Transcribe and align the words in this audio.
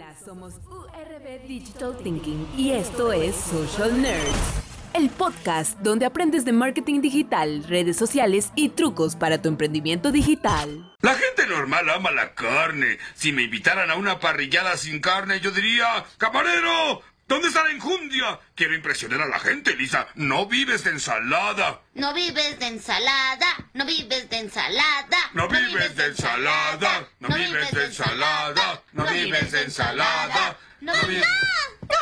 Hola, 0.00 0.14
somos 0.24 0.54
URB 0.70 1.46
Digital 1.46 1.94
Thinking 2.02 2.48
y 2.56 2.70
esto 2.70 3.12
es 3.12 3.36
Social 3.36 4.00
Nerds, 4.00 4.62
el 4.94 5.10
podcast 5.10 5.78
donde 5.80 6.06
aprendes 6.06 6.46
de 6.46 6.52
marketing 6.52 7.02
digital, 7.02 7.64
redes 7.64 7.98
sociales 7.98 8.50
y 8.54 8.70
trucos 8.70 9.14
para 9.14 9.42
tu 9.42 9.50
emprendimiento 9.50 10.10
digital. 10.10 10.90
La 11.02 11.14
gente 11.14 11.46
normal 11.46 11.90
ama 11.90 12.12
la 12.12 12.34
carne. 12.34 12.96
Si 13.12 13.30
me 13.32 13.42
invitaran 13.42 13.90
a 13.90 13.96
una 13.96 14.20
parrillada 14.20 14.78
sin 14.78 15.00
carne, 15.00 15.38
yo 15.40 15.50
diría, 15.50 16.06
camarero, 16.16 17.02
¿Dónde 17.30 17.46
está 17.46 17.62
la 17.62 17.70
enjundia? 17.70 18.40
Quiero 18.56 18.74
impresionar 18.74 19.22
a 19.22 19.28
la 19.28 19.38
gente, 19.38 19.76
Lisa. 19.76 20.08
No 20.16 20.46
vives 20.46 20.82
de 20.82 20.90
ensalada. 20.90 21.80
No 21.94 22.12
vives 22.12 22.58
de 22.58 22.66
ensalada. 22.66 23.46
No 23.72 23.86
vives 23.86 24.28
de 24.28 24.38
ensalada. 24.38 25.30
No 25.32 25.46
vives 25.48 25.94
de 25.94 26.06
ensalada. 26.06 27.08
No 27.20 27.28
vives 27.36 27.70
de 27.70 27.84
ensalada. 27.84 28.82
No 28.92 29.06
vives 29.06 29.52
de 29.52 29.62
ensalada. 29.62 30.58
No 30.80 30.92
vives... 31.06 31.24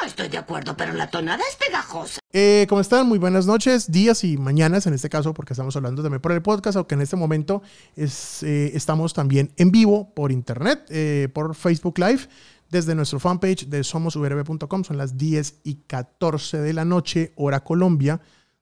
No 0.00 0.06
estoy 0.06 0.28
de 0.28 0.38
acuerdo, 0.38 0.76
pero 0.78 0.94
la 0.94 1.10
tonada 1.10 1.42
es 1.48 1.56
pegajosa. 1.56 2.20
Eh, 2.32 2.66
¿Cómo 2.68 2.80
están? 2.80 3.06
Muy 3.06 3.18
buenas 3.18 3.46
noches, 3.46 3.90
días 3.90 4.24
y 4.24 4.36
mañanas 4.36 4.86
en 4.86 4.94
este 4.94 5.08
caso, 5.08 5.34
porque 5.34 5.52
estamos 5.52 5.76
hablando 5.76 6.02
también 6.02 6.20
por 6.20 6.32
el 6.32 6.42
podcast, 6.42 6.76
aunque 6.76 6.94
en 6.94 7.02
este 7.02 7.16
momento 7.16 7.62
es, 7.96 8.42
eh, 8.42 8.72
estamos 8.74 9.14
también 9.14 9.52
en 9.56 9.70
vivo 9.72 10.12
por 10.14 10.30
internet, 10.30 10.84
eh, 10.90 11.28
por 11.32 11.54
Facebook 11.54 11.98
Live 11.98 12.28
desde 12.70 12.94
nuestro 12.94 13.20
fanpage 13.20 13.66
de 13.68 13.84
somosurb.com. 13.84 14.84
Son 14.84 14.96
las 14.96 15.16
10 15.16 15.60
y 15.64 15.74
14 15.86 16.58
de 16.58 16.72
la 16.72 16.84
noche, 16.84 17.32
hora 17.36 17.64
Colombia, 17.64 18.20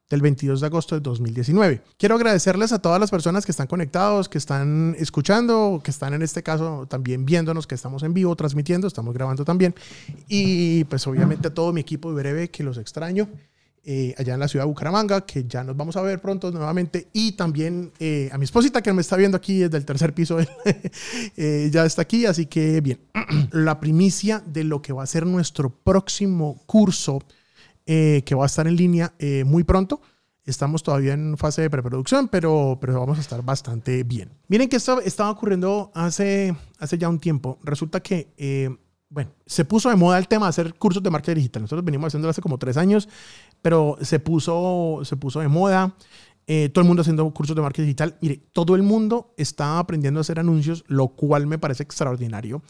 del 0.09 0.23
22 0.23 0.61
de 0.61 0.67
agosto 0.67 0.95
de 0.95 1.01
2019. 1.01 1.83
Quiero 1.99 2.15
agradecerles 2.15 2.73
a 2.73 2.81
todas 2.81 3.01
las 3.01 3.11
personas 3.11 3.45
que 3.45 3.51
están 3.51 3.67
conectados, 3.67 4.29
que 4.29 4.39
están 4.39 4.95
escuchando, 4.99 5.81
que 5.83 5.91
están 5.91 6.15
en 6.15 6.23
este 6.23 6.43
caso 6.43 6.87
también 6.89 7.25
viéndonos, 7.25 7.67
que 7.67 7.75
estamos 7.75 8.03
en 8.05 8.15
vivo 8.15 8.37
transmitiendo, 8.37 8.87
estamos 8.87 9.15
grabando 9.15 9.45
también. 9.45 9.75
Y 10.29 10.85
pues 10.85 11.07
obviamente 11.07 11.49
a 11.49 11.55
todo 11.55 11.73
mi 11.73 11.81
equipo 11.81 12.11
de 12.11 12.23
breve 12.23 12.51
que 12.51 12.63
los 12.63 12.79
extraño. 12.79 13.29
Eh, 13.89 14.17
allá 14.19 14.35
en 14.35 14.41
la 14.41 14.49
ciudad 14.49 14.65
de 14.65 14.69
Bucaramanga, 14.69 15.21
que 15.25 15.45
ya 15.47 15.63
nos 15.63 15.77
vamos 15.77 15.97
a 15.97 16.03
ver 16.03 16.21
pronto 16.21 16.51
nuevamente, 16.51 17.07
y 17.13 17.37
también 17.37 17.93
eh, 18.01 18.29
a 18.33 18.37
mi 18.37 18.43
esposita 18.43 18.83
que 18.83 18.93
me 18.93 19.01
está 19.01 19.15
viendo 19.15 19.37
aquí 19.37 19.61
desde 19.61 19.77
el 19.77 19.85
tercer 19.85 20.13
piso, 20.13 20.39
eh, 21.37 21.71
ya 21.73 21.85
está 21.85 22.03
aquí, 22.03 22.27
así 22.27 22.47
que 22.47 22.81
bien, 22.81 22.99
la 23.53 23.79
primicia 23.79 24.43
de 24.45 24.65
lo 24.65 24.83
que 24.83 24.93
va 24.93 25.05
a 25.05 25.07
ser 25.07 25.25
nuestro 25.25 25.71
próximo 25.71 26.61
curso, 26.67 27.23
que 27.85 28.35
va 28.37 28.43
a 28.43 28.47
estar 28.47 28.67
en 28.67 28.75
línea 28.75 29.15
muy 29.45 29.63
pronto. 29.63 30.01
Estamos 30.45 30.83
todavía 30.83 31.13
en 31.13 31.39
fase 31.39 31.63
de 31.63 31.71
preproducción, 31.71 32.27
pero, 32.27 32.79
pero 32.81 32.99
vamos 32.99 33.19
a 33.19 33.21
estar 33.21 33.45
bastante 33.45 34.03
bien. 34.03 34.33
Miren 34.49 34.69
que 34.69 34.75
esto 34.75 35.01
estaba 35.01 35.31
ocurriendo 35.31 35.93
hace, 35.95 36.57
hace 36.81 36.99
ya 36.99 37.09
un 37.09 37.21
tiempo. 37.21 37.61
Resulta 37.63 38.01
que 38.01 38.33
bueno, 39.09 39.31
se 39.47 39.65
puso 39.65 39.89
de 39.89 39.97
moda 39.97 40.19
el 40.19 40.27
tema 40.27 40.47
de 40.47 40.51
hacer 40.51 40.75
cursos 40.75 41.03
de 41.03 41.11
marketing 41.11 41.37
digital. 41.37 41.63
Nosotros 41.63 41.85
venimos 41.85 42.09
haciéndolo 42.09 42.31
hace 42.31 42.43
como 42.43 42.59
tres 42.59 42.77
años, 42.77 43.09
pero 43.67 43.99
se 44.01 44.21
puso, 44.21 45.01
se 45.03 45.17
puso 45.17 45.41
de 45.41 45.49
moda. 45.49 45.97
Eh, 46.47 46.69
todo 46.69 46.83
el 46.83 46.87
mundo 46.87 47.01
haciendo 47.01 47.29
cursos 47.35 47.57
de 47.57 47.63
marketing 47.63 47.87
digital. 47.87 48.17
Mire, 48.21 48.41
todo 48.53 48.77
el 48.77 48.85
mundo 48.85 49.35
está 49.37 49.81
aprendiendo 49.81 50.21
a 50.21 50.23
hacer 50.23 50.39
anuncios, 50.39 50.85
lo 50.87 51.09
cual 51.09 51.49
me 51.49 51.59
parece 51.59 51.83
extraordinario. 51.83 52.63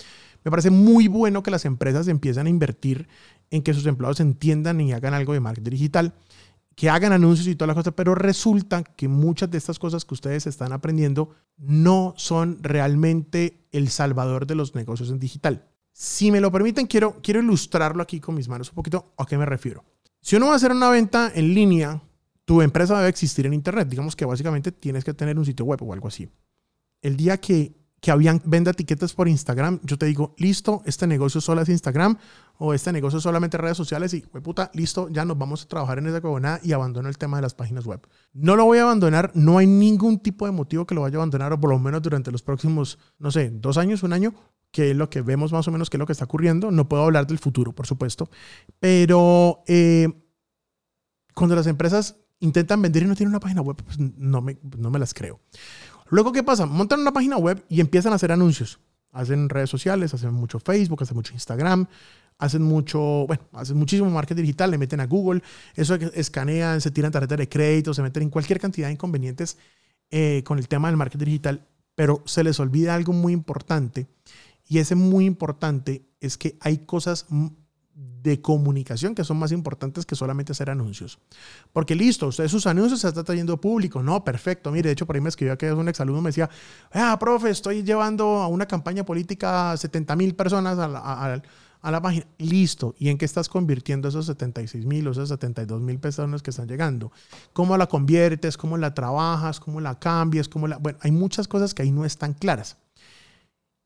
Me 0.43 0.51
parece 0.51 0.71
muy 0.71 1.07
bueno 1.07 1.43
que 1.43 1.51
las 1.51 1.67
empresas 1.67 2.09
empiezan 2.09 2.47
a 2.47 2.49
invertir 2.49 3.09
en 3.51 3.61
que 3.61 3.75
sus 3.75 3.85
empleados 3.85 4.21
entiendan 4.21 4.81
y 4.81 4.95
hagan 4.95 5.13
algo 5.13 5.35
de 5.35 5.41
marketing 5.41 5.71
digital, 5.71 6.15
que 6.75 6.89
hagan 6.89 7.13
anuncios 7.13 7.47
y 7.47 7.57
todas 7.57 7.69
las 7.69 7.77
cosas, 7.77 7.93
pero 7.95 8.15
resulta 8.15 8.83
que 8.83 9.07
muchas 9.07 9.51
de 9.51 9.59
estas 9.59 9.79
cosas 9.79 10.07
que 10.07 10.15
ustedes 10.15 10.47
están 10.47 10.73
aprendiendo 10.73 11.29
no 11.59 12.15
son 12.17 12.57
realmente 12.63 13.67
el 13.71 13.91
salvador 13.91 14.47
de 14.47 14.55
los 14.55 14.75
negocios 14.75 15.11
en 15.11 15.19
digital. 15.19 15.69
Si 15.93 16.31
me 16.31 16.41
lo 16.41 16.51
permiten, 16.51 16.87
quiero, 16.87 17.21
quiero 17.23 17.41
ilustrarlo 17.41 18.03
aquí 18.03 18.19
con 18.19 18.35
mis 18.35 18.49
manos 18.49 18.71
un 18.71 18.77
poquito. 18.77 19.13
¿A 19.19 19.27
qué 19.27 19.37
me 19.37 19.45
refiero? 19.45 19.85
Si 20.27 20.35
uno 20.35 20.47
va 20.47 20.55
a 20.55 20.57
hacer 20.57 20.73
una 20.73 20.91
venta 20.91 21.31
en 21.33 21.55
línea, 21.55 22.03
tu 22.45 22.61
empresa 22.61 22.97
debe 22.97 23.09
existir 23.09 23.47
en 23.47 23.55
Internet. 23.55 23.87
Digamos 23.89 24.17
que 24.17 24.25
básicamente 24.25 24.73
tienes 24.73 25.05
que 25.05 25.15
tener 25.15 25.39
un 25.39 25.45
sitio 25.45 25.65
web 25.65 25.81
o 25.85 25.93
algo 25.93 26.09
así. 26.09 26.29
El 27.01 27.17
día 27.17 27.37
que, 27.37 27.77
que 28.01 28.11
habían 28.11 28.43
venda 28.45 28.73
etiquetas 28.73 29.13
por 29.13 29.29
Instagram, 29.29 29.79
yo 29.85 29.97
te 29.97 30.07
digo, 30.07 30.35
listo, 30.37 30.83
este 30.85 31.07
negocio 31.07 31.41
solo 31.41 31.61
es 31.61 31.69
Instagram 31.69 32.19
o 32.59 32.75
este 32.75 32.91
negocio 32.91 33.21
solamente 33.21 33.57
redes 33.57 33.77
sociales 33.77 34.15
y, 34.15 34.23
puta, 34.23 34.69
listo, 34.75 35.09
ya 35.11 35.25
nos 35.25 35.39
vamos 35.39 35.63
a 35.63 35.69
trabajar 35.69 36.01
en 36.01 36.09
esa 36.09 36.21
cobonada 36.21 36.59
y 36.61 36.73
abandono 36.73 37.09
el 37.09 37.19
tema 37.19 37.37
de 37.37 37.43
las 37.43 37.55
páginas 37.55 37.87
web. 37.87 38.05
No 38.33 38.57
lo 38.57 38.65
voy 38.65 38.79
a 38.79 38.83
abandonar, 38.83 39.31
no 39.35 39.59
hay 39.59 39.69
ningún 39.69 40.19
tipo 40.19 40.47
de 40.47 40.51
motivo 40.51 40.89
que 40.89 40.97
lo 40.97 41.03
vaya 41.03 41.19
a 41.19 41.21
abandonar, 41.21 41.53
o 41.53 41.61
por 41.61 41.71
lo 41.71 41.79
menos 41.79 42.03
durante 42.03 42.33
los 42.33 42.43
próximos, 42.43 42.99
no 43.21 43.31
sé, 43.31 43.51
dos 43.51 43.79
años, 43.79 44.03
un 44.03 44.13
año, 44.13 44.35
que 44.71 44.91
es 44.91 44.97
lo 44.97 45.09
que 45.11 45.23
vemos 45.23 45.53
más 45.53 45.67
o 45.69 45.71
menos 45.71 45.91
que 45.91 45.97
es 45.97 45.99
lo 45.99 46.07
que 46.07 46.13
está 46.13 46.25
ocurriendo. 46.25 46.71
No 46.71 46.89
puedo 46.89 47.05
hablar 47.05 47.27
del 47.27 47.39
futuro, 47.39 47.73
por 47.73 47.87
supuesto, 47.87 48.31
pero 48.81 49.63
eh, 49.67 50.09
cuando 51.35 51.55
las 51.55 51.67
empresas 51.67 52.17
intentan 52.41 52.83
vender 52.83 53.03
y 53.03 53.07
no 53.07 53.15
tienen 53.15 53.31
una 53.31 53.41
página 53.41 53.63
web, 53.63 53.77
pues 53.85 53.99
no 53.99 54.41
me, 54.43 54.59
no 54.79 54.91
me 54.91 54.99
las 54.99 55.15
creo. 55.15 55.41
Luego, 56.09 56.33
¿qué 56.33 56.43
pasa? 56.43 56.67
Montan 56.67 57.01
una 57.01 57.13
página 57.13 57.37
web 57.37 57.65
y 57.69 57.81
empiezan 57.81 58.13
a 58.13 58.17
hacer 58.17 58.33
anuncios. 58.33 58.79
Hacen 59.13 59.49
redes 59.49 59.71
sociales, 59.71 60.13
hacen 60.15 60.33
mucho 60.33 60.61
Facebook, 60.61 61.03
hacen 61.03 61.17
mucho 61.17 61.33
Instagram, 61.33 61.87
hacen 62.39 62.63
mucho, 62.63 63.27
bueno, 63.27 63.43
hacen 63.53 63.77
muchísimo 63.77 64.11
marketing 64.11 64.43
digital, 64.43 64.71
le 64.71 64.79
meten 64.79 65.01
a 65.01 65.07
Google, 65.07 65.43
eso 65.75 65.95
escanean, 65.95 66.81
se 66.81 66.91
tiran 66.91 67.13
tarjetas 67.13 67.39
de 67.39 67.49
crédito, 67.49 67.95
se 67.95 68.03
meten 68.03 68.25
en 68.25 68.31
cualquier 68.31 68.61
cantidad 68.61 68.89
de 68.89 68.93
inconvenientes 68.93 69.57
eh, 70.11 70.43
con 70.45 70.59
el 70.59 70.69
tema 70.69 70.89
del 70.89 70.97
marketing 70.97 71.25
digital, 71.25 71.67
pero 71.95 72.23
se 72.27 72.45
les 72.45 72.61
olvida 72.61 72.95
algo 72.95 73.13
muy 73.13 73.33
importante 73.33 74.07
y 74.69 74.79
ese 74.79 74.95
muy 74.95 75.27
importante 75.27 76.07
es 76.21 76.37
que 76.37 76.57
hay 76.61 76.79
cosas 76.79 77.27
de 77.97 78.43
comunicación 78.43 79.15
que 79.15 79.25
son 79.25 79.39
más 79.39 79.53
importantes 79.53 80.05
que 80.05 80.17
solamente 80.17 80.53
hacer 80.53 80.69
anuncios. 80.69 81.19
Porque 81.73 81.95
listo, 81.95 82.33
sus 82.33 82.67
anuncios 82.67 83.01
se 83.01 83.09
está 83.09 83.23
trayendo 83.25 83.61
público. 83.61 84.03
No, 84.03 84.25
perfecto. 84.25 84.71
Mire, 84.71 84.89
de 84.89 84.93
hecho, 84.93 85.07
por 85.07 85.17
ahí 85.17 85.23
me 85.23 85.29
escribió 85.29 85.57
que 85.57 85.69
es 85.69 85.75
un 85.75 85.89
exalumno, 85.89 86.21
me 86.21 86.31
decía, 86.31 86.51
ah, 86.93 87.17
profe, 87.19 87.51
estoy 87.51 87.85
llevando 87.85 88.25
a 88.43 88.49
una 88.49 88.67
campaña 88.67 89.05
política 89.05 89.73
a 89.73 89.77
70 89.77 90.17
mil 90.17 90.35
personas 90.35 90.79
a 90.79 90.89
la, 90.89 90.99
a, 90.99 91.91
la, 91.91 92.03
página. 92.03 92.27
Listo. 92.39 92.95
¿Y 92.99 93.09
en 93.09 93.17
qué 93.17 93.25
estás 93.25 93.49
convirtiendo 93.49 94.09
esos 94.09 94.27
76 94.27 94.85
mil 94.85 95.07
o 95.07 95.13
esos 95.13 95.29
72 95.29 95.81
mil 95.81 96.01
personas 96.01 96.43
que 96.43 96.51
están 96.51 96.67
llegando? 96.67 97.13
¿Cómo 97.53 97.77
la 97.79 97.87
conviertes? 97.87 98.59
¿Cómo 98.59 98.77
la 98.77 98.93
trabajas? 98.93 99.61
¿Cómo 99.61 99.81
la 99.81 99.99
cambias? 99.99 100.49
¿Cómo 100.49 100.67
la... 100.67 100.79
Bueno, 100.79 100.99
hay 101.01 101.13
muchas 101.13 101.47
cosas 101.47 101.73
que 101.73 101.83
ahí 101.83 101.93
no 101.93 102.05
están 102.05 102.35
claras. 102.35 102.77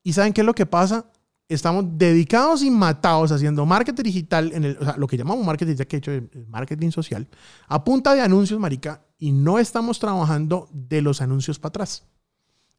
¿Y 0.03 0.13
saben 0.13 0.33
qué 0.33 0.41
es 0.41 0.47
lo 0.47 0.55
que 0.55 0.65
pasa? 0.65 1.05
Estamos 1.47 1.85
dedicados 1.97 2.63
y 2.63 2.71
matados 2.71 3.31
haciendo 3.31 3.65
marketing 3.65 4.03
digital, 4.03 4.51
en 4.53 4.63
el, 4.63 4.77
o 4.79 4.85
sea, 4.85 4.95
lo 4.97 5.07
que 5.07 5.17
llamamos 5.17 5.45
marketing 5.45 5.71
digital, 5.71 5.87
que 5.87 5.95
he 5.97 5.99
hecho 5.99 6.11
marketing 6.47 6.91
social, 6.91 7.27
a 7.67 7.83
punta 7.83 8.13
de 8.13 8.21
anuncios, 8.21 8.59
marica, 8.59 9.05
y 9.17 9.31
no 9.31 9.59
estamos 9.59 9.99
trabajando 9.99 10.69
de 10.71 11.01
los 11.01 11.21
anuncios 11.21 11.59
para 11.59 11.69
atrás. 11.69 12.05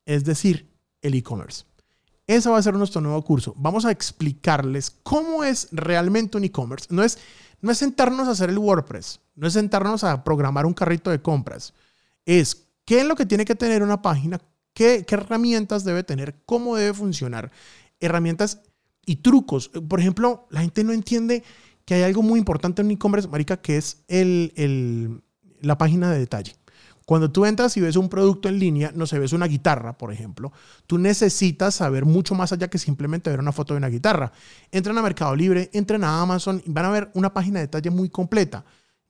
Es 0.07 0.25
decir, 0.25 0.73
el 1.03 1.15
e-commerce. 1.15 1.65
Ese 2.27 2.49
va 2.49 2.59
a 2.59 2.63
ser 2.63 2.75
nuestro 2.75 3.01
nuevo 3.01 3.23
curso. 3.23 3.55
Vamos 3.57 3.85
a 3.85 3.91
explicarles 3.91 4.91
cómo 5.03 5.45
es 5.45 5.69
realmente 5.71 6.39
un 6.39 6.45
e-commerce. 6.45 6.87
No 6.89 7.03
es, 7.03 7.19
no 7.61 7.71
es 7.71 7.79
sentarnos 7.79 8.27
a 8.29 8.31
hacer 8.31 8.49
el 8.49 8.59
WordPress, 8.59 9.21
no 9.35 9.47
es 9.47 9.53
sentarnos 9.53 10.03
a 10.05 10.25
programar 10.25 10.65
un 10.65 10.73
carrito 10.73 11.11
de 11.11 11.21
compras. 11.21 11.75
Es 12.25 12.69
qué 12.85 13.01
es 13.01 13.07
lo 13.07 13.17
que 13.17 13.27
tiene 13.27 13.45
que 13.45 13.55
tener 13.55 13.83
una 13.83 14.01
página, 14.01 14.41
¿Qué, 14.75 15.05
herramientas 15.09 15.85
debe 15.85 16.03
tener? 16.03 16.37
¿Cómo 16.47 16.77
debe 16.77 16.95
funcionar? 16.95 17.51
Herramientas 18.01 18.61
y 19.05 19.17
trucos. 19.17 19.69
Por 19.69 20.01
ejemplo, 20.01 20.47
la 20.51 20.63
gente 20.63 20.85
no 20.85 20.93
entiende 20.93 21.43
que 21.85 21.95
hay 21.95 22.03
algo 22.03 22.23
muy 22.23 22.39
importante 22.39 22.83
en 22.83 22.91
e-commerce, 22.91 23.29
marica, 23.29 23.59
que 23.59 23.77
es 23.77 24.05
el, 24.09 25.23
la 25.61 25.77
página 25.77 26.11
de 26.11 26.19
detalle. 26.19 26.57
Cuando 27.05 27.31
tú 27.33 27.45
entras 27.45 27.77
y 27.77 27.81
ves 27.81 27.97
un 27.97 28.09
producto 28.09 28.49
en 28.49 28.61
línea, 28.61 28.93
no 28.95 29.07
sé, 29.07 29.19
ves 29.19 29.33
una 29.33 29.47
guitarra, 29.47 29.99
por 29.99 30.13
ejemplo, 30.13 30.53
tú 30.87 30.99
necesitas 30.99 31.75
saber 31.75 32.05
mucho 32.05 32.35
más 32.35 32.53
allá 32.53 32.69
que 32.69 32.79
simplemente 32.79 33.29
ver 33.29 33.41
una 33.41 33.51
foto 33.51 33.75
de 33.75 33.79
una 33.79 33.89
guitarra. 33.89 34.33
Entran 34.71 34.97
a 34.97 35.03
Mercado 35.03 35.35
Libre, 35.35 35.69
entran 35.73 36.05
a 36.05 36.23
Amazon 36.23 36.63
y 36.65 36.71
van 36.71 36.85
a 36.85 36.91
ver 36.91 37.11
una 37.15 37.35
página 37.35 37.59
de 37.59 37.67
detalle 37.67 37.91
muy 37.91 38.09
completa 38.09 38.65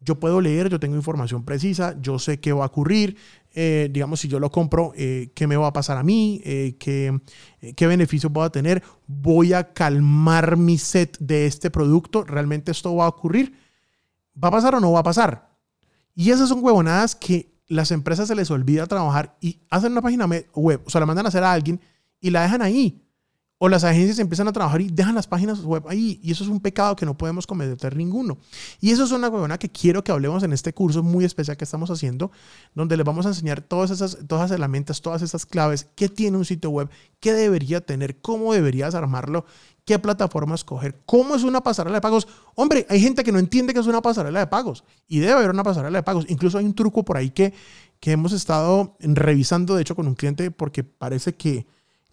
yo 0.05 0.19
puedo 0.19 0.41
leer, 0.41 0.69
yo 0.69 0.81
tengo 0.81 0.97
información 0.97 1.45
precisa, 1.45 1.97
yo 2.01 2.19
sé 2.19 2.41
qué 2.41 2.53
va 2.53 2.65
a 2.65 2.69
ocurrir, 2.69 3.17
eh, 3.55 3.89
digamos, 3.91 4.21
si 4.21 4.29
yo 4.29 4.41
lo 4.41 4.51
compro, 4.51 4.93
eh, 4.97 5.31
qué 5.35 5.47
me 5.47 5.57
va 5.57 5.69
a 5.69 5.73
pasar 5.73 5.99
a 5.99 6.03
mí, 6.03 6.41
eh, 6.45 6.77
qué, 6.79 7.21
qué 7.77 7.87
beneficios 7.87 8.33
voy 8.33 8.45
a 8.45 8.51
tener, 8.51 8.83
voy 9.07 9.53
a 9.53 9.73
calmar 9.73 10.57
mi 10.57 10.79
set 10.79 11.19
de 11.19 11.47
este 11.47 11.71
producto, 11.71 12.25
realmente 12.25 12.73
esto 12.73 12.95
va 12.95 13.05
a 13.05 13.09
ocurrir, 13.09 13.55
¿va 14.43 14.49
a 14.49 14.53
pasar 14.53 14.75
o 14.75 14.81
no 14.81 14.93
va 14.93 15.01
a 15.01 15.05
pasar? 15.05 15.51
Y 16.15 16.31
esas 16.31 16.49
son 16.49 16.65
huevonadas 16.65 17.15
que 17.15 17.53
las 17.69 17.91
empresas 17.91 18.29
se 18.29 18.35
les 18.35 18.51
olvida 18.51 18.87
trabajar 18.87 19.37
y 19.41 19.61
hacen 19.71 19.93
una 19.93 20.03
página 20.03 20.27
web, 20.55 20.83
o 20.85 20.91
sea, 20.91 21.01
la 21.01 21.07
mandan 21.07 21.27
a 21.27 21.29
hacer 21.29 21.45
a 21.45 21.53
alguien 21.53 21.81
y 22.21 22.31
la 22.31 22.43
dejan 22.43 22.63
ahí. 22.63 23.03
O 23.65 23.69
las 23.69 23.85
agencias 23.85 24.19
empiezan 24.19 24.49
a 24.49 24.53
trabajar 24.53 24.81
y 24.81 24.89
dejan 24.89 25.15
las 25.15 25.29
páginas 25.29 25.63
web 25.63 25.85
ahí. 25.87 26.19
Y 26.21 26.33
eso 26.33 26.43
es 26.43 26.51
un 26.51 26.59
pecado 26.59 26.97
que 26.97 27.07
no 27.07 27.17
podemos 27.17 27.47
cometer 27.47 27.95
ninguno. 27.95 28.39
Y 28.81 28.91
eso 28.91 29.05
es 29.05 29.13
una 29.13 29.29
huevona 29.29 29.57
que 29.57 29.71
quiero 29.71 30.03
que 30.03 30.11
hablemos 30.11 30.43
en 30.43 30.53
este 30.53 30.75
curso 30.75 31.05
muy 31.05 31.25
especial 31.25 31.57
que 31.57 31.63
estamos 31.63 31.89
haciendo, 31.89 32.33
donde 32.75 32.97
les 32.97 33.07
vamos 33.07 33.25
a 33.25 33.29
enseñar 33.29 33.61
todas 33.61 33.93
esas, 33.93 34.19
todas 34.27 34.47
esas 34.47 34.59
herramientas, 34.59 35.01
todas 35.01 35.23
esas 35.23 35.47
claves, 35.47 35.87
qué 35.95 36.09
tiene 36.09 36.39
un 36.39 36.45
sitio 36.45 36.71
web, 36.71 36.91
qué 37.21 37.35
debería 37.35 37.81
tener, 37.81 38.21
cómo 38.21 38.53
deberías 38.53 38.97
armarlo, 38.97 39.45
qué 39.85 39.97
plataforma 40.01 40.57
escoger, 40.57 41.01
cómo 41.07 41.37
es 41.37 41.45
una 41.45 41.61
pasarela 41.61 41.99
de 41.99 42.01
pagos. 42.01 42.27
Hombre, 42.57 42.85
hay 42.91 43.01
gente 43.01 43.23
que 43.23 43.31
no 43.31 43.39
entiende 43.39 43.73
que 43.73 43.79
es 43.79 43.87
una 43.87 44.03
pasarela 44.03 44.41
de 44.41 44.49
pagos 44.49 44.83
y 45.07 45.21
debe 45.21 45.35
haber 45.35 45.51
una 45.51 45.63
pasarela 45.63 46.01
de 46.01 46.03
pagos. 46.03 46.27
Incluso 46.29 46.59
hay 46.59 46.65
un 46.65 46.75
truco 46.75 47.05
por 47.05 47.17
ahí 47.17 47.31
que, 47.31 47.55
que 48.01 48.11
hemos 48.11 48.33
estado 48.33 48.97
revisando, 48.99 49.77
de 49.77 49.83
hecho, 49.83 49.95
con 49.95 50.09
un 50.09 50.17
cliente 50.17 50.51
porque 50.51 50.83
parece 50.83 51.37
que 51.37 51.65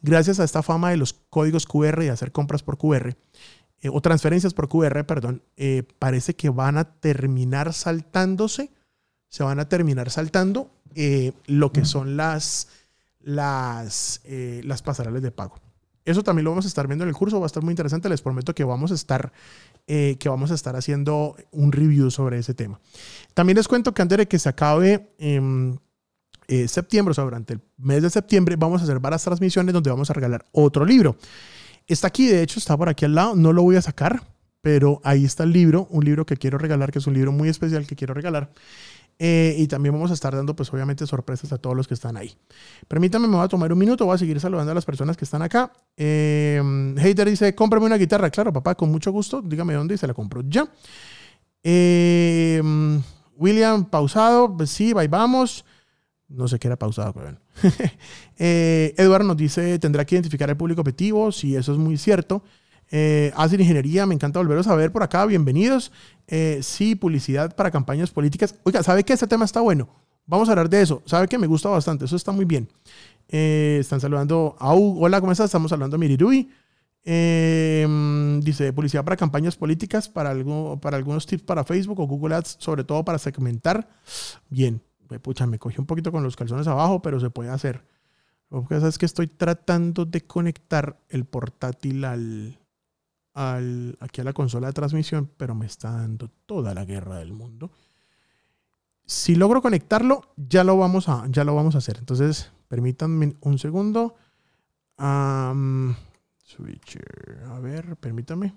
gracias 0.01 0.39
a 0.39 0.43
esta 0.43 0.63
fama 0.63 0.91
de 0.91 0.97
los 0.97 1.13
códigos 1.13 1.65
QR 1.65 2.03
y 2.03 2.09
hacer 2.09 2.31
compras 2.31 2.63
por 2.63 2.77
QR, 2.77 3.15
eh, 3.81 3.89
o 3.89 4.01
transferencias 4.01 4.53
por 4.53 4.67
QR, 4.67 5.05
perdón, 5.05 5.43
eh, 5.55 5.83
parece 5.99 6.35
que 6.35 6.49
van 6.49 6.77
a 6.77 6.99
terminar 6.99 7.73
saltándose, 7.73 8.71
se 9.29 9.43
van 9.43 9.59
a 9.59 9.69
terminar 9.69 10.09
saltando 10.09 10.71
eh, 10.95 11.33
lo 11.45 11.71
que 11.71 11.85
son 11.85 12.17
las, 12.17 12.67
las, 13.21 14.21
las 14.25 14.81
pasarelas 14.81 15.21
de 15.21 15.31
pago. 15.31 15.55
Eso 16.03 16.23
también 16.23 16.45
lo 16.45 16.51
vamos 16.51 16.65
a 16.65 16.67
estar 16.67 16.87
viendo 16.87 17.03
en 17.03 17.09
el 17.09 17.15
curso, 17.15 17.39
va 17.39 17.45
a 17.45 17.47
estar 17.47 17.61
muy 17.61 17.71
interesante. 17.71 18.09
Les 18.09 18.21
prometo 18.21 18.55
que 18.55 18.63
vamos 18.63 18.91
a 18.91 18.95
estar, 18.95 19.31
que 19.85 20.25
vamos 20.25 20.49
a 20.49 20.55
estar 20.55 20.75
haciendo 20.75 21.35
un 21.51 21.71
review 21.71 22.09
sobre 22.09 22.39
ese 22.39 22.55
tema. 22.55 22.79
También 23.35 23.57
les 23.57 23.67
cuento 23.67 23.93
que 23.93 24.01
antes 24.01 24.17
de 24.17 24.27
que 24.27 24.39
se 24.39 24.49
acabe 24.49 25.09
em, 26.49 26.67
septiembre, 26.67 27.11
o 27.11 27.13
sea, 27.13 27.23
durante 27.23 27.53
el 27.53 27.61
mes 27.77 28.01
de 28.01 28.09
septiembre, 28.09 28.55
vamos 28.57 28.81
a 28.81 28.83
hacer 28.83 28.99
varias 28.99 29.23
transmisiones 29.23 29.73
donde 29.73 29.89
vamos 29.89 30.09
a 30.09 30.13
regalar 30.13 30.45
otro 30.51 30.85
libro. 30.85 31.15
Está 31.87 32.07
aquí, 32.07 32.27
de 32.27 32.43
hecho, 32.43 32.59
está 32.59 32.77
por 32.77 32.89
aquí 32.89 33.05
al 33.05 33.15
lado. 33.15 33.35
No 33.35 33.53
lo 33.53 33.63
voy 33.63 33.75
a 33.75 33.81
sacar, 33.81 34.21
pero 34.61 35.01
ahí 35.03 35.25
está 35.25 35.43
el 35.43 35.53
libro, 35.53 35.87
un 35.89 36.05
libro 36.05 36.25
que 36.25 36.37
quiero 36.37 36.57
regalar, 36.57 36.91
que 36.91 36.99
es 36.99 37.07
un 37.07 37.13
libro 37.13 37.31
muy 37.31 37.49
especial 37.49 37.87
que 37.87 37.95
quiero 37.95 38.13
regalar. 38.13 38.51
Eh, 39.21 39.53
y 39.57 39.67
también 39.67 39.93
vamos 39.93 40.11
a 40.11 40.13
estar 40.13 40.33
dando, 40.33 40.55
pues 40.55 40.73
obviamente, 40.73 41.05
sorpresas 41.05 41.51
a 41.51 41.57
todos 41.57 41.75
los 41.75 41.87
que 41.87 41.93
están 41.93 42.15
ahí. 42.15 42.33
Permítame, 42.87 43.27
me 43.27 43.35
voy 43.35 43.43
a 43.43 43.49
tomar 43.49 43.71
un 43.73 43.77
minuto, 43.77 44.05
voy 44.05 44.15
a 44.15 44.17
seguir 44.17 44.39
saludando 44.39 44.71
a 44.71 44.75
las 44.75 44.85
personas 44.85 45.17
que 45.17 45.25
están 45.25 45.41
acá. 45.41 45.73
Eh, 45.97 46.95
Hater 46.97 47.29
dice, 47.29 47.53
cómprame 47.53 47.85
una 47.85 47.97
guitarra. 47.97 48.29
Claro, 48.29 48.53
papá, 48.53 48.75
con 48.75 48.89
mucho 48.89 49.11
gusto. 49.11 49.41
Dígame 49.41 49.73
dónde 49.73 49.95
y 49.95 49.97
se 49.97 50.07
la 50.07 50.13
compro 50.13 50.41
ya. 50.47 50.69
Eh, 51.63 52.61
William, 53.35 53.85
pausado. 53.85 54.55
Pues 54.55 54.69
sí, 54.69 54.93
ahí 54.95 55.07
vamos. 55.07 55.65
No 56.29 56.47
sé 56.47 56.59
qué 56.59 56.67
era 56.67 56.77
pausado, 56.77 57.11
pero 57.13 57.25
bueno. 57.25 57.39
eh, 58.37 58.93
Eduardo 58.97 59.27
nos 59.27 59.37
dice, 59.37 59.79
tendrá 59.79 60.05
que 60.05 60.15
identificar 60.15 60.49
el 60.49 60.57
público 60.57 60.81
objetivo, 60.81 61.31
si 61.31 61.55
eso 61.55 61.73
es 61.73 61.79
muy 61.79 61.97
cierto. 61.97 62.43
Eh, 62.91 63.31
hacen 63.35 63.59
ingeniería, 63.59 64.05
me 64.05 64.15
encanta 64.15 64.39
volveros 64.39 64.67
a 64.67 64.75
ver 64.75 64.91
por 64.91 65.03
acá, 65.03 65.25
bienvenidos. 65.25 65.91
Eh, 66.27 66.59
sí, 66.61 66.95
publicidad 66.95 67.55
para 67.55 67.71
campañas 67.71 68.11
políticas. 68.11 68.55
Oiga, 68.63 68.83
¿sabe 68.83 69.03
que 69.03 69.13
este 69.13 69.27
tema 69.27 69.45
está 69.45 69.61
bueno? 69.61 69.89
Vamos 70.25 70.47
a 70.47 70.51
hablar 70.51 70.69
de 70.69 70.81
eso. 70.81 71.01
¿Sabe 71.05 71.27
que 71.27 71.39
me 71.39 71.47
gusta 71.47 71.69
bastante? 71.69 72.05
Eso 72.05 72.15
está 72.15 72.31
muy 72.31 72.45
bien. 72.45 72.69
Eh, 73.27 73.77
están 73.79 73.99
saludando 73.99 74.55
a 74.59 74.73
Hugo. 74.75 75.01
Hola, 75.01 75.19
¿cómo 75.19 75.31
estás? 75.31 75.45
Estamos 75.45 75.71
hablando 75.71 75.95
a 75.95 75.99
Mirirui. 75.99 76.49
Eh, 77.05 77.87
dice 78.43 78.73
publicidad 78.73 79.03
para 79.03 79.17
campañas 79.17 79.55
políticas, 79.55 80.09
para, 80.09 80.31
algo, 80.31 80.79
para 80.79 80.97
algunos 80.97 81.25
tips 81.25 81.43
para 81.43 81.63
Facebook 81.63 81.99
o 81.99 82.05
Google 82.05 82.35
Ads, 82.35 82.57
sobre 82.59 82.83
todo 82.83 83.03
para 83.03 83.17
segmentar. 83.17 83.87
Bien, 84.49 84.81
pucha, 85.17 85.47
me 85.47 85.57
cogí 85.57 85.79
un 85.79 85.87
poquito 85.87 86.11
con 86.11 86.21
los 86.21 86.35
calzones 86.35 86.67
abajo, 86.67 87.01
pero 87.01 87.19
se 87.19 87.31
puede 87.31 87.49
hacer. 87.49 87.83
Lo 88.51 88.61
que 88.63 88.75
pasa 88.75 88.87
es 88.87 88.97
que 88.97 89.05
estoy 89.05 89.27
tratando 89.27 90.05
de 90.05 90.21
conectar 90.21 90.99
el 91.09 91.25
portátil 91.25 92.05
al, 92.05 92.59
al, 93.33 93.97
aquí 93.99 94.21
a 94.21 94.23
la 94.23 94.33
consola 94.33 94.67
de 94.67 94.73
transmisión, 94.73 95.31
pero 95.37 95.55
me 95.55 95.65
está 95.65 95.91
dando 95.91 96.29
toda 96.45 96.73
la 96.73 96.85
guerra 96.85 97.17
del 97.17 97.33
mundo. 97.33 97.71
Si 99.05 99.35
logro 99.35 99.61
conectarlo, 99.61 100.33
ya 100.35 100.63
lo 100.63 100.77
vamos 100.77 101.09
a, 101.09 101.25
ya 101.29 101.43
lo 101.43 101.55
vamos 101.55 101.73
a 101.75 101.79
hacer. 101.79 101.97
Entonces, 101.97 102.51
permítanme 102.67 103.35
un 103.41 103.57
segundo. 103.57 104.15
switcher. 106.43 107.43
A 107.49 107.59
ver, 107.59 107.95
permítame. 107.97 108.53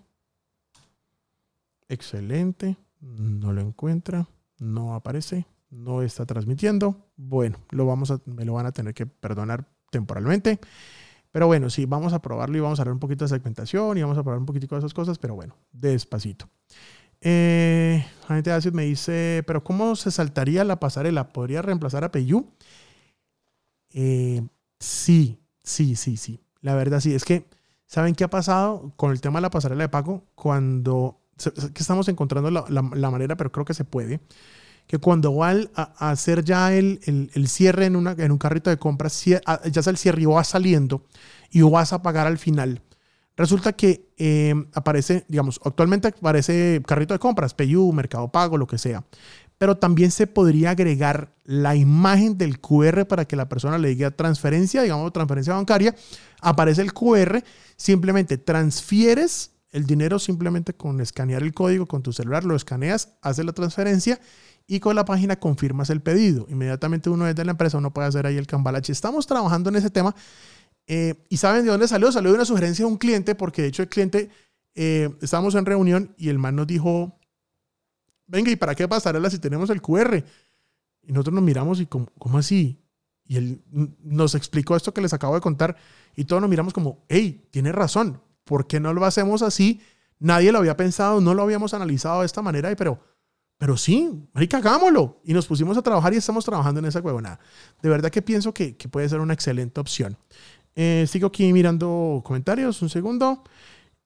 Excelente. 1.88 2.76
No 3.00 3.52
lo 3.52 3.62
encuentra. 3.62 4.28
No 4.58 4.94
aparece 4.94 5.46
no 5.72 6.02
está 6.02 6.26
transmitiendo. 6.26 7.08
Bueno, 7.16 7.58
lo 7.70 7.86
vamos 7.86 8.10
a, 8.10 8.20
me 8.26 8.44
lo 8.44 8.52
van 8.52 8.66
a 8.66 8.72
tener 8.72 8.94
que 8.94 9.06
perdonar 9.06 9.66
temporalmente. 9.90 10.60
Pero 11.32 11.46
bueno, 11.46 11.70
sí, 11.70 11.86
vamos 11.86 12.12
a 12.12 12.20
probarlo 12.20 12.56
y 12.58 12.60
vamos 12.60 12.78
a 12.78 12.84
ver 12.84 12.92
un 12.92 12.98
poquito 12.98 13.24
de 13.24 13.30
segmentación 13.30 13.96
y 13.96 14.02
vamos 14.02 14.18
a 14.18 14.22
probar 14.22 14.38
un 14.38 14.46
poquito 14.46 14.74
de 14.74 14.78
esas 14.80 14.92
cosas, 14.92 15.18
pero 15.18 15.34
bueno, 15.34 15.56
despacito. 15.72 16.48
Eh, 17.22 18.04
gente 18.28 18.52
Acid 18.52 18.72
me 18.72 18.84
dice, 18.84 19.42
pero 19.46 19.64
¿cómo 19.64 19.96
se 19.96 20.10
saltaría 20.10 20.62
la 20.64 20.78
pasarela? 20.78 21.32
¿Podría 21.32 21.62
reemplazar 21.62 22.04
a 22.04 22.12
PayU? 22.12 22.46
Eh, 23.94 24.42
sí, 24.78 25.40
sí, 25.62 25.96
sí, 25.96 26.18
sí. 26.18 26.40
La 26.60 26.74
verdad 26.74 27.00
sí, 27.00 27.14
es 27.14 27.24
que, 27.24 27.48
¿saben 27.86 28.14
qué 28.14 28.24
ha 28.24 28.30
pasado 28.30 28.92
con 28.96 29.10
el 29.10 29.22
tema 29.22 29.38
de 29.38 29.42
la 29.42 29.50
pasarela 29.50 29.84
de 29.84 29.88
pago? 29.88 30.24
Cuando, 30.34 31.18
que 31.38 31.80
estamos 31.80 32.08
encontrando 32.08 32.50
la, 32.50 32.66
la 32.68 33.10
manera, 33.10 33.36
pero 33.36 33.50
creo 33.52 33.64
que 33.64 33.74
se 33.74 33.84
puede 33.84 34.20
que 34.86 34.98
cuando 34.98 35.34
va 35.34 35.54
a, 35.74 36.10
hacer 36.10 36.44
ya 36.44 36.74
el, 36.74 37.00
el, 37.04 37.48
cierre 37.48 37.86
en, 37.86 37.96
una, 37.96 38.14
en, 38.18 38.30
un 38.30 38.38
carrito 38.38 38.70
de 38.70 38.78
compras, 38.78 39.24
ya 39.24 39.40
sea 39.82 39.90
el 39.90 39.96
cierre 39.96 40.22
y 40.22 40.26
va 40.26 40.44
saliendo 40.44 41.04
y 41.50 41.62
vas 41.62 41.92
a 41.92 42.02
pagar 42.02 42.26
al 42.26 42.38
final, 42.38 42.82
resulta 43.36 43.72
que 43.72 44.12
eh, 44.18 44.54
aparece, 44.74 45.24
digamos, 45.28 45.60
actualmente 45.64 46.08
aparece 46.08 46.82
carrito 46.86 47.14
de 47.14 47.18
compras, 47.18 47.54
PayU, 47.54 47.92
Mercado 47.92 48.30
Pago, 48.30 48.56
lo 48.56 48.66
que 48.66 48.78
sea. 48.78 49.04
Pero 49.58 49.76
también 49.76 50.10
se 50.10 50.26
podría 50.26 50.70
agregar 50.70 51.32
la 51.44 51.76
imagen 51.76 52.36
del 52.36 52.58
QR 52.58 53.06
para 53.06 53.24
que 53.26 53.36
la 53.36 53.48
persona 53.48 53.78
le 53.78 53.88
diga 53.88 54.10
transferencia, 54.10 54.82
digamos, 54.82 55.12
transferencia 55.12 55.54
bancaria. 55.54 55.94
Aparece 56.40 56.82
el 56.82 56.92
QR, 56.92 57.44
simplemente 57.76 58.38
transfieres 58.38 59.52
el 59.72 59.86
dinero 59.86 60.18
simplemente 60.18 60.74
con 60.74 61.00
escanear 61.00 61.42
el 61.42 61.54
código 61.54 61.86
con 61.86 62.02
tu 62.02 62.12
celular, 62.12 62.44
lo 62.44 62.54
escaneas, 62.54 63.16
haces 63.22 63.44
la 63.44 63.52
transferencia 63.52 64.20
y 64.66 64.80
con 64.80 64.96
la 64.96 65.04
página 65.04 65.36
confirmas 65.36 65.90
el 65.90 66.00
pedido. 66.00 66.46
Inmediatamente 66.48 67.10
uno 67.10 67.24
desde 67.24 67.44
la 67.44 67.52
empresa 67.52 67.78
uno 67.78 67.92
puede 67.92 68.08
hacer 68.08 68.26
ahí 68.26 68.36
el 68.36 68.46
cambalache. 68.46 68.92
Estamos 68.92 69.26
trabajando 69.26 69.70
en 69.70 69.76
ese 69.76 69.90
tema 69.90 70.14
eh, 70.86 71.14
y 71.28 71.36
¿saben 71.36 71.64
de 71.64 71.70
dónde 71.70 71.88
salió? 71.88 72.10
Salió 72.10 72.30
de 72.30 72.36
una 72.36 72.44
sugerencia 72.44 72.84
de 72.84 72.90
un 72.90 72.98
cliente 72.98 73.34
porque 73.34 73.62
de 73.62 73.68
hecho 73.68 73.82
el 73.82 73.88
cliente, 73.88 74.30
eh, 74.74 75.10
estábamos 75.20 75.54
en 75.54 75.66
reunión 75.66 76.14
y 76.16 76.28
el 76.28 76.38
man 76.38 76.56
nos 76.56 76.66
dijo, 76.66 77.18
venga, 78.26 78.50
¿y 78.50 78.56
para 78.56 78.74
qué 78.74 78.88
pasarela 78.88 79.30
si 79.30 79.38
tenemos 79.38 79.70
el 79.70 79.80
QR? 79.82 80.24
Y 81.02 81.12
nosotros 81.12 81.34
nos 81.34 81.44
miramos 81.44 81.80
y 81.80 81.86
como, 81.86 82.06
¿cómo 82.18 82.38
así? 82.38 82.78
Y 83.24 83.36
él 83.36 83.62
nos 84.02 84.34
explicó 84.34 84.76
esto 84.76 84.92
que 84.92 85.00
les 85.00 85.12
acabo 85.12 85.34
de 85.34 85.40
contar 85.40 85.76
y 86.16 86.24
todos 86.24 86.42
nos 86.42 86.50
miramos 86.50 86.72
como, 86.72 87.04
hey, 87.08 87.48
tiene 87.50 87.72
razón, 87.72 88.20
¿por 88.44 88.66
qué 88.66 88.80
no 88.80 88.92
lo 88.92 89.04
hacemos 89.04 89.42
así? 89.42 89.80
Nadie 90.18 90.52
lo 90.52 90.58
había 90.58 90.76
pensado, 90.76 91.20
no 91.20 91.34
lo 91.34 91.42
habíamos 91.42 91.74
analizado 91.74 92.20
de 92.20 92.26
esta 92.26 92.42
manera, 92.42 92.74
pero 92.76 93.00
pero 93.62 93.76
sí, 93.76 94.10
marica, 94.32 94.56
hagámoslo. 94.56 95.20
Y 95.22 95.32
nos 95.32 95.46
pusimos 95.46 95.78
a 95.78 95.82
trabajar 95.82 96.12
y 96.12 96.16
estamos 96.16 96.44
trabajando 96.44 96.80
en 96.80 96.86
esa 96.86 96.98
huevonada. 96.98 97.38
De 97.80 97.88
verdad 97.88 98.10
que 98.10 98.20
pienso 98.20 98.52
que, 98.52 98.74
puede 98.90 99.08
ser 99.08 99.20
una 99.20 99.34
excelente 99.34 99.80
opción. 99.80 100.18
Eh, 100.74 101.06
sigo 101.08 101.28
aquí 101.28 101.52
mirando 101.52 102.22
comentarios, 102.24 102.82
un 102.82 102.90
segundo. 102.90 103.44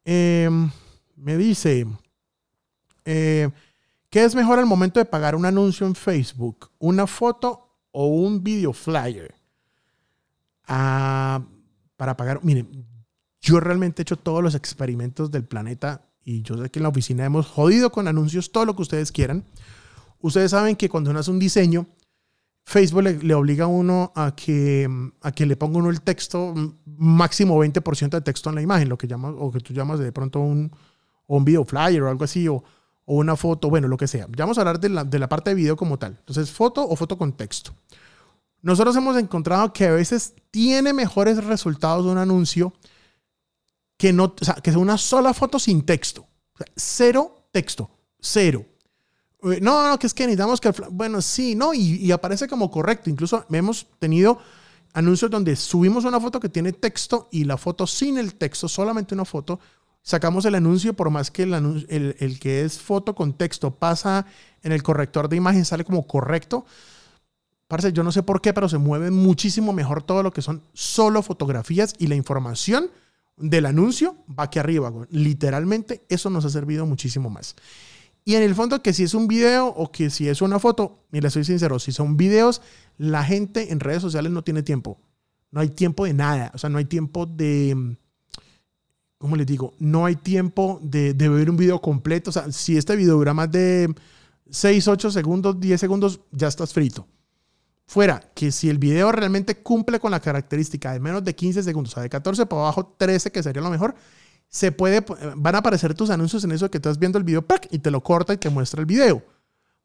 Em, 0.04 0.70
me 1.16 1.38
dice, 1.38 1.86
eh, 3.06 3.48
¿qué 4.10 4.24
es 4.24 4.34
mejor 4.34 4.58
al 4.58 4.66
momento 4.66 5.00
de 5.00 5.06
pagar 5.06 5.34
un 5.34 5.46
anuncio 5.46 5.86
en 5.86 5.94
Facebook? 5.94 6.68
¿Una 6.78 7.06
foto 7.06 7.78
o 7.92 8.08
un 8.08 8.44
video 8.44 8.74
flyer? 8.74 9.34
Ah, 10.68 11.42
para 11.96 12.14
pagar, 12.14 12.40
miren, 12.44 12.84
yo 13.40 13.58
realmente 13.58 14.02
he 14.02 14.04
hecho 14.04 14.18
todos 14.18 14.42
los 14.42 14.54
experimentos 14.54 15.30
del 15.30 15.46
planeta 15.46 16.06
y 16.26 16.42
yo 16.42 16.60
sé 16.60 16.68
que 16.70 16.80
en 16.80 16.82
la 16.82 16.88
oficina 16.88 17.24
hemos 17.24 17.46
jodido 17.46 17.92
con 17.92 18.08
anuncios, 18.08 18.50
todo 18.50 18.64
lo 18.64 18.74
que 18.74 18.82
ustedes 18.82 19.12
quieran. 19.12 19.44
Ustedes 20.20 20.50
saben 20.50 20.74
que 20.74 20.88
cuando 20.88 21.10
uno 21.10 21.20
hace 21.20 21.30
un 21.30 21.38
diseño, 21.38 21.86
Facebook 22.64 23.04
le, 23.22 23.34
obliga 23.34 23.66
a 23.66 23.68
uno 23.68 24.12
a 24.16 24.34
que, 24.34 24.90
a 25.22 25.30
que 25.30 25.46
le 25.46 25.56
ponga 25.56 25.78
uno 25.78 25.88
el 25.88 26.00
texto, 26.00 26.52
máximo 26.84 27.64
20% 27.64 28.10
de 28.10 28.20
texto 28.22 28.48
en 28.48 28.56
la 28.56 28.62
imagen, 28.62 28.88
lo 28.88 28.98
que, 28.98 29.06
llamas, 29.06 29.34
o 29.38 29.52
que 29.52 29.60
tú 29.60 29.72
llamas 29.72 30.00
de 30.00 30.10
pronto 30.10 30.40
un, 30.40 30.72
un 31.28 31.44
video 31.44 31.64
flyer 31.64 32.02
o 32.02 32.10
algo 32.10 32.24
así, 32.24 32.48
o, 32.48 32.56
o, 33.04 33.14
una 33.14 33.36
foto, 33.36 33.70
bueno, 33.70 33.86
lo 33.86 33.96
que 33.96 34.08
sea. 34.08 34.26
Ya 34.36 34.44
vamos 34.44 34.58
a 34.58 34.62
hablar 34.62 34.80
de 34.80 34.88
la, 34.88 35.04
de 35.04 35.20
la 35.20 35.28
parte 35.28 35.50
de 35.50 35.54
video 35.54 35.76
como 35.76 35.96
tal. 35.96 36.16
Entonces, 36.18 36.50
foto 36.50 36.84
o 36.84 36.96
foto 36.96 37.16
con 37.16 37.34
texto. 37.34 37.72
Nosotros 38.62 38.96
hemos 38.96 39.16
encontrado 39.16 39.72
que 39.72 39.86
a 39.86 39.92
veces 39.92 40.34
tiene 40.50 40.92
mejores 40.92 41.44
resultados 41.44 42.04
un 42.04 42.18
anuncio 42.18 42.72
que 43.96 44.12
no, 44.12 44.34
o 44.40 44.44
sea, 44.44 44.54
que 44.54 44.70
sea 44.70 44.78
una 44.78 44.98
sola 44.98 45.32
foto 45.34 45.58
sin 45.58 45.82
texto. 45.82 46.26
cero 46.74 47.48
texto, 47.52 47.90
cero. 48.20 48.64
Eh, 49.42 49.60
no, 49.60 49.88
no, 49.88 49.98
que 49.98 50.06
es 50.06 50.14
que 50.14 50.24
necesitamos 50.24 50.60
que, 50.60 50.72
bueno, 50.90 51.22
sí, 51.22 51.54
no, 51.54 51.72
y, 51.74 52.10
aparece 52.12 52.48
como 52.48 52.70
correcto. 52.70 53.10
Incluso 53.10 53.44
hemos 53.50 53.86
tenido 53.98 54.38
anuncios 54.92 55.30
donde 55.30 55.56
subimos 55.56 56.04
una 56.04 56.20
foto 56.20 56.40
que 56.40 56.48
tiene 56.48 56.72
texto 56.72 57.28
y 57.30 57.44
la 57.44 57.56
foto 57.56 57.86
sin 57.86 58.18
el 58.18 58.34
texto, 58.34 58.68
solamente 58.68 59.14
una 59.14 59.24
foto. 59.24 59.60
Sacamos 60.02 60.44
el 60.44 60.54
anuncio, 60.54 60.94
por 60.94 61.10
más 61.10 61.30
que 61.30 61.42
el, 61.42 61.54
el, 61.88 62.16
el 62.18 62.38
que 62.38 62.62
es 62.62 62.78
foto 62.78 63.14
con 63.14 63.32
texto 63.32 63.74
pasa 63.74 64.26
en 64.62 64.72
el 64.72 64.82
corrector 64.82 65.28
de 65.28 65.36
imagen, 65.36 65.64
sale 65.64 65.84
como 65.84 66.06
correcto. 66.06 66.64
Parce, 67.66 67.92
yo 67.92 68.04
no 68.04 68.12
sé 68.12 68.22
por 68.22 68.40
qué, 68.40 68.52
pero 68.52 68.68
se 68.68 68.78
mueve 68.78 69.10
muchísimo 69.10 69.72
mejor 69.72 70.02
todo 70.02 70.22
lo 70.22 70.32
que 70.32 70.42
son 70.42 70.62
solo 70.72 71.22
fotografías 71.22 71.94
y 71.98 72.06
la 72.06 72.14
información 72.14 72.90
del 73.36 73.66
anuncio 73.66 74.16
va 74.28 74.44
aquí 74.44 74.58
arriba. 74.58 74.92
Literalmente, 75.10 76.04
eso 76.08 76.30
nos 76.30 76.44
ha 76.44 76.50
servido 76.50 76.86
muchísimo 76.86 77.30
más. 77.30 77.56
Y 78.24 78.34
en 78.34 78.42
el 78.42 78.54
fondo, 78.54 78.82
que 78.82 78.92
si 78.92 79.04
es 79.04 79.14
un 79.14 79.28
video 79.28 79.68
o 79.68 79.92
que 79.92 80.10
si 80.10 80.28
es 80.28 80.42
una 80.42 80.58
foto, 80.58 81.04
mira, 81.10 81.30
soy 81.30 81.44
sincero, 81.44 81.78
si 81.78 81.92
son 81.92 82.16
videos, 82.16 82.60
la 82.98 83.22
gente 83.22 83.72
en 83.72 83.80
redes 83.80 84.02
sociales 84.02 84.32
no 84.32 84.42
tiene 84.42 84.62
tiempo. 84.62 85.00
No 85.52 85.60
hay 85.60 85.68
tiempo 85.68 86.04
de 86.04 86.14
nada. 86.14 86.50
O 86.54 86.58
sea, 86.58 86.68
no 86.68 86.78
hay 86.78 86.86
tiempo 86.86 87.24
de. 87.26 87.96
¿Cómo 89.18 89.36
les 89.36 89.46
digo? 89.46 89.74
No 89.78 90.04
hay 90.04 90.16
tiempo 90.16 90.80
de, 90.82 91.14
de 91.14 91.28
ver 91.28 91.48
un 91.48 91.56
video 91.56 91.80
completo. 91.80 92.30
O 92.30 92.32
sea, 92.32 92.50
si 92.50 92.76
este 92.76 92.96
video 92.96 93.14
dura 93.14 93.32
más 93.32 93.50
de 93.50 93.94
6, 94.50 94.88
8 94.88 95.10
segundos, 95.10 95.60
10 95.60 95.80
segundos, 95.80 96.20
ya 96.32 96.48
estás 96.48 96.72
frito. 96.72 97.06
Fuera, 97.86 98.20
que 98.34 98.50
si 98.50 98.68
el 98.68 98.78
video 98.78 99.12
realmente 99.12 99.62
cumple 99.62 100.00
con 100.00 100.10
la 100.10 100.20
característica 100.20 100.92
de 100.92 100.98
menos 100.98 101.22
de 101.22 101.34
15 101.34 101.62
segundos, 101.62 101.92
o 101.92 101.94
sea, 101.94 102.02
de 102.02 102.08
14 102.08 102.44
para 102.46 102.62
abajo, 102.62 102.94
13, 102.98 103.30
que 103.30 103.42
sería 103.42 103.62
lo 103.62 103.70
mejor, 103.70 103.94
se 104.48 104.72
puede, 104.72 105.04
van 105.36 105.54
a 105.54 105.58
aparecer 105.58 105.94
tus 105.94 106.10
anuncios 106.10 106.42
en 106.44 106.52
eso 106.52 106.70
que 106.70 106.78
estás 106.78 106.98
viendo 106.98 107.18
el 107.18 107.24
video 107.24 107.42
¡pac! 107.42 107.68
y 107.70 107.78
te 107.78 107.90
lo 107.90 108.02
corta 108.02 108.32
y 108.32 108.38
te 108.38 108.50
muestra 108.50 108.80
el 108.80 108.86
video. 108.86 109.22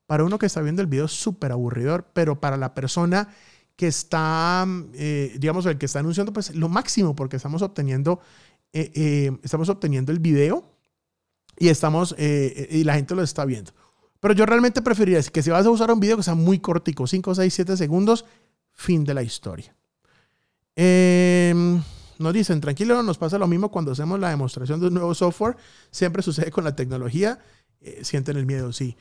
Para 0.07 0.23
uno 0.23 0.39
que 0.39 0.47
está 0.47 0.61
viendo 0.61 0.81
el 0.81 0.87
video 0.87 1.07
súper 1.07 1.51
aburridor, 1.51 2.09
pero 2.13 2.39
para 2.39 2.57
la 2.57 2.73
persona 2.73 3.29
que 3.75 3.87
está, 3.87 4.65
eh, 4.93 5.35
digamos, 5.39 5.65
el 5.67 5.77
que 5.77 5.85
está 5.85 5.99
anunciando, 5.99 6.33
pues 6.33 6.55
lo 6.55 6.69
máximo, 6.69 7.15
porque 7.15 7.37
estamos 7.37 7.61
obteniendo, 7.61 8.19
eh, 8.73 8.91
eh, 8.95 9.37
estamos 9.43 9.69
obteniendo 9.69 10.11
el 10.11 10.19
video 10.19 10.63
y 11.57 11.69
estamos, 11.69 12.15
eh, 12.17 12.67
y 12.71 12.83
la 12.83 12.95
gente 12.95 13.15
lo 13.15 13.21
está 13.21 13.45
viendo. 13.45 13.71
Pero 14.21 14.33
yo 14.35 14.45
realmente 14.45 14.81
preferiría 14.81 15.21
que 15.23 15.41
si 15.43 15.49
vas 15.49 15.65
a 15.65 15.69
usar 15.69 15.91
un 15.91 15.99
video 15.99 16.15
que 16.15 16.23
sea 16.23 16.35
muy 16.35 16.59
cortico, 16.59 17.07
5, 17.07 17.35
6, 17.35 17.53
7 17.53 17.75
segundos, 17.75 18.23
fin 18.71 19.03
de 19.03 19.13
la 19.13 19.23
historia. 19.23 19.75
Eh, 20.75 21.53
nos 22.19 22.33
dicen, 22.33 22.61
tranquilo, 22.61 23.01
nos 23.01 23.17
pasa 23.17 23.39
lo 23.39 23.47
mismo 23.47 23.71
cuando 23.71 23.91
hacemos 23.91 24.19
la 24.19 24.29
demostración 24.29 24.79
de 24.79 24.87
un 24.87 24.93
nuevo 24.93 25.13
software. 25.15 25.57
Siempre 25.89 26.21
sucede 26.21 26.51
con 26.51 26.63
la 26.63 26.75
tecnología. 26.75 27.39
Eh, 27.81 28.01
sienten 28.03 28.37
el 28.37 28.45
miedo, 28.45 28.71
sí. 28.71 28.95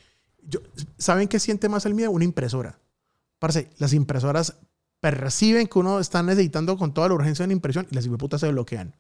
¿Saben 0.96 1.28
qué 1.28 1.38
siente 1.38 1.68
más 1.68 1.84
el 1.84 1.92
miedo? 1.94 2.10
Una 2.10 2.24
impresora. 2.24 2.78
Parce, 3.38 3.68
las 3.76 3.92
impresoras 3.92 4.56
perciben 5.00 5.66
que 5.66 5.78
uno 5.78 6.00
está 6.00 6.22
necesitando 6.22 6.78
con 6.78 6.94
toda 6.94 7.08
la 7.08 7.14
urgencia 7.14 7.44
una 7.44 7.52
impresión 7.52 7.86
y 7.90 7.94
las 7.94 8.08
putas 8.08 8.40
se 8.40 8.50
bloquean. 8.50 8.94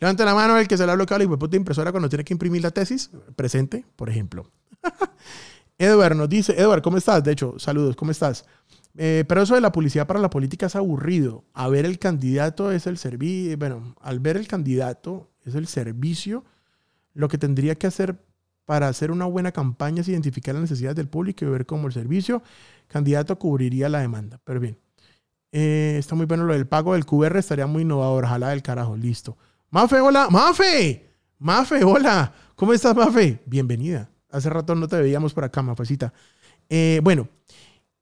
Levante 0.00 0.24
la 0.26 0.34
mano 0.34 0.58
el 0.58 0.68
que 0.68 0.76
se 0.76 0.84
le 0.84 0.92
ha 0.92 0.94
bloqueado 0.94 1.24
la 1.24 1.36
puta 1.38 1.56
impresora 1.56 1.90
cuando 1.90 2.10
tiene 2.10 2.24
que 2.24 2.34
imprimir 2.34 2.62
la 2.62 2.70
tesis. 2.70 3.10
Presente, 3.36 3.86
por 3.96 4.10
ejemplo. 4.10 4.50
Edward 5.78 6.16
nos 6.16 6.28
dice, 6.28 6.54
Edward, 6.58 6.82
¿cómo 6.82 6.96
estás? 6.96 7.22
De 7.22 7.32
hecho, 7.32 7.58
saludos, 7.58 7.96
¿cómo 7.96 8.10
estás? 8.10 8.44
Eh, 8.96 9.24
pero 9.28 9.42
eso 9.42 9.54
de 9.54 9.60
la 9.60 9.72
publicidad 9.72 10.06
para 10.06 10.20
la 10.20 10.30
política 10.30 10.66
es 10.66 10.76
aburrido. 10.76 11.44
A 11.52 11.68
ver 11.68 11.84
el 11.84 11.98
candidato 11.98 12.72
es 12.72 12.86
el 12.86 12.96
servicio, 12.98 13.56
bueno, 13.58 13.94
al 14.00 14.20
ver 14.20 14.36
el 14.36 14.48
candidato 14.48 15.30
es 15.44 15.54
el 15.54 15.66
servicio. 15.66 16.44
Lo 17.12 17.28
que 17.28 17.38
tendría 17.38 17.74
que 17.74 17.86
hacer 17.86 18.18
para 18.64 18.88
hacer 18.88 19.10
una 19.10 19.26
buena 19.26 19.52
campaña 19.52 20.00
es 20.00 20.08
identificar 20.08 20.54
las 20.54 20.62
necesidades 20.62 20.96
del 20.96 21.08
público 21.08 21.44
y 21.44 21.48
ver 21.48 21.66
cómo 21.66 21.86
el 21.86 21.92
servicio 21.92 22.42
candidato 22.88 23.38
cubriría 23.38 23.88
la 23.88 24.00
demanda. 24.00 24.40
Pero 24.44 24.60
bien, 24.60 24.78
eh, 25.52 25.96
está 25.98 26.14
muy 26.14 26.26
bueno 26.26 26.44
lo 26.44 26.52
del 26.52 26.66
pago 26.66 26.94
del 26.94 27.06
QR, 27.06 27.36
estaría 27.36 27.66
muy 27.66 27.82
innovador. 27.82 28.24
Ojalá 28.24 28.50
del 28.50 28.62
carajo, 28.62 28.96
listo. 28.96 29.36
Mafe, 29.70 30.00
hola, 30.00 30.28
Mafe, 30.30 31.10
Mafe, 31.38 31.84
hola. 31.84 32.32
¿Cómo 32.54 32.72
estás, 32.72 32.96
Mafe? 32.96 33.42
Bienvenida. 33.46 34.10
Hace 34.30 34.50
rato 34.50 34.74
no 34.74 34.88
te 34.88 35.00
veíamos 35.00 35.34
por 35.34 35.44
acá, 35.44 35.62
Mafecita. 35.62 36.12
Eh, 36.68 37.00
bueno, 37.02 37.28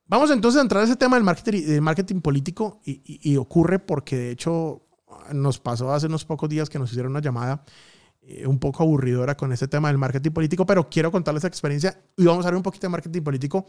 vamos 0.07 0.31
entonces 0.31 0.59
a 0.59 0.62
entrar 0.62 0.83
a 0.83 0.85
ese 0.85 0.97
tema 0.97 1.16
del 1.16 1.25
marketing, 1.25 1.62
del 1.62 1.83
marketing 1.83 2.21
político 2.21 2.81
y, 2.85 3.02
y, 3.04 3.33
y, 3.33 3.37
ocurre 3.37 3.78
porque 3.78 4.16
de 4.16 4.31
hecho 4.31 4.83
nos 5.33 5.59
pasó 5.59 5.93
hace 5.93 6.07
unos 6.07 6.25
pocos 6.25 6.49
días 6.49 6.69
que 6.69 6.78
nos 6.78 6.90
hicieron 6.90 7.12
una 7.12 7.21
llamada 7.21 7.64
eh, 8.26 8.47
un 8.47 8.59
poco 8.59 8.83
aburridora 8.83 9.37
con 9.37 9.52
ese 9.52 9.69
tema 9.69 9.88
del 9.88 9.99
marketing 9.99 10.31
político, 10.31 10.64
pero 10.64 10.88
quiero 10.88 11.12
contarles 11.12 11.43
esa 11.43 11.49
experiencia 11.49 12.00
y 12.16 12.25
vamos 12.25 12.47
a 12.47 12.49
ver 12.49 12.57
un 12.57 12.62
poquito 12.62 12.87
de 12.87 12.90
marketing 12.90 13.23
político. 13.23 13.66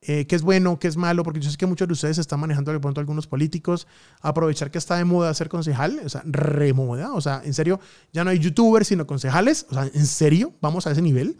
Eh, 0.00 0.26
qué 0.26 0.36
es 0.36 0.40
bueno, 0.40 0.78
qué 0.78 0.88
es 0.88 0.96
malo, 0.96 1.22
porque 1.22 1.40
yo 1.40 1.50
sé 1.50 1.58
que 1.58 1.66
muchos 1.66 1.86
de 1.86 1.92
ustedes 1.92 2.16
están 2.16 2.40
manejando 2.40 2.72
de 2.72 2.80
pronto 2.80 3.00
algunos 3.00 3.26
políticos, 3.26 3.86
aprovechar 4.22 4.70
que 4.70 4.78
está 4.78 4.96
de 4.96 5.04
moda 5.04 5.34
ser 5.34 5.50
concejal, 5.50 6.00
o 6.02 6.08
sea, 6.08 6.22
remoda, 6.24 7.12
o 7.12 7.20
sea, 7.20 7.42
en 7.44 7.52
serio, 7.52 7.78
ya 8.10 8.24
no 8.24 8.30
hay 8.30 8.38
youtubers, 8.38 8.88
sino 8.88 9.06
concejales, 9.06 9.66
o 9.68 9.74
sea, 9.74 9.90
en 9.92 10.06
serio, 10.06 10.54
vamos 10.62 10.86
a 10.86 10.92
ese 10.92 11.02
nivel. 11.02 11.36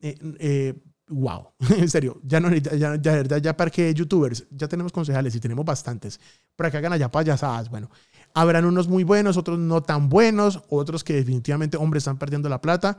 Eh, 0.00 0.16
eh, 0.38 0.74
wow, 1.08 1.52
en 1.76 1.88
serio, 1.88 2.20
ya 2.22 2.40
no 2.40 2.54
ya, 2.54 2.96
ya, 2.96 3.38
ya, 3.38 3.56
para 3.56 3.70
que 3.70 3.92
youtubers, 3.94 4.46
ya 4.50 4.68
tenemos 4.68 4.92
concejales 4.92 5.34
y 5.34 5.40
tenemos 5.40 5.64
bastantes, 5.64 6.20
para 6.54 6.70
que 6.70 6.76
hagan 6.76 6.92
allá 6.92 7.10
payasadas, 7.10 7.70
bueno, 7.70 7.90
habrán 8.36 8.66
unos 8.66 8.86
muy 8.86 9.02
buenos, 9.02 9.38
otros 9.38 9.58
no 9.58 9.82
tan 9.82 10.10
buenos, 10.10 10.62
otros 10.68 11.02
que 11.02 11.14
definitivamente, 11.14 11.78
hombre, 11.78 11.98
están 11.98 12.18
perdiendo 12.18 12.50
la 12.50 12.60
plata. 12.60 12.98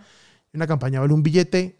Una 0.51 0.66
campaña 0.66 1.00
vale 1.00 1.13
un 1.13 1.22
billete. 1.22 1.80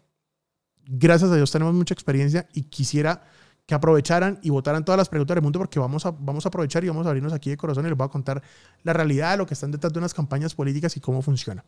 Gracias 0.86 1.30
a 1.30 1.34
Dios 1.34 1.50
tenemos 1.50 1.74
mucha 1.74 1.92
experiencia 1.92 2.48
y 2.52 2.62
quisiera 2.62 3.24
que 3.66 3.74
aprovecharan 3.74 4.38
y 4.42 4.50
votaran 4.50 4.84
todas 4.84 4.96
las 4.96 5.08
preguntas 5.08 5.34
del 5.34 5.42
mundo 5.42 5.58
porque 5.58 5.80
vamos 5.80 6.06
a, 6.06 6.12
vamos 6.12 6.46
a 6.46 6.48
aprovechar 6.48 6.84
y 6.84 6.88
vamos 6.88 7.04
a 7.06 7.10
abrirnos 7.10 7.32
aquí 7.32 7.50
de 7.50 7.56
corazón 7.56 7.84
y 7.84 7.88
les 7.88 7.98
voy 7.98 8.06
a 8.06 8.08
contar 8.08 8.42
la 8.84 8.92
realidad 8.92 9.32
de 9.32 9.38
lo 9.38 9.46
que 9.46 9.54
están 9.54 9.72
detrás 9.72 9.92
de 9.92 9.98
unas 9.98 10.14
campañas 10.14 10.54
políticas 10.54 10.96
y 10.96 11.00
cómo 11.00 11.20
funciona. 11.20 11.64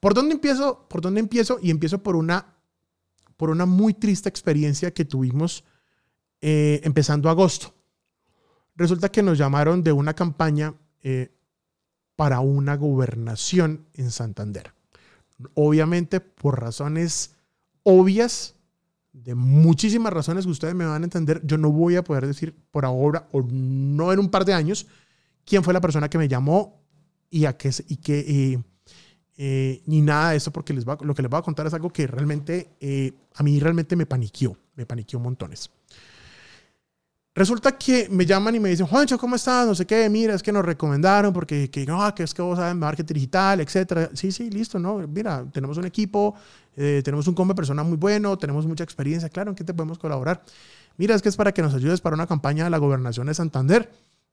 ¿Por 0.00 0.14
dónde 0.14 0.34
empiezo? 0.34 0.86
¿Por 0.88 1.00
dónde 1.00 1.20
empiezo? 1.20 1.58
Y 1.62 1.70
empiezo 1.70 2.02
por 2.02 2.16
una, 2.16 2.56
por 3.40 3.48
una 3.48 3.64
muy 3.64 3.94
triste 3.94 4.28
experiencia 4.28 4.92
que 4.92 5.06
tuvimos 5.06 5.64
eh, 6.42 6.82
empezando 6.84 7.30
agosto. 7.30 7.74
Resulta 8.76 9.10
que 9.10 9.22
nos 9.22 9.38
llamaron 9.38 9.82
de 9.82 9.92
una 9.92 10.12
campaña 10.12 10.74
eh, 11.02 11.34
para 12.16 12.40
una 12.40 12.76
gobernación 12.76 13.86
en 13.94 14.10
Santander. 14.10 14.74
Obviamente, 15.54 16.20
por 16.20 16.60
razones 16.60 17.34
obvias, 17.82 18.56
de 19.14 19.34
muchísimas 19.34 20.12
razones 20.12 20.44
que 20.44 20.50
ustedes 20.50 20.74
me 20.74 20.84
van 20.84 21.00
a 21.00 21.06
entender, 21.06 21.40
yo 21.42 21.56
no 21.56 21.72
voy 21.72 21.96
a 21.96 22.04
poder 22.04 22.26
decir 22.26 22.54
por 22.70 22.84
ahora 22.84 23.26
o 23.32 23.40
no 23.40 24.12
en 24.12 24.18
un 24.18 24.28
par 24.28 24.44
de 24.44 24.52
años 24.52 24.86
quién 25.46 25.64
fue 25.64 25.72
la 25.72 25.80
persona 25.80 26.10
que 26.10 26.18
me 26.18 26.28
llamó 26.28 26.84
y 27.30 27.46
a 27.46 27.56
qué 27.56 27.70
y 27.88 27.96
qué 27.96 28.60
eh, 29.42 29.80
ni 29.86 30.02
nada 30.02 30.32
de 30.32 30.36
eso 30.36 30.50
porque 30.50 30.74
les 30.74 30.86
va, 30.86 30.98
lo 31.00 31.14
que 31.14 31.22
les 31.22 31.30
voy 31.30 31.38
a 31.38 31.42
contar 31.42 31.66
es 31.66 31.72
algo 31.72 31.90
que 31.90 32.06
realmente 32.06 32.68
eh, 32.78 33.14
a 33.36 33.42
mí 33.42 33.58
realmente 33.58 33.96
me 33.96 34.04
paniqueó, 34.04 34.54
me 34.76 34.84
paniqueó 34.84 35.18
montones. 35.18 35.70
Resulta 37.34 37.78
que 37.78 38.06
me 38.10 38.26
llaman 38.26 38.56
y 38.56 38.60
me 38.60 38.68
dicen, 38.68 38.84
Juancho, 38.86 39.16
¿cómo 39.16 39.36
estás? 39.36 39.66
No 39.66 39.74
sé 39.74 39.86
qué, 39.86 40.10
mira, 40.10 40.34
es 40.34 40.42
que 40.42 40.52
nos 40.52 40.62
recomendaron 40.62 41.32
porque 41.32 41.70
que, 41.70 41.86
no, 41.86 42.14
que 42.14 42.24
es 42.24 42.34
que 42.34 42.42
vos 42.42 42.58
sabes 42.58 42.74
marketing 42.74 43.14
digital, 43.14 43.60
etcétera. 43.62 44.10
Sí, 44.12 44.30
sí, 44.30 44.50
listo, 44.50 44.78
¿no? 44.78 44.98
Mira, 45.08 45.46
tenemos 45.50 45.78
un 45.78 45.86
equipo, 45.86 46.34
eh, 46.76 47.00
tenemos 47.02 47.26
un 47.26 47.32
come 47.32 47.54
persona 47.54 47.82
muy 47.82 47.96
bueno, 47.96 48.36
tenemos 48.36 48.66
mucha 48.66 48.84
experiencia, 48.84 49.30
claro, 49.30 49.52
¿en 49.52 49.56
qué 49.56 49.64
te 49.64 49.72
podemos 49.72 49.98
colaborar? 49.98 50.42
Mira, 50.98 51.14
es 51.14 51.22
que 51.22 51.30
es 51.30 51.36
para 51.36 51.52
que 51.52 51.62
nos 51.62 51.72
ayudes 51.72 52.02
para 52.02 52.12
una 52.12 52.26
campaña 52.26 52.64
de 52.64 52.68
la 52.68 52.76
gobernación 52.76 53.26
de 53.28 53.32
Santander. 53.32 53.90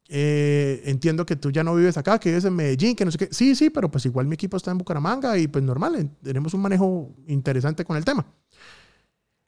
Eh, 0.09 0.83
entiendo 0.85 1.25
que 1.25 1.35
tú 1.35 1.51
ya 1.51 1.63
no 1.63 1.75
vives 1.75 1.97
acá, 1.97 2.19
que 2.19 2.29
vives 2.29 2.45
en 2.45 2.55
Medellín, 2.55 2.95
que 2.95 3.03
no 3.03 3.11
sé 3.11 3.17
qué. 3.17 3.29
Sí, 3.31 3.55
sí, 3.55 3.69
pero 3.69 3.91
pues 3.91 4.05
igual 4.05 4.25
mi 4.25 4.35
equipo 4.35 4.55
está 4.55 4.71
en 4.71 4.77
Bucaramanga 4.77 5.37
y 5.37 5.47
pues 5.47 5.63
normal, 5.63 6.09
tenemos 6.23 6.53
un 6.53 6.61
manejo 6.61 7.13
interesante 7.27 7.83
con 7.83 7.97
el 7.97 8.05
tema. 8.05 8.25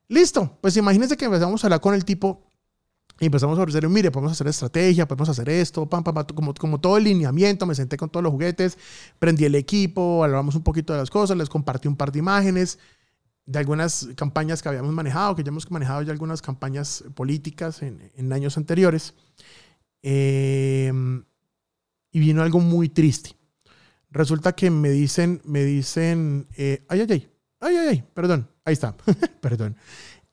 Listo, 0.10 0.58
pues 0.62 0.76
imagínense 0.76 1.16
que 1.16 1.26
empezamos 1.26 1.64
a 1.64 1.68
hablar 1.68 1.80
con 1.80 1.94
el 1.94 2.04
tipo 2.04 2.44
y 3.20 3.26
empezamos 3.26 3.58
a 3.60 3.62
ofrecer, 3.62 3.88
mire, 3.88 4.12
podemos 4.12 4.32
hacer 4.32 4.48
estrategia, 4.48 5.08
podemos 5.08 5.30
hacer 5.30 5.50
esto, 5.50 5.88
pam, 5.88 6.04
pam, 6.04 6.16
pam, 6.16 6.26
como, 6.34 6.54
como 6.54 6.80
todo 6.80 6.98
el 6.98 7.04
lineamiento, 7.04 7.66
me 7.66 7.76
senté 7.76 7.96
con 7.96 8.10
todos 8.10 8.24
los 8.24 8.32
juguetes, 8.32 8.78
prendí 9.20 9.46
el 9.46 9.56
equipo, 9.56 10.24
hablamos 10.24 10.56
un 10.56 10.64
poquito 10.64 10.94
de 10.94 11.00
las 11.00 11.10
cosas, 11.10 11.38
les 11.38 11.50
compartí 11.50 11.88
un 11.88 11.96
par 11.96 12.12
de 12.12 12.20
imágenes 12.20 12.80
de 13.46 13.60
algunas 13.60 14.10
campañas 14.16 14.62
que 14.62 14.70
habíamos 14.70 14.94
manejado, 14.94 15.36
que 15.36 15.44
ya 15.44 15.50
hemos 15.50 15.70
manejado 15.70 16.02
ya 16.02 16.12
algunas 16.12 16.42
campañas 16.42 17.04
políticas 17.14 17.82
en 17.82 18.34
años 18.34 18.58
anteriores. 18.58 19.14
Eh, 20.02 20.92
y 22.12 22.20
vino 22.20 22.42
algo 22.42 22.60
muy 22.60 22.90
triste. 22.90 23.36
Resulta 24.12 24.54
que 24.54 24.72
me 24.72 24.90
dicen, 24.90 25.42
me 25.46 25.64
dicen, 25.64 26.48
eh, 26.58 26.84
ay, 26.90 27.02
ay, 27.02 27.08
ay, 27.12 27.30
ay, 27.60 27.76
ay, 27.78 27.88
ay, 27.90 28.04
perdón, 28.14 28.50
ahí 28.66 28.74
está, 28.74 28.96
perdón. 29.42 29.76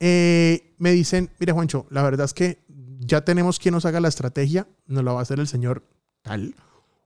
Eh, 0.00 0.74
me 0.78 0.92
dicen, 0.92 1.30
mire 1.38 1.52
Juancho, 1.52 1.86
la 1.90 2.02
verdad 2.02 2.24
es 2.24 2.34
que 2.34 2.64
ya 2.98 3.22
tenemos 3.22 3.58
quien 3.58 3.74
nos 3.74 3.84
haga 3.84 4.00
la 4.00 4.08
estrategia, 4.08 4.66
nos 4.86 5.04
la 5.04 5.12
va 5.12 5.20
a 5.20 5.22
hacer 5.22 5.40
el 5.40 5.46
señor 5.46 5.84
tal, 6.22 6.54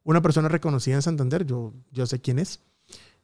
una 0.04 0.22
persona 0.22 0.48
reconocida 0.48 0.94
en 0.94 1.02
Santander, 1.02 1.44
yo, 1.44 1.74
yo 1.90 2.06
sé 2.06 2.20
quién 2.20 2.38
es. 2.38 2.60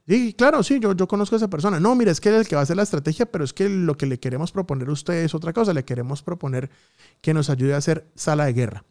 Y 0.08 0.34
claro, 0.34 0.62
sí, 0.62 0.78
yo, 0.80 0.92
yo 0.94 1.08
conozco 1.08 1.34
a 1.34 1.38
esa 1.38 1.50
persona. 1.50 1.80
No, 1.80 1.96
mira, 1.96 2.12
es 2.12 2.20
que 2.20 2.28
es 2.28 2.36
el 2.36 2.46
que 2.46 2.54
va 2.54 2.60
a 2.60 2.62
hacer 2.62 2.76
la 2.76 2.84
estrategia, 2.84 3.26
pero 3.26 3.44
es 3.44 3.52
que 3.52 3.68
lo 3.68 3.96
que 3.96 4.06
le 4.06 4.20
queremos 4.20 4.52
proponer 4.52 4.88
a 4.88 4.92
usted 4.92 5.14
es 5.14 5.34
otra 5.34 5.52
cosa. 5.52 5.74
Le 5.74 5.84
queremos 5.84 6.22
proponer 6.22 6.70
que 7.20 7.34
nos 7.34 7.50
ayude 7.50 7.74
a 7.74 7.78
hacer 7.78 8.06
sala 8.14 8.44
de 8.44 8.52
guerra. 8.52 8.84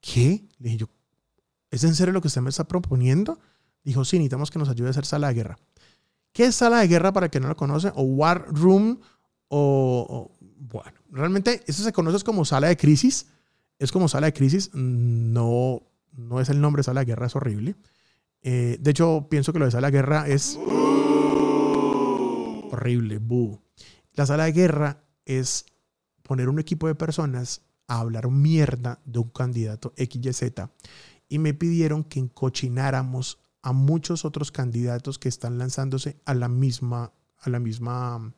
¿Qué? 0.00 0.44
Le 0.58 0.70
dije 0.70 0.78
yo, 0.78 0.88
¿es 1.70 1.84
en 1.84 1.94
serio 1.94 2.12
lo 2.12 2.20
que 2.20 2.28
usted 2.28 2.40
me 2.40 2.50
está 2.50 2.64
proponiendo? 2.64 3.38
Dijo, 3.84 4.04
sí, 4.04 4.16
necesitamos 4.16 4.50
que 4.50 4.58
nos 4.58 4.68
ayude 4.68 4.88
a 4.88 4.90
hacer 4.90 5.06
sala 5.06 5.28
de 5.28 5.34
guerra. 5.34 5.58
¿Qué 6.32 6.44
es 6.46 6.54
sala 6.54 6.80
de 6.80 6.88
guerra 6.88 7.12
para 7.12 7.28
quien 7.28 7.42
no 7.42 7.48
lo 7.48 7.56
conoce? 7.56 7.92
O 7.94 8.02
War 8.02 8.46
Room, 8.48 9.00
o, 9.48 10.30
bueno, 10.58 10.92
realmente 11.10 11.62
eso 11.66 11.82
se 11.82 11.92
conoce 11.92 12.24
como 12.24 12.44
sala 12.44 12.68
de 12.68 12.76
crisis. 12.76 13.26
Es 13.78 13.90
como 13.90 14.08
sala 14.08 14.26
de 14.26 14.32
crisis. 14.32 14.70
No, 14.74 15.82
no 16.12 16.40
es 16.40 16.48
el 16.50 16.60
nombre 16.60 16.82
sala 16.82 17.00
de 17.00 17.06
guerra, 17.06 17.26
es 17.26 17.36
horrible. 17.36 17.74
Eh, 18.42 18.78
de 18.80 18.90
hecho, 18.90 19.26
pienso 19.28 19.52
que 19.52 19.58
lo 19.58 19.64
de 19.64 19.70
sala 19.70 19.90
de 19.90 19.92
guerra 19.98 20.28
es 20.28 20.58
horrible. 22.70 23.18
bu. 23.18 23.60
La 24.14 24.26
sala 24.26 24.44
de 24.44 24.52
guerra 24.52 25.02
es 25.24 25.64
poner 26.22 26.48
un 26.48 26.58
equipo 26.58 26.86
de 26.86 26.94
personas 26.94 27.62
a 27.90 27.98
hablar 27.98 28.30
mierda 28.30 29.00
de 29.04 29.18
un 29.18 29.30
candidato 29.30 29.92
XYZ 29.96 30.68
y 31.28 31.40
me 31.40 31.54
pidieron 31.54 32.04
que 32.04 32.20
encochináramos 32.20 33.40
a 33.62 33.72
muchos 33.72 34.24
otros 34.24 34.52
candidatos 34.52 35.18
que 35.18 35.28
están 35.28 35.58
lanzándose 35.58 36.16
a 36.24 36.34
la 36.34 36.48
misma, 36.48 37.12
a 37.40 37.50
la 37.50 37.58
misma, 37.58 38.32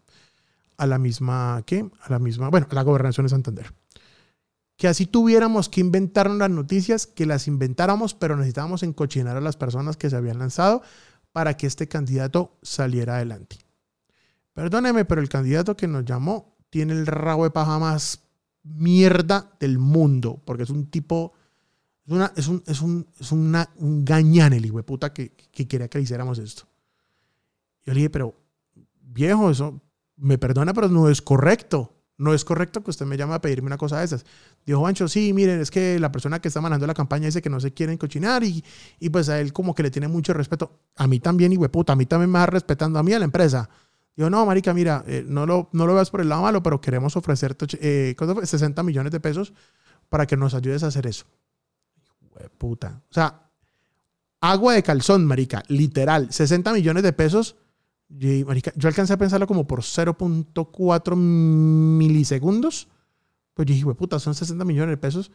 a 0.78 0.86
la 0.86 0.98
misma, 0.98 1.62
¿qué? 1.66 1.88
A 2.00 2.10
la 2.10 2.18
misma, 2.18 2.48
bueno, 2.48 2.66
a 2.70 2.74
la 2.74 2.82
gobernación 2.82 3.26
de 3.26 3.30
Santander. 3.30 3.74
Que 4.78 4.88
así 4.88 5.04
tuviéramos 5.04 5.68
que 5.68 5.82
inventar 5.82 6.30
las 6.30 6.50
noticias, 6.50 7.06
que 7.06 7.26
las 7.26 7.46
inventáramos, 7.46 8.14
pero 8.14 8.36
necesitábamos 8.36 8.82
encochinar 8.82 9.36
a 9.36 9.42
las 9.42 9.58
personas 9.58 9.98
que 9.98 10.08
se 10.08 10.16
habían 10.16 10.38
lanzado 10.38 10.80
para 11.30 11.58
que 11.58 11.66
este 11.66 11.88
candidato 11.88 12.56
saliera 12.62 13.16
adelante. 13.16 13.58
Perdóneme, 14.54 15.04
pero 15.04 15.20
el 15.20 15.28
candidato 15.28 15.76
que 15.76 15.88
nos 15.88 16.06
llamó 16.06 16.56
tiene 16.70 16.94
el 16.94 17.06
rabo 17.06 17.44
de 17.44 17.50
paja 17.50 17.78
más 17.78 18.22
mierda 18.62 19.52
del 19.58 19.78
mundo, 19.78 20.40
porque 20.44 20.62
es 20.62 20.70
un 20.70 20.86
tipo, 20.86 21.32
es, 22.06 22.12
una, 22.12 22.32
es, 22.36 22.48
un, 22.48 22.62
es, 22.66 22.80
un, 22.80 23.06
es 23.18 23.32
una, 23.32 23.70
un 23.76 24.04
gañán 24.04 24.52
el 24.52 24.66
hijo 24.66 24.82
puta 24.82 25.12
que, 25.12 25.32
que 25.32 25.66
quería 25.66 25.88
que 25.88 25.98
le 25.98 26.04
hiciéramos 26.04 26.38
esto. 26.38 26.64
Yo 27.84 27.92
le 27.92 27.98
dije, 27.98 28.10
pero 28.10 28.34
viejo, 29.00 29.50
eso 29.50 29.80
me 30.16 30.38
perdona, 30.38 30.72
pero 30.72 30.88
no 30.88 31.08
es 31.08 31.20
correcto. 31.22 31.98
No 32.18 32.34
es 32.34 32.44
correcto 32.44 32.84
que 32.84 32.90
usted 32.90 33.06
me 33.06 33.16
llame 33.16 33.34
a 33.34 33.40
pedirme 33.40 33.66
una 33.66 33.78
cosa 33.78 33.98
de 33.98 34.04
esas. 34.04 34.24
Dijo 34.64 34.86
Ancho, 34.86 35.08
sí, 35.08 35.32
miren, 35.32 35.60
es 35.60 35.72
que 35.72 35.98
la 35.98 36.12
persona 36.12 36.40
que 36.40 36.48
está 36.48 36.60
manejando 36.60 36.86
la 36.86 36.94
campaña 36.94 37.26
dice 37.26 37.42
que 37.42 37.50
no 37.50 37.58
se 37.58 37.72
quieren 37.72 37.98
cochinar 37.98 38.44
y, 38.44 38.62
y 39.00 39.08
pues 39.08 39.28
a 39.28 39.40
él 39.40 39.52
como 39.52 39.74
que 39.74 39.82
le 39.82 39.90
tiene 39.90 40.06
mucho 40.06 40.32
respeto. 40.32 40.78
A 40.94 41.08
mí 41.08 41.18
también, 41.18 41.52
y 41.52 41.58
puta, 41.58 41.94
a 41.94 41.96
mí 41.96 42.06
también 42.06 42.30
me 42.30 42.38
va 42.38 42.46
respetando 42.46 42.98
a 42.98 43.02
mí, 43.02 43.12
a 43.12 43.18
la 43.18 43.24
empresa. 43.24 43.68
Digo, 44.16 44.28
no, 44.28 44.44
marica, 44.44 44.74
mira, 44.74 45.04
eh, 45.06 45.24
no, 45.26 45.46
lo, 45.46 45.70
no 45.72 45.86
lo 45.86 45.94
veas 45.94 46.10
por 46.10 46.20
el 46.20 46.28
lado 46.28 46.42
malo, 46.42 46.62
pero 46.62 46.80
queremos 46.80 47.16
ofrecerte 47.16 47.66
eh, 47.80 48.14
60 48.44 48.82
millones 48.82 49.10
de 49.10 49.20
pesos 49.20 49.54
para 50.08 50.26
que 50.26 50.36
nos 50.36 50.54
ayudes 50.54 50.82
a 50.82 50.88
hacer 50.88 51.06
eso. 51.06 51.24
puta. 52.58 53.02
O 53.10 53.14
sea, 53.14 53.48
agua 54.40 54.74
de 54.74 54.82
calzón, 54.82 55.24
marica, 55.24 55.62
literal, 55.68 56.30
60 56.30 56.72
millones 56.74 57.02
de 57.02 57.12
pesos. 57.14 57.56
Y, 58.10 58.44
marica, 58.44 58.72
yo 58.76 58.88
alcancé 58.88 59.14
a 59.14 59.18
pensarlo 59.18 59.46
como 59.46 59.66
por 59.66 59.80
0.4 59.80 61.16
milisegundos. 61.16 62.88
Pues 63.54 63.66
yo 63.66 63.74
dije, 63.74 63.94
puta, 63.94 64.18
son 64.18 64.34
60 64.34 64.62
millones 64.66 64.92
de 64.92 64.96
pesos. 64.98 65.30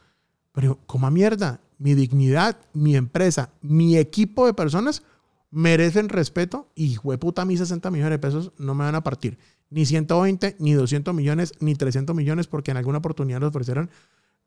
Pero, 0.51 0.79
como 0.85 1.09
mierda, 1.09 1.61
mi 1.79 1.95
dignidad, 1.95 2.57
mi 2.73 2.95
empresa, 2.95 3.49
mi 3.61 3.97
equipo 3.97 4.45
de 4.45 4.53
personas 4.53 5.03
merecen 5.49 6.09
respeto 6.09 6.71
y, 6.75 6.97
puta, 6.97 7.43
a 7.43 7.45
mí 7.45 7.57
60 7.57 7.89
millones 7.91 8.11
de 8.11 8.19
pesos 8.19 8.51
no 8.57 8.75
me 8.75 8.83
van 8.83 8.95
a 8.95 9.03
partir. 9.03 9.37
Ni 9.69 9.85
120, 9.85 10.57
ni 10.59 10.73
200 10.73 11.13
millones, 11.13 11.53
ni 11.59 11.75
300 11.75 12.15
millones, 12.15 12.47
porque 12.47 12.71
en 12.71 12.77
alguna 12.77 12.99
oportunidad 12.99 13.39
nos 13.39 13.49
ofrecieron 13.49 13.89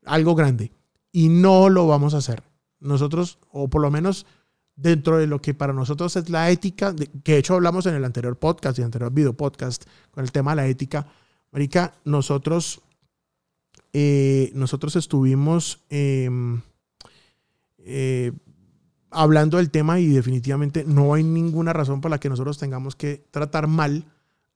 algo 0.05 0.35
grande. 0.35 0.71
Y 1.11 1.29
no 1.29 1.69
lo 1.69 1.87
vamos 1.87 2.13
a 2.13 2.17
hacer. 2.17 2.43
Nosotros, 2.79 3.39
o 3.51 3.69
por 3.69 3.81
lo 3.81 3.91
menos 3.91 4.25
dentro 4.75 5.17
de 5.17 5.27
lo 5.27 5.41
que 5.41 5.53
para 5.53 5.73
nosotros 5.73 6.15
es 6.15 6.29
la 6.29 6.49
ética, 6.49 6.95
que 7.23 7.33
de 7.33 7.37
hecho 7.37 7.55
hablamos 7.55 7.85
en 7.85 7.95
el 7.95 8.05
anterior 8.05 8.37
podcast 8.37 8.79
y 8.79 8.81
anterior 8.81 9.11
video 9.11 9.33
podcast 9.33 9.85
con 10.09 10.23
el 10.23 10.31
tema 10.31 10.51
de 10.51 10.55
la 10.55 10.67
ética. 10.67 11.07
Marica, 11.51 11.93
nosotros, 12.05 12.81
eh, 13.93 14.51
nosotros 14.55 14.95
estuvimos 14.95 15.79
em, 15.89 16.61
eh, 17.79 18.31
hablando 19.11 19.57
del 19.57 19.69
tema 19.69 19.99
y 19.99 20.07
definitivamente 20.07 20.83
no 20.85 21.13
hay 21.13 21.23
ninguna 21.23 21.73
razón 21.73 22.01
por 22.01 22.09
la 22.09 22.19
que 22.19 22.29
nosotros 22.29 22.57
tengamos 22.57 22.95
que 22.95 23.25
tratar 23.31 23.67
mal 23.67 24.05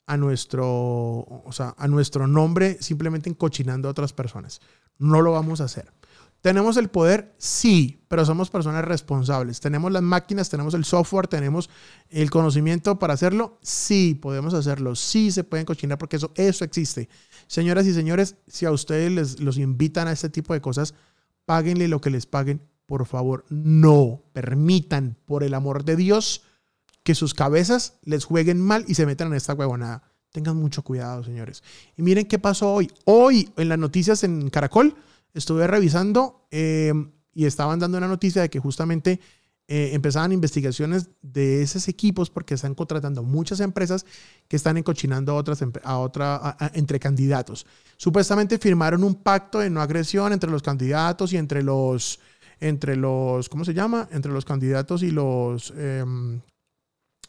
a 0.08 0.18
nuestro, 0.18 0.66
o 0.68 1.52
sea, 1.52 1.76
a 1.78 1.88
nuestro 1.88 2.28
nombre 2.28 2.78
simplemente 2.80 3.30
encochinando 3.30 3.88
a 3.88 3.92
otras 3.92 4.14
personas. 4.14 4.62
No 4.98 5.22
lo 5.22 5.32
vamos 5.34 5.62
a 5.62 5.66
hacer. 5.66 5.92
¿Tenemos 6.42 6.78
el 6.78 6.90
poder? 6.90 7.34
Sí, 7.40 8.06
pero 8.08 8.24
somos 8.24 8.52
personas 8.52 8.86
responsables. 8.86 9.60
¿Tenemos 9.60 9.92
las 9.92 10.04
máquinas, 10.04 10.48
tenemos 10.48 10.76
el 10.76 10.86
software, 10.86 11.28
tenemos 11.28 11.72
el 12.10 12.30
conocimiento 12.30 13.00
para 13.00 13.16
hacerlo? 13.16 13.58
Sí, 13.64 14.14
podemos 14.22 14.54
hacerlo. 14.54 14.96
Sí 14.96 15.32
se 15.32 15.44
pueden 15.44 15.66
cochinar 15.66 15.98
porque 15.98 16.18
eso, 16.18 16.32
eso 16.36 16.64
existe. 16.64 17.10
Señoras 17.48 17.88
y 17.88 17.96
señores, 17.96 18.36
si 18.48 18.68
a 18.68 18.72
ustedes 18.72 19.40
los 19.40 19.58
invitan 19.58 20.08
a 20.08 20.12
este 20.12 20.30
tipo 20.30 20.54
de 20.54 20.62
cosas, 20.62 20.94
páguenle 21.46 21.88
lo 21.88 22.00
que 22.00 22.12
les 22.12 22.28
paguen 22.28 22.62
por 22.86 23.06
favor, 23.06 23.46
no 23.50 24.24
permitan, 24.34 25.18
por 25.26 25.44
el 25.44 25.54
amor 25.54 25.86
de 25.86 25.96
Dios, 25.96 26.44
que 27.04 27.16
sus 27.16 27.34
cabezas 27.34 28.00
les 28.04 28.26
jueguen 28.26 28.60
mal 28.60 28.86
y 28.88 28.96
se 28.96 29.06
metan 29.06 29.28
en 29.28 29.36
esta 29.36 29.54
huevonada. 29.54 30.04
Tengan 30.32 30.58
mucho 30.58 30.84
cuidado, 30.84 31.24
señores. 31.24 31.64
Y 31.96 32.02
miren 32.02 32.26
qué 32.26 32.40
pasó 32.40 32.74
hoy. 32.74 32.92
Hoy, 33.06 33.50
en 33.58 33.70
las 33.70 33.80
noticias 33.80 34.24
en 34.24 34.50
Caracol, 34.50 34.96
estuve 35.34 35.68
revisando 35.68 36.48
eh, 36.52 36.94
y 37.34 37.46
estaban 37.46 37.80
dando 37.80 37.98
una 37.98 38.08
noticia 38.08 38.42
de 38.42 38.50
que 38.50 38.60
justamente 38.60 39.20
eh, 39.68 39.92
empezaban 39.94 40.32
investigaciones 40.32 41.10
de 41.24 41.64
esos 41.64 41.88
equipos 41.88 42.30
porque 42.30 42.54
están 42.54 42.76
contratando 42.76 43.24
muchas 43.24 43.60
empresas 43.62 44.06
que 44.48 44.58
están 44.58 44.78
encochinando 44.78 45.32
a 45.32 45.36
otras 45.36 45.64
a 45.84 45.98
otra, 45.98 46.56
entre 46.74 47.00
candidatos. 47.00 47.66
Supuestamente 47.98 48.60
firmaron 48.60 49.04
un 49.04 49.16
pacto 49.16 49.60
de 49.60 49.72
no 49.72 49.82
agresión 49.82 50.34
entre 50.34 50.52
los 50.52 50.62
candidatos 50.62 51.34
y 51.34 51.38
entre 51.38 51.64
los 51.64 52.20
entre 52.60 52.96
los, 52.96 53.50
¿cómo 53.50 53.66
se 53.66 53.74
llama? 53.74 54.08
Entre 54.12 54.32
los 54.32 54.46
candidatos 54.46 55.04
y 55.04 55.12
los, 55.12 55.74
em, 55.78 56.42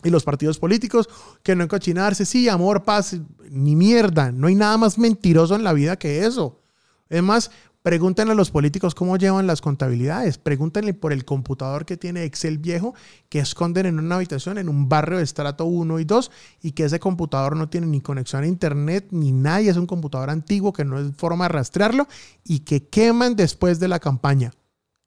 y 0.03 0.11
los 0.11 0.25
partidos 0.25 0.59
políticos, 0.59 1.09
que 1.43 1.57
no 1.57 1.65
encochinarse, 1.65 2.27
sí, 2.27 2.49
amor, 2.49 2.85
paz, 2.85 3.17
ni 3.51 3.77
mierda, 3.77 4.33
no 4.33 4.47
hay 4.47 4.55
nada 4.55 4.77
más 4.77 4.99
mentiroso 4.99 5.55
en 5.55 5.65
la 5.65 5.73
vida 5.73 5.99
que 5.99 6.25
eso. 6.27 6.61
Es 7.09 7.23
más, 7.23 7.51
pregúntenle 7.87 8.33
a 8.33 8.35
los 8.35 8.51
políticos 8.51 8.97
cómo 8.97 9.17
llevan 9.17 9.47
las 9.47 9.61
contabilidades, 9.61 10.39
pregúntenle 10.39 10.93
por 10.93 11.12
el 11.12 11.25
computador 11.25 11.87
que 11.87 11.97
tiene 11.97 12.25
Excel 12.25 12.59
viejo, 12.59 12.95
que 13.29 13.39
esconden 13.39 13.87
en 13.87 14.01
una 14.01 14.17
habitación 14.17 14.59
en 14.59 14.69
un 14.69 14.89
barrio 14.89 15.19
de 15.19 15.23
estrato 15.23 15.67
1 15.67 16.01
y 16.01 16.05
2 16.05 16.33
y 16.62 16.73
que 16.73 16.85
ese 16.87 16.99
computador 16.99 17.55
no 17.55 17.69
tiene 17.69 17.87
ni 17.87 18.01
conexión 18.01 18.43
a 18.43 18.49
internet 18.49 19.07
ni 19.12 19.31
nadie, 19.31 19.71
es 19.71 19.77
un 19.77 19.87
computador 19.87 20.31
antiguo 20.31 20.73
que 20.73 20.85
no 20.85 20.99
es 20.99 21.15
forma 21.15 21.45
de 21.45 21.51
rastrearlo 21.51 22.09
y 22.43 22.61
que 22.61 22.89
queman 22.89 23.37
después 23.37 23.79
de 23.79 23.87
la 23.87 24.01
campaña. 24.01 24.53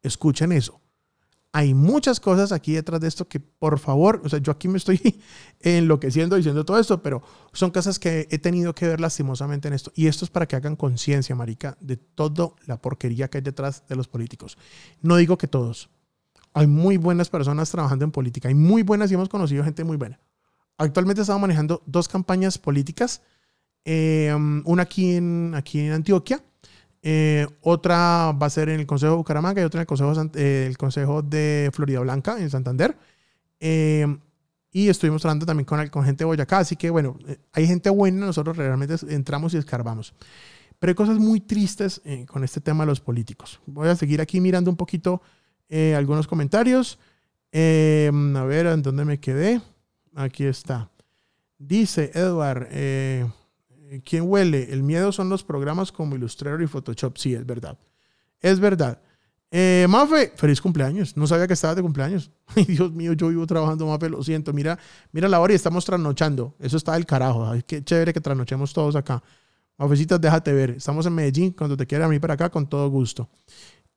Escuchen 0.02 0.52
eso. 0.52 0.82
Hay 1.52 1.74
muchas 1.74 2.20
cosas 2.20 2.52
aquí 2.52 2.74
detrás 2.74 3.02
de 3.02 3.08
esto 3.08 3.28
que, 3.28 3.40
por 3.40 3.80
favor, 3.80 4.22
o 4.24 4.30
sea, 4.30 4.38
yo 4.38 4.52
aquí 4.52 4.68
me 4.68 4.78
estoy 4.78 5.20
enloqueciendo 5.62 6.36
diciendo 6.36 6.64
todo 6.64 6.78
esto, 6.78 7.02
pero 7.02 7.24
son 7.54 7.72
cosas 7.72 7.98
que 7.98 8.28
he 8.30 8.38
tenido 8.38 8.76
que 8.76 8.88
ver 8.88 9.00
lastimosamente 9.00 9.68
en 9.68 9.74
esto. 9.74 9.92
Y 9.96 10.06
esto 10.06 10.26
es 10.26 10.32
para 10.32 10.48
que 10.48 10.56
hagan 10.56 10.76
conciencia, 10.76 11.36
marica, 11.36 11.76
de 11.80 11.98
toda 11.98 12.52
la 12.68 12.80
porquería 12.80 13.30
que 13.30 13.40
hay 13.40 13.44
detrás 13.44 13.84
de 13.88 13.96
los 13.96 14.08
políticos. 14.08 14.60
No 15.02 15.16
digo 15.16 15.40
que 15.40 15.48
todos. 15.48 15.90
Hay 16.54 16.68
muy 16.68 16.98
buenas 16.98 17.30
personas 17.30 17.72
trabajando 17.72 18.06
en 18.06 18.12
política. 18.12 18.48
Hay 18.48 18.56
muy 18.56 18.84
buenas 18.84 19.10
y 19.10 19.16
hemos 19.16 19.30
conocido 19.30 19.64
gente 19.64 19.84
muy 19.84 19.98
buena. 19.98 20.20
Actualmente 20.78 21.22
estamos 21.22 21.42
manejando 21.42 21.82
dos 21.88 22.08
campañas 22.08 22.60
políticas. 22.60 23.24
Eh, 23.86 24.32
una 24.66 24.84
aquí 24.84 25.16
en, 25.16 25.54
aquí 25.56 25.80
en 25.80 25.94
Antioquia 25.94 26.44
eh, 27.02 27.48
otra 27.62 28.32
va 28.32 28.48
a 28.48 28.50
ser 28.50 28.70
en 28.70 28.80
el 28.80 28.88
Consejo 28.88 29.14
de 29.14 29.18
Bucaramanga 29.18 29.62
y 29.62 29.66
otra 29.66 29.80
en 29.80 29.82
el 29.82 29.88
Consejo, 29.88 30.30
eh, 30.36 30.74
Consejo 30.78 31.22
de 31.22 31.70
Florida 31.74 32.00
Blanca, 32.00 32.40
en 32.40 32.50
Santander. 32.50 32.98
Eh, 33.60 34.06
y 34.72 34.88
estuvimos 34.88 35.26
hablando 35.26 35.46
también 35.46 35.66
con, 35.66 35.88
con 35.90 36.04
gente 36.04 36.20
de 36.20 36.26
Boyacá. 36.26 36.60
Así 36.60 36.76
que, 36.76 36.90
bueno, 36.90 37.18
hay 37.54 37.68
gente 37.68 37.90
buena, 37.90 38.26
nosotros 38.26 38.58
realmente 38.58 38.96
entramos 39.10 39.54
y 39.54 39.58
escarbamos. 39.58 40.14
Pero 40.78 40.92
hay 40.92 40.96
cosas 40.96 41.18
muy 41.18 41.42
tristes 41.42 42.02
con 42.28 42.44
este 42.44 42.62
tema 42.62 42.84
de 42.84 42.88
los 42.88 43.02
políticos. 43.02 43.60
Voy 43.66 43.90
a 43.90 43.96
seguir 43.96 44.22
aquí 44.22 44.40
mirando 44.40 44.70
un 44.70 44.78
poquito 44.78 45.22
algunos 45.70 46.28
comentarios. 46.28 47.00
a 47.52 47.58
ver, 48.46 48.68
¿en 48.68 48.82
dónde 48.82 49.04
me 49.04 49.20
quedé? 49.20 49.60
Aquí 50.16 50.46
está. 50.46 50.90
Dice 51.60 52.12
Edward, 52.14 52.70
eh, 52.72 53.30
¿Quién 54.04 54.24
huele? 54.28 54.72
El 54.72 54.84
miedo 54.84 55.12
son 55.12 55.30
los 55.30 55.44
programas 55.44 55.92
como 55.92 56.16
Illustrator 56.16 56.62
y 56.62 56.68
Photoshop. 56.68 57.18
Sí, 57.18 57.34
es 57.34 57.46
verdad. 57.46 57.78
Es 58.40 58.60
verdad. 58.60 59.02
Eh, 59.52 59.88
Mafe, 59.90 60.32
feliz 60.36 60.62
cumpleaños. 60.62 61.18
No 61.18 61.26
sabía 61.26 61.48
que 61.48 61.54
estabas 61.54 61.76
de 61.76 61.82
cumpleaños. 61.82 62.32
Ay, 62.56 62.66
Dios 62.66 62.92
mío, 62.92 63.14
yo 63.14 63.30
vivo 63.30 63.48
trabajando, 63.48 63.88
Mafe, 63.88 64.10
lo 64.10 64.24
siento. 64.24 64.54
Mira, 64.54 64.78
mira 65.12 65.28
la 65.28 65.40
hora 65.40 65.54
y 65.54 65.56
estamos 65.56 65.86
trasnochando. 65.86 66.56
Eso 66.60 66.78
está 66.78 66.94
del 66.94 67.06
carajo. 67.06 67.52
Qué 67.66 67.84
chévere 67.84 68.14
que 68.14 68.22
trasnochemos 68.22 68.74
todos 68.74 68.96
acá. 68.96 69.24
Mafecitas, 69.78 70.22
déjate 70.22 70.54
ver. 70.54 70.72
Estamos 70.72 71.06
en 71.06 71.14
Medellín. 71.14 71.52
Cuando 71.52 71.76
te 71.76 71.88
quieras 71.88 72.10
venir 72.10 72.22
para 72.22 72.36
acá, 72.36 72.50
con 72.50 72.68
todo 72.68 72.90
gusto. 72.90 73.30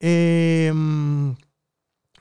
Em, 0.01 1.35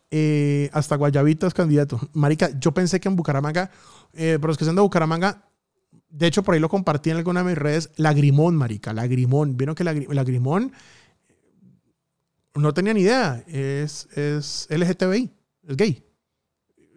eh, 0.10 0.70
hasta 0.74 0.96
Guayabitas, 0.98 1.54
candidato. 1.54 2.00
Marica, 2.14 2.50
yo 2.60 2.74
pensé 2.74 3.00
que 3.00 3.08
en 3.08 3.16
Bucaramanga, 3.16 3.72
eh, 4.14 4.38
pero 4.42 4.48
los 4.48 4.58
que 4.58 4.66
son 4.66 4.76
de 4.76 4.82
Bucaramanga, 4.82 5.46
de 6.12 6.28
hecho, 6.28 6.44
por 6.44 6.54
ahí 6.54 6.60
lo 6.60 6.70
compartí 6.70 7.10
en 7.10 7.18
alguna 7.18 7.42
de 7.42 7.50
mis 7.50 7.58
redes. 7.58 7.90
Lagrimón, 7.96 8.56
marica, 8.56 8.94
Lagrimón. 8.94 9.58
Vieron 9.58 9.76
que 9.76 9.84
Lagrimón 9.84 10.74
no 12.54 12.74
tenía 12.74 12.94
ni 12.94 13.02
idea. 13.02 13.44
Es, 13.48 14.08
es 14.16 14.68
LGTBI, 14.70 15.32
es 15.68 15.78
gay. 15.78 16.04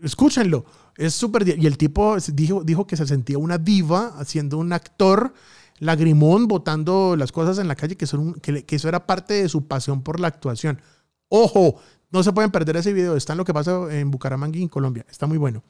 Escúchenlo. 0.02 0.64
Es 0.96 1.14
súper. 1.14 1.46
Y 1.58 1.66
el 1.66 1.78
tipo 1.78 2.16
dijo, 2.32 2.64
dijo 2.64 2.86
que 2.86 2.96
se 2.96 3.06
sentía 3.06 3.38
una 3.38 3.58
diva 3.58 4.14
haciendo 4.18 4.58
un 4.58 4.72
actor 4.72 5.32
lagrimón, 5.80 6.46
botando 6.46 7.16
las 7.16 7.32
cosas 7.32 7.58
en 7.58 7.68
la 7.68 7.74
calle, 7.74 7.96
que, 7.96 8.06
son, 8.06 8.34
que, 8.34 8.64
eso 8.68 8.88
era 8.88 9.06
parte 9.06 9.34
de 9.34 9.48
su 9.48 9.66
pasión 9.66 10.02
por 10.02 10.20
la 10.20 10.28
actuación. 10.28 10.80
Ojo, 11.28 11.80
no 12.10 12.22
se 12.22 12.32
pueden 12.32 12.50
perder 12.50 12.76
ese 12.76 12.92
video. 12.92 13.16
Está 13.16 13.32
en 13.32 13.38
lo 13.38 13.44
que 13.44 13.54
pasa 13.54 13.86
en 13.90 14.10
Bucaramanga 14.10 14.58
en 14.58 14.68
Colombia. 14.68 15.04
Está 15.10 15.26
muy 15.26 15.38
bueno. 15.38 15.62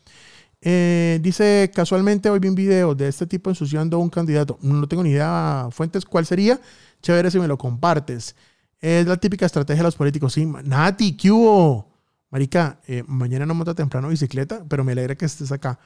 Eh, 0.66 1.18
dice, 1.20 1.70
casualmente 1.74 2.30
hoy 2.30 2.38
vi 2.38 2.48
un 2.48 2.54
video 2.54 2.94
de 2.94 3.08
este 3.08 3.26
tipo 3.26 3.50
ensuciando 3.50 3.98
a 3.98 4.00
un 4.00 4.08
candidato. 4.08 4.58
No 4.62 4.88
tengo 4.88 5.02
ni 5.02 5.10
idea, 5.10 5.68
Fuentes, 5.70 6.06
cuál 6.06 6.24
sería. 6.24 6.58
Chévere 7.02 7.30
si 7.30 7.38
me 7.38 7.46
lo 7.46 7.58
compartes. 7.58 8.34
Es 8.80 9.06
la 9.06 9.18
típica 9.18 9.44
estrategia 9.44 9.82
de 9.82 9.88
los 9.88 9.94
políticos. 9.94 10.32
Sí, 10.32 10.46
Nati, 10.46 11.18
¿qué 11.18 11.30
hubo? 11.30 11.92
Marica, 12.30 12.80
eh, 12.88 13.04
mañana 13.06 13.44
no 13.44 13.54
monta 13.54 13.74
temprano 13.74 14.08
bicicleta, 14.08 14.64
pero 14.66 14.84
me 14.84 14.92
alegra 14.92 15.14
que 15.14 15.26
estés 15.26 15.52
acá. 15.52 15.78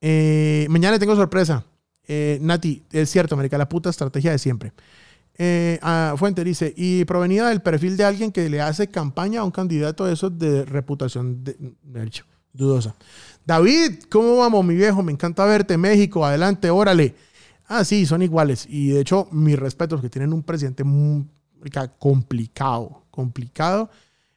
Eh, 0.00 0.66
mañana 0.70 0.98
tengo 0.98 1.14
sorpresa. 1.14 1.62
Nati, 2.40 2.82
es 2.92 3.10
cierto, 3.10 3.36
Marica, 3.36 3.58
la 3.58 3.68
puta 3.68 3.90
estrategia 3.90 4.30
de 4.30 4.38
siempre. 4.38 4.72
Ah, 5.82 6.14
Fuente 6.16 6.42
dice, 6.44 6.72
y 6.74 7.04
provenida 7.04 7.50
del 7.50 7.60
perfil 7.60 7.98
de 7.98 8.04
alguien 8.04 8.32
que 8.32 8.48
le 8.48 8.62
hace 8.62 8.88
campaña 8.88 9.40
a 9.40 9.44
un 9.44 9.50
candidato 9.50 10.06
de 10.06 10.14
esos 10.14 10.38
de 10.38 10.64
reputación 10.64 11.44
dudosa. 12.54 12.94
David, 13.46 14.04
¿cómo 14.10 14.38
vamos, 14.38 14.64
mi 14.64 14.74
viejo? 14.74 15.02
Me 15.02 15.12
encanta 15.12 15.44
verte. 15.44 15.76
México, 15.76 16.24
adelante, 16.24 16.70
órale. 16.70 17.14
Ah, 17.66 17.84
sí, 17.84 18.06
son 18.06 18.22
iguales. 18.22 18.66
Y 18.68 18.88
de 18.88 19.00
hecho, 19.00 19.28
mis 19.32 19.58
respetos, 19.58 20.00
que 20.00 20.08
tienen 20.08 20.32
un 20.32 20.42
presidente 20.42 20.82
muy 20.84 21.26
complicado, 21.98 23.04
complicado. 23.10 23.90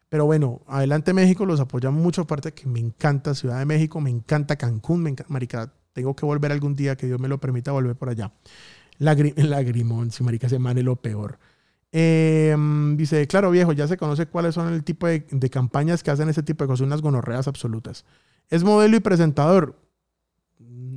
Pero 0.10 0.26
bueno, 0.26 0.62
adelante 0.68 1.14
México, 1.14 1.46
los 1.46 1.60
apoyamos 1.60 2.02
mucho. 2.02 2.22
Aparte 2.22 2.54
que 2.54 2.68
me 2.68 2.80
encanta 2.80 3.34
Ciudad 3.34 3.60
de 3.60 3.66
México, 3.66 4.02
me 4.02 4.10
encanta 4.10 4.56
Cancún, 4.56 5.04
me 5.04 5.10
encanta, 5.12 5.32
marica, 5.32 5.74
tengo 5.94 6.16
que 6.16 6.26
volver 6.26 6.52
algún 6.52 6.76
día, 6.76 6.96
que 6.96 7.08
Dios 7.08 7.20
me 7.20 7.28
lo 7.28 7.40
permita 7.40 7.72
volver 7.72 7.96
por 7.96 8.10
allá. 8.10 8.32
lagrimón, 9.00 10.12
si 10.12 10.24
marica 10.24 10.50
se 10.50 10.60
mane 10.60 10.84
lo 10.84 10.98
peor. 10.98 11.40
Em, 11.92 12.98
dice, 12.98 13.26
claro 13.28 13.52
viejo, 13.52 13.72
ya 13.72 13.88
se 13.88 13.96
conoce 13.98 14.26
cuáles 14.26 14.56
son 14.56 14.74
el 14.74 14.84
tipo 14.84 15.08
de, 15.08 15.26
de, 15.32 15.50
campañas 15.50 16.04
que 16.04 16.12
hacen 16.12 16.28
ese 16.28 16.44
tipo 16.44 16.64
de 16.64 16.68
cosas, 16.68 16.86
unas 16.86 17.02
gonorreas 17.02 17.48
absolutas. 17.48 18.06
Es 18.50 18.64
modelo 18.64 18.98
y 18.98 19.00
presentador 19.00 19.76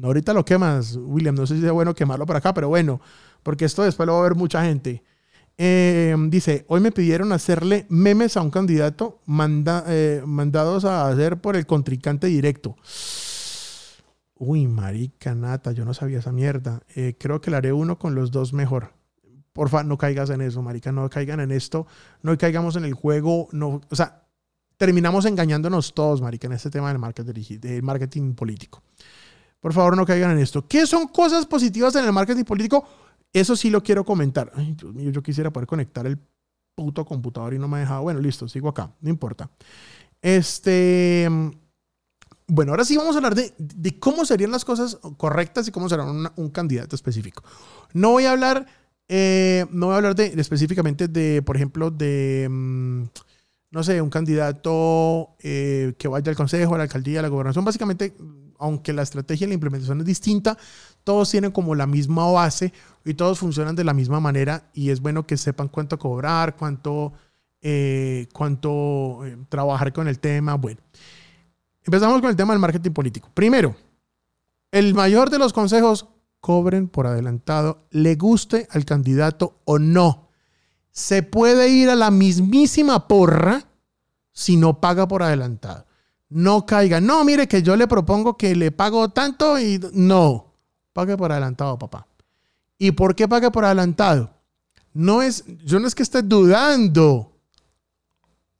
ahorita 0.03 0.33
lo 0.33 0.45
quemas, 0.45 0.97
William. 0.97 1.35
No 1.35 1.47
sé 1.47 1.59
si 1.59 1.65
es 1.65 1.73
bueno 1.73 1.95
quemarlo 1.95 2.27
por 2.27 2.37
acá, 2.37 2.55
pero 2.55 2.69
bueno, 2.69 3.01
porque 3.43 3.65
esto 3.65 3.83
después 3.83 4.07
lo 4.07 4.15
va 4.15 4.21
a 4.21 4.25
ver 4.25 4.35
mucha 4.35 4.65
gente. 4.65 5.03
Eh, 5.59 6.17
dice, 6.29 6.65
hoy 6.69 6.81
me 6.81 6.91
pidieron 6.91 7.33
hacerle 7.33 7.87
memes 7.91 8.37
a 8.37 8.43
un 8.43 8.51
candidato 8.51 9.21
eh, 9.87 10.23
mandados 10.25 10.85
a 10.87 11.09
hacer 11.09 11.41
por 11.41 11.57
el 11.57 11.67
contrincante 11.67 12.29
directo. 12.29 12.77
Uy, 14.37 14.67
marica, 14.67 15.35
nata, 15.35 15.73
yo 15.73 15.85
no 15.85 15.93
sabía 15.93 16.21
esa 16.21 16.33
mierda. 16.33 16.83
Eh, 16.95 17.15
creo 17.19 17.43
que 17.43 17.51
le 17.51 17.59
haré 17.59 17.73
uno 17.75 17.99
con 17.99 18.15
los 18.15 18.31
dos 18.31 18.55
mejor. 18.55 18.95
Porfa, 19.53 19.83
no 19.83 19.99
caigas 19.99 20.31
en 20.31 20.41
eso, 20.41 20.63
marica, 20.63 20.93
no 20.93 21.11
caigan 21.11 21.41
en 21.41 21.51
esto, 21.51 21.87
no 22.23 22.39
caigamos 22.39 22.77
en 22.77 22.85
el 22.85 22.95
juego, 22.95 23.49
no, 23.51 23.81
o 23.91 23.97
sea, 23.97 24.23
terminamos 24.81 25.27
engañándonos 25.27 25.93
todos, 25.93 26.23
marica, 26.23 26.47
en 26.47 26.55
este 26.55 26.71
tema 26.71 26.89
del 26.89 27.83
marketing, 27.83 28.33
político. 28.33 28.83
Por 29.61 29.75
favor, 29.75 29.95
no 29.95 30.07
caigan 30.07 30.31
en 30.31 30.39
esto. 30.39 30.67
¿Qué 30.67 30.87
son 30.87 31.07
cosas 31.09 31.45
positivas 31.45 31.95
en 31.97 32.07
el 32.07 32.13
marketing 32.15 32.45
político? 32.45 32.89
Eso 33.31 33.55
sí 33.57 33.69
lo 33.69 33.83
quiero 33.83 34.07
comentar. 34.07 34.51
Ay, 34.55 34.75
Dios 34.75 34.95
mío, 34.95 35.11
yo 35.11 35.23
quisiera 35.23 35.53
poder 35.53 35.67
conectar 35.67 36.07
el 36.07 36.19
puto 36.75 37.05
computador 37.05 37.53
y 37.53 37.59
no 37.59 37.69
me 37.69 37.77
ha 37.77 37.81
dejado. 37.81 38.01
Bueno, 38.01 38.21
listo, 38.21 38.49
sigo 38.49 38.71
acá, 38.71 38.91
no 39.03 39.11
importa. 39.11 39.51
Este. 40.23 41.29
Bueno, 42.47 42.73
ahora 42.73 42.87
sí 42.87 42.97
vamos 42.97 43.15
a 43.15 43.19
hablar 43.19 43.35
de, 43.35 43.99
cómo 43.99 44.25
serían 44.25 44.51
las 44.51 44.65
cosas 44.65 44.99
correctas 45.19 45.69
y 45.69 45.73
cómo 45.73 45.91
será 45.91 46.05
un 46.05 46.49
candidato 46.49 46.97
específico. 46.97 47.45
No 47.93 48.13
voy 48.13 48.25
a 48.25 48.31
hablar, 48.31 48.67
eh, 49.09 49.67
no 49.73 49.87
voy 49.89 49.93
a 49.93 49.97
hablar 49.99 50.15
de, 50.15 50.33
específicamente 50.39 51.07
de, 51.07 51.43
por 51.43 51.57
ejemplo, 51.57 51.91
de, 51.91 52.49
mm, 52.51 53.05
no 53.71 53.85
sé, 53.85 54.01
un 54.03 54.11
candidato 54.11 55.37
eh, 55.41 55.95
que 55.99 56.09
vaya 56.09 56.31
al 56.31 56.37
consejo, 56.37 56.75
a 56.75 56.79
la 56.79 56.85
alcaldía, 56.85 57.21
a 57.21 57.23
la 57.23 57.29
gobernación. 57.29 57.65
Básicamente, 57.65 58.17
aunque 58.59 58.93
la 58.93 59.03
estrategia 59.03 59.45
y 59.45 59.49
la 59.49 59.55
implementación 59.55 60.01
es 60.01 60.07
distinta, 60.07 60.59
todos 61.05 61.31
tienen 61.31 61.53
como 61.53 61.75
la 61.75 61.87
misma 61.87 62.31
base 62.31 62.73
y 63.05 63.15
todos 63.15 63.39
funcionan 63.39 63.77
de 63.77 63.85
la 63.85 63.95
misma 63.95 64.21
manera 64.21 64.71
y 64.75 64.91
es 64.91 65.01
bueno 65.01 65.27
que 65.27 65.37
sepan 65.37 65.69
cuánto 65.69 65.99
cobrar, 65.99 66.57
cuánto, 66.57 67.13
eh, 67.63 68.27
cuánto 68.33 69.25
eh, 69.25 69.39
trabajar 69.49 69.93
con 69.93 70.09
el 70.09 70.19
tema. 70.19 70.57
Bueno, 70.57 70.81
empezamos 71.85 72.21
con 72.21 72.31
el 72.31 72.37
tema 72.37 72.53
del 72.53 72.61
marketing 72.61 72.91
político. 72.91 73.31
Primero, 73.33 73.77
el 74.73 74.95
mayor 74.95 75.31
de 75.31 75.39
los 75.39 75.53
consejos, 75.53 76.09
cobren 76.41 76.89
por 76.89 77.07
adelantado, 77.07 77.87
le 77.91 78.17
guste 78.17 78.67
al 78.71 78.85
candidato 78.85 79.61
o 79.65 79.79
no. 79.79 80.30
Se 80.91 81.23
puede 81.23 81.69
ir 81.69 81.91
a 81.91 81.97
la 81.97 82.11
mismísima 82.11 83.09
porra 83.09 83.67
si 84.33 84.57
no 84.57 84.81
paga 84.81 85.07
por 85.07 85.23
adelantado 85.23 85.87
no 86.31 86.65
caiga. 86.65 87.01
No, 87.01 87.25
mire 87.25 87.47
que 87.47 87.63
yo 87.63 87.77
le 87.77 87.87
propongo 87.87 88.37
que 88.37 88.55
le 88.57 88.73
pago 88.73 89.11
tanto 89.11 89.59
y 89.59 89.81
no, 89.93 90.55
pague 90.93 91.17
por 91.17 91.31
adelantado, 91.31 91.79
papá. 91.79 92.07
¿Y 92.79 92.93
por 92.93 93.15
qué 93.15 93.29
pague 93.29 93.51
por 93.51 93.65
adelantado? 93.65 94.31
No 94.95 95.21
es, 95.23 95.45
yo 95.65 95.79
no 95.79 95.87
es 95.87 95.95
que 95.95 96.03
esté 96.03 96.23
dudando, 96.23 97.37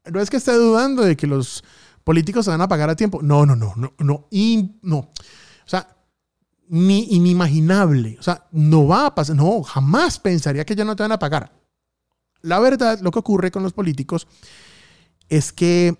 no 0.05 0.21
es 0.21 0.29
que 0.29 0.37
esté 0.37 0.53
dudando 0.53 1.03
de 1.03 1.17
que 1.17 1.27
los 1.27 1.65
políticos 2.05 2.45
se 2.45 2.51
van 2.51 2.61
a 2.61 2.69
pagar 2.69 2.91
a 2.91 2.97
tiempo. 2.97 3.21
No, 3.23 3.47
no, 3.47 3.57
no, 3.57 3.73
no, 3.77 3.95
no, 3.99 4.29
no. 4.83 4.97
O 4.99 5.13
sea, 5.65 5.97
ni 6.69 7.05
inimaginable. 7.15 8.17
O 8.19 8.23
sea, 8.23 8.47
no 8.53 8.87
va 8.87 9.07
a 9.07 9.15
pasar, 9.15 9.37
no, 9.37 9.63
jamás 9.63 10.19
pensaría 10.19 10.65
que 10.65 10.77
ya 10.77 10.85
no 10.85 10.95
te 10.95 11.03
van 11.03 11.13
a 11.13 11.19
pagar. 11.19 11.60
La 12.43 12.59
verdad, 12.59 13.01
lo 13.01 13.11
que 13.11 13.19
ocurre 13.19 13.51
con 13.51 13.63
los 13.63 13.73
políticos 13.73 14.27
es 15.29 15.53
que 15.53 15.97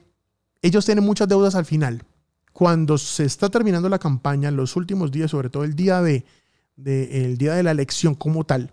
ellos 0.63 0.85
tienen 0.85 1.05
muchas 1.05 1.29
deudas 1.29 1.55
al 1.55 1.65
final. 1.65 2.05
Cuando 2.53 2.99
se 2.99 3.25
está 3.25 3.49
terminando 3.49 3.89
la 3.89 3.99
campaña, 3.99 4.51
los 4.51 4.77
últimos 4.77 5.11
días, 5.11 5.31
sobre 5.31 5.51
todo 5.51 5.65
el 5.65 5.75
día 5.75 6.03
de, 6.03 6.25
el 6.77 7.39
día 7.39 7.55
de 7.55 7.63
la 7.63 7.71
elección 7.71 8.15
como 8.15 8.45
tal, 8.45 8.73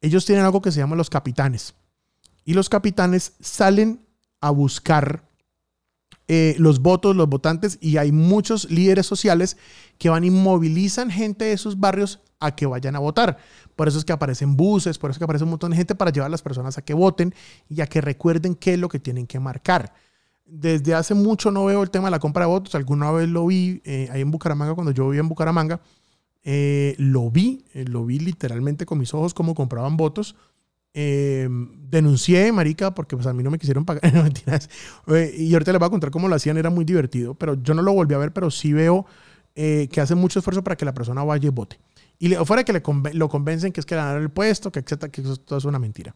ellos 0.00 0.26
tienen 0.26 0.44
algo 0.44 0.60
que 0.60 0.72
se 0.72 0.80
llama 0.80 0.96
los 0.96 1.10
capitanes. 1.10 1.74
Y 2.44 2.54
los 2.54 2.68
capitanes 2.68 3.32
salen 3.40 4.00
a 4.40 4.50
buscar 4.50 5.24
eh, 6.28 6.54
los 6.58 6.80
votos, 6.80 7.16
los 7.16 7.28
votantes, 7.28 7.78
y 7.80 7.96
hay 7.96 8.12
muchos 8.12 8.70
líderes 8.70 9.06
sociales 9.06 9.56
que 9.98 10.10
van 10.10 10.24
y 10.24 10.30
movilizan 10.30 11.10
gente 11.10 11.46
de 11.46 11.52
esos 11.52 11.80
barrios 11.80 12.20
a 12.46 12.54
que 12.54 12.66
vayan 12.66 12.96
a 12.96 12.98
votar. 12.98 13.38
Por 13.76 13.88
eso 13.88 13.98
es 13.98 14.04
que 14.04 14.12
aparecen 14.12 14.56
buses, 14.56 14.98
por 14.98 15.10
eso 15.10 15.16
es 15.16 15.18
que 15.18 15.24
aparece 15.24 15.44
un 15.44 15.50
montón 15.50 15.70
de 15.70 15.76
gente 15.76 15.94
para 15.94 16.10
llevar 16.10 16.26
a 16.26 16.30
las 16.30 16.42
personas 16.42 16.78
a 16.78 16.82
que 16.82 16.94
voten 16.94 17.34
y 17.68 17.80
a 17.80 17.86
que 17.86 18.00
recuerden 18.00 18.54
qué 18.54 18.74
es 18.74 18.78
lo 18.78 18.88
que 18.88 18.98
tienen 18.98 19.26
que 19.26 19.40
marcar 19.40 19.92
desde 20.46 20.94
hace 20.94 21.14
mucho 21.14 21.50
no 21.50 21.64
veo 21.64 21.82
el 21.82 21.90
tema 21.90 22.06
de 22.06 22.12
la 22.12 22.18
compra 22.18 22.44
de 22.44 22.50
votos. 22.50 22.74
Alguna 22.74 23.10
vez 23.10 23.28
lo 23.28 23.46
vi 23.46 23.80
eh, 23.84 24.08
ahí 24.12 24.20
en 24.20 24.30
Bucaramanga, 24.30 24.74
cuando 24.74 24.92
yo 24.92 25.06
vivía 25.06 25.20
en 25.20 25.28
Bucaramanga. 25.28 25.80
Eh, 26.42 26.94
lo 26.98 27.30
vi, 27.30 27.64
eh, 27.72 27.84
lo 27.86 28.04
vi 28.04 28.18
literalmente 28.18 28.84
con 28.84 28.98
mis 28.98 29.14
ojos 29.14 29.32
cómo 29.32 29.54
compraban 29.54 29.96
votos. 29.96 30.36
denuncié, 30.94 32.52
marica, 32.52 32.94
porque 32.94 33.16
pues 33.16 33.26
a 33.26 33.32
mí 33.32 33.42
no 33.42 33.50
me 33.50 33.58
quisieron 33.58 33.84
pagar. 33.84 34.02
y 35.36 35.52
ahorita 35.52 35.72
les 35.72 35.78
voy 35.78 35.86
a 35.86 35.90
contar 35.90 36.10
cómo 36.10 36.28
lo 36.28 36.34
hacían, 36.36 36.56
era 36.56 36.70
muy 36.70 36.84
divertido. 36.84 37.34
Pero 37.34 37.54
yo 37.54 37.74
no 37.74 37.82
lo 37.82 37.92
volví 37.92 38.14
a 38.14 38.18
ver, 38.18 38.32
pero 38.32 38.50
sí 38.50 38.72
veo 38.72 39.06
que 39.54 40.00
hacen 40.00 40.18
mucho 40.18 40.40
esfuerzo 40.40 40.64
para 40.64 40.76
que 40.76 40.84
la 40.84 40.92
persona 40.92 41.22
vaya 41.24 41.46
y 41.46 41.50
vote. 41.50 41.78
Y 42.18 42.28
le, 42.28 42.44
fuera 42.44 42.64
que 42.64 42.72
le 42.72 42.82
lo 43.14 43.28
convencen 43.28 43.72
que 43.72 43.80
es 43.80 43.86
que 43.86 43.94
ganar 43.94 44.20
el 44.20 44.30
puesto, 44.30 44.70
que 44.70 44.80
etcétera, 44.80 45.10
que 45.10 45.20
eso 45.20 45.56
es 45.56 45.64
una 45.64 45.78
mentira. 45.78 46.14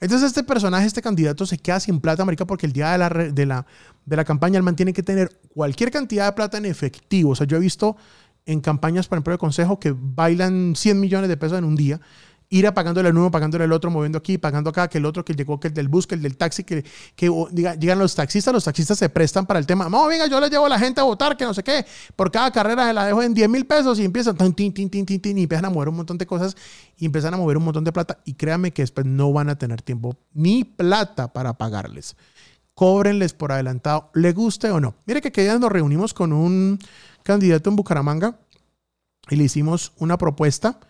Entonces 0.00 0.28
este 0.28 0.42
personaje, 0.44 0.86
este 0.86 1.02
candidato 1.02 1.44
se 1.44 1.58
queda 1.58 1.80
sin 1.80 2.00
plata, 2.00 2.24
marica, 2.24 2.46
porque 2.46 2.66
el 2.66 2.72
día 2.72 2.92
de 2.92 2.98
la, 2.98 3.08
de 3.08 3.46
la, 3.46 3.66
de 4.06 4.16
la 4.16 4.24
campaña 4.24 4.56
el 4.56 4.62
man 4.62 4.76
tiene 4.76 4.92
que 4.92 5.02
tener 5.02 5.40
cualquier 5.52 5.90
cantidad 5.90 6.26
de 6.26 6.32
plata 6.32 6.58
en 6.58 6.64
efectivo. 6.64 7.30
O 7.30 7.34
sea, 7.34 7.46
yo 7.46 7.56
he 7.56 7.60
visto 7.60 7.96
en 8.46 8.60
campañas, 8.60 9.08
por 9.08 9.16
ejemplo, 9.16 9.32
de 9.32 9.38
consejo 9.38 9.78
que 9.78 9.94
bailan 9.94 10.74
100 10.74 10.98
millones 10.98 11.28
de 11.28 11.36
pesos 11.36 11.58
en 11.58 11.64
un 11.64 11.76
día 11.76 12.00
ir 12.52 12.66
a 12.66 12.74
pagándole 12.74 13.08
al 13.08 13.16
uno, 13.16 13.30
pagándole 13.30 13.62
al 13.64 13.72
otro, 13.72 13.90
moviendo 13.90 14.18
aquí, 14.18 14.36
pagando 14.36 14.70
acá, 14.70 14.88
que 14.88 14.98
el 14.98 15.06
otro, 15.06 15.24
que 15.24 15.34
llegó, 15.34 15.60
que 15.60 15.68
el 15.68 15.74
del 15.74 15.86
bus, 15.86 16.08
que 16.08 16.16
el 16.16 16.22
del 16.22 16.36
taxi, 16.36 16.64
que, 16.64 16.84
diga, 17.52 17.76
llegan 17.76 18.00
los 18.00 18.16
taxistas, 18.16 18.52
los 18.52 18.64
taxistas 18.64 18.98
se 18.98 19.08
prestan 19.08 19.46
para 19.46 19.60
el 19.60 19.66
tema. 19.66 19.88
No, 19.88 20.06
venga, 20.08 20.26
yo 20.26 20.40
le 20.40 20.50
llevo 20.50 20.66
a 20.66 20.68
la 20.68 20.78
gente 20.78 21.00
a 21.00 21.04
votar, 21.04 21.36
que 21.36 21.44
no 21.44 21.54
sé 21.54 21.62
qué, 21.62 21.86
por 22.16 22.32
cada 22.32 22.50
carrera 22.50 22.88
se 22.88 22.92
la 22.92 23.06
dejo 23.06 23.22
en 23.22 23.34
10 23.34 23.48
mil 23.48 23.66
pesos 23.66 24.00
y 24.00 24.04
empiezan, 24.04 24.36
tin, 24.36 24.74
tin, 24.74 24.90
tin, 24.90 25.06
tin, 25.06 25.20
tin, 25.20 25.38
y 25.38 25.42
empiezan 25.44 25.66
a 25.66 25.70
mover 25.70 25.88
un 25.88 25.96
montón 25.96 26.18
de 26.18 26.26
cosas 26.26 26.56
y 26.96 27.06
empiezan 27.06 27.34
a 27.34 27.36
mover 27.36 27.56
un 27.56 27.64
montón 27.64 27.84
de 27.84 27.92
plata 27.92 28.18
y 28.24 28.34
créanme 28.34 28.72
que 28.72 28.82
después 28.82 29.06
no 29.06 29.32
van 29.32 29.48
a 29.48 29.56
tener 29.56 29.80
tiempo 29.80 30.16
ni 30.32 30.64
plata 30.64 31.32
para 31.32 31.54
pagarles. 31.54 32.16
Cóbrenles 32.74 33.32
por 33.32 33.52
adelantado, 33.52 34.10
le 34.14 34.32
guste 34.32 34.70
o 34.70 34.80
no. 34.80 34.96
Mire 35.06 35.20
que 35.20 35.30
que 35.30 35.46
nos 35.58 35.70
reunimos 35.70 36.14
con 36.14 36.32
un 36.32 36.80
candidato 37.22 37.70
en 37.70 37.76
Bucaramanga 37.76 38.40
y 39.28 39.36
le 39.36 39.44
hicimos 39.44 39.92
una 39.98 40.18
propuesta. 40.18 40.80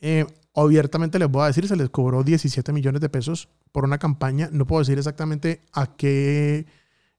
Eh, 0.00 0.26
abiertamente 0.56 1.18
les 1.18 1.30
voy 1.30 1.42
a 1.42 1.46
decir, 1.46 1.68
se 1.68 1.76
les 1.76 1.90
cobró 1.90 2.22
17 2.22 2.72
millones 2.72 3.00
de 3.00 3.08
pesos 3.08 3.48
por 3.72 3.84
una 3.84 3.98
campaña. 3.98 4.48
No 4.52 4.66
puedo 4.66 4.80
decir 4.80 4.98
exactamente 4.98 5.60
a 5.72 5.94
qué, 5.96 6.66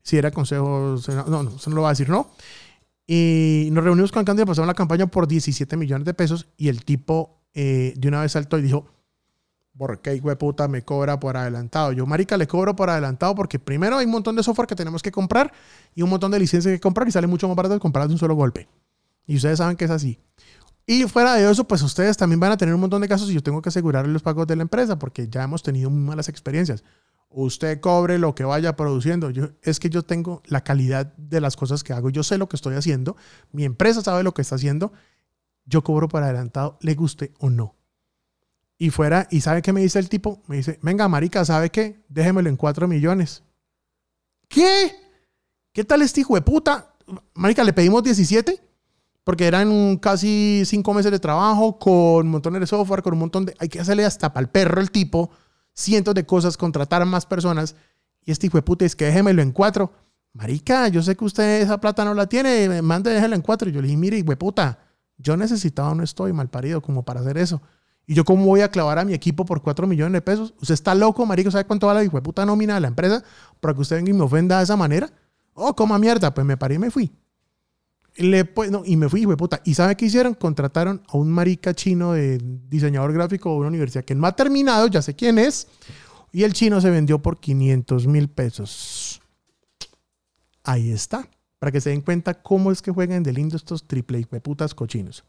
si 0.02 0.18
era 0.18 0.32
consejo, 0.32 0.98
no, 1.08 1.44
no, 1.44 1.56
eso 1.56 1.70
no 1.70 1.76
lo 1.76 1.82
voy 1.84 1.88
a 1.88 1.92
decir, 1.92 2.10
no. 2.10 2.32
Y 3.06 3.70
nos 3.72 3.84
reunimos 3.84 4.12
con 4.12 4.26
Cándido, 4.26 4.46
pasamos 4.46 4.68
la 4.68 4.74
campaña 4.74 5.08
por 5.08 5.28
17 5.28 5.78
millones 5.78 6.06
de 6.06 6.14
pesos 6.14 6.48
y 6.58 6.68
el 6.68 6.84
tipo 6.84 7.42
eh, 7.54 7.94
de 7.96 8.08
una 8.08 8.22
vez 8.22 8.34
saltó 8.34 8.58
y 8.58 8.64
dijo, 8.64 8.88
¿por 9.78 10.02
qué 10.02 10.20
de 10.20 10.36
puta 10.36 10.68
me 10.68 10.82
cobra 10.84 11.20
por 11.20 11.38
adelantado? 11.38 11.92
Yo, 11.92 12.06
marica, 12.06 12.36
le 12.38 12.48
cobro 12.48 12.76
por 12.76 12.90
adelantado 12.90 13.36
porque 13.36 13.60
primero 13.60 13.98
hay 13.98 14.06
un 14.06 14.12
montón 14.12 14.36
de 14.36 14.44
software 14.44 14.68
que 14.68 14.76
tenemos 14.76 15.02
que 15.02 15.12
comprar 15.12 15.54
y 15.96 16.02
un 16.02 16.10
montón 16.10 16.32
de 16.32 16.40
licencias 16.40 16.74
que 16.74 16.80
comprar 16.80 17.08
y 17.08 17.12
sale 17.12 17.28
mucho 17.28 17.48
más 17.48 17.56
barato 17.56 17.80
comprar 17.80 18.08
de 18.08 18.14
un 18.14 18.20
solo 18.20 18.36
golpe. 18.36 18.68
Y 19.26 19.36
ustedes 19.36 19.60
saben 19.60 19.78
que 19.78 19.86
es 19.86 19.92
así. 19.92 20.20
Y 20.88 21.04
fuera 21.04 21.36
de 21.36 21.52
eso, 21.52 21.68
pues 21.68 21.84
ustedes 21.84 22.18
también 22.18 22.40
van 22.40 22.54
a 22.54 22.58
tener 22.58 22.74
un 22.74 22.82
montón 22.82 23.02
de 23.02 23.08
casos 23.08 23.30
y 23.30 23.34
yo 23.34 23.44
tengo 23.44 23.62
que 23.62 23.70
asegurar 23.70 24.08
los 24.08 24.24
pagos 24.24 24.48
de 24.48 24.56
la 24.56 24.64
empresa 24.64 24.98
porque 24.98 25.28
ya 25.28 25.44
hemos 25.44 25.62
tenido 25.62 25.92
malas 25.92 26.30
experiencias 26.30 26.84
usted 27.30 27.80
cobre 27.80 28.18
lo 28.18 28.36
que 28.36 28.44
vaya 28.44 28.76
produciendo. 28.76 29.30
Yo, 29.30 29.50
es 29.62 29.80
que 29.80 29.90
yo 29.90 30.04
tengo 30.04 30.42
la 30.46 30.64
calidad 30.64 31.14
de 31.18 31.42
las 31.42 31.56
cosas 31.56 31.84
que 31.84 31.94
hago, 31.94 32.10
yo 32.10 32.24
sé 32.24 32.38
lo 32.38 32.50
que 32.50 32.56
estoy 32.56 32.76
haciendo, 32.76 33.16
mi 33.52 33.64
empresa 33.64 34.02
sabe 34.02 34.24
lo 34.24 34.34
que 34.34 34.42
está 34.42 34.56
haciendo, 34.56 34.92
yo 35.66 35.84
cobro 35.84 36.08
por 36.08 36.24
adelantado, 36.24 36.78
le 36.82 36.96
guste 36.96 37.34
o 37.40 37.50
no. 37.50 37.76
Y 38.80 38.92
fuera, 38.92 39.28
¿y 39.32 39.42
sabe 39.42 39.62
qué 39.62 39.74
me 39.74 39.82
dice 39.82 39.98
el 39.98 40.08
tipo? 40.08 40.44
Me 40.48 40.58
dice, 40.58 40.80
venga, 40.82 41.08
marica, 41.08 41.44
¿sabe 41.44 41.72
qué? 41.72 42.04
Déjemelo 42.10 42.48
en 42.48 42.58
4 42.58 42.88
millones. 42.88 43.44
¿Qué? 44.48 44.96
¿Qué 45.74 45.84
tal 45.84 46.04
este 46.04 46.22
hijo 46.22 46.36
de 46.36 46.42
puta? 46.42 46.94
Marica, 47.34 47.64
le 47.64 47.74
pedimos 47.74 48.04
17 48.04 48.67
porque 49.28 49.46
eran 49.46 49.98
casi 49.98 50.64
5 50.64 50.94
meses 50.94 51.12
de 51.12 51.20
trabajo 51.20 51.78
con 51.78 52.30
montones 52.30 52.62
de 52.62 52.66
software, 52.66 53.02
con 53.02 53.12
un 53.12 53.20
montón 53.20 53.44
de... 53.44 53.54
Hay 53.60 53.68
que 53.68 53.78
hacerle 53.78 54.06
hasta 54.06 54.32
para 54.32 54.46
el 54.46 54.50
perro 54.50 54.80
el 54.80 54.90
tipo 54.90 55.32
cientos 55.74 56.16
de 56.16 56.26
cosas, 56.26 56.56
contratar 56.56 57.06
más 57.06 57.26
personas. 57.26 57.76
Y 58.24 58.32
este 58.32 58.48
hijo 58.48 58.58
de 58.58 58.62
puta 58.62 58.86
es 58.86 58.96
que 58.96 59.04
déjemelo 59.04 59.42
en 59.42 59.52
cuatro. 59.52 59.92
Marica, 60.32 60.88
yo 60.88 61.04
sé 61.04 61.18
que 61.18 61.26
usted 61.26 61.62
esa 61.62 61.78
plata 61.82 62.06
no 62.06 62.14
la 62.14 62.28
tiene, 62.28 62.82
mande 62.82 63.12
déjelo 63.12 63.36
en 63.36 63.42
cuatro. 63.42 63.68
Y 63.68 63.74
yo 63.74 63.82
le 63.82 63.88
dije, 63.88 63.98
mire, 63.98 64.18
hijo 64.18 64.30
de 64.30 64.38
puta, 64.38 64.80
yo 65.18 65.36
necesitado 65.36 65.94
no 65.94 66.04
estoy 66.04 66.32
mal 66.32 66.50
parido 66.50 66.82
como 66.82 67.04
para 67.04 67.20
hacer 67.20 67.38
eso. 67.38 67.62
Y 68.06 68.14
yo, 68.14 68.24
¿cómo 68.24 68.46
voy 68.46 68.62
a 68.62 68.72
clavar 68.72 68.98
a 68.98 69.04
mi 69.04 69.14
equipo 69.14 69.44
por 69.44 69.62
cuatro 69.62 69.88
millones 69.88 70.14
de 70.14 70.22
pesos? 70.22 70.54
Usted 70.62 70.74
está 70.74 70.96
loco, 70.96 71.26
marico, 71.26 71.52
¿sabe 71.52 71.66
cuánto 71.66 71.88
vale 71.88 72.00
la 72.00 72.06
hijo 72.06 72.16
de 72.16 72.22
puta 72.22 72.46
nómina 72.46 72.76
de 72.76 72.80
la 72.80 72.88
empresa 72.88 73.22
para 73.60 73.74
que 73.74 73.82
usted 73.82 73.98
venga 73.98 74.12
y 74.12 74.14
me 74.14 74.24
ofenda 74.24 74.60
de 74.60 74.64
esa 74.64 74.78
manera? 74.78 75.12
Oh, 75.54 75.76
coma 75.76 76.00
mierda, 76.00 76.34
pues 76.34 76.48
me 76.48 76.56
paré 76.56 76.76
y 76.76 76.80
me 76.80 76.92
fui. 76.92 77.12
Le, 78.18 78.46
pues, 78.46 78.72
no, 78.72 78.84
y 78.84 78.98
me 78.98 79.10
fui, 79.10 79.22
hijo 79.22 79.30
de 79.30 79.38
puta. 79.38 79.62
¿Y 79.64 79.76
sabe 79.76 79.96
qué 79.96 80.06
hicieron? 80.06 80.34
Contrataron 80.34 81.04
a 81.08 81.18
un 81.18 81.32
marica 81.32 81.74
chino 81.74 82.14
de 82.14 82.40
diseñador 82.68 83.14
gráfico 83.14 83.52
de 83.52 83.58
una 83.58 83.68
universidad 83.68 84.04
que 84.04 84.16
no 84.16 84.26
ha 84.26 84.36
terminado, 84.36 84.88
ya 84.88 85.02
sé 85.04 85.16
quién 85.16 85.38
es. 85.38 85.68
Y 86.32 86.44
el 86.44 86.54
chino 86.54 86.82
se 86.82 86.90
vendió 86.90 87.20
por 87.20 87.40
500 87.40 88.08
mil 88.08 88.28
pesos. 88.28 89.22
Ahí 90.64 90.92
está. 90.92 91.28
Para 91.60 91.72
que 91.72 91.80
se 91.80 91.92
den 91.92 92.02
cuenta 92.02 92.34
cómo 92.36 92.72
es 92.72 92.82
que 92.82 92.92
juegan 92.92 93.24
de 93.24 93.34
lindo 93.34 93.56
estos 93.56 93.88
triple 93.88 94.28
de 94.30 94.42
putas 94.42 94.74
cochinos. 94.74 95.24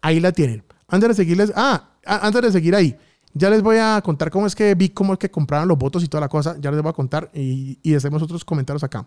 Ahí 0.00 0.20
la 0.20 0.32
tienen. 0.32 0.64
Antes 0.86 1.10
de 1.10 1.14
seguirles, 1.14 1.52
ah, 1.56 1.90
antes 2.04 2.42
de 2.42 2.52
seguir 2.52 2.74
ahí, 2.74 2.96
ya 3.34 3.50
les 3.50 3.62
voy 3.62 3.76
a 3.76 4.00
contar 4.02 4.30
cómo 4.30 4.46
es 4.46 4.54
que 4.54 4.74
vi 4.74 4.88
cómo 4.88 5.12
es 5.12 5.18
que 5.18 5.30
compraban 5.30 5.68
los 5.68 5.76
votos 5.76 6.02
y 6.04 6.08
toda 6.08 6.22
la 6.22 6.28
cosa. 6.28 6.56
Ya 6.60 6.70
les 6.70 6.82
voy 6.82 6.90
a 6.90 6.94
contar 6.94 7.30
y, 7.34 7.78
y 7.82 7.94
hacemos 7.94 8.22
otros 8.22 8.44
comentarios 8.44 8.82
acá. 8.84 9.06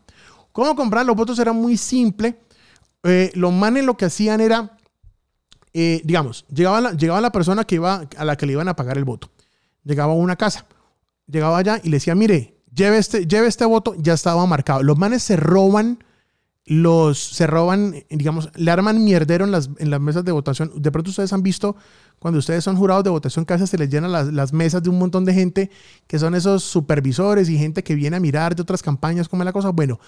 Cómo 0.52 0.76
comprar 0.76 1.06
los 1.06 1.16
votos 1.16 1.40
era 1.40 1.54
muy 1.54 1.78
simple 1.78 2.38
eh, 3.04 3.32
los 3.34 3.52
manes 3.52 3.86
lo 3.86 3.98
que 3.98 4.06
hacían 4.06 4.42
era, 4.42 4.78
eh, 5.74 6.02
digamos, 6.04 6.46
llegaba 6.54 6.82
la, 6.82 6.92
llegaba 6.94 7.22
la 7.22 7.32
persona 7.32 7.64
que 7.64 7.76
iba, 7.76 8.08
a 8.18 8.26
la 8.26 8.36
que 8.36 8.46
le 8.46 8.54
iban 8.54 8.68
a 8.68 8.76
pagar 8.76 8.98
el 8.98 9.06
voto. 9.06 9.32
Llegaba 9.84 10.14
a 10.14 10.16
una 10.16 10.36
casa, 10.36 10.66
llegaba 11.28 11.58
allá 11.58 11.80
y 11.84 11.90
le 11.90 11.98
decía, 11.98 12.16
mire, 12.16 12.62
lleve 12.74 12.98
este, 12.98 13.26
lleve 13.26 13.48
este 13.48 13.66
voto, 13.66 13.96
ya 13.98 14.14
estaba 14.14 14.46
marcado. 14.46 14.84
Los 14.84 14.98
manes 14.98 15.24
se 15.24 15.36
roban 15.36 16.00
los 16.66 17.18
se 17.18 17.48
roban, 17.48 17.96
digamos, 18.10 18.50
le 18.56 18.70
arman 18.70 19.04
mierdero 19.04 19.46
en 19.46 19.52
las, 19.52 19.70
en 19.80 19.90
las 19.90 20.00
mesas 20.00 20.24
de 20.24 20.32
votación. 20.32 20.72
De 20.76 20.92
pronto 20.92 21.10
ustedes 21.10 21.34
han 21.34 21.42
visto 21.42 21.76
cuando 22.20 22.38
ustedes 22.38 22.64
son 22.64 22.78
jurados 22.78 23.04
de 23.04 23.10
votación 23.10 23.46
veces 23.46 23.70
se 23.70 23.78
les 23.78 23.90
llenan 23.90 24.12
las, 24.12 24.28
las, 24.32 24.54
mesas 24.54 24.84
de 24.84 24.90
un 24.90 25.00
montón 25.00 25.26
de 25.26 25.34
gente 25.34 25.72
que 26.08 26.20
son 26.20 26.36
esos 26.36 26.64
supervisores 26.64 27.50
y 27.50 27.58
gente 27.58 27.84
que 27.84 27.96
viene 27.96 28.18
a 28.18 28.20
mirar 28.20 28.56
de 28.56 28.62
otras 28.62 28.84
campañas, 28.84 29.28
cómo 29.28 29.42
es 29.42 29.46
la 29.46 29.54
cosa. 29.54 29.70
Bueno, 29.70 30.00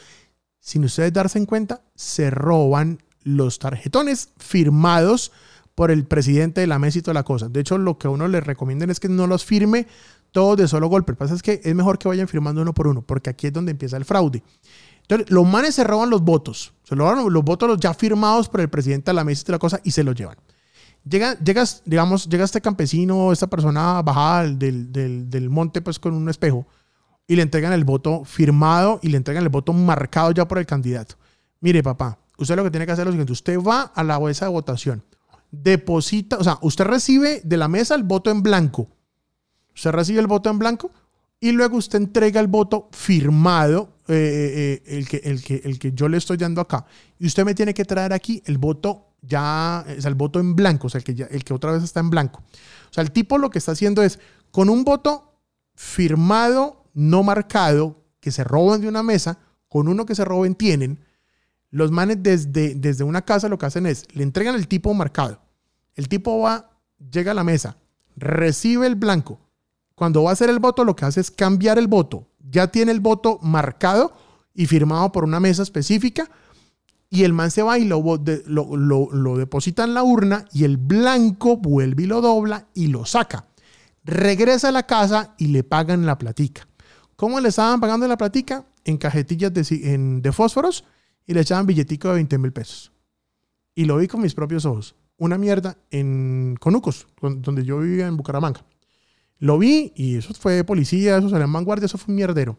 sin 0.63 0.85
ustedes 0.85 1.11
darse 1.11 1.37
en 1.37 1.45
cuenta, 1.45 1.81
se 1.93 2.29
roban 2.29 3.03
los 3.23 3.59
tarjetones 3.59 4.29
firmados 4.37 5.33
por 5.75 5.91
el 5.91 6.05
presidente 6.05 6.61
de 6.61 6.67
la 6.67 6.79
mesa 6.79 6.99
y 6.99 7.01
toda 7.01 7.15
la 7.15 7.23
cosa. 7.23 7.49
De 7.49 7.59
hecho, 7.59 7.77
lo 7.77 7.97
que 7.97 8.07
a 8.07 8.09
uno 8.09 8.29
le 8.29 8.39
recomiendan 8.39 8.89
es 8.89 9.01
que 9.01 9.09
no 9.09 9.27
los 9.27 9.43
firme 9.43 9.87
todos 10.31 10.55
de 10.55 10.69
solo 10.69 10.87
golpe. 10.87 11.11
Lo 11.11 11.17
que 11.17 11.19
pasa 11.19 11.35
es 11.35 11.41
que 11.41 11.59
es 11.61 11.75
mejor 11.75 11.99
que 11.99 12.07
vayan 12.07 12.29
firmando 12.29 12.61
uno 12.61 12.73
por 12.73 12.87
uno, 12.87 13.01
porque 13.01 13.29
aquí 13.29 13.47
es 13.47 13.53
donde 13.53 13.71
empieza 13.71 13.97
el 13.97 14.05
fraude. 14.05 14.41
Entonces, 15.01 15.29
los 15.31 15.45
manes 15.45 15.75
se 15.75 15.83
roban 15.83 16.09
los 16.09 16.21
votos. 16.21 16.73
Se 16.85 16.95
roban 16.95 17.29
los 17.29 17.43
votos 17.43 17.77
ya 17.81 17.93
firmados 17.93 18.47
por 18.47 18.61
el 18.61 18.69
presidente 18.69 19.11
de 19.11 19.15
la 19.15 19.25
mesa 19.25 19.41
y 19.41 19.43
toda 19.43 19.55
la 19.55 19.59
cosa 19.59 19.81
y 19.83 19.91
se 19.91 20.05
los 20.05 20.15
llevan. 20.15 20.37
Llega, 21.03 21.37
llegas, 21.39 21.81
digamos, 21.83 22.29
llega 22.29 22.45
este 22.45 22.61
campesino, 22.61 23.33
esta 23.33 23.47
persona 23.47 24.01
bajada 24.01 24.43
del, 24.43 24.93
del, 24.93 25.29
del 25.29 25.49
monte 25.49 25.81
pues 25.81 25.99
con 25.99 26.13
un 26.13 26.29
espejo 26.29 26.65
y 27.27 27.35
le 27.35 27.41
entregan 27.41 27.73
el 27.73 27.83
voto 27.83 28.25
firmado 28.25 28.99
y 29.01 29.09
le 29.09 29.17
entregan 29.17 29.43
el 29.43 29.49
voto 29.49 29.73
marcado 29.73 30.31
ya 30.31 30.47
por 30.47 30.57
el 30.57 30.65
candidato. 30.65 31.15
Mire, 31.61 31.81
papá, 31.81 32.19
usted 32.37 32.55
lo 32.55 32.63
que 32.63 32.71
tiene 32.71 32.85
que 32.85 32.91
hacer 32.91 33.03
es 33.03 33.07
lo 33.07 33.11
siguiente: 33.11 33.33
usted 33.33 33.59
va 33.59 33.81
a 33.81 34.03
la 34.03 34.19
mesa 34.19 34.45
de 34.45 34.51
votación, 34.51 35.03
deposita, 35.51 36.37
o 36.37 36.43
sea, 36.43 36.57
usted 36.61 36.85
recibe 36.85 37.41
de 37.43 37.57
la 37.57 37.67
mesa 37.67 37.95
el 37.95 38.03
voto 38.03 38.31
en 38.31 38.43
blanco. 38.43 38.89
Usted 39.75 39.91
recibe 39.91 40.19
el 40.19 40.27
voto 40.27 40.49
en 40.49 40.59
blanco 40.59 40.91
y 41.39 41.51
luego 41.51 41.77
usted 41.77 41.97
entrega 41.97 42.39
el 42.39 42.47
voto 42.47 42.89
firmado, 42.91 43.97
eh, 44.07 44.13
eh, 44.13 44.83
eh, 44.85 44.97
el, 44.97 45.07
que, 45.07 45.17
el, 45.23 45.43
que, 45.43 45.61
el 45.63 45.79
que 45.79 45.91
yo 45.91 46.07
le 46.07 46.17
estoy 46.17 46.37
dando 46.37 46.61
acá. 46.61 46.85
Y 47.19 47.25
usted 47.25 47.43
me 47.43 47.55
tiene 47.55 47.73
que 47.73 47.85
traer 47.85 48.13
aquí 48.13 48.41
el 48.45 48.57
voto 48.57 49.15
ya, 49.21 49.85
o 49.85 50.01
sea, 50.01 50.09
el 50.09 50.15
voto 50.15 50.39
en 50.39 50.55
blanco, 50.55 50.87
o 50.87 50.89
sea, 50.89 50.99
el 50.99 51.03
que, 51.03 51.27
el 51.29 51.43
que 51.43 51.53
otra 51.53 51.71
vez 51.71 51.83
está 51.83 51.99
en 51.99 52.09
blanco. 52.09 52.39
O 52.39 52.93
sea, 52.93 53.03
el 53.03 53.11
tipo 53.11 53.37
lo 53.37 53.49
que 53.49 53.59
está 53.59 53.71
haciendo 53.71 54.03
es, 54.03 54.19
con 54.51 54.69
un 54.69 54.83
voto 54.83 55.39
firmado 55.75 56.82
no 56.93 57.23
marcado 57.23 58.03
que 58.19 58.31
se 58.31 58.43
roban 58.43 58.81
de 58.81 58.87
una 58.87 59.03
mesa 59.03 59.39
con 59.67 59.87
uno 59.87 60.05
que 60.05 60.15
se 60.15 60.23
roben 60.23 60.55
tienen, 60.55 60.99
los 61.71 61.89
manes 61.89 62.17
desde, 62.21 62.75
desde 62.75 63.03
una 63.03 63.23
casa 63.23 63.49
lo 63.49 63.57
que 63.57 63.65
hacen 63.65 63.87
es, 63.87 64.05
le 64.13 64.21
entregan 64.21 64.53
el 64.53 64.67
tipo 64.67 64.93
marcado. 64.93 65.41
El 65.95 66.07
tipo 66.07 66.39
va, 66.39 66.69
llega 67.11 67.31
a 67.31 67.33
la 67.33 67.43
mesa, 67.43 67.77
recibe 68.15 68.85
el 68.85 68.93
blanco. 68.93 69.39
Cuando 69.95 70.23
va 70.23 70.29
a 70.29 70.33
hacer 70.33 70.51
el 70.51 70.59
voto, 70.59 70.85
lo 70.85 70.95
que 70.95 71.05
hace 71.05 71.21
es 71.21 71.31
cambiar 71.31 71.79
el 71.79 71.87
voto. 71.87 72.27
Ya 72.39 72.67
tiene 72.67 72.91
el 72.91 72.99
voto 72.99 73.39
marcado 73.41 74.13
y 74.53 74.67
firmado 74.67 75.11
por 75.11 75.23
una 75.23 75.39
mesa 75.39 75.63
específica. 75.63 76.29
Y 77.09 77.23
el 77.23 77.33
man 77.33 77.49
se 77.49 77.63
va 77.63 77.79
y 77.79 77.85
lo, 77.85 78.03
lo, 78.45 78.77
lo, 78.77 79.09
lo 79.11 79.37
deposita 79.37 79.83
en 79.83 79.95
la 79.95 80.03
urna 80.03 80.45
y 80.51 80.63
el 80.63 80.77
blanco 80.77 81.57
vuelve 81.57 82.03
y 82.03 82.05
lo 82.05 82.21
dobla 82.21 82.67
y 82.75 82.87
lo 82.87 83.05
saca. 83.05 83.47
Regresa 84.03 84.69
a 84.69 84.71
la 84.71 84.83
casa 84.83 85.33
y 85.37 85.47
le 85.47 85.63
pagan 85.63 86.05
la 86.05 86.17
platica. 86.17 86.67
¿Cómo 87.15 87.39
le 87.39 87.49
estaban 87.49 87.79
pagando 87.79 88.07
la 88.07 88.17
platica? 88.17 88.65
En 88.85 88.97
cajetillas 88.97 89.53
de, 89.53 90.31
fósforos 90.33 90.83
y 91.25 91.33
le 91.33 91.41
echaban 91.41 91.65
billetico 91.65 92.09
de 92.09 92.15
20 92.15 92.37
mil 92.37 92.51
pesos. 92.51 92.91
Y 93.75 93.85
lo 93.85 93.97
vi 93.97 94.07
con 94.07 94.21
mis 94.21 94.33
propios 94.33 94.65
ojos. 94.65 94.95
Una 95.17 95.37
mierda 95.37 95.77
en 95.89 96.57
Conucos, 96.59 97.07
donde 97.21 97.63
yo 97.63 97.79
vivía 97.79 98.07
en 98.07 98.17
Bucaramanga. 98.17 98.65
Lo 99.39 99.57
vi 99.57 99.91
y 99.95 100.17
eso 100.17 100.33
fue 100.33 100.63
policía, 100.63 101.17
eso 101.17 101.29
salió 101.29 101.45
en 101.45 101.53
vanguardia, 101.53 101.85
eso 101.85 101.97
fue 101.97 102.11
un 102.11 102.15
mierdero. 102.15 102.57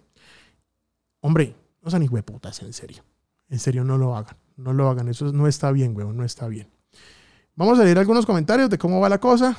Hombre, 1.20 1.54
no 1.82 1.90
sean 1.90 2.06
putas, 2.06 2.62
en 2.62 2.72
serio. 2.72 3.04
En 3.48 3.58
serio, 3.58 3.84
no 3.84 3.98
lo 3.98 4.16
hagan. 4.16 4.36
No 4.56 4.72
lo 4.72 4.88
hagan. 4.88 5.08
Eso 5.08 5.32
no 5.32 5.46
está 5.46 5.70
bien, 5.72 5.96
huevón, 5.96 6.16
no 6.16 6.24
está 6.24 6.48
bien. 6.48 6.68
Vamos 7.56 7.78
a 7.78 7.84
leer 7.84 7.98
algunos 7.98 8.26
comentarios 8.26 8.70
de 8.70 8.78
cómo 8.78 9.00
va 9.00 9.08
la 9.08 9.18
cosa. 9.18 9.58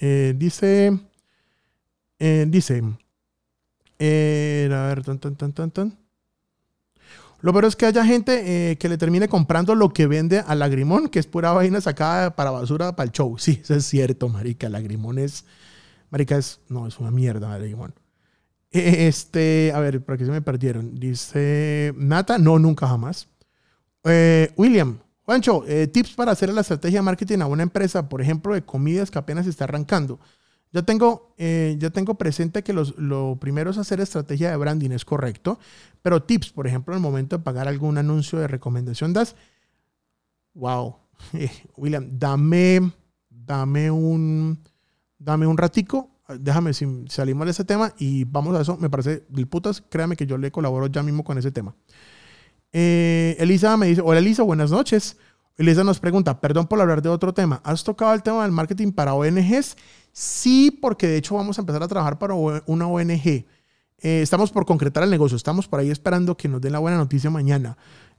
Eh, 0.00 0.34
dice, 0.36 0.98
eh, 2.18 2.46
dice, 2.48 2.82
eh, 4.00 4.68
a 4.72 4.86
ver, 4.88 5.04
tan, 5.04 5.18
tan, 5.18 5.36
tan, 5.36 5.52
tan, 5.52 5.70
tan. 5.70 5.98
Lo 7.42 7.52
peor 7.52 7.66
es 7.66 7.76
que 7.76 7.86
haya 7.86 8.04
gente 8.04 8.70
eh, 8.72 8.76
que 8.78 8.88
le 8.88 8.98
termine 8.98 9.28
comprando 9.28 9.74
lo 9.74 9.90
que 9.90 10.06
vende 10.06 10.40
a 10.40 10.54
Lagrimón, 10.54 11.08
que 11.08 11.18
es 11.18 11.26
pura 11.26 11.52
vaina 11.52 11.80
sacada 11.80 12.34
para 12.34 12.50
basura 12.50 12.96
para 12.96 13.06
el 13.06 13.12
show. 13.12 13.38
Sí, 13.38 13.60
eso 13.62 13.74
es 13.74 13.84
cierto, 13.84 14.28
marica. 14.28 14.68
Lagrimón 14.68 15.18
es... 15.18 15.44
Marica 16.10 16.36
es... 16.36 16.60
No, 16.68 16.86
es 16.86 16.98
una 16.98 17.10
mierda, 17.10 17.48
Lagrimón. 17.48 17.94
Este... 18.70 19.72
A 19.74 19.80
ver, 19.80 20.02
para 20.02 20.16
que 20.18 20.24
se 20.24 20.30
me 20.30 20.42
perdieron. 20.42 20.94
Dice... 20.98 21.92
Nata, 21.96 22.38
no, 22.38 22.58
nunca 22.58 22.86
jamás. 22.88 23.28
Eh, 24.04 24.50
William, 24.56 24.98
Juancho, 25.24 25.64
tips 25.92 26.14
para 26.14 26.32
hacer 26.32 26.52
la 26.52 26.62
estrategia 26.62 27.00
de 27.00 27.04
marketing 27.04 27.40
a 27.40 27.46
una 27.46 27.62
empresa, 27.62 28.08
por 28.08 28.20
ejemplo, 28.20 28.54
de 28.54 28.62
comidas 28.62 29.10
que 29.10 29.18
apenas 29.18 29.46
está 29.46 29.64
arrancando. 29.64 30.18
Ya 30.72 30.82
tengo, 30.82 31.34
eh, 31.36 31.76
ya 31.78 31.90
tengo 31.90 32.14
presente 32.14 32.62
que 32.62 32.72
lo 32.72 33.36
primero 33.40 33.70
es 33.70 33.78
hacer 33.78 34.00
estrategia 34.00 34.50
de 34.50 34.56
branding, 34.56 34.90
es 34.90 35.04
correcto, 35.04 35.58
pero 36.00 36.22
tips, 36.22 36.50
por 36.50 36.66
ejemplo, 36.66 36.94
en 36.94 36.98
el 36.98 37.02
momento 37.02 37.38
de 37.38 37.42
pagar 37.42 37.66
algún 37.66 37.98
anuncio 37.98 38.38
de 38.38 38.46
recomendación, 38.46 39.12
das, 39.12 39.34
wow, 40.54 40.96
William, 41.76 42.08
dame, 42.12 42.92
dame 43.28 43.90
un, 43.90 44.60
dame 45.18 45.46
un 45.46 45.58
ratico, 45.58 46.10
déjame 46.38 46.72
si 46.72 46.86
salimos 47.08 47.46
de 47.46 47.50
ese 47.50 47.64
tema 47.64 47.92
y 47.98 48.24
vamos 48.24 48.56
a 48.56 48.60
eso, 48.60 48.76
me 48.76 48.88
parece 48.88 49.24
del 49.28 49.48
putas, 49.48 49.82
créame 49.88 50.16
que 50.16 50.26
yo 50.26 50.38
le 50.38 50.52
colaboro 50.52 50.86
ya 50.86 51.02
mismo 51.02 51.24
con 51.24 51.36
ese 51.38 51.50
tema. 51.50 51.74
Eh, 52.72 53.36
Elisa 53.40 53.76
me 53.76 53.86
dice, 53.86 54.02
hola 54.04 54.20
Elisa, 54.20 54.44
buenas 54.44 54.70
noches. 54.70 55.16
Elisa 55.56 55.84
nos 55.84 55.98
pregunta, 56.00 56.40
perdón 56.40 56.68
por 56.68 56.80
hablar 56.80 57.02
de 57.02 57.08
otro 57.08 57.34
tema, 57.34 57.60
¿has 57.64 57.84
tocado 57.84 58.14
el 58.14 58.22
tema 58.22 58.44
del 58.44 58.52
marketing 58.52 58.92
para 58.92 59.14
ONGs? 59.14 59.76
Sí, 60.12 60.70
porque 60.70 61.06
de 61.06 61.16
hecho 61.16 61.34
vamos 61.34 61.58
a 61.58 61.62
empezar 61.62 61.82
a 61.82 61.88
trabajar 61.88 62.18
para 62.18 62.34
una 62.34 62.86
ONG. 62.86 63.46
Eh, 64.02 64.22
estamos 64.22 64.50
por 64.50 64.66
concretar 64.66 65.02
el 65.02 65.10
negocio, 65.10 65.36
estamos 65.36 65.68
por 65.68 65.80
ahí 65.80 65.90
esperando 65.90 66.36
que 66.36 66.48
nos 66.48 66.60
den 66.60 66.72
la 66.72 66.78
buena 66.78 66.96
noticia 66.96 67.30
mañana. 67.30 67.76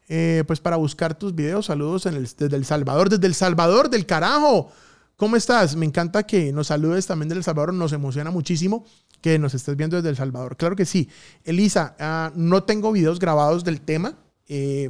Eh, 0.08 0.43
pues 0.45 0.60
para 0.60 0.75
buscar 0.75 1.17
tus 1.17 1.34
videos, 1.34 1.67
saludos 1.67 2.04
desde 2.04 2.56
El 2.56 2.65
Salvador, 2.65 3.10
desde 3.10 3.27
El 3.27 3.34
Salvador, 3.34 3.89
del 3.89 4.06
carajo. 4.06 4.71
¿Cómo 5.15 5.36
estás? 5.36 5.75
Me 5.75 5.86
encanta 5.86 6.23
que 6.23 6.51
nos 6.51 6.67
saludes 6.67 7.06
también 7.08 7.30
del 7.30 7.39
El 7.39 7.43
Salvador, 7.43 7.73
nos 7.73 7.93
emociona 7.93 8.32
muchísimo 8.32 8.86
que 9.21 9.38
nos 9.38 9.54
estés 9.54 9.75
viendo 9.75 9.95
desde 9.95 10.10
El 10.10 10.17
Salvador. 10.17 10.58
Claro 10.58 10.75
que 10.75 10.86
sí. 10.86 11.10
Elisa, 11.43 11.95
ah, 11.99 12.32
no 12.36 12.63
tengo 12.63 12.91
videos 12.91 13.19
grabados 13.19 13.63
del 13.63 13.82
tema. 13.82 14.17
Eh, 14.47 14.89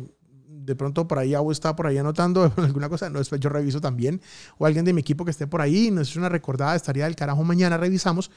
de 0.65 0.75
pronto 0.75 1.07
por 1.07 1.19
ahí 1.19 1.33
Abu 1.33 1.51
está 1.51 1.75
por 1.75 1.87
ahí 1.87 1.97
anotando 1.97 2.51
alguna 2.57 2.89
cosa, 2.89 3.09
no, 3.09 3.21
yo 3.21 3.49
reviso 3.49 3.81
también, 3.81 4.21
o 4.57 4.65
alguien 4.65 4.85
de 4.85 4.93
mi 4.93 5.01
equipo 5.01 5.25
que 5.25 5.31
esté 5.31 5.47
por 5.47 5.61
ahí, 5.61 5.91
nos 5.91 6.09
es 6.09 6.15
una 6.15 6.29
recordada, 6.29 6.75
estaría 6.75 7.05
del 7.05 7.15
carajo 7.15 7.43
mañana, 7.43 7.77
revisamos. 7.77 8.31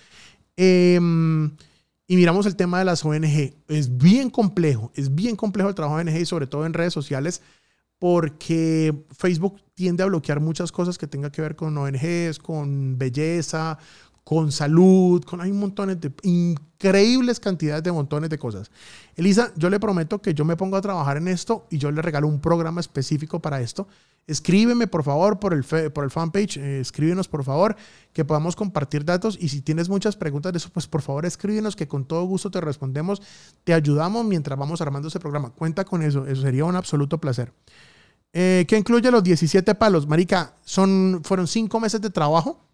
Em, 0.56 1.50
y 2.06 2.16
miramos 2.16 2.46
el 2.46 2.56
tema 2.56 2.78
de 2.78 2.84
las 2.84 3.04
ONG. 3.04 3.54
Es 3.68 3.96
bien 3.96 4.30
complejo, 4.30 4.92
es 4.94 5.14
bien 5.14 5.36
complejo 5.36 5.68
el 5.68 5.74
trabajo 5.74 5.96
de 5.96 6.10
ONG 6.10 6.20
y 6.20 6.26
sobre 6.26 6.46
todo 6.46 6.66
en 6.66 6.74
redes 6.74 6.92
sociales 6.92 7.40
porque 7.98 8.94
Facebook 9.16 9.62
tiende 9.72 10.02
a 10.02 10.06
bloquear 10.06 10.40
muchas 10.40 10.70
cosas 10.72 10.98
que 10.98 11.06
tenga 11.06 11.30
que 11.30 11.40
ver 11.40 11.56
con 11.56 11.76
ONGs, 11.78 12.38
con 12.38 12.98
belleza, 12.98 13.78
con 14.24 14.50
salud, 14.50 15.22
con 15.22 15.42
hay 15.42 15.52
montón 15.52 16.00
de 16.00 16.12
increíbles 16.22 17.38
cantidades 17.38 17.82
de 17.82 17.92
montones 17.92 18.30
de 18.30 18.38
cosas. 18.38 18.70
Elisa, 19.16 19.52
yo 19.54 19.68
le 19.68 19.78
prometo 19.78 20.20
que 20.20 20.32
yo 20.32 20.46
me 20.46 20.56
pongo 20.56 20.78
a 20.78 20.80
trabajar 20.80 21.18
en 21.18 21.28
esto 21.28 21.66
y 21.70 21.76
yo 21.76 21.90
le 21.90 22.00
regalo 22.00 22.26
un 22.26 22.40
programa 22.40 22.80
específico 22.80 23.40
para 23.40 23.60
esto. 23.60 23.86
Escríbeme 24.26 24.86
por 24.86 25.04
favor 25.04 25.38
por 25.38 25.52
el, 25.52 25.64
por 25.64 26.04
el 26.04 26.10
fanpage, 26.10 26.56
eh, 26.56 26.80
escríbenos 26.80 27.28
por 27.28 27.44
favor 27.44 27.76
que 28.14 28.24
podamos 28.24 28.56
compartir 28.56 29.04
datos 29.04 29.36
y 29.38 29.50
si 29.50 29.60
tienes 29.60 29.90
muchas 29.90 30.16
preguntas 30.16 30.50
de 30.54 30.56
eso, 30.56 30.70
pues 30.72 30.86
por 30.86 31.02
favor 31.02 31.26
escríbenos 31.26 31.76
que 31.76 31.86
con 31.86 32.06
todo 32.06 32.24
gusto 32.24 32.50
te 32.50 32.62
respondemos, 32.62 33.20
te 33.64 33.74
ayudamos 33.74 34.24
mientras 34.24 34.58
vamos 34.58 34.80
armando 34.80 35.08
ese 35.08 35.20
programa. 35.20 35.50
Cuenta 35.50 35.84
con 35.84 36.02
eso, 36.02 36.26
eso 36.26 36.40
sería 36.40 36.64
un 36.64 36.76
absoluto 36.76 37.18
placer. 37.18 37.52
Eh, 38.32 38.64
¿Qué 38.66 38.78
incluye 38.78 39.10
los 39.10 39.22
17 39.22 39.74
palos? 39.74 40.08
Marica, 40.08 40.54
son, 40.64 41.20
fueron 41.22 41.46
cinco 41.46 41.78
meses 41.78 42.00
de 42.00 42.08
trabajo 42.08 42.64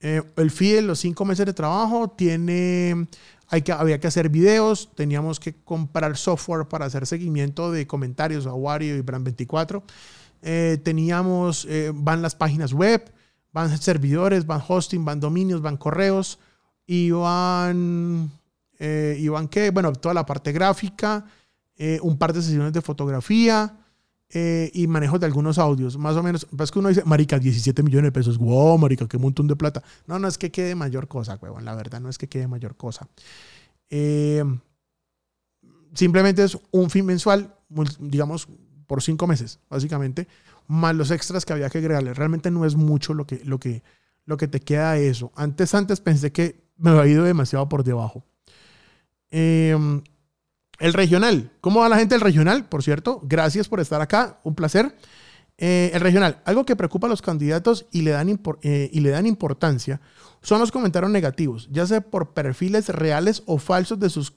eh, 0.00 0.22
el 0.36 0.50
FIDE, 0.50 0.82
los 0.82 0.98
cinco 0.98 1.24
meses 1.24 1.44
de 1.44 1.52
trabajo, 1.52 2.08
tiene, 2.08 3.06
hay 3.48 3.62
que, 3.62 3.72
había 3.72 4.00
que 4.00 4.06
hacer 4.06 4.30
videos, 4.30 4.90
teníamos 4.94 5.38
que 5.38 5.54
comprar 5.62 6.16
software 6.16 6.66
para 6.66 6.86
hacer 6.86 7.06
seguimiento 7.06 7.70
de 7.70 7.86
comentarios 7.86 8.46
a 8.46 8.54
Wario 8.54 8.96
y 8.96 9.02
Brand24. 9.02 9.82
Eh, 10.42 10.78
teníamos, 10.82 11.66
eh, 11.68 11.92
van 11.94 12.22
las 12.22 12.34
páginas 12.34 12.72
web, 12.72 13.12
van 13.52 13.76
servidores, 13.76 14.46
van 14.46 14.62
hosting, 14.66 15.04
van 15.04 15.20
dominios, 15.20 15.60
van 15.60 15.76
correos, 15.76 16.38
y 16.86 17.10
van, 17.10 18.32
y 18.80 19.28
van 19.28 19.46
qué, 19.46 19.70
bueno, 19.70 19.92
toda 19.92 20.12
la 20.12 20.26
parte 20.26 20.50
gráfica, 20.50 21.24
un 22.02 22.18
par 22.18 22.32
de 22.32 22.42
sesiones 22.42 22.72
de 22.72 22.82
fotografía, 22.82 23.76
eh, 24.32 24.70
y 24.74 24.86
manejo 24.86 25.18
de 25.18 25.26
algunos 25.26 25.58
audios, 25.58 25.98
más 25.98 26.16
o 26.16 26.22
menos. 26.22 26.46
Es 26.58 26.70
que 26.70 26.78
uno 26.78 26.88
dice, 26.88 27.02
marica, 27.04 27.38
17 27.38 27.82
millones 27.82 28.08
de 28.08 28.12
pesos, 28.12 28.38
wow, 28.38 28.78
marica, 28.78 29.08
qué 29.08 29.18
montón 29.18 29.48
de 29.48 29.56
plata. 29.56 29.82
No, 30.06 30.18
no 30.18 30.28
es 30.28 30.38
que 30.38 30.50
quede 30.50 30.74
mayor 30.74 31.08
cosa, 31.08 31.38
huevón, 31.40 31.64
la 31.64 31.74
verdad 31.74 32.00
no 32.00 32.08
es 32.08 32.16
que 32.16 32.28
quede 32.28 32.46
mayor 32.46 32.76
cosa. 32.76 33.08
Eh, 33.88 34.44
simplemente 35.94 36.44
es 36.44 36.56
un 36.70 36.90
fin 36.90 37.06
mensual, 37.06 37.54
digamos, 37.98 38.48
por 38.86 39.02
cinco 39.02 39.26
meses, 39.26 39.58
básicamente, 39.68 40.28
más 40.68 40.94
los 40.94 41.10
extras 41.10 41.44
que 41.44 41.52
había 41.52 41.68
que 41.68 41.78
agregarle. 41.78 42.14
Realmente 42.14 42.52
no 42.52 42.64
es 42.64 42.76
mucho 42.76 43.14
lo 43.14 43.26
que, 43.26 43.44
lo 43.44 43.58
que, 43.58 43.82
lo 44.26 44.36
que 44.36 44.46
te 44.46 44.60
queda 44.60 44.92
de 44.92 45.08
eso. 45.08 45.32
Antes, 45.34 45.74
antes 45.74 46.00
pensé 46.00 46.30
que 46.30 46.62
me 46.76 46.90
había 46.90 47.12
ido 47.12 47.24
demasiado 47.24 47.68
por 47.68 47.82
debajo. 47.82 48.24
Eh, 49.32 49.76
el 50.80 50.94
regional. 50.94 51.52
¿Cómo 51.60 51.80
va 51.80 51.88
la 51.88 51.98
gente 51.98 52.14
del 52.14 52.22
regional? 52.22 52.68
Por 52.68 52.82
cierto, 52.82 53.20
gracias 53.22 53.68
por 53.68 53.80
estar 53.80 54.00
acá. 54.00 54.40
Un 54.42 54.54
placer. 54.54 54.96
Eh, 55.58 55.90
el 55.92 56.00
regional. 56.00 56.40
Algo 56.46 56.64
que 56.64 56.74
preocupa 56.74 57.06
a 57.06 57.10
los 57.10 57.20
candidatos 57.20 57.86
y 57.92 58.00
le, 58.00 58.12
dan 58.12 58.40
eh, 58.62 58.90
y 58.92 59.00
le 59.00 59.10
dan 59.10 59.26
importancia 59.26 60.00
son 60.40 60.58
los 60.58 60.72
comentarios 60.72 61.12
negativos, 61.12 61.68
ya 61.70 61.86
sea 61.86 62.00
por 62.00 62.32
perfiles 62.32 62.88
reales 62.88 63.42
o 63.44 63.58
falsos 63.58 64.00
de 64.00 64.08
sus 64.08 64.32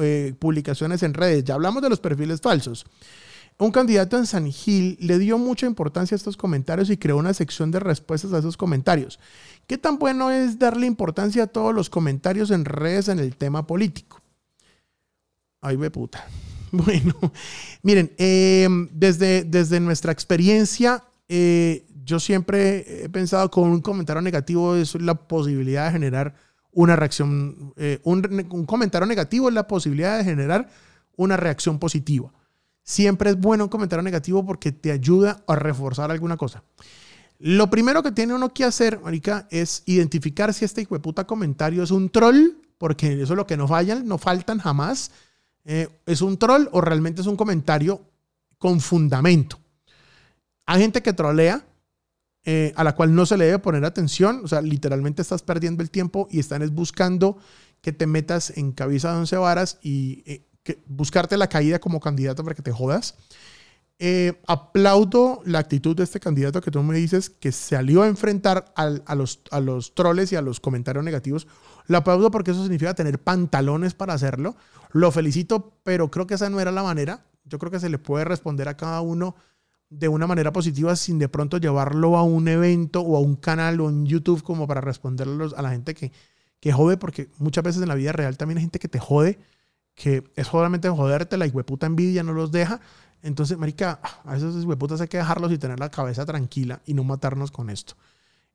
eh, 0.00 0.34
publicaciones 0.38 1.02
en 1.02 1.12
redes. 1.12 1.44
Ya 1.44 1.54
hablamos 1.54 1.82
de 1.82 1.90
los 1.90 2.00
perfiles 2.00 2.40
falsos. 2.40 2.86
Un 3.58 3.70
candidato 3.70 4.16
en 4.16 4.24
San 4.24 4.50
Gil 4.50 4.96
le 4.98 5.18
dio 5.18 5.36
mucha 5.36 5.66
importancia 5.66 6.14
a 6.14 6.16
estos 6.16 6.38
comentarios 6.38 6.88
y 6.88 6.96
creó 6.96 7.18
una 7.18 7.34
sección 7.34 7.70
de 7.70 7.78
respuestas 7.78 8.32
a 8.32 8.38
esos 8.38 8.56
comentarios. 8.56 9.20
¿Qué 9.66 9.76
tan 9.76 9.98
bueno 9.98 10.30
es 10.30 10.58
darle 10.58 10.86
importancia 10.86 11.42
a 11.42 11.46
todos 11.48 11.74
los 11.74 11.90
comentarios 11.90 12.50
en 12.50 12.64
redes 12.64 13.08
en 13.08 13.18
el 13.18 13.36
tema 13.36 13.66
político? 13.66 14.21
Ay, 15.62 15.76
ve 15.76 15.90
puta. 15.90 16.26
Bueno, 16.74 17.14
miren, 17.82 18.12
eh, 18.16 18.66
desde, 18.92 19.44
desde 19.44 19.78
nuestra 19.78 20.10
experiencia, 20.10 21.04
eh, 21.28 21.86
yo 22.02 22.18
siempre 22.18 23.04
he 23.04 23.10
pensado 23.10 23.50
que 23.50 23.60
un 23.60 23.82
comentario 23.82 24.22
negativo 24.22 24.74
es 24.74 24.94
la 24.94 25.14
posibilidad 25.14 25.84
de 25.84 25.92
generar 25.92 26.34
una 26.72 26.96
reacción. 26.96 27.74
Eh, 27.76 28.00
un, 28.04 28.46
un, 28.50 28.64
comentario 28.64 29.06
negativo 29.06 29.48
es 29.48 29.54
la 29.54 29.68
posibilidad 29.68 30.16
de 30.16 30.24
generar 30.24 30.70
una 31.14 31.36
reacción 31.36 31.78
positiva. 31.78 32.32
Siempre 32.84 33.28
es 33.28 33.38
bueno 33.38 33.64
un 33.64 33.70
comentario 33.70 34.02
negativo 34.02 34.42
porque 34.46 34.72
te 34.72 34.92
ayuda 34.92 35.44
a 35.46 35.54
reforzar 35.54 36.10
alguna 36.10 36.38
cosa. 36.38 36.64
Lo 37.38 37.68
primero 37.68 38.02
que 38.02 38.12
tiene 38.12 38.32
uno 38.32 38.54
que 38.54 38.64
hacer, 38.64 38.98
Marica, 39.00 39.46
es 39.50 39.82
identificar 39.84 40.54
si 40.54 40.64
este 40.64 40.80
hijo 40.80 40.94
de 40.94 41.00
puta 41.00 41.26
comentario 41.26 41.82
es 41.82 41.90
un 41.90 42.08
troll, 42.08 42.52
porque 42.78 43.20
eso 43.20 43.34
es 43.34 43.36
lo 43.36 43.46
que 43.46 43.58
no 43.58 43.68
fallan, 43.68 44.08
no 44.08 44.16
faltan 44.16 44.58
jamás 44.58 45.10
eh, 45.64 45.88
¿es 46.06 46.22
un 46.22 46.38
troll 46.38 46.68
o 46.72 46.80
realmente 46.80 47.20
es 47.20 47.26
un 47.26 47.36
comentario 47.36 48.00
con 48.58 48.80
fundamento? 48.80 49.58
Hay 50.66 50.80
gente 50.80 51.02
que 51.02 51.12
trolea, 51.12 51.64
eh, 52.44 52.72
a 52.76 52.84
la 52.84 52.94
cual 52.94 53.14
no 53.14 53.26
se 53.26 53.36
le 53.36 53.46
debe 53.46 53.58
poner 53.58 53.84
atención, 53.84 54.42
o 54.44 54.48
sea, 54.48 54.62
literalmente 54.62 55.22
estás 55.22 55.42
perdiendo 55.42 55.82
el 55.82 55.90
tiempo 55.90 56.28
y 56.30 56.40
están 56.40 56.68
buscando 56.74 57.38
que 57.80 57.92
te 57.92 58.06
metas 58.06 58.56
en 58.56 58.72
cabeza 58.72 59.12
de 59.12 59.18
once 59.18 59.36
varas 59.36 59.78
y 59.82 60.22
eh, 60.26 60.46
buscarte 60.86 61.36
la 61.36 61.48
caída 61.48 61.80
como 61.80 62.00
candidato 62.00 62.42
para 62.42 62.54
que 62.54 62.62
te 62.62 62.72
jodas. 62.72 63.16
aplaudo 64.46 65.42
la 65.44 65.60
actitud 65.60 65.94
de 65.94 66.02
este 66.02 66.18
candidato 66.18 66.60
que 66.60 66.72
tú 66.72 66.82
me 66.82 66.96
dices 66.96 67.30
que 67.30 67.52
salió 67.52 68.02
a 68.02 68.08
enfrentar 68.08 68.72
a, 68.74 69.14
los, 69.14 69.40
a 69.52 69.60
los 69.60 69.94
troles 69.94 70.32
y 70.32 70.36
a 70.36 70.42
los 70.42 70.58
comentarios 70.58 71.04
negativos. 71.04 71.46
Lo 71.86 71.98
aplaudo 71.98 72.30
porque 72.30 72.52
eso 72.52 72.62
significa 72.62 72.94
tener 72.94 73.18
pantalones 73.20 73.94
para 73.94 74.14
hacerlo. 74.14 74.56
Lo 74.92 75.10
felicito, 75.10 75.78
pero 75.82 76.10
creo 76.10 76.26
que 76.26 76.34
esa 76.34 76.50
no 76.50 76.60
era 76.60 76.70
la 76.70 76.82
manera. 76.82 77.24
Yo 77.44 77.58
creo 77.58 77.72
que 77.72 77.80
se 77.80 77.88
le 77.88 77.98
puede 77.98 78.24
responder 78.24 78.68
a 78.68 78.76
cada 78.76 79.00
uno 79.00 79.34
de 79.90 80.08
una 80.08 80.26
manera 80.26 80.52
positiva 80.52 80.96
sin 80.96 81.18
de 81.18 81.28
pronto 81.28 81.58
llevarlo 81.58 82.16
a 82.16 82.22
un 82.22 82.48
evento 82.48 83.02
o 83.02 83.16
a 83.16 83.20
un 83.20 83.36
canal 83.36 83.80
o 83.80 83.90
en 83.90 84.06
YouTube 84.06 84.42
como 84.42 84.66
para 84.66 84.80
responderle 84.80 85.48
a 85.54 85.60
la 85.62 85.70
gente 85.70 85.94
que, 85.94 86.12
que 86.60 86.72
jode, 86.72 86.96
porque 86.96 87.28
muchas 87.38 87.62
veces 87.62 87.82
en 87.82 87.88
la 87.88 87.94
vida 87.94 88.12
real 88.12 88.38
también 88.38 88.58
hay 88.58 88.62
gente 88.62 88.78
que 88.78 88.88
te 88.88 88.98
jode, 88.98 89.38
que 89.94 90.24
es 90.34 90.46
solamente 90.46 90.88
joderte, 90.88 91.36
la 91.36 91.46
hueputa 91.46 91.86
envidia 91.86 92.22
no 92.22 92.32
los 92.32 92.52
deja. 92.52 92.80
Entonces, 93.22 93.58
marica, 93.58 94.00
a 94.24 94.36
esos 94.36 94.64
hueputas 94.64 95.00
hay 95.00 95.08
que 95.08 95.18
dejarlos 95.18 95.52
y 95.52 95.58
tener 95.58 95.78
la 95.78 95.90
cabeza 95.90 96.24
tranquila 96.24 96.80
y 96.86 96.94
no 96.94 97.04
matarnos 97.04 97.50
con 97.50 97.68
esto. 97.68 97.94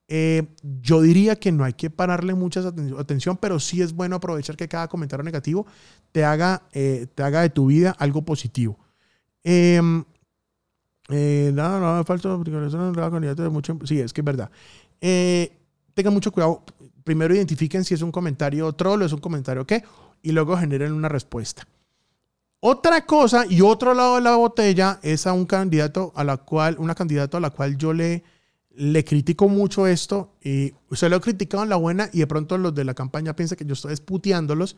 Eh, 0.10 0.48
yo 0.82 1.02
diría 1.02 1.36
que 1.36 1.52
no 1.52 1.66
hay 1.66 1.74
que 1.74 1.90
pararle 1.90 2.34
mucha 2.34 2.62
atención, 2.98 3.38
pero 3.38 3.60
sí 3.60 3.82
es 3.82 3.94
bueno 3.94 4.16
aprovechar 4.16 4.56
que 4.56 4.68
cada 4.68 4.88
comentario 4.88 5.24
negativo 5.24 5.68
te 6.14 6.24
haga, 6.24 6.64
eh, 6.72 7.08
te 7.14 7.24
haga 7.24 7.42
de 7.42 7.50
tu 7.50 7.68
vida 7.68 7.92
algo 8.00 8.24
positivo. 8.24 8.80
Em, 9.44 10.04
eh, 11.10 11.52
no, 11.54 11.80
no, 11.80 12.04
falso, 12.06 12.42
de 12.42 13.50
mucho. 13.50 13.78
Sí, 13.84 14.00
es 14.00 14.14
que 14.14 14.22
es 14.22 14.26
verdad. 14.26 14.50
tengan 15.94 16.14
mucho 16.14 16.32
cuidado. 16.32 16.64
Primero 17.04 17.34
identifiquen 17.36 17.84
si 17.84 17.94
es 17.94 18.02
un 18.02 18.12
comentario 18.12 18.72
troll 18.74 19.02
o 19.02 19.06
es 19.06 19.14
un 19.14 19.20
comentario 19.20 19.66
qué, 19.66 19.84
y 20.22 20.32
luego 20.32 20.58
generen 20.58 20.94
una 20.94 21.10
respuesta. 21.10 21.68
Otra 22.60 23.06
cosa 23.06 23.46
y 23.48 23.62
otro 23.62 23.94
lado 23.94 24.16
de 24.16 24.22
la 24.22 24.36
botella 24.36 25.00
es 25.04 25.28
a 25.28 25.34
un 25.34 25.46
candidato 25.46 26.12
a 26.16 26.24
la 26.24 26.38
cual, 26.38 26.76
una 26.80 26.96
candidata 26.96 27.38
a 27.38 27.42
la 27.42 27.52
cual 27.52 27.78
yo 27.78 27.94
le 27.94 28.24
le 28.78 29.04
critico 29.04 29.50
mucho 29.50 29.88
esto 29.88 30.36
y 30.42 30.74
se 30.92 31.10
lo 31.10 31.16
he 31.16 31.22
criticado 31.22 31.64
en 31.64 31.70
la 31.70 31.78
buena 31.78 32.10
y 32.14 32.20
de 32.20 32.28
pronto 32.28 32.60
los 32.60 32.76
de 32.76 32.86
la 32.86 32.94
campaña 32.94 33.36
piensan 33.36 33.58
que 33.58 33.66
yo 33.66 33.74
estoy 33.74 33.94
esputeándolos, 33.94 34.78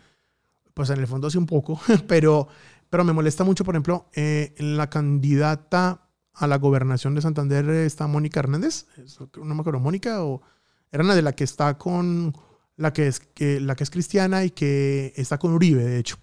pues 0.73 0.89
en 0.89 0.99
el 0.99 1.07
fondo 1.07 1.29
sí 1.29 1.37
un 1.37 1.45
poco, 1.45 1.79
pero, 2.07 2.47
pero 2.89 3.03
me 3.03 3.11
molesta 3.11 3.43
mucho, 3.43 3.65
por 3.65 3.75
ejemplo, 3.75 4.09
eh, 4.15 4.55
la 4.57 4.89
candidata 4.89 6.07
a 6.33 6.47
la 6.47 6.57
gobernación 6.57 7.13
de 7.13 7.21
Santander 7.21 7.69
está 7.69 8.07
Mónica 8.07 8.39
Hernández, 8.39 8.85
no 9.35 9.53
me 9.53 9.59
acuerdo, 9.59 9.81
Mónica 9.81 10.23
o 10.23 10.41
era 10.91 11.03
una 11.03 11.13
de 11.13 11.21
la 11.21 11.33
que 11.33 11.43
está 11.43 11.77
con 11.77 12.33
la 12.77 12.93
que 12.93 13.07
es, 13.07 13.19
que, 13.19 13.59
la 13.59 13.75
que 13.75 13.83
es 13.83 13.89
cristiana 13.89 14.45
y 14.45 14.51
que 14.51 15.11
está 15.17 15.37
con 15.37 15.51
Uribe, 15.51 15.83
de 15.83 15.99
hecho. 15.99 16.15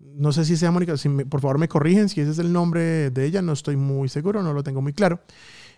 No 0.00 0.32
sé 0.32 0.44
si 0.44 0.56
sea 0.56 0.72
Mónica, 0.72 0.96
si 0.96 1.08
por 1.08 1.40
favor 1.40 1.58
me 1.58 1.68
corrigen 1.68 2.08
si 2.08 2.20
ese 2.20 2.32
es 2.32 2.38
el 2.40 2.52
nombre 2.52 3.10
de 3.10 3.24
ella, 3.24 3.40
no 3.40 3.52
estoy 3.52 3.76
muy 3.76 4.08
seguro, 4.08 4.42
no 4.42 4.52
lo 4.52 4.64
tengo 4.64 4.82
muy 4.82 4.92
claro. 4.92 5.20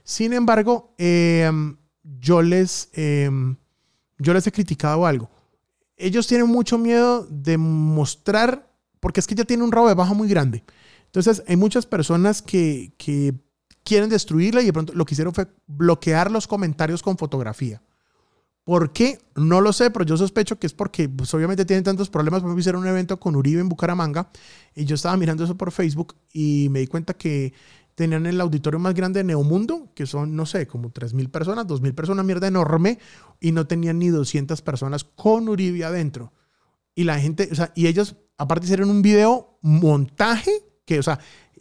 Sin 0.07 0.33
embargo, 0.33 0.95
eh, 0.99 1.51
yo, 2.05 2.41
les, 2.41 2.91
eh, 2.93 3.29
yo 4.19 4.35
les 4.35 4.47
he 4.47 4.53
criticado 4.53 5.05
algo. 5.05 5.29
Ellos 5.97 6.29
tienen 6.29 6.47
mucho 6.47 6.79
miedo 6.79 7.27
de 7.29 7.59
mostrar, 7.59 8.71
porque 9.01 9.19
es 9.19 9.27
que 9.27 9.35
ya 9.35 9.45
tiene 9.45 9.65
un 9.65 9.73
rabo 9.73 9.89
de 9.89 9.95
baja 9.95 10.15
muy 10.15 10.29
grande. 10.29 10.63
Entonces, 11.07 11.43
hay 11.49 11.57
muchas 11.57 11.87
personas 11.87 12.41
que, 12.41 12.93
que 12.97 13.35
quieren 13.83 14.09
destruirla 14.09 14.63
y 14.63 14.67
de 14.67 14.73
pronto 14.73 14.93
lo 14.95 15.05
que 15.05 15.15
hicieron 15.15 15.35
fue 15.35 15.49
bloquear 15.67 16.31
los 16.31 16.47
comentarios 16.47 17.03
con 17.03 17.19
fotografía. 17.19 17.83
¿Por 18.63 18.93
qué? 18.93 19.19
No 19.35 19.61
lo 19.61 19.73
sé, 19.73 19.91
pero 19.91 20.05
yo 20.05 20.17
sospecho 20.17 20.61
que 20.61 20.69
es 20.69 20.73
porque 20.73 21.09
pues, 21.09 21.35
obviamente 21.35 21.65
tienen 21.65 21.83
tantos 21.83 22.11
problemas. 22.11 22.43
Por 22.43 22.49
ejemplo, 22.49 22.61
hicieron 22.61 22.83
un 22.83 22.89
evento 22.89 23.19
con 23.19 23.35
Uribe 23.35 23.61
en 23.61 23.69
Bucaramanga 23.69 24.31
y 24.73 24.85
yo 24.85 24.95
estaba 24.95 25.17
mirando 25.17 25.43
eso 25.43 25.57
por 25.57 25.73
Facebook 25.73 26.15
y 26.33 26.69
me 26.71 26.79
di 26.79 26.87
cuenta 26.87 27.15
que 27.15 27.53
tenían 27.97 28.27
el 28.27 28.41
auditorio 28.41 28.79
más 28.79 28.95
grande 28.95 29.21
de 29.21 29.25
Neomundo, 29.25 29.91
que 29.95 30.07
son, 30.07 30.37
no 30.37 30.47
sé, 30.47 30.69
como 30.69 30.93
3.000 30.93 31.31
personas, 31.31 31.67
2.000 31.67 31.95
personas, 31.95 32.25
mierda 32.25 32.47
enorme, 32.47 33.01
y 33.41 33.51
no 33.51 33.67
tenían 33.67 33.99
ni 33.99 34.09
200 34.09 34.63
personas 34.63 35.03
con 35.03 35.49
Uribe 35.49 35.85
adentro. 35.85 36.33
Y 36.95 37.05
la 37.05 37.19
gente, 37.19 37.49
o 37.51 37.55
sea, 37.55 37.73
y 37.75 37.89
ellos 37.89 38.17
aparte 38.37 38.67
hicieron 38.67 38.91
un 38.91 39.03
video 39.03 39.59
montaje, 39.63 40.53
que, 40.85 40.99
o 40.99 41.03
sea, 41.03 41.19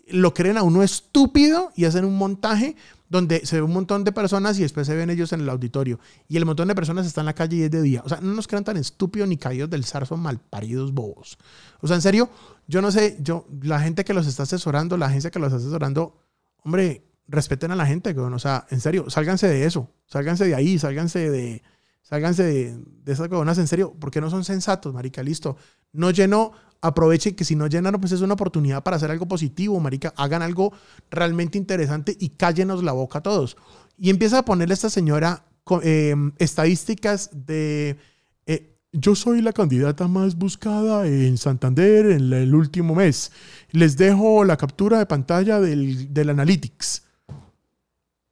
lo 0.07 0.33
creen 0.33 0.57
a 0.57 0.63
uno 0.63 0.83
estúpido 0.83 1.71
y 1.75 1.85
hacen 1.85 2.05
un 2.05 2.17
montaje 2.17 2.75
donde 3.07 3.45
se 3.45 3.55
ve 3.55 3.61
un 3.61 3.71
montón 3.71 4.03
de 4.03 4.11
personas 4.11 4.59
y 4.59 4.63
después 4.63 4.87
se 4.87 4.95
ven 4.95 5.09
ellos 5.09 5.31
en 5.31 5.41
el 5.41 5.49
auditorio. 5.49 5.99
Y 6.27 6.37
el 6.37 6.45
montón 6.45 6.67
de 6.67 6.75
personas 6.75 7.05
está 7.05 7.21
en 7.21 7.25
la 7.25 7.33
calle 7.33 7.57
y 7.57 7.61
es 7.63 7.71
de 7.71 7.81
día. 7.81 8.01
O 8.03 8.09
sea, 8.09 8.19
no 8.19 8.33
nos 8.33 8.47
crean 8.47 8.63
tan 8.63 8.77
estúpidos 8.77 9.29
ni 9.29 9.37
caídos 9.37 9.69
del 9.69 9.85
zarzo 9.85 10.17
malparidos 10.17 10.91
bobos. 10.91 11.37
O 11.81 11.87
sea, 11.87 11.95
en 11.95 12.01
serio, 12.01 12.29
yo 12.67 12.81
no 12.81 12.91
sé, 12.91 13.17
yo, 13.21 13.47
la 13.61 13.79
gente 13.79 14.03
que 14.03 14.13
los 14.13 14.27
está 14.27 14.43
asesorando, 14.43 14.97
la 14.97 15.05
agencia 15.05 15.31
que 15.31 15.39
los 15.39 15.47
está 15.47 15.57
asesorando, 15.57 16.24
hombre, 16.65 17.05
respeten 17.27 17.71
a 17.71 17.75
la 17.75 17.85
gente, 17.85 18.11
weón. 18.11 18.33
o 18.33 18.39
sea, 18.39 18.65
en 18.69 18.81
serio, 18.81 19.09
sálganse 19.09 19.47
de 19.47 19.65
eso, 19.65 19.91
sálganse 20.05 20.45
de 20.45 20.55
ahí, 20.55 20.77
sálganse 20.77 21.29
de, 21.29 21.63
sálganse 22.01 22.43
de, 22.43 23.11
esas 23.11 23.29
cosas, 23.29 23.57
en 23.57 23.67
serio, 23.67 23.95
porque 23.99 24.19
no 24.19 24.29
son 24.29 24.43
sensatos, 24.43 24.93
marica, 24.93 25.23
listo. 25.23 25.57
No 25.93 26.11
llenó, 26.11 26.51
aprovechen 26.81 27.35
que 27.35 27.45
si 27.45 27.55
no 27.55 27.67
llenan, 27.67 27.93
pues 27.99 28.11
es 28.11 28.21
una 28.21 28.33
oportunidad 28.33 28.83
para 28.83 28.97
hacer 28.97 29.11
algo 29.11 29.27
positivo, 29.27 29.79
marica, 29.79 30.13
hagan 30.17 30.41
algo 30.41 30.73
realmente 31.09 31.57
interesante 31.57 32.15
y 32.19 32.29
cállenos 32.29 32.83
la 32.83 32.91
boca 32.91 33.19
a 33.19 33.23
todos. 33.23 33.57
Y 33.97 34.09
empieza 34.09 34.39
a 34.39 34.45
ponerle 34.45 34.73
a 34.73 34.75
esta 34.75 34.89
señora 34.89 35.45
eh, 35.83 36.15
estadísticas 36.37 37.29
de... 37.33 37.97
eh, 38.45 38.75
yo 38.91 39.13
soy 39.15 39.41
la 39.41 39.51
candidata 39.51 40.07
más 40.07 40.35
buscada 40.37 41.05
en 41.07 41.37
Santander 41.37 42.11
en 42.11 42.31
el 42.31 42.55
último 42.55 42.95
mes. 42.95 43.31
Les 43.75 43.97
dejo 43.97 44.45
la 44.45 44.55
captura 44.55 44.99
de 44.99 45.05
pantalla 45.05 45.59
del, 45.59 46.13
del 46.13 46.29
Analytics. 46.29 47.03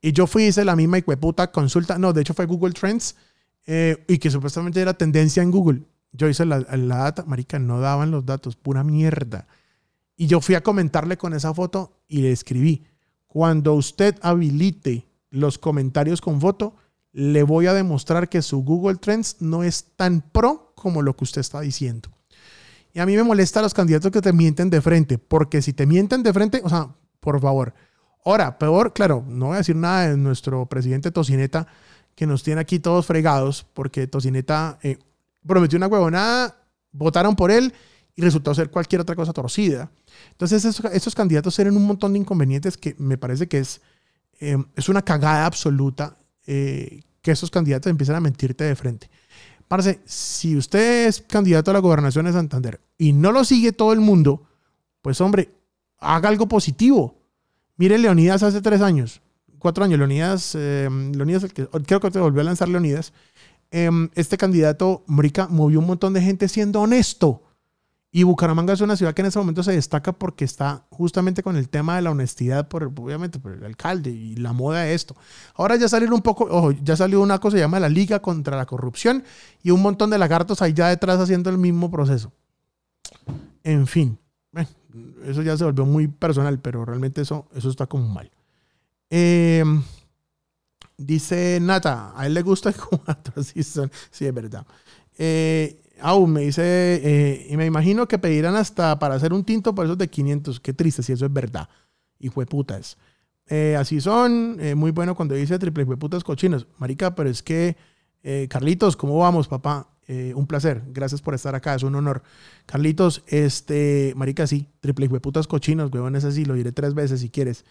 Y 0.01 0.13
yo 0.13 0.25
fui, 0.25 0.45
hice 0.45 0.63
la 0.63 0.75
misma 0.75 0.99
puta 1.19 1.51
consulta. 1.51 1.97
No, 1.97 2.13
de 2.13 2.21
hecho 2.21 2.33
fue 2.33 2.45
Google 2.45 2.73
Trends. 2.73 3.15
eh, 3.65 4.03
y 4.07 4.17
que 4.17 4.29
supuestamente 4.29 4.81
era 4.81 4.93
tendencia 4.93 5.43
en 5.43 5.51
Google. 5.51 5.83
Yo 6.11 6.27
hice 6.27 6.45
la, 6.45 6.59
la 6.59 6.97
data, 6.97 7.23
marica, 7.25 7.59
no 7.59 7.79
daban 7.79 8.11
los 8.11 8.25
datos, 8.25 8.55
pura 8.55 8.83
mierda. 8.83 9.47
Y 10.15 10.27
yo 10.27 10.41
fui 10.41 10.55
a 10.55 10.61
comentarle 10.61 11.17
con 11.17 11.33
esa 11.33 11.53
foto 11.53 11.99
y 12.07 12.21
le 12.21 12.31
escribí, 12.31 12.83
cuando 13.27 13.73
usted 13.73 14.15
habilite 14.21 15.07
los 15.31 15.57
comentarios 15.57 16.21
con 16.21 16.39
foto, 16.39 16.75
le 17.11 17.43
voy 17.43 17.65
a 17.65 17.73
demostrar 17.73 18.29
que 18.29 18.41
su 18.41 18.63
Google 18.63 18.97
Trends 18.97 19.37
no 19.39 19.63
es 19.63 19.85
tan 19.95 20.21
pro 20.21 20.73
como 20.75 21.01
lo 21.01 21.15
que 21.15 21.23
usted 21.23 21.41
está 21.41 21.61
diciendo. 21.61 22.09
Y 22.93 22.99
a 22.99 23.05
mí 23.05 23.15
me 23.15 23.23
molesta 23.23 23.59
a 23.59 23.63
los 23.63 23.73
candidatos 23.73 24.11
que 24.11 24.21
te 24.21 24.31
mienten 24.31 24.69
de 24.69 24.79
frente, 24.79 25.17
porque 25.17 25.61
si 25.61 25.73
te 25.73 25.85
mienten 25.87 26.21
de 26.21 26.31
frente, 26.31 26.61
o 26.63 26.69
sea, 26.69 26.89
por 27.19 27.41
favor. 27.41 27.73
Ahora, 28.23 28.57
peor, 28.59 28.93
claro, 28.93 29.25
no 29.27 29.47
voy 29.47 29.55
a 29.55 29.57
decir 29.57 29.75
nada 29.75 30.09
de 30.09 30.17
nuestro 30.17 30.67
presidente 30.67 31.11
Tocineta, 31.11 31.67
que 32.15 32.27
nos 32.27 32.43
tiene 32.43 32.61
aquí 32.61 32.79
todos 32.79 33.05
fregados, 33.05 33.65
porque 33.73 34.05
Tocineta 34.05 34.77
eh, 34.83 34.99
prometió 35.45 35.77
una 35.77 35.87
huevonada, 35.87 36.55
votaron 36.91 37.35
por 37.35 37.49
él 37.49 37.73
y 38.15 38.21
resultó 38.21 38.53
ser 38.53 38.69
cualquier 38.69 39.01
otra 39.01 39.15
cosa 39.15 39.33
torcida. 39.33 39.91
Entonces, 40.31 40.63
esos, 40.63 40.85
estos 40.93 41.15
candidatos 41.15 41.55
tienen 41.55 41.75
un 41.75 41.87
montón 41.87 42.13
de 42.13 42.19
inconvenientes 42.19 42.77
que 42.77 42.95
me 42.99 43.17
parece 43.17 43.47
que 43.47 43.57
es, 43.57 43.81
eh, 44.39 44.57
es 44.75 44.87
una 44.87 45.01
cagada 45.01 45.47
absoluta 45.47 46.17
eh, 46.45 47.01
que 47.21 47.31
esos 47.31 47.49
candidatos 47.49 47.89
empiezan 47.89 48.15
a 48.17 48.19
mentirte 48.19 48.63
de 48.63 48.75
frente. 48.75 49.09
Parce, 49.67 50.01
si 50.05 50.55
usted 50.55 51.07
es 51.07 51.21
candidato 51.21 51.71
a 51.71 51.73
la 51.73 51.79
gobernación 51.79 52.25
de 52.25 52.33
Santander 52.33 52.79
y 52.97 53.13
no 53.13 53.31
lo 53.31 53.43
sigue 53.43 53.71
todo 53.71 53.93
el 53.93 53.99
mundo, 53.99 54.43
pues 55.01 55.19
hombre, 55.21 55.49
haga 55.99 56.29
algo 56.29 56.47
positivo. 56.47 57.15
Mire 57.77 57.97
Leonidas 57.97 58.43
hace 58.43 58.61
tres 58.61 58.81
años, 58.81 59.21
cuatro 59.59 59.83
años, 59.83 59.97
Leonidas, 59.97 60.53
eh, 60.55 60.87
Leonidas 61.13 61.43
el 61.43 61.53
que- 61.53 61.67
creo 61.85 61.99
que 61.99 62.11
te 62.11 62.19
volvió 62.19 62.41
a 62.41 62.45
lanzar 62.45 62.69
Leonidas. 62.69 63.13
Em, 63.71 64.09
este 64.13 64.37
candidato, 64.37 65.03
Morica, 65.07 65.47
movió 65.47 65.79
un 65.79 65.87
montón 65.87 66.13
de 66.13 66.21
gente 66.21 66.47
siendo 66.47 66.81
honesto. 66.81 67.41
Y 68.15 68.23
Bucaramanga 68.23 68.73
es 68.73 68.81
una 68.81 68.95
ciudad 68.95 69.15
que 69.15 69.23
en 69.23 69.25
ese 69.29 69.39
momento 69.39 69.63
se 69.63 69.71
destaca 69.71 70.13
porque 70.13 70.45
está 70.45 70.85
justamente 70.91 71.41
con 71.41 71.57
el 71.57 71.67
tema 71.67 71.95
de 71.95 72.03
la 72.03 72.11
honestidad, 72.11 72.67
por, 72.67 72.83
obviamente 72.83 73.39
por 73.39 73.53
el 73.53 73.63
alcalde 73.65 74.11
y 74.11 74.35
la 74.35 74.53
moda 74.53 74.81
de 74.83 74.93
esto. 74.93 75.15
Ahora 75.55 75.75
ya 75.77 75.89
salieron 75.89 76.13
un 76.13 76.21
poco, 76.21 76.45
ojo, 76.45 76.71
ya 76.71 76.95
salió 76.95 77.21
una 77.21 77.39
cosa 77.39 77.55
que 77.55 77.59
se 77.59 77.63
llama 77.63 77.79
la 77.79 77.89
Liga 77.89 78.21
contra 78.21 78.55
la 78.55 78.67
Corrupción 78.67 79.23
y 79.63 79.71
un 79.71 79.81
montón 79.81 80.11
de 80.11 80.19
lagartos 80.19 80.61
ahí 80.61 80.73
ya 80.73 80.89
detrás 80.89 81.19
haciendo 81.19 81.49
el 81.49 81.57
mismo 81.57 81.89
proceso. 81.89 82.31
En 83.63 83.87
fin, 83.87 84.17
bueno, 84.51 84.69
eso 85.25 85.41
ya 85.41 85.57
se 85.57 85.63
volvió 85.63 85.85
muy 85.85 86.07
personal, 86.07 86.59
pero 86.59 86.85
realmente 86.85 87.21
eso, 87.21 87.47
eso 87.55 87.69
está 87.69 87.87
como 87.87 88.07
mal. 88.07 88.29
Eh, 89.09 89.63
dice 90.97 91.59
Nata, 91.61 92.13
a 92.15 92.25
él 92.25 92.33
le 92.33 92.41
gusta 92.41 92.71
como 92.73 93.01
a 93.07 93.11
otros, 93.13 93.47
sí, 93.47 93.63
son- 93.63 93.91
sí, 94.11 94.25
es 94.25 94.33
verdad. 94.33 94.65
Eh, 95.17 95.79
Au, 96.01 96.25
me 96.27 96.41
dice, 96.41 96.63
eh, 96.63 97.47
y 97.49 97.57
me 97.57 97.65
imagino 97.65 98.07
que 98.07 98.17
pedirán 98.17 98.55
hasta 98.55 98.97
para 98.99 99.15
hacer 99.15 99.31
un 99.31 99.43
tinto 99.43 99.73
por 99.75 99.85
esos 99.85 99.97
de 99.97 100.09
500. 100.09 100.59
Qué 100.59 100.73
triste 100.73 101.03
si 101.03 101.13
eso 101.13 101.25
es 101.25 101.33
verdad. 101.33 101.69
Hijo 102.19 102.39
de 102.39 102.45
putas. 102.45 102.97
Eh, 103.47 103.75
así 103.77 104.01
son. 104.01 104.57
eh, 104.59 104.75
muy 104.75 104.91
bueno 104.91 105.15
cuando 105.15 105.35
dice 105.35 105.59
triple 105.59 105.83
hijo 105.83 105.91
de 105.91 105.97
putas 105.97 106.23
cochinos. 106.23 106.67
Marica, 106.77 107.15
pero 107.15 107.29
es 107.29 107.43
que, 107.43 107.75
Carlitos, 108.49 108.95
¿cómo 108.95 109.17
vamos, 109.17 109.47
papá? 109.47 109.89
Un 110.07 110.47
placer. 110.47 110.81
Gracias 110.87 111.21
por 111.21 111.33
estar 111.33 111.55
acá. 111.55 111.75
Es 111.75 111.83
un 111.83 111.95
honor. 111.95 112.23
Carlitos, 112.65 113.23
este, 113.27 114.13
Marica, 114.15 114.47
sí. 114.47 114.67
Triple 114.79 115.05
hijo 115.05 115.15
de 115.15 115.21
putas 115.21 115.47
cochinos, 115.47 115.91
huevón, 115.93 116.15
es 116.15 116.23
así. 116.23 116.45
Lo 116.45 116.53
diré 116.53 116.71
tres 116.71 116.93
veces 116.93 117.19
si 117.21 117.29
quieres. 117.29 117.65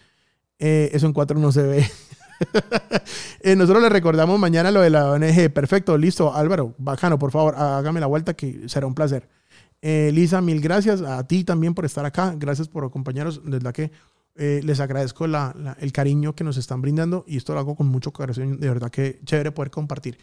Eso 0.59 1.07
en 1.07 1.13
cuatro 1.13 1.39
no 1.39 1.51
se 1.51 1.63
ve. 1.63 1.85
Eh, 3.41 3.55
nosotros 3.55 3.83
le 3.83 3.89
recordamos 3.89 4.39
mañana 4.39 4.71
lo 4.71 4.81
de 4.81 4.89
la 4.89 5.11
ONG. 5.11 5.51
Perfecto, 5.53 5.97
listo. 5.97 6.33
Álvaro, 6.33 6.73
bacano, 6.77 7.19
por 7.19 7.31
favor, 7.31 7.55
hágame 7.55 7.99
la 7.99 8.07
vuelta 8.07 8.33
que 8.33 8.67
será 8.69 8.87
un 8.87 8.95
placer. 8.95 9.27
Eh, 9.81 10.11
Lisa, 10.13 10.39
mil 10.41 10.61
gracias. 10.61 11.01
A 11.01 11.27
ti 11.27 11.43
también 11.43 11.73
por 11.73 11.83
estar 11.85 12.05
acá. 12.05 12.33
Gracias 12.37 12.67
por 12.69 12.85
acompañarnos. 12.85 13.43
De 13.43 13.51
verdad 13.51 13.73
que 13.73 13.91
eh, 14.35 14.61
les 14.63 14.79
agradezco 14.79 15.27
la- 15.27 15.53
la- 15.57 15.77
el 15.79 15.91
cariño 15.91 16.33
que 16.35 16.43
nos 16.43 16.57
están 16.57 16.81
brindando 16.81 17.25
y 17.27 17.37
esto 17.37 17.53
lo 17.53 17.59
hago 17.59 17.75
con 17.75 17.87
mucho 17.87 18.11
corazón. 18.13 18.59
De 18.59 18.67
verdad 18.69 18.89
que 18.89 19.19
chévere 19.25 19.51
poder 19.51 19.69
compartir. 19.71 20.17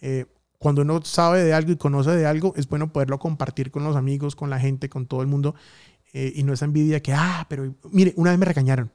Eh, 0.00 0.26
cuando 0.58 0.82
uno 0.82 1.00
sabe 1.04 1.44
de 1.44 1.54
algo 1.54 1.70
y 1.72 1.76
conoce 1.76 2.10
de 2.10 2.26
algo, 2.26 2.52
es 2.56 2.68
bueno 2.68 2.92
poderlo 2.92 3.18
compartir 3.20 3.70
con 3.70 3.84
los 3.84 3.94
amigos, 3.96 4.34
con 4.36 4.50
la 4.50 4.58
gente, 4.58 4.88
con 4.88 5.06
todo 5.06 5.22
el 5.22 5.28
mundo. 5.28 5.54
eh, 6.14 6.32
y 6.34 6.42
no 6.42 6.54
esa 6.54 6.64
envidia 6.64 7.00
que, 7.02 7.12
ah, 7.14 7.44
pero 7.50 7.74
mire, 7.92 8.14
una 8.16 8.30
vez 8.30 8.38
me 8.38 8.46
regañaron. 8.46 8.90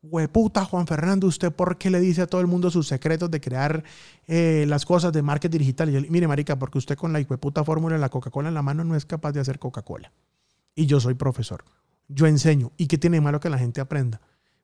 Hueputa, 0.00 0.64
Juan 0.64 0.86
Fernando, 0.86 1.26
¿usted 1.26 1.52
por 1.52 1.76
qué 1.76 1.90
le 1.90 1.98
dice 1.98 2.22
a 2.22 2.26
todo 2.26 2.40
el 2.40 2.46
mundo 2.46 2.70
sus 2.70 2.86
secretos 2.86 3.30
de 3.30 3.40
crear 3.40 3.82
eh, 4.28 4.64
las 4.68 4.86
cosas 4.86 5.12
de 5.12 5.22
marketing 5.22 5.58
digital? 5.58 5.88
Y 5.88 6.08
mire, 6.08 6.28
marica, 6.28 6.56
porque 6.56 6.78
usted 6.78 6.96
con 6.96 7.12
la 7.12 7.18
hueputa 7.20 7.64
fórmula 7.64 7.96
de 7.96 8.00
la 8.00 8.08
Coca-Cola 8.08 8.48
en 8.48 8.54
la 8.54 8.62
mano 8.62 8.84
no 8.84 8.94
es 8.94 9.04
capaz 9.04 9.32
de 9.32 9.40
hacer 9.40 9.58
Coca-Cola. 9.58 10.12
Y 10.76 10.86
yo 10.86 11.00
soy 11.00 11.14
profesor. 11.14 11.64
Yo 12.06 12.26
enseño. 12.26 12.70
¿Y 12.76 12.86
qué 12.86 12.96
tiene 12.96 13.16
de 13.16 13.20
malo 13.22 13.40
que 13.40 13.50
la 13.50 13.58
gente 13.58 13.80
aprenda? 13.80 14.20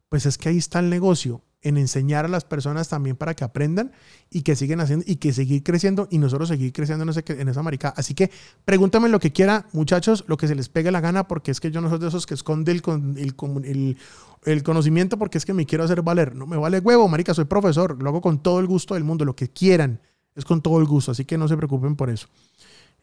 Pues 0.09 0.27
es 0.27 0.39
que 0.39 0.49
ahí 0.49 0.59
está 0.59 0.79
el 0.79 0.91
negocio, 0.91 1.43
en 1.65 1.79
enseñar 1.79 2.27
a 2.27 2.29
las 2.29 2.45
personas 2.45 2.89
también 2.89 3.17
para 3.17 3.35
que 3.35 3.43
aprendan 3.43 3.91
y 4.31 4.43
que 4.43 4.55
siguen 4.55 4.81
haciendo 4.81 5.05
y 5.09 5.17
que 5.17 5.33
seguir 5.33 5.63
creciendo 5.63 6.07
y 6.11 6.19
nosotros 6.19 6.51
seguir 6.51 6.73
creciendo 6.73 7.05
en, 7.05 7.49
esa 7.49 7.63
marica. 7.63 7.89
Así 7.97 8.15
que 8.15 8.31
pregúntame 8.67 9.09
lo 9.09 9.19
que 9.19 9.33
quiera, 9.33 9.67
muchachos, 9.73 10.25
lo 10.29 10.37
que 10.37 10.47
se 10.47 10.55
les 10.55 10.69
pegue 10.69 10.93
la 10.93 11.01
gana, 11.01 11.27
porque 11.27 11.51
es 11.51 11.61
que 11.61 11.71
yo 11.71 11.81
no 11.81 11.89
soy 11.89 11.99
de 11.99 12.09
esos 12.09 12.27
que 12.27 12.35
esconde 12.35 12.71
el, 12.71 12.83
el, 13.17 13.35
el, 13.65 13.97
el 14.45 14.63
conocimiento 14.63 15.19
porque 15.19 15.39
es 15.39 15.47
que 15.47 15.55
me 15.55 15.65
quiero 15.65 15.85
hacer 15.85 16.03
valer. 16.03 16.37
No 16.37 16.47
me 16.47 16.59
vale 16.59 16.81
huevo, 16.81 17.09
marica, 17.09 17.33
soy 17.33 17.47
profesor, 17.47 18.01
lo 18.01 18.11
hago 18.11 18.21
con 18.21 18.43
todo 18.43 18.61
el 18.61 18.67
gusto 18.67 18.93
del 18.93 19.05
mundo, 19.05 19.25
lo 19.25 19.35
que 19.35 19.49
quieran, 19.49 20.01
es 20.35 20.45
con 20.45 20.61
todo 20.61 20.79
el 20.81 20.85
gusto, 20.85 21.13
así 21.13 21.25
que 21.25 21.39
no 21.39 21.49
se 21.49 21.57
preocupen 21.57 21.97
por 21.97 22.11
eso. 22.11 22.29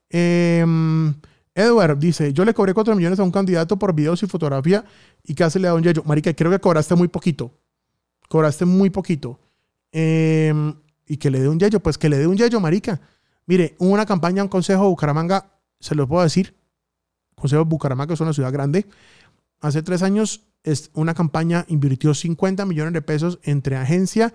Em, 0.07 1.15
Edward 1.53 1.97
dice, 1.97 2.33
yo 2.33 2.45
le 2.45 2.53
cobré 2.53 2.73
4 2.73 2.95
millones 2.95 3.19
a 3.19 3.23
un 3.23 3.31
candidato 3.31 3.77
por 3.77 3.93
videos 3.93 4.23
y 4.23 4.27
fotografía 4.27 4.85
y 5.23 5.35
casi 5.35 5.59
le 5.59 5.67
da 5.67 5.73
un 5.73 5.83
yello. 5.83 6.03
Marica, 6.05 6.33
creo 6.33 6.51
que 6.51 6.59
cobraste 6.59 6.95
muy 6.95 7.07
poquito. 7.07 7.51
Cobraste 8.29 8.65
muy 8.65 8.89
poquito. 8.89 9.39
Em, 9.91 10.73
y 11.05 11.17
que 11.17 11.29
le 11.29 11.41
dé 11.41 11.49
un 11.49 11.59
yello, 11.59 11.81
pues 11.81 11.97
que 11.97 12.07
le 12.07 12.17
dé 12.17 12.27
un 12.27 12.37
yello, 12.37 12.59
marica. 12.61 13.01
Mire, 13.45 13.75
hubo 13.79 13.89
una 13.91 14.05
campaña, 14.05 14.43
un 14.43 14.49
consejo 14.49 14.83
de 14.83 14.89
Bucaramanga, 14.89 15.51
se 15.79 15.95
lo 15.95 16.07
puedo 16.07 16.23
decir, 16.23 16.55
Consejo 17.35 17.63
de 17.63 17.69
Bucaramanga 17.69 18.13
es 18.13 18.21
una 18.21 18.33
ciudad 18.33 18.53
grande. 18.53 18.85
Hace 19.59 19.81
tres 19.81 20.03
años 20.03 20.43
es 20.63 20.91
una 20.93 21.15
campaña 21.15 21.65
invirtió 21.67 22.13
50 22.13 22.65
millones 22.65 22.93
de 22.93 23.01
pesos 23.01 23.39
entre 23.43 23.75
agencia, 23.75 24.33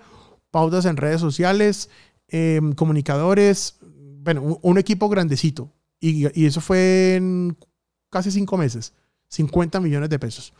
pautas 0.51 0.85
en 0.85 0.97
redes 0.97 1.21
sociales, 1.21 1.89
em, 2.27 2.73
comunicadores, 2.73 3.77
bueno, 3.81 4.59
un 4.61 4.77
equipo 4.77 5.07
grandecito. 5.07 5.71
Y, 5.99 6.27
y 6.39 6.45
eso 6.45 6.61
fue 6.61 7.15
en 7.15 7.57
casi 8.09 8.31
cinco 8.31 8.57
meses, 8.57 8.93
50 9.29 9.79
millones 9.79 10.09
de 10.09 10.19
pesos. 10.19 10.53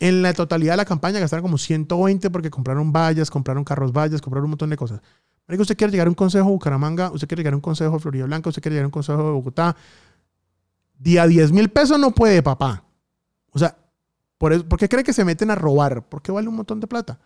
En 0.00 0.22
la 0.22 0.32
totalidad 0.32 0.72
de 0.72 0.78
la 0.78 0.84
campaña 0.84 1.20
gastaron 1.20 1.42
como 1.42 1.58
120 1.58 2.30
porque 2.30 2.50
compraron 2.50 2.92
vallas, 2.92 3.30
compraron 3.30 3.62
carros 3.62 3.92
vallas, 3.92 4.20
compraron 4.20 4.46
un 4.46 4.50
montón 4.50 4.70
de 4.70 4.76
cosas. 4.76 5.00
Marico, 5.46 5.62
usted 5.62 5.76
quiere 5.76 5.92
llegar 5.92 6.06
a 6.06 6.10
un 6.10 6.14
consejo 6.14 6.46
de 6.46 6.52
Bucaramanga, 6.52 7.10
usted 7.12 7.28
quiere 7.28 7.40
llegar 7.40 7.52
a 7.52 7.56
un 7.56 7.62
consejo 7.62 7.92
de 7.94 8.00
Florida 8.00 8.24
Blanca, 8.24 8.48
usted 8.48 8.62
quiere 8.62 8.74
llegar 8.74 8.84
a 8.84 8.88
un 8.88 8.92
consejo 8.92 9.18
de 9.18 9.30
Bogotá. 9.30 9.76
Día 10.98 11.26
10 11.26 11.52
mil 11.52 11.68
pesos 11.70 11.98
no 11.98 12.12
puede, 12.12 12.42
papá. 12.42 12.84
O 13.50 13.58
sea, 13.58 13.76
por, 14.38 14.52
eso, 14.52 14.68
¿por 14.68 14.78
qué 14.78 14.88
cree 14.88 15.04
que 15.04 15.12
se 15.12 15.24
meten 15.24 15.50
a 15.50 15.54
robar? 15.54 16.08
Porque 16.08 16.32
vale 16.32 16.48
un 16.48 16.56
montón 16.56 16.80
de 16.80 16.86
plata. 16.86 17.20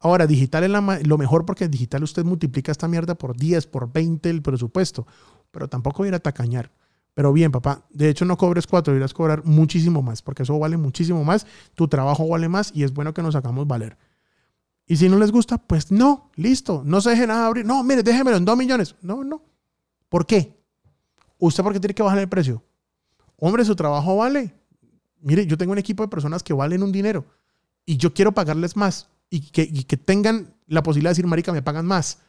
Ahora, 0.00 0.26
digital 0.26 0.64
es 0.64 0.70
la 0.70 1.00
lo 1.04 1.18
mejor 1.18 1.44
porque 1.44 1.68
digital 1.68 2.04
usted 2.04 2.24
multiplica 2.24 2.70
esta 2.70 2.86
mierda 2.86 3.16
por 3.16 3.36
10, 3.36 3.66
por 3.66 3.92
20 3.92 4.30
el 4.30 4.42
presupuesto. 4.42 5.06
Pero 5.58 5.68
tampoco 5.68 6.06
ir 6.06 6.14
a 6.14 6.20
tacañar. 6.20 6.70
Pero 7.14 7.32
bien, 7.32 7.50
papá, 7.50 7.84
de 7.90 8.08
hecho 8.08 8.24
no 8.24 8.36
cobres 8.36 8.68
cuatro, 8.68 8.94
irás 8.94 9.10
a 9.10 9.14
cobrar 9.14 9.44
muchísimo 9.44 10.02
más, 10.02 10.22
porque 10.22 10.44
eso 10.44 10.56
vale 10.56 10.76
muchísimo 10.76 11.24
más, 11.24 11.48
tu 11.74 11.88
trabajo 11.88 12.28
vale 12.28 12.48
más 12.48 12.70
y 12.72 12.84
es 12.84 12.94
bueno 12.94 13.12
que 13.12 13.22
nos 13.22 13.34
hagamos 13.34 13.66
valer. 13.66 13.98
Y 14.86 14.98
si 14.98 15.08
no 15.08 15.18
les 15.18 15.32
gusta, 15.32 15.58
pues 15.58 15.90
no, 15.90 16.30
listo, 16.36 16.82
no 16.84 17.00
se 17.00 17.10
deje 17.10 17.26
nada 17.26 17.48
abrir. 17.48 17.66
No, 17.66 17.82
mire, 17.82 18.04
déjemelo 18.04 18.36
en 18.36 18.44
dos 18.44 18.56
millones. 18.56 18.94
No, 19.02 19.24
no. 19.24 19.42
¿Por 20.08 20.26
qué? 20.26 20.62
¿Usted 21.38 21.64
por 21.64 21.72
qué 21.72 21.80
tiene 21.80 21.94
que 21.94 22.04
bajar 22.04 22.20
el 22.20 22.28
precio? 22.28 22.62
Hombre, 23.36 23.64
su 23.64 23.74
trabajo 23.74 24.16
vale. 24.16 24.54
Mire, 25.20 25.44
yo 25.44 25.58
tengo 25.58 25.72
un 25.72 25.78
equipo 25.78 26.04
de 26.04 26.08
personas 26.08 26.44
que 26.44 26.52
valen 26.52 26.84
un 26.84 26.92
dinero 26.92 27.26
y 27.84 27.96
yo 27.96 28.14
quiero 28.14 28.30
pagarles 28.30 28.76
más 28.76 29.08
y 29.28 29.40
que, 29.50 29.62
y 29.62 29.82
que 29.82 29.96
tengan 29.96 30.54
la 30.68 30.84
posibilidad 30.84 31.10
de 31.10 31.14
decir, 31.14 31.26
marica, 31.26 31.52
me 31.52 31.62
pagan 31.62 31.84
más, 31.84 32.20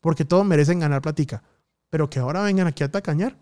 porque 0.00 0.24
todos 0.24 0.46
merecen 0.46 0.78
ganar 0.78 1.02
platica. 1.02 1.42
Pero 1.90 2.10
que 2.10 2.18
ahora 2.18 2.42
vengan 2.42 2.66
aquí 2.66 2.84
a 2.84 2.90
tacañar. 2.90 3.36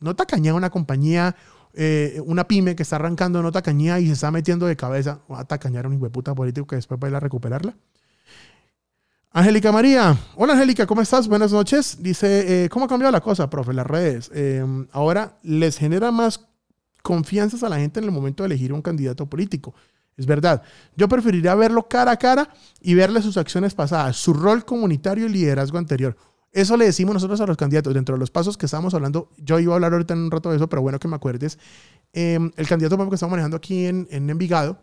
No 0.00 0.14
tacañar 0.14 0.54
una 0.54 0.70
compañía, 0.70 1.36
eh, 1.74 2.20
una 2.24 2.46
pyme 2.46 2.76
que 2.76 2.82
está 2.82 2.96
arrancando, 2.96 3.42
no 3.42 3.52
tacañar 3.52 4.00
y 4.00 4.06
se 4.06 4.12
está 4.12 4.30
metiendo 4.30 4.66
de 4.66 4.76
cabeza 4.76 5.20
a 5.28 5.44
tacañar 5.44 5.84
a 5.84 5.88
un 5.88 5.94
hijueputa 5.94 6.34
político 6.34 6.66
que 6.66 6.76
después 6.76 7.00
va 7.02 7.08
a 7.08 7.10
ir 7.10 7.16
a 7.16 7.20
recuperarla. 7.20 7.76
Angélica 9.32 9.70
María. 9.70 10.16
Hola 10.34 10.54
Angélica, 10.54 10.86
¿cómo 10.86 11.02
estás? 11.02 11.28
Buenas 11.28 11.52
noches. 11.52 11.98
Dice, 12.00 12.64
eh, 12.64 12.68
¿cómo 12.68 12.86
ha 12.86 12.88
cambiado 12.88 13.12
la 13.12 13.20
cosa, 13.20 13.48
profe? 13.48 13.72
Las 13.72 13.86
redes. 13.86 14.28
Eh, 14.34 14.64
ahora 14.90 15.38
les 15.44 15.78
genera 15.78 16.10
más 16.10 16.48
confianzas 17.02 17.62
a 17.62 17.68
la 17.68 17.76
gente 17.76 18.00
en 18.00 18.06
el 18.06 18.10
momento 18.10 18.42
de 18.42 18.48
elegir 18.48 18.72
un 18.72 18.82
candidato 18.82 19.26
político. 19.26 19.72
Es 20.16 20.26
verdad. 20.26 20.62
Yo 20.96 21.08
preferiría 21.08 21.54
verlo 21.54 21.86
cara 21.88 22.10
a 22.10 22.16
cara 22.16 22.50
y 22.80 22.94
verle 22.94 23.22
sus 23.22 23.36
acciones 23.36 23.72
pasadas, 23.74 24.16
su 24.16 24.34
rol 24.34 24.64
comunitario 24.64 25.26
y 25.26 25.28
liderazgo 25.28 25.78
anterior. 25.78 26.16
Eso 26.52 26.76
le 26.76 26.84
decimos 26.84 27.14
nosotros 27.14 27.40
a 27.40 27.46
los 27.46 27.56
candidatos. 27.56 27.94
Dentro 27.94 28.16
de 28.16 28.18
los 28.18 28.30
pasos 28.30 28.56
que 28.56 28.66
estábamos 28.66 28.94
hablando, 28.94 29.30
yo 29.38 29.58
iba 29.60 29.72
a 29.72 29.76
hablar 29.76 29.92
ahorita 29.92 30.14
en 30.14 30.20
un 30.20 30.30
rato 30.30 30.50
de 30.50 30.56
eso, 30.56 30.68
pero 30.68 30.82
bueno 30.82 30.98
que 30.98 31.08
me 31.08 31.16
acuerdes. 31.16 31.58
Eh, 32.12 32.38
el 32.56 32.68
candidato 32.68 32.96
que 33.08 33.14
estamos 33.14 33.30
manejando 33.30 33.56
aquí 33.56 33.86
en, 33.86 34.08
en 34.10 34.28
Envigado, 34.30 34.82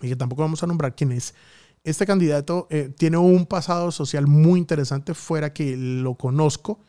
y 0.00 0.08
que 0.08 0.16
tampoco 0.16 0.42
vamos 0.42 0.62
a 0.62 0.66
nombrar 0.66 0.94
quién 0.94 1.12
es, 1.12 1.34
este 1.82 2.06
candidato 2.06 2.66
eh, 2.70 2.92
tiene 2.96 3.16
un 3.16 3.46
pasado 3.46 3.90
social 3.90 4.26
muy 4.26 4.58
interesante 4.58 5.14
fuera 5.14 5.52
que 5.52 5.76
lo 5.76 6.14
conozco. 6.14 6.80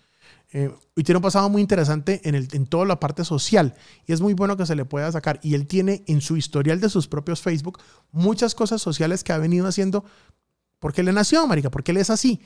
Eh, 0.53 0.69
y 0.97 1.03
tiene 1.03 1.17
un 1.17 1.23
pasado 1.23 1.49
muy 1.49 1.61
interesante 1.61 2.19
en, 2.25 2.35
el, 2.35 2.49
en 2.51 2.65
toda 2.65 2.85
la 2.85 2.99
parte 2.99 3.23
social. 3.23 3.73
Y 4.05 4.11
es 4.11 4.19
muy 4.19 4.33
bueno 4.33 4.57
que 4.57 4.65
se 4.65 4.75
le 4.75 4.83
pueda 4.83 5.09
sacar. 5.11 5.39
Y 5.43 5.55
él 5.55 5.65
tiene 5.65 6.03
en 6.07 6.19
su 6.19 6.35
historial 6.35 6.81
de 6.81 6.89
sus 6.89 7.07
propios 7.07 7.41
Facebook 7.41 7.79
muchas 8.11 8.53
cosas 8.53 8.81
sociales 8.81 9.23
que 9.23 9.31
ha 9.31 9.37
venido 9.37 9.65
haciendo 9.65 10.03
porque 10.79 11.03
le 11.03 11.13
nació, 11.13 11.47
marica, 11.47 11.69
porque 11.69 11.91
él 11.91 11.97
es 11.97 12.09
así. 12.09 12.41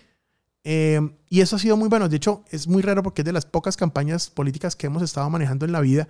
Eh, 0.67 0.99
y 1.29 1.41
eso 1.41 1.55
ha 1.55 1.59
sido 1.59 1.77
muy 1.77 1.87
bueno. 1.87 2.09
De 2.09 2.17
hecho, 2.17 2.43
es 2.49 2.67
muy 2.67 2.81
raro 2.81 3.03
porque 3.03 3.21
es 3.21 3.25
de 3.25 3.31
las 3.31 3.45
pocas 3.45 3.77
campañas 3.77 4.29
políticas 4.29 4.75
que 4.75 4.87
hemos 4.87 5.03
estado 5.03 5.29
manejando 5.29 5.65
en 5.65 5.71
la 5.71 5.79
vida 5.79 6.09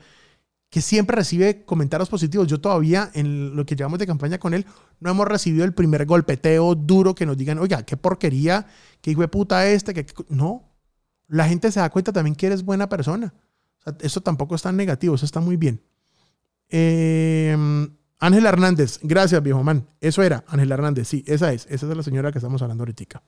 que 0.70 0.82
siempre 0.82 1.16
recibe 1.16 1.64
comentarios 1.64 2.10
positivos. 2.10 2.48
Yo 2.48 2.60
todavía, 2.60 3.12
en 3.14 3.56
lo 3.56 3.66
que 3.66 3.76
llevamos 3.76 4.00
de 4.00 4.08
campaña 4.08 4.40
con 4.40 4.54
él, 4.54 4.66
no 5.00 5.12
hemos 5.12 5.28
recibido 5.28 5.64
el 5.64 5.74
primer 5.74 6.06
golpeteo 6.06 6.76
duro 6.76 7.16
que 7.16 7.26
nos 7.26 7.38
digan, 7.38 7.60
oiga, 7.60 7.84
qué 7.84 7.96
porquería, 7.98 8.66
qué 9.02 9.12
hijo 9.12 9.22
de 9.22 9.28
puta 9.28 9.68
este, 9.68 9.94
que 9.94 10.06
no. 10.30 10.64
La 11.28 11.48
gente 11.48 11.72
se 11.72 11.80
da 11.80 11.90
cuenta 11.90 12.12
también 12.12 12.36
que 12.36 12.48
eres 12.48 12.64
buena 12.64 12.90
persona. 12.90 13.34
Eso 14.00 14.22
tampoco 14.22 14.56
es 14.56 14.64
tan 14.64 14.76
negativo, 14.76 15.16
eso 15.16 15.26
está 15.26 15.40
muy 15.40 15.58
bien. 15.58 15.82
Eh, 16.70 17.56
Ángela 18.20 18.50
Hernández, 18.50 19.00
gracias, 19.04 19.42
viejo 19.44 19.64
man. 19.64 19.88
Eso 20.02 20.24
era, 20.24 20.44
Ángela 20.48 20.76
Hernández, 20.76 21.08
sí, 21.08 21.24
esa 21.28 21.54
es, 21.54 21.68
esa 21.70 21.90
es 21.90 21.96
la 21.96 22.04
señora 22.04 22.32
que 22.32 22.40
estamos 22.40 22.62
hablando 22.62 22.82
ahorita. 22.82 23.22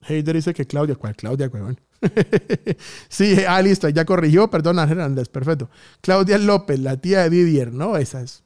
Heider 0.00 0.36
dice 0.36 0.54
que 0.54 0.66
Claudia, 0.66 0.94
¿cuál 0.96 1.16
Claudia, 1.16 1.48
weón? 1.48 1.80
sí, 3.08 3.36
ah, 3.48 3.60
listo, 3.62 3.88
ya 3.88 4.04
corrigió, 4.04 4.48
perdón, 4.50 4.78
Hernández, 4.78 5.28
perfecto. 5.28 5.70
Claudia 6.00 6.38
López, 6.38 6.78
la 6.78 6.96
tía 6.96 7.22
de 7.22 7.30
Didier, 7.30 7.72
¿no? 7.72 7.96
Esa 7.96 8.22
es, 8.22 8.44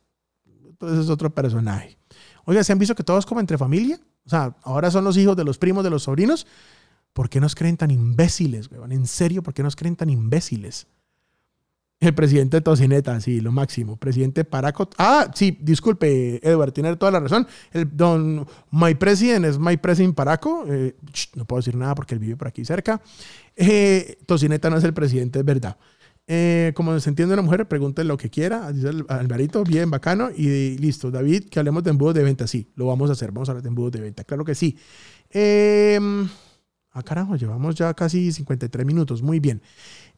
ese 0.81 1.01
es 1.01 1.09
otro 1.09 1.35
personaje. 1.35 1.99
Oiga, 2.45 2.65
¿se 2.65 2.73
han 2.73 2.79
visto 2.79 2.95
que 2.95 3.05
todos 3.05 3.27
como 3.27 3.41
entre 3.41 3.59
familia? 3.59 4.01
O 4.25 4.31
sea, 4.31 4.57
ahora 4.63 4.91
son 4.91 5.05
los 5.05 5.17
hijos 5.17 5.37
de 5.37 5.45
los 5.45 5.59
primos, 5.59 5.85
de 5.85 5.91
los 5.91 6.05
sobrinos. 6.05 6.47
¿Por 7.13 7.29
qué 7.29 7.41
nos 7.41 7.55
creen 7.55 7.77
tan 7.77 7.91
imbéciles, 7.91 8.71
weón? 8.71 8.93
En 8.93 9.07
serio, 9.07 9.43
¿por 9.43 9.53
qué 9.53 9.63
nos 9.63 9.77
creen 9.77 9.97
tan 9.97 10.11
imbéciles? 10.11 10.87
El 12.01 12.15
presidente 12.15 12.63
Tocineta, 12.63 13.21
sí, 13.21 13.43
lo 13.43 13.53
máximo. 13.53 13.99
Presidente 13.99 14.45
Paraco. 14.45 14.89
Ah, 14.97 15.31
sí, 15.35 15.59
disculpe, 15.61 16.41
Edward, 16.43 16.73
tiene 16.73 16.97
toda 16.97 17.13
la 17.13 17.21
razón. 17.21 17.47
El 17.73 17.95
don 17.95 18.47
My 18.71 18.95
President 18.95 19.45
es 19.45 19.59
My 19.59 19.77
President 19.77 20.15
Paraco. 20.15 20.65
Eh, 20.67 20.97
no 21.35 21.45
puedo 21.45 21.61
decir 21.61 21.77
nada 21.77 21.95
porque 21.95 22.15
él 22.15 22.21
vive 22.21 22.37
por 22.39 22.49
aquí 22.49 22.65
cerca. 22.65 23.03
Eh, 23.55 24.17
Tocineta 24.25 24.71
no 24.71 24.79
es 24.79 24.85
el 24.85 24.95
presidente, 24.95 25.41
es 25.41 25.45
verdad. 25.45 25.77
Eh, 26.27 26.73
como 26.75 26.99
se 27.01 27.11
entiende 27.11 27.35
una 27.35 27.43
mujer, 27.43 27.69
pregunte 27.69 28.03
lo 28.05 28.17
que 28.17 28.31
quiera. 28.31 28.73
Dice 28.73 28.89
Alvarito, 29.09 29.63
bien, 29.63 29.91
bacano. 29.91 30.31
Y 30.35 30.79
listo, 30.79 31.11
David, 31.11 31.51
que 31.51 31.59
hablemos 31.59 31.85
de 31.85 31.91
embudos 31.91 32.15
de 32.15 32.23
venta. 32.23 32.47
Sí, 32.47 32.73
lo 32.77 32.87
vamos 32.87 33.11
a 33.11 33.13
hacer. 33.13 33.31
Vamos 33.31 33.51
a 33.51 33.53
hablar 33.53 33.63
de 33.63 33.69
embudos 33.69 33.93
de 33.93 34.01
venta. 34.01 34.25
Claro 34.25 34.43
que 34.43 34.55
sí. 34.55 34.79
Eh, 35.29 35.99
ah, 36.93 37.03
carajo, 37.03 37.37
llevamos 37.37 37.75
ya 37.75 37.93
casi 37.93 38.33
53 38.33 38.87
minutos. 38.87 39.21
Muy 39.21 39.39
bien. 39.39 39.61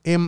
Eh, 0.05 0.19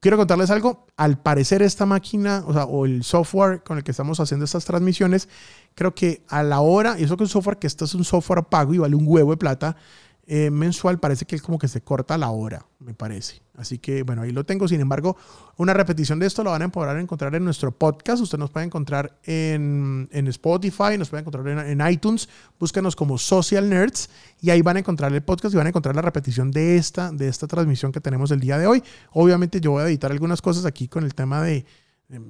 quiero 0.00 0.16
contarles 0.16 0.50
algo. 0.50 0.86
Al 0.96 1.18
parecer 1.20 1.62
esta 1.62 1.86
máquina, 1.86 2.44
o 2.46 2.52
o 2.52 2.86
el 2.86 3.04
software 3.04 3.62
con 3.62 3.78
el 3.78 3.84
que 3.84 3.90
estamos 3.92 4.20
haciendo 4.20 4.44
estas 4.44 4.64
transmisiones, 4.64 5.28
creo 5.74 5.94
que 5.94 6.22
a 6.28 6.42
la 6.42 6.60
hora, 6.60 6.98
y 6.98 7.04
eso 7.04 7.16
que 7.16 7.24
es 7.24 7.30
un 7.30 7.32
software 7.32 7.58
que 7.58 7.66
esto 7.66 7.84
es 7.84 7.94
un 7.94 8.04
software 8.04 8.44
pago 8.44 8.74
y 8.74 8.78
vale 8.78 8.94
un 8.96 9.04
huevo 9.06 9.30
de 9.30 9.36
plata, 9.36 9.76
eh, 10.24 10.50
mensual, 10.50 11.00
parece 11.00 11.24
que 11.24 11.40
como 11.40 11.58
que 11.58 11.66
se 11.66 11.80
corta 11.80 12.16
la 12.16 12.30
hora, 12.30 12.64
me 12.78 12.94
parece. 12.94 13.42
Así 13.56 13.78
que 13.78 14.04
bueno, 14.04 14.22
ahí 14.22 14.30
lo 14.30 14.44
tengo. 14.44 14.68
Sin 14.68 14.80
embargo, 14.80 15.16
una 15.56 15.74
repetición 15.74 16.20
de 16.20 16.26
esto 16.26 16.44
lo 16.44 16.50
van 16.50 16.62
a 16.62 16.68
poder 16.68 16.96
encontrar 16.98 17.34
en 17.34 17.44
nuestro 17.44 17.72
podcast. 17.72 18.22
Usted 18.22 18.38
nos 18.38 18.50
puede 18.50 18.66
encontrar 18.66 19.18
en, 19.24 20.08
en 20.12 20.28
Spotify, 20.28 20.96
nos 20.96 21.10
puede 21.10 21.22
encontrar 21.22 21.66
en, 21.66 21.80
iTunes. 21.90 22.28
Búscanos 22.60 22.94
como 22.94 23.18
Social 23.18 23.68
Nerds 23.68 24.10
y 24.40 24.50
ahí 24.50 24.62
van 24.62 24.76
a 24.76 24.78
encontrar 24.80 25.12
el 25.12 25.22
podcast 25.22 25.54
y 25.54 25.56
van 25.56 25.66
a 25.66 25.70
encontrar 25.70 25.96
la 25.96 26.02
repetición 26.02 26.52
de 26.52 26.76
esta, 26.76 27.10
de 27.10 27.26
esta 27.26 27.48
transmisión 27.48 27.90
que 27.90 28.00
tenemos 28.00 28.30
el 28.30 28.38
día 28.38 28.58
de 28.58 28.68
hoy. 28.68 28.82
Obviamente 29.10 29.60
yo 29.60 29.72
voy 29.72 29.82
a 29.82 29.86
editar 29.86 30.12
algunas 30.12 30.40
cosas 30.40 30.66
aquí 30.66 30.86
con 30.86 31.02
el 31.02 31.16
tema 31.16 31.42
de 31.42 31.66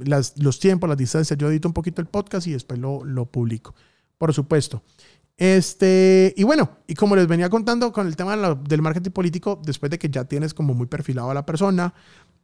las, 0.07 0.39
los 0.39 0.59
tiempos, 0.59 0.89
las 0.89 0.99
distancias. 0.99 1.39
Yo 1.39 1.51
edito 1.51 1.69
un 1.69 1.75
poquito 1.75 2.01
el 2.01 2.09
podcast 2.09 2.47
y 2.47 2.53
después 2.53 2.81
lo, 2.81 3.05
lo 3.05 3.27
publico. 3.27 3.75
Por 4.17 4.33
supuesto. 4.33 4.83
Este, 5.43 6.33
y 6.37 6.45
bueno, 6.45 6.71
y 6.87 6.95
como 6.95 7.17
les 7.17 7.27
venía 7.27 7.51
contando 7.51 7.93
con 7.93 8.07
el 8.07 8.15
tema 8.15 8.37
del 8.55 8.81
marketing 8.81 9.11
político, 9.11 9.61
después 9.65 9.91
de 9.91 9.99
que 9.99 10.09
ya 10.09 10.23
tienes 10.23 10.55
como 10.55 10.73
muy 10.73 10.87
perfilado 10.87 11.33
a 11.33 11.35
la 11.35 11.45
persona, 11.45 11.95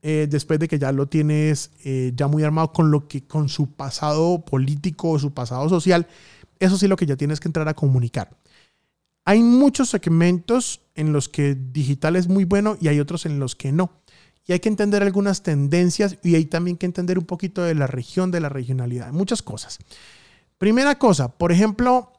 eh, 0.02 0.26
después 0.28 0.58
de 0.58 0.66
que 0.66 0.80
ya 0.80 0.90
lo 0.90 1.06
tienes 1.06 1.70
eh, 1.84 2.10
ya 2.16 2.26
muy 2.26 2.42
armado 2.42 2.72
con 2.72 2.90
lo 2.90 3.06
que, 3.06 3.22
con 3.22 3.48
su 3.48 3.70
pasado 3.70 4.44
político, 4.44 5.16
su 5.20 5.32
pasado 5.32 5.68
social, 5.68 6.08
eso 6.58 6.76
sí 6.76 6.88
lo 6.88 6.96
que 6.96 7.06
ya 7.06 7.16
tienes 7.16 7.38
que 7.38 7.46
entrar 7.46 7.68
a 7.68 7.74
comunicar. 7.74 8.36
Hay 9.24 9.44
muchos 9.44 9.90
segmentos 9.90 10.80
en 10.96 11.12
los 11.12 11.28
que 11.28 11.54
digital 11.54 12.16
es 12.16 12.26
muy 12.26 12.46
bueno 12.46 12.76
y 12.80 12.88
hay 12.88 12.98
otros 12.98 13.26
en 13.26 13.38
los 13.38 13.54
que 13.54 13.70
no. 13.70 13.92
Y 14.44 14.54
hay 14.54 14.58
que 14.58 14.70
entender 14.70 15.04
algunas 15.04 15.44
tendencias 15.44 16.18
y 16.24 16.34
hay 16.34 16.46
también 16.46 16.76
que 16.76 16.86
entender 16.86 17.16
un 17.16 17.26
poquito 17.26 17.62
de 17.62 17.76
la 17.76 17.86
región, 17.86 18.32
de 18.32 18.40
la 18.40 18.48
regionalidad, 18.48 19.12
muchas 19.12 19.40
cosas. 19.40 19.78
Primera 20.58 20.98
cosa, 20.98 21.28
por 21.28 21.52
ejemplo, 21.52 22.10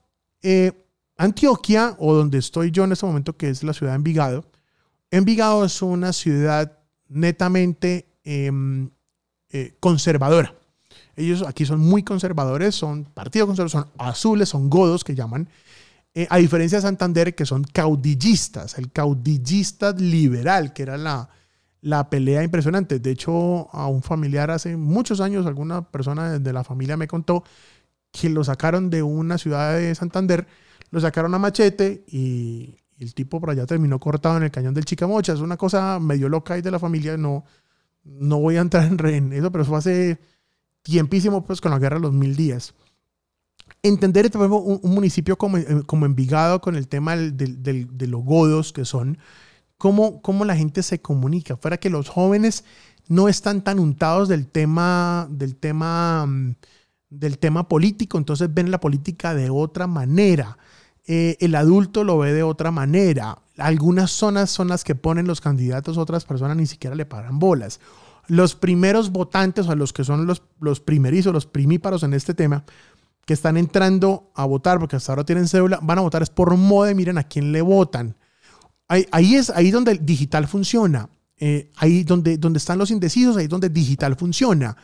eh, 0.43 0.71
Antioquia, 1.17 1.95
o 1.99 2.13
donde 2.13 2.37
estoy 2.37 2.71
yo 2.71 2.85
en 2.85 2.93
este 2.93 3.05
momento, 3.05 3.35
que 3.35 3.49
es 3.49 3.63
la 3.63 3.73
ciudad 3.73 3.93
de 3.93 3.97
Envigado. 3.97 4.45
Envigado 5.11 5.65
es 5.65 5.81
una 5.81 6.13
ciudad 6.13 6.77
netamente 7.09 8.07
eh, 8.23 8.51
eh, 9.49 9.75
conservadora. 9.79 10.53
Ellos 11.15 11.43
aquí 11.45 11.65
son 11.65 11.79
muy 11.79 12.03
conservadores, 12.03 12.75
son 12.75 13.03
partidos 13.03 13.47
conservadores, 13.47 13.71
son 13.73 13.87
azules, 13.97 14.47
son 14.47 14.69
godos 14.69 15.03
que 15.03 15.15
llaman. 15.15 15.49
Eh, 16.13 16.27
a 16.29 16.37
diferencia 16.37 16.77
de 16.77 16.83
Santander, 16.83 17.35
que 17.35 17.45
son 17.45 17.63
caudillistas, 17.63 18.77
el 18.77 18.91
caudillista 18.91 19.91
liberal, 19.91 20.71
que 20.71 20.83
era 20.83 20.97
la, 20.97 21.29
la 21.81 22.09
pelea 22.09 22.43
impresionante. 22.43 22.99
De 22.99 23.11
hecho, 23.11 23.69
a 23.73 23.87
un 23.87 24.01
familiar 24.01 24.49
hace 24.51 24.77
muchos 24.77 25.19
años, 25.19 25.45
alguna 25.45 25.81
persona 25.81 26.39
de 26.39 26.53
la 26.53 26.63
familia 26.63 26.95
me 26.95 27.07
contó 27.07 27.43
que 28.11 28.29
lo 28.29 28.43
sacaron 28.43 28.89
de 28.89 29.03
una 29.03 29.37
ciudad 29.37 29.77
de 29.77 29.93
Santander, 29.95 30.47
lo 30.91 30.99
sacaron 30.99 31.33
a 31.33 31.39
machete 31.39 32.03
y, 32.07 32.75
el 32.99 33.13
tipo 33.13 33.39
por 33.39 33.49
allá 33.49 33.65
terminó 33.65 33.97
cortado 33.97 34.35
en 34.37 34.43
el 34.43 34.51
cañón 34.51 34.73
del 34.73 34.83
Chicamocha. 34.83 35.31
Es 35.31 35.39
una 35.39 35.55
cosa 35.55 35.99
medio 35.99 36.27
loca 36.27 36.55
ahí 36.55 36.61
de 36.61 36.71
la 36.71 36.79
familia, 36.79 37.15
no, 37.15 37.45
no 38.03 38.39
voy 38.39 38.57
a 38.57 38.61
entrar 38.61 38.85
en, 39.05 39.31
eso, 39.31 39.51
pero 39.51 39.63
eso 39.63 39.75
hace 39.75 40.19
tiempísimo, 40.81 41.45
pues 41.45 41.61
con 41.61 41.71
la 41.71 41.79
guerra 41.79 41.95
de 41.95 42.01
los 42.01 42.13
mil 42.13 42.35
días. 42.35 42.73
Entender 43.83 44.29
un, 44.35 44.79
un 44.83 44.93
municipio 44.93 45.37
como, 45.37 45.57
eh, 45.57 45.83
como 45.85 46.05
Envigado 46.05 46.59
con 46.59 46.75
el 46.75 46.89
tema 46.89 47.15
de 47.15 48.07
los 48.07 48.23
godos 48.23 48.73
que 48.73 48.83
son, 48.83 49.17
cómo, 49.77 50.21
cómo 50.21 50.45
la 50.45 50.55
gente 50.55 50.83
se 50.83 51.01
comunica, 51.01 51.57
fuera 51.57 51.77
que 51.77 51.89
los 51.89 52.09
jóvenes 52.09 52.65
no 53.07 53.27
están 53.27 53.63
tan 53.63 53.79
untados 53.79 54.27
del 54.29 54.47
tema, 54.47 55.27
del 55.31 55.55
tema, 55.55 56.25
mm, 56.27 56.55
del 57.09 57.39
tema 57.39 57.67
político, 57.67 58.17
entonces 58.17 58.53
ven 58.53 58.71
la 58.71 58.79
política 58.79 59.33
de 59.33 59.49
otra 59.49 59.87
manera. 59.87 60.57
Eh, 61.07 61.37
el 61.39 61.55
adulto 61.55 62.03
lo 62.03 62.17
ve 62.19 62.33
de 62.33 62.43
otra 62.43 62.71
manera. 62.71 63.39
Algunas 63.57 64.11
zonas 64.11 64.51
son 64.51 64.67
las 64.67 64.83
que 64.83 64.95
ponen 64.95 65.27
los 65.27 65.41
candidatos, 65.41 65.97
otras 65.97 66.25
personas 66.25 66.55
ni 66.57 66.67
siquiera 66.67 66.95
le 66.95 67.05
paran 67.05 67.39
bolas. 67.39 67.79
Los 68.27 68.55
primeros 68.55 69.11
votantes, 69.11 69.67
o 69.67 69.75
los 69.75 69.91
que 69.91 70.03
son 70.03 70.27
los, 70.27 70.43
los 70.59 70.79
primerizos, 70.79 71.33
los 71.33 71.47
primíparos 71.47 72.03
en 72.03 72.13
este 72.13 72.35
tema, 72.35 72.63
que 73.25 73.33
están 73.33 73.57
entrando 73.57 74.31
a 74.35 74.45
votar, 74.45 74.79
porque 74.79 74.95
hasta 74.95 75.11
ahora 75.11 75.25
tienen 75.25 75.47
cédula, 75.47 75.79
van 75.81 75.97
a 75.97 76.01
votar 76.01 76.21
es 76.21 76.29
por 76.29 76.55
moda 76.57 76.91
y 76.91 76.95
miren 76.95 77.17
a 77.17 77.23
quién 77.23 77.51
le 77.51 77.61
votan. 77.61 78.15
Ahí, 78.87 79.35
es 79.35 79.51
ahí 79.51 79.69
donde 79.69 79.91
el 79.91 80.05
digital 80.05 80.47
funciona. 80.47 81.09
Eh, 81.37 81.71
ahí 81.77 82.03
donde, 82.03 82.37
donde 82.37 82.57
están 82.57 82.79
los 82.79 82.91
indecisos, 82.91 83.37
ahí 83.37 83.47
donde 83.47 83.69
digital 83.69 84.15
funciona. 84.15 84.75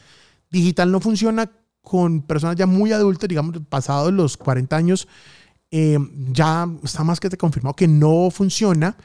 Digital 0.52 0.92
no 0.92 1.00
funciona 1.00 1.52
con 1.86 2.24
personas 2.24 2.58
ya 2.58 2.66
muy 2.66 2.92
adultas, 2.92 3.30
digamos, 3.30 3.58
pasados 3.70 4.12
los 4.12 4.36
40 4.36 4.76
años, 4.76 5.08
eh, 5.72 5.98
ya 6.32 6.68
está 6.84 7.04
más 7.04 7.20
que 7.20 7.30
te 7.30 7.38
confirmado 7.38 7.76
que 7.76 7.88
no 7.88 8.30
funciona, 8.32 8.98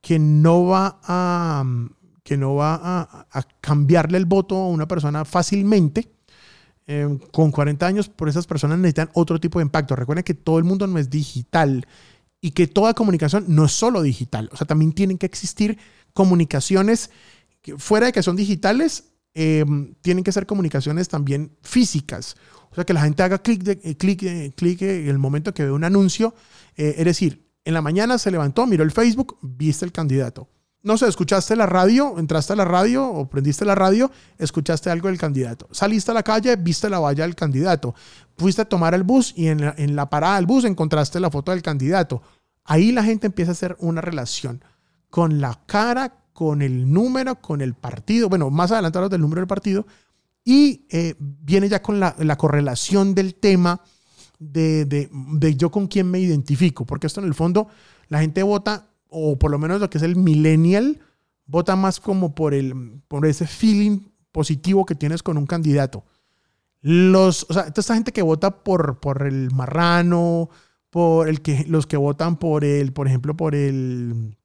que 0.00 0.18
no 0.18 0.64
va 0.64 0.98
a, 1.04 1.64
que 2.24 2.36
no 2.36 2.56
va 2.56 3.28
a, 3.30 3.42
cambiarle 3.60 4.18
el 4.18 4.24
voto 4.24 4.56
a 4.56 4.68
una 4.68 4.88
persona 4.88 5.24
fácilmente. 5.24 6.10
Eh, 6.88 7.18
con 7.30 7.52
40 7.52 7.86
años, 7.86 8.08
por 8.08 8.28
esas 8.28 8.46
personas 8.48 8.78
necesitan 8.78 9.10
otro 9.14 9.38
tipo 9.38 9.60
de 9.60 9.64
impacto. 9.64 9.94
Recuerden 9.94 10.24
que 10.24 10.34
todo 10.34 10.58
el 10.58 10.64
mundo 10.64 10.88
no 10.88 10.98
es 10.98 11.10
digital 11.10 11.86
y 12.40 12.50
que 12.50 12.66
toda 12.66 12.94
comunicación 12.94 13.44
no 13.48 13.66
es 13.66 13.72
solo 13.72 14.02
digital. 14.02 14.50
O 14.52 14.56
sea, 14.56 14.66
también 14.66 14.92
tienen 14.92 15.18
que 15.18 15.26
existir 15.26 15.78
comunicaciones 16.12 17.10
fuera 17.78 18.06
de 18.06 18.12
que 18.12 18.22
son 18.22 18.36
digitales, 18.36 19.11
eh, 19.34 19.64
tienen 20.02 20.24
que 20.24 20.32
ser 20.32 20.46
comunicaciones 20.46 21.08
también 21.08 21.56
físicas. 21.62 22.36
O 22.72 22.74
sea, 22.74 22.84
que 22.84 22.94
la 22.94 23.02
gente 23.02 23.22
haga 23.22 23.38
clic, 23.38 23.66
eh, 23.68 23.96
clic, 23.96 24.22
eh, 24.22 24.52
clic 24.56 24.82
en 24.82 25.08
el 25.08 25.18
momento 25.18 25.52
que 25.52 25.64
ve 25.64 25.70
un 25.70 25.84
anuncio. 25.84 26.34
Eh, 26.76 26.94
es 26.98 27.04
decir, 27.04 27.46
en 27.64 27.74
la 27.74 27.82
mañana 27.82 28.16
se 28.16 28.30
levantó, 28.30 28.66
miró 28.66 28.82
el 28.82 28.90
Facebook, 28.90 29.38
viste 29.42 29.84
el 29.84 29.92
candidato. 29.92 30.48
No 30.82 30.96
sé, 30.96 31.06
escuchaste 31.06 31.54
la 31.54 31.66
radio, 31.66 32.18
entraste 32.18 32.54
a 32.54 32.56
la 32.56 32.64
radio 32.64 33.06
o 33.06 33.28
prendiste 33.28 33.64
la 33.64 33.74
radio, 33.74 34.10
escuchaste 34.38 34.90
algo 34.90 35.08
del 35.08 35.18
candidato. 35.18 35.68
Saliste 35.70 36.10
a 36.10 36.14
la 36.14 36.22
calle, 36.22 36.56
viste 36.56 36.88
la 36.88 36.98
valla 36.98 37.24
del 37.24 37.36
candidato. 37.36 37.94
Fuiste 38.36 38.62
a 38.62 38.64
tomar 38.64 38.94
el 38.94 39.04
bus 39.04 39.34
y 39.36 39.48
en 39.48 39.60
la, 39.60 39.74
en 39.76 39.94
la 39.94 40.10
parada 40.10 40.36
del 40.36 40.46
bus 40.46 40.64
encontraste 40.64 41.20
la 41.20 41.30
foto 41.30 41.52
del 41.52 41.62
candidato. 41.62 42.22
Ahí 42.64 42.90
la 42.90 43.04
gente 43.04 43.26
empieza 43.26 43.50
a 43.50 43.52
hacer 43.52 43.76
una 43.80 44.00
relación 44.00 44.64
con 45.10 45.40
la 45.42 45.60
cara, 45.66 46.21
con 46.32 46.62
el 46.62 46.92
número, 46.92 47.36
con 47.40 47.60
el 47.60 47.74
partido. 47.74 48.28
Bueno, 48.28 48.50
más 48.50 48.70
adelante 48.72 48.98
hablo 48.98 49.08
del 49.08 49.20
número 49.20 49.40
del 49.40 49.48
partido, 49.48 49.86
y 50.44 50.86
eh, 50.90 51.14
viene 51.18 51.68
ya 51.68 51.82
con 51.82 52.00
la, 52.00 52.36
correlación 52.36 53.14
del 53.14 53.34
tema 53.34 53.80
de, 54.38 54.84
de, 54.84 55.54
yo 55.56 55.70
con 55.70 55.86
quién 55.86 56.10
me 56.10 56.18
identifico, 56.18 56.84
porque 56.84 57.06
esto 57.06 57.20
en 57.20 57.26
el 57.26 57.34
fondo 57.34 57.68
la 58.08 58.20
gente 58.20 58.42
vota, 58.42 58.88
o 59.08 59.38
por 59.38 59.50
lo 59.50 59.58
menos 59.58 59.80
lo 59.80 59.88
que 59.88 59.98
es 59.98 60.04
el 60.04 60.16
millennial, 60.16 61.00
vota 61.46 61.76
más 61.76 62.00
como 62.00 62.34
por, 62.34 62.54
el, 62.54 63.00
por 63.08 63.26
ese 63.26 63.46
feeling 63.46 64.00
positivo 64.32 64.84
que 64.84 64.94
tienes 64.94 65.22
con 65.22 65.36
un 65.38 65.46
candidato. 65.46 66.04
Los, 66.80 67.46
o 67.48 67.54
sea, 67.54 67.66
toda 67.66 67.80
esta 67.80 67.94
gente 67.94 68.12
que 68.12 68.22
vota 68.22 68.64
por, 68.64 68.98
por 68.98 69.22
el 69.24 69.52
marrano, 69.52 70.50
por 70.90 71.28
el 71.28 71.40
que, 71.40 71.64
los 71.68 71.86
que 71.86 71.96
votan 71.96 72.36
por 72.36 72.64
el, 72.64 72.92
por 72.92 73.06
ejemplo, 73.06 73.36
por 73.36 73.54
el, 73.54 74.36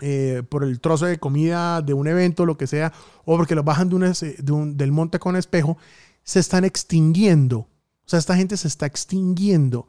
eh, 0.00 0.42
por 0.48 0.64
el 0.64 0.80
trozo 0.80 1.06
de 1.06 1.18
comida 1.18 1.82
de 1.82 1.94
un 1.94 2.06
evento, 2.06 2.46
lo 2.46 2.56
que 2.56 2.66
sea, 2.66 2.92
o 3.24 3.36
porque 3.36 3.54
los 3.54 3.64
bajan 3.64 3.88
de 3.88 4.34
del 4.74 4.92
monte 4.92 5.18
con 5.18 5.36
espejo, 5.36 5.76
se 6.22 6.40
están 6.40 6.64
extinguiendo. 6.64 7.58
O 7.58 7.68
sea, 8.06 8.18
esta 8.18 8.36
gente 8.36 8.56
se 8.56 8.68
está 8.68 8.86
extinguiendo. 8.86 9.86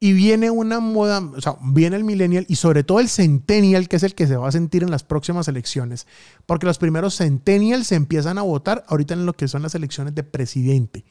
Y 0.00 0.12
viene 0.12 0.50
una 0.50 0.80
moda, 0.80 1.18
o 1.18 1.40
sea, 1.40 1.56
viene 1.62 1.96
el 1.96 2.04
millennial 2.04 2.44
y 2.48 2.56
sobre 2.56 2.84
todo 2.84 3.00
el 3.00 3.08
centennial, 3.08 3.88
que 3.88 3.96
es 3.96 4.02
el 4.02 4.14
que 4.14 4.26
se 4.26 4.36
va 4.36 4.48
a 4.48 4.52
sentir 4.52 4.82
en 4.82 4.90
las 4.90 5.02
próximas 5.02 5.48
elecciones. 5.48 6.06
Porque 6.46 6.66
los 6.66 6.78
primeros 6.78 7.16
centennials 7.16 7.86
se 7.86 7.94
empiezan 7.94 8.38
a 8.38 8.42
votar 8.42 8.84
ahorita 8.88 9.14
en 9.14 9.24
lo 9.24 9.32
que 9.32 9.48
son 9.48 9.62
las 9.62 9.74
elecciones 9.74 10.14
de 10.14 10.22
presidente. 10.22 11.04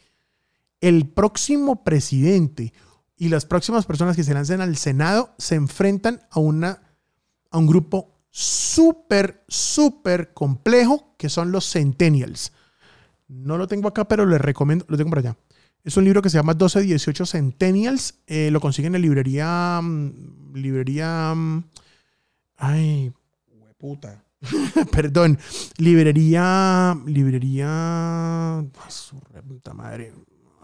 El 0.80 1.08
próximo 1.10 1.84
presidente 1.84 2.74
y 3.18 3.30
las 3.30 3.46
próximas 3.46 3.86
personas 3.86 4.16
que 4.16 4.24
se 4.24 4.34
lancen 4.34 4.62
al 4.62 4.76
Senado 4.76 5.34
se 5.38 5.56
enfrentan 5.56 6.22
a, 6.30 6.40
una, 6.40 6.84
a 7.52 7.58
un 7.58 7.68
grupo 7.68 8.13
súper, 8.34 9.44
súper 9.48 10.34
complejo 10.34 11.14
que 11.18 11.30
son 11.30 11.52
los 11.52 11.72
Centennials. 11.72 12.52
No 13.28 13.58
lo 13.58 13.68
tengo 13.68 13.88
acá, 13.88 14.08
pero 14.08 14.26
les 14.26 14.42
recomiendo, 14.42 14.86
lo 14.90 14.98
tengo 14.98 15.12
por 15.12 15.20
allá. 15.20 15.38
Es 15.84 15.98
un 15.98 16.04
libro 16.04 16.22
que 16.22 16.30
se 16.30 16.38
llama 16.38 16.54
1218 16.54 17.26
Centennials. 17.28 18.16
Eh, 18.26 18.50
lo 18.52 18.60
consiguen 18.60 18.96
en 18.96 19.02
librería. 19.02 19.80
Mm, 19.82 20.54
librería. 20.56 21.34
Mm, 21.36 21.64
ay, 22.58 23.14
puta. 23.78 24.24
Perdón. 24.92 25.38
Librería. 25.78 26.98
Librería. 27.06 28.60
Ay, 28.60 28.66
su 28.90 29.20
puta 29.48 29.74
madre. 29.74 30.12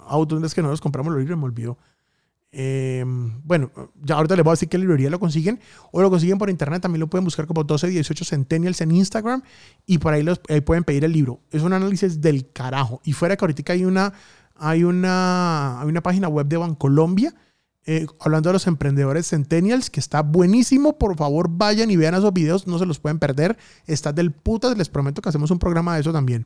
Autos, 0.08 0.42
es 0.44 0.56
que 0.56 0.64
no 0.64 0.70
los 0.70 0.82
compramos 0.82 1.14
los 1.14 1.20
libros, 1.22 1.38
me 1.38 1.46
olvidó. 1.46 1.78
Eh, 2.52 3.06
bueno, 3.44 3.72
ya 4.02 4.16
ahorita 4.16 4.36
les 4.36 4.44
voy 4.44 4.52
a 4.52 4.54
decir 4.54 4.70
qué 4.70 4.78
librería 4.78 5.10
lo 5.10 5.20
consiguen 5.20 5.60
o 5.92 6.02
lo 6.02 6.10
consiguen 6.10 6.38
por 6.38 6.50
internet. 6.50 6.82
También 6.82 7.00
lo 7.00 7.08
pueden 7.08 7.26
buscar 7.26 7.48
como 7.48 7.62
1218 7.62 8.26
Centennials 8.26 8.82
en 8.82 8.92
Instagram 8.92 9.44
y 9.86 9.98
por 9.98 10.14
ahí, 10.14 10.24
los, 10.24 10.40
pueden 10.66 10.84
pedir 10.84 11.06
el 11.06 11.12
libro. 11.12 11.42
Es 11.52 11.62
un 11.62 11.74
análisis 11.74 12.22
del 12.22 12.52
carajo. 12.52 13.02
Y 13.04 13.14
fuera 13.14 13.36
que 13.36 13.46
ahorita 13.46 13.74
hay 13.74 13.86
una, 13.86 14.14
hay 14.56 14.84
una, 14.84 15.82
hay 15.82 15.88
una 15.88 16.02
página 16.02 16.28
web 16.28 16.48
de 16.48 16.58
Bancolombia 16.58 17.34
eh, 17.92 18.06
hablando 18.20 18.50
de 18.50 18.54
los 18.54 18.68
emprendedores 18.68 19.30
Centennials 19.30 19.90
que 19.90 20.00
está 20.00 20.22
buenísimo. 20.22 21.00
Por 21.00 21.18
favor, 21.18 21.50
vayan 21.50 21.90
y 21.90 21.98
vean 21.98 22.14
esos 22.14 22.32
videos, 22.32 22.68
no 22.68 22.78
se 22.78 22.86
los 22.86 23.00
pueden 23.00 23.18
perder. 23.18 23.58
Está 23.88 24.14
del 24.14 24.32
putas, 24.32 24.78
les 24.78 24.90
prometo 24.90 25.24
que 25.24 25.30
hacemos 25.30 25.50
un 25.50 25.58
programa 25.58 25.96
de 25.96 26.02
eso 26.02 26.14
también. 26.14 26.46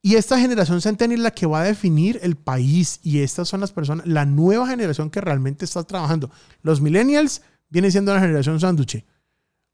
Y 0.00 0.14
esta 0.14 0.38
generación 0.38 0.80
centennial 0.80 1.20
es 1.20 1.24
la 1.24 1.30
que 1.32 1.46
va 1.46 1.62
a 1.62 1.64
definir 1.64 2.20
el 2.22 2.36
país 2.36 3.00
y 3.02 3.20
estas 3.20 3.48
son 3.48 3.60
las 3.60 3.72
personas, 3.72 4.06
la 4.06 4.24
nueva 4.24 4.68
generación 4.68 5.10
que 5.10 5.20
realmente 5.20 5.64
está 5.64 5.82
trabajando. 5.82 6.30
Los 6.62 6.80
millennials 6.80 7.42
vienen 7.68 7.90
siendo 7.90 8.14
la 8.14 8.20
generación 8.20 8.60
sándwich. 8.60 9.04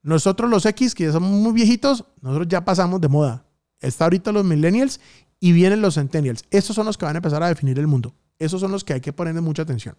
Nosotros 0.03 0.51
los 0.51 0.65
X, 0.67 0.95
que 0.95 1.05
ya 1.05 1.13
somos 1.13 1.31
muy 1.31 1.53
viejitos, 1.53 2.05
nosotros 2.21 2.49
ya 2.49 2.65
pasamos 2.65 3.01
de 3.01 3.09
moda. 3.09 3.47
Está 3.81 4.05
ahorita 4.05 4.33
los 4.33 4.45
millennials 4.45 5.01
y 5.41 5.53
vienen 5.53 5.83
los 5.83 5.95
centennials. 5.95 6.45
Estos 6.51 6.75
son 6.75 6.87
los 6.87 6.97
que 6.97 7.05
van 7.05 7.17
a 7.17 7.19
empezar 7.19 7.43
a 7.43 7.49
definir 7.49 7.79
el 7.79 7.87
mundo. 7.87 8.15
Esos 8.39 8.61
son 8.61 8.73
los 8.73 8.83
que 8.83 8.95
hay 8.95 9.01
que 9.01 9.13
ponerle 9.13 9.41
mucha 9.41 9.63
atención. 9.63 9.97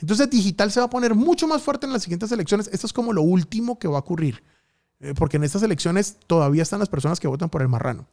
Entonces, 0.00 0.28
digital 0.28 0.70
se 0.70 0.80
va 0.80 0.86
a 0.86 0.90
poner 0.90 1.14
mucho 1.14 1.46
más 1.46 1.62
fuerte 1.62 1.86
en 1.86 1.92
las 1.92 2.02
siguientes 2.02 2.30
elecciones. 2.32 2.68
Esto 2.72 2.86
es 2.86 2.92
como 2.92 3.12
lo 3.12 3.22
último 3.22 3.78
que 3.78 3.88
va 3.88 3.96
a 3.96 4.00
ocurrir. 4.00 4.42
Eh, 5.00 5.14
porque 5.16 5.38
en 5.38 5.44
estas 5.44 5.62
elecciones 5.62 6.16
todavía 6.26 6.62
están 6.62 6.78
las 6.78 6.88
personas 6.88 7.20
que 7.20 7.26
votan 7.26 7.48
por 7.48 7.62
el 7.62 7.68
marrano. 7.68 8.06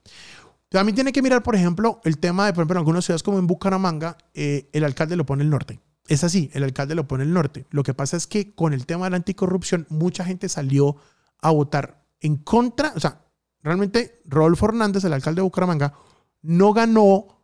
También 0.69 0.95
tiene 0.95 1.13
que 1.13 1.21
mirar, 1.21 1.43
por 1.43 1.55
ejemplo, 1.55 2.01
el 2.03 2.17
tema 2.17 2.45
de, 2.45 2.53
por 2.53 2.61
ejemplo, 2.61 2.75
en 2.75 2.79
algunas 2.79 3.05
ciudades 3.05 3.23
como 3.23 3.39
en 3.39 3.47
Bucaramanga, 3.47 4.17
eh, 4.33 4.69
el 4.73 4.83
alcalde 4.83 5.15
lo 5.15 5.25
pone 5.25 5.43
el 5.43 5.49
norte. 5.49 5.79
Es 6.07 6.23
así, 6.23 6.49
el 6.53 6.63
alcalde 6.63 6.95
lo 6.95 7.07
pone 7.07 7.23
el 7.23 7.33
norte. 7.33 7.65
Lo 7.69 7.83
que 7.83 7.93
pasa 7.93 8.17
es 8.17 8.27
que 8.27 8.53
con 8.53 8.73
el 8.73 8.85
tema 8.85 9.05
de 9.05 9.11
la 9.11 9.17
anticorrupción, 9.17 9.85
mucha 9.89 10.25
gente 10.25 10.49
salió 10.49 10.97
a 11.41 11.51
votar 11.51 12.03
en 12.19 12.37
contra. 12.37 12.93
O 12.95 12.99
sea, 12.99 13.25
realmente 13.61 14.21
Rodolfo 14.25 14.65
Hernández, 14.67 15.03
el 15.03 15.13
alcalde 15.13 15.39
de 15.39 15.43
Bucaramanga, 15.43 15.93
no 16.41 16.73
ganó 16.73 17.43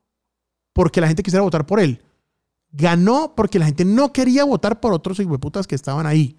porque 0.73 1.01
la 1.01 1.07
gente 1.07 1.23
quisiera 1.23 1.43
votar 1.43 1.65
por 1.65 1.79
él. 1.79 2.03
Ganó 2.71 3.35
porque 3.35 3.59
la 3.59 3.65
gente 3.65 3.85
no 3.85 4.11
quería 4.11 4.43
votar 4.43 4.79
por 4.79 4.93
otros 4.93 5.21
putas 5.39 5.67
que 5.67 5.75
estaban 5.75 6.05
ahí. 6.05 6.37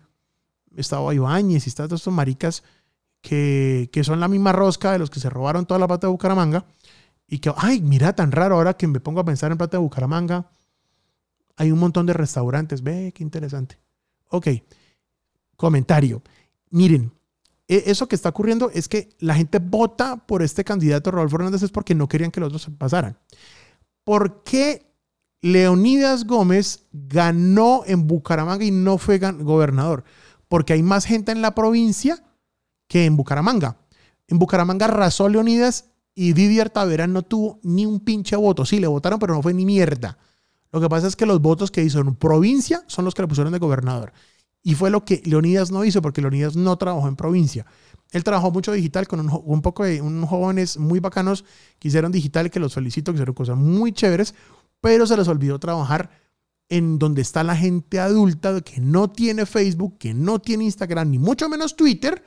Estaba 0.76 1.14
Ibáñez 1.14 1.66
y 1.66 1.68
estaban 1.68 1.88
todos 1.88 2.00
estos 2.00 2.12
maricas 2.12 2.64
que, 3.24 4.02
son 4.04 4.20
la 4.20 4.28
misma 4.28 4.52
rosca 4.52 4.92
de 4.92 4.98
los 4.98 5.08
que 5.08 5.18
se 5.18 5.30
robaron 5.30 5.64
toda 5.64 5.80
la 5.80 5.88
plata 5.88 6.06
de 6.06 6.10
Bucaramanga. 6.10 6.66
Y 7.26 7.38
que, 7.38 7.52
ay, 7.56 7.80
mira, 7.80 8.14
tan 8.14 8.30
raro 8.30 8.56
ahora 8.56 8.74
que 8.74 8.86
me 8.86 9.00
pongo 9.00 9.20
a 9.20 9.24
pensar 9.24 9.50
en 9.50 9.56
plata 9.56 9.78
de 9.78 9.82
Bucaramanga. 9.82 10.50
Hay 11.56 11.72
un 11.72 11.78
montón 11.78 12.04
de 12.04 12.12
restaurantes. 12.12 12.82
Ve, 12.82 13.12
qué 13.14 13.22
interesante. 13.22 13.78
Ok. 14.28 14.48
Comentario. 15.56 16.22
Miren, 16.68 17.12
e- 17.66 17.84
eso 17.86 18.08
que 18.08 18.14
está 18.14 18.28
ocurriendo 18.28 18.70
es 18.74 18.88
que 18.88 19.16
la 19.20 19.34
gente 19.34 19.58
vota 19.58 20.16
por 20.26 20.42
este 20.42 20.62
candidato 20.62 21.10
Rodolfo 21.10 21.36
Hernández 21.36 21.62
es 21.62 21.70
porque 21.70 21.94
no 21.94 22.08
querían 22.08 22.30
que 22.30 22.40
los 22.40 22.48
otros 22.48 22.68
pasaran. 22.76 23.16
¿Por 24.04 24.42
qué 24.42 24.92
Leonidas 25.40 26.26
Gómez 26.26 26.84
ganó 26.92 27.84
en 27.86 28.06
Bucaramanga 28.06 28.66
y 28.66 28.70
no 28.70 28.98
fue 28.98 29.18
gobernador? 29.18 30.04
Porque 30.46 30.74
hay 30.74 30.82
más 30.82 31.06
gente 31.06 31.32
en 31.32 31.40
la 31.40 31.54
provincia 31.54 32.22
que 32.94 33.06
en 33.06 33.16
Bucaramanga. 33.16 33.76
En 34.28 34.38
Bucaramanga 34.38 34.86
arrasó 34.86 35.28
Leonidas 35.28 35.86
y 36.14 36.32
Didier 36.32 36.70
Tavera 36.70 37.08
no 37.08 37.22
tuvo 37.22 37.58
ni 37.64 37.86
un 37.86 37.98
pinche 37.98 38.36
voto. 38.36 38.64
Sí, 38.64 38.78
le 38.78 38.86
votaron, 38.86 39.18
pero 39.18 39.34
no 39.34 39.42
fue 39.42 39.52
ni 39.52 39.64
mierda. 39.64 40.16
Lo 40.70 40.80
que 40.80 40.88
pasa 40.88 41.08
es 41.08 41.16
que 41.16 41.26
los 41.26 41.42
votos 41.42 41.72
que 41.72 41.82
hizo 41.82 41.98
en 41.98 42.14
provincia 42.14 42.84
son 42.86 43.04
los 43.04 43.12
que 43.12 43.22
le 43.22 43.26
pusieron 43.26 43.52
de 43.52 43.58
gobernador. 43.58 44.12
Y 44.62 44.76
fue 44.76 44.90
lo 44.90 45.04
que 45.04 45.20
Leonidas 45.24 45.72
no 45.72 45.84
hizo, 45.84 46.02
porque 46.02 46.20
Leonidas 46.20 46.54
no 46.54 46.76
trabajó 46.76 47.08
en 47.08 47.16
provincia. 47.16 47.66
Él 48.12 48.22
trabajó 48.22 48.52
mucho 48.52 48.70
digital 48.70 49.08
con 49.08 49.18
un, 49.18 49.40
un 49.44 49.60
poco 49.60 49.82
de 49.82 50.00
unos 50.00 50.30
jóvenes 50.30 50.78
muy 50.78 51.00
bacanos 51.00 51.44
que 51.80 51.88
hicieron 51.88 52.12
digital, 52.12 52.48
que 52.48 52.60
los 52.60 52.74
felicito, 52.74 53.10
que 53.10 53.16
hicieron 53.16 53.34
cosas 53.34 53.56
muy 53.56 53.90
chéveres, 53.90 54.36
pero 54.80 55.04
se 55.04 55.16
les 55.16 55.26
olvidó 55.26 55.58
trabajar 55.58 56.10
en 56.68 57.00
donde 57.00 57.22
está 57.22 57.42
la 57.42 57.56
gente 57.56 57.98
adulta 57.98 58.60
que 58.60 58.80
no 58.80 59.10
tiene 59.10 59.46
Facebook, 59.46 59.98
que 59.98 60.14
no 60.14 60.38
tiene 60.38 60.62
Instagram, 60.62 61.10
ni 61.10 61.18
mucho 61.18 61.48
menos 61.48 61.74
Twitter, 61.74 62.22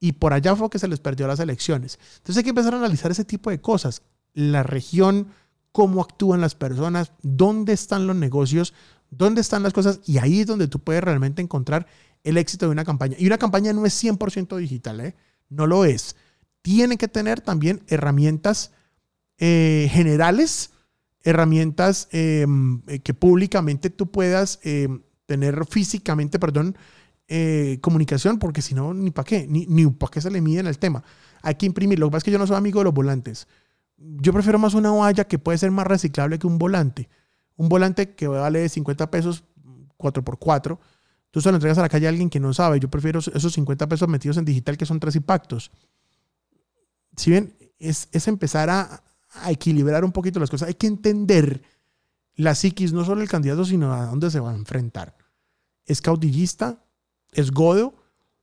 y 0.00 0.12
por 0.12 0.32
allá 0.32 0.56
fue 0.56 0.70
que 0.70 0.78
se 0.78 0.88
les 0.88 0.98
perdió 0.98 1.28
las 1.28 1.40
elecciones. 1.40 1.98
Entonces 2.16 2.38
hay 2.38 2.42
que 2.42 2.50
empezar 2.50 2.74
a 2.74 2.78
analizar 2.78 3.10
ese 3.10 3.24
tipo 3.24 3.50
de 3.50 3.60
cosas. 3.60 4.02
La 4.32 4.62
región, 4.62 5.28
cómo 5.72 6.00
actúan 6.00 6.40
las 6.40 6.54
personas, 6.54 7.12
dónde 7.22 7.74
están 7.74 8.06
los 8.06 8.16
negocios, 8.16 8.72
dónde 9.10 9.42
están 9.42 9.62
las 9.62 9.74
cosas, 9.74 10.00
y 10.06 10.18
ahí 10.18 10.40
es 10.40 10.46
donde 10.46 10.68
tú 10.68 10.78
puedes 10.80 11.04
realmente 11.04 11.42
encontrar 11.42 11.86
el 12.24 12.38
éxito 12.38 12.66
de 12.66 12.72
una 12.72 12.84
campaña. 12.84 13.16
Y 13.18 13.26
una 13.26 13.38
campaña 13.38 13.72
no 13.72 13.84
es 13.84 14.02
100% 14.02 14.56
digital, 14.56 15.00
¿eh? 15.00 15.14
no 15.50 15.66
lo 15.66 15.84
es. 15.84 16.16
Tiene 16.62 16.96
que 16.96 17.08
tener 17.08 17.40
también 17.40 17.82
herramientas 17.88 18.72
eh, 19.38 19.88
generales, 19.90 20.70
herramientas 21.22 22.08
eh, 22.12 22.46
que 23.02 23.14
públicamente 23.14 23.90
tú 23.90 24.10
puedas 24.10 24.60
eh, 24.62 24.88
tener 25.26 25.66
físicamente, 25.66 26.38
perdón, 26.38 26.76
eh, 27.32 27.78
comunicación, 27.80 28.40
porque 28.40 28.60
si 28.60 28.74
no, 28.74 28.92
ni 28.92 29.12
para 29.12 29.24
qué, 29.24 29.46
ni, 29.46 29.64
ni 29.66 29.86
para 29.86 30.10
qué 30.10 30.20
se 30.20 30.32
le 30.32 30.40
miden 30.40 30.66
el 30.66 30.78
tema. 30.80 31.04
Hay 31.42 31.54
que 31.54 31.64
imprimir. 31.64 31.96
Lo 32.00 32.08
que 32.08 32.10
pasa 32.10 32.18
es 32.18 32.24
que 32.24 32.32
yo 32.32 32.40
no 32.40 32.46
soy 32.48 32.56
amigo 32.56 32.80
de 32.80 32.84
los 32.86 32.92
volantes. 32.92 33.46
Yo 33.96 34.32
prefiero 34.32 34.58
más 34.58 34.74
una 34.74 34.90
valla 34.90 35.22
que 35.28 35.38
puede 35.38 35.56
ser 35.56 35.70
más 35.70 35.86
reciclable 35.86 36.40
que 36.40 36.48
un 36.48 36.58
volante. 36.58 37.08
Un 37.54 37.68
volante 37.68 38.16
que 38.16 38.26
vale 38.26 38.68
50 38.68 39.12
pesos 39.12 39.44
4x4. 39.96 40.76
Tú 41.30 41.40
se 41.40 41.50
lo 41.50 41.56
entregas 41.56 41.78
a 41.78 41.82
la 41.82 41.88
calle 41.88 42.06
a 42.06 42.08
alguien 42.08 42.28
que 42.30 42.40
no 42.40 42.52
sabe. 42.52 42.80
Yo 42.80 42.90
prefiero 42.90 43.20
esos 43.20 43.52
50 43.52 43.88
pesos 43.88 44.08
metidos 44.08 44.36
en 44.36 44.44
digital 44.44 44.76
que 44.76 44.84
son 44.84 44.98
tres 44.98 45.14
impactos. 45.14 45.70
Si 47.16 47.30
bien 47.30 47.54
es, 47.78 48.08
es 48.10 48.26
empezar 48.26 48.70
a, 48.70 49.04
a 49.34 49.52
equilibrar 49.52 50.04
un 50.04 50.10
poquito 50.10 50.40
las 50.40 50.50
cosas, 50.50 50.66
hay 50.66 50.74
que 50.74 50.88
entender 50.88 51.62
la 52.34 52.56
psiquis, 52.56 52.92
no 52.92 53.04
solo 53.04 53.22
el 53.22 53.28
candidato, 53.28 53.64
sino 53.64 53.94
a 53.94 54.06
dónde 54.06 54.32
se 54.32 54.40
va 54.40 54.50
a 54.50 54.56
enfrentar. 54.56 55.16
¿Es 55.84 56.00
caudillista? 56.00 56.82
¿Es 57.32 57.50
godo? 57.50 57.94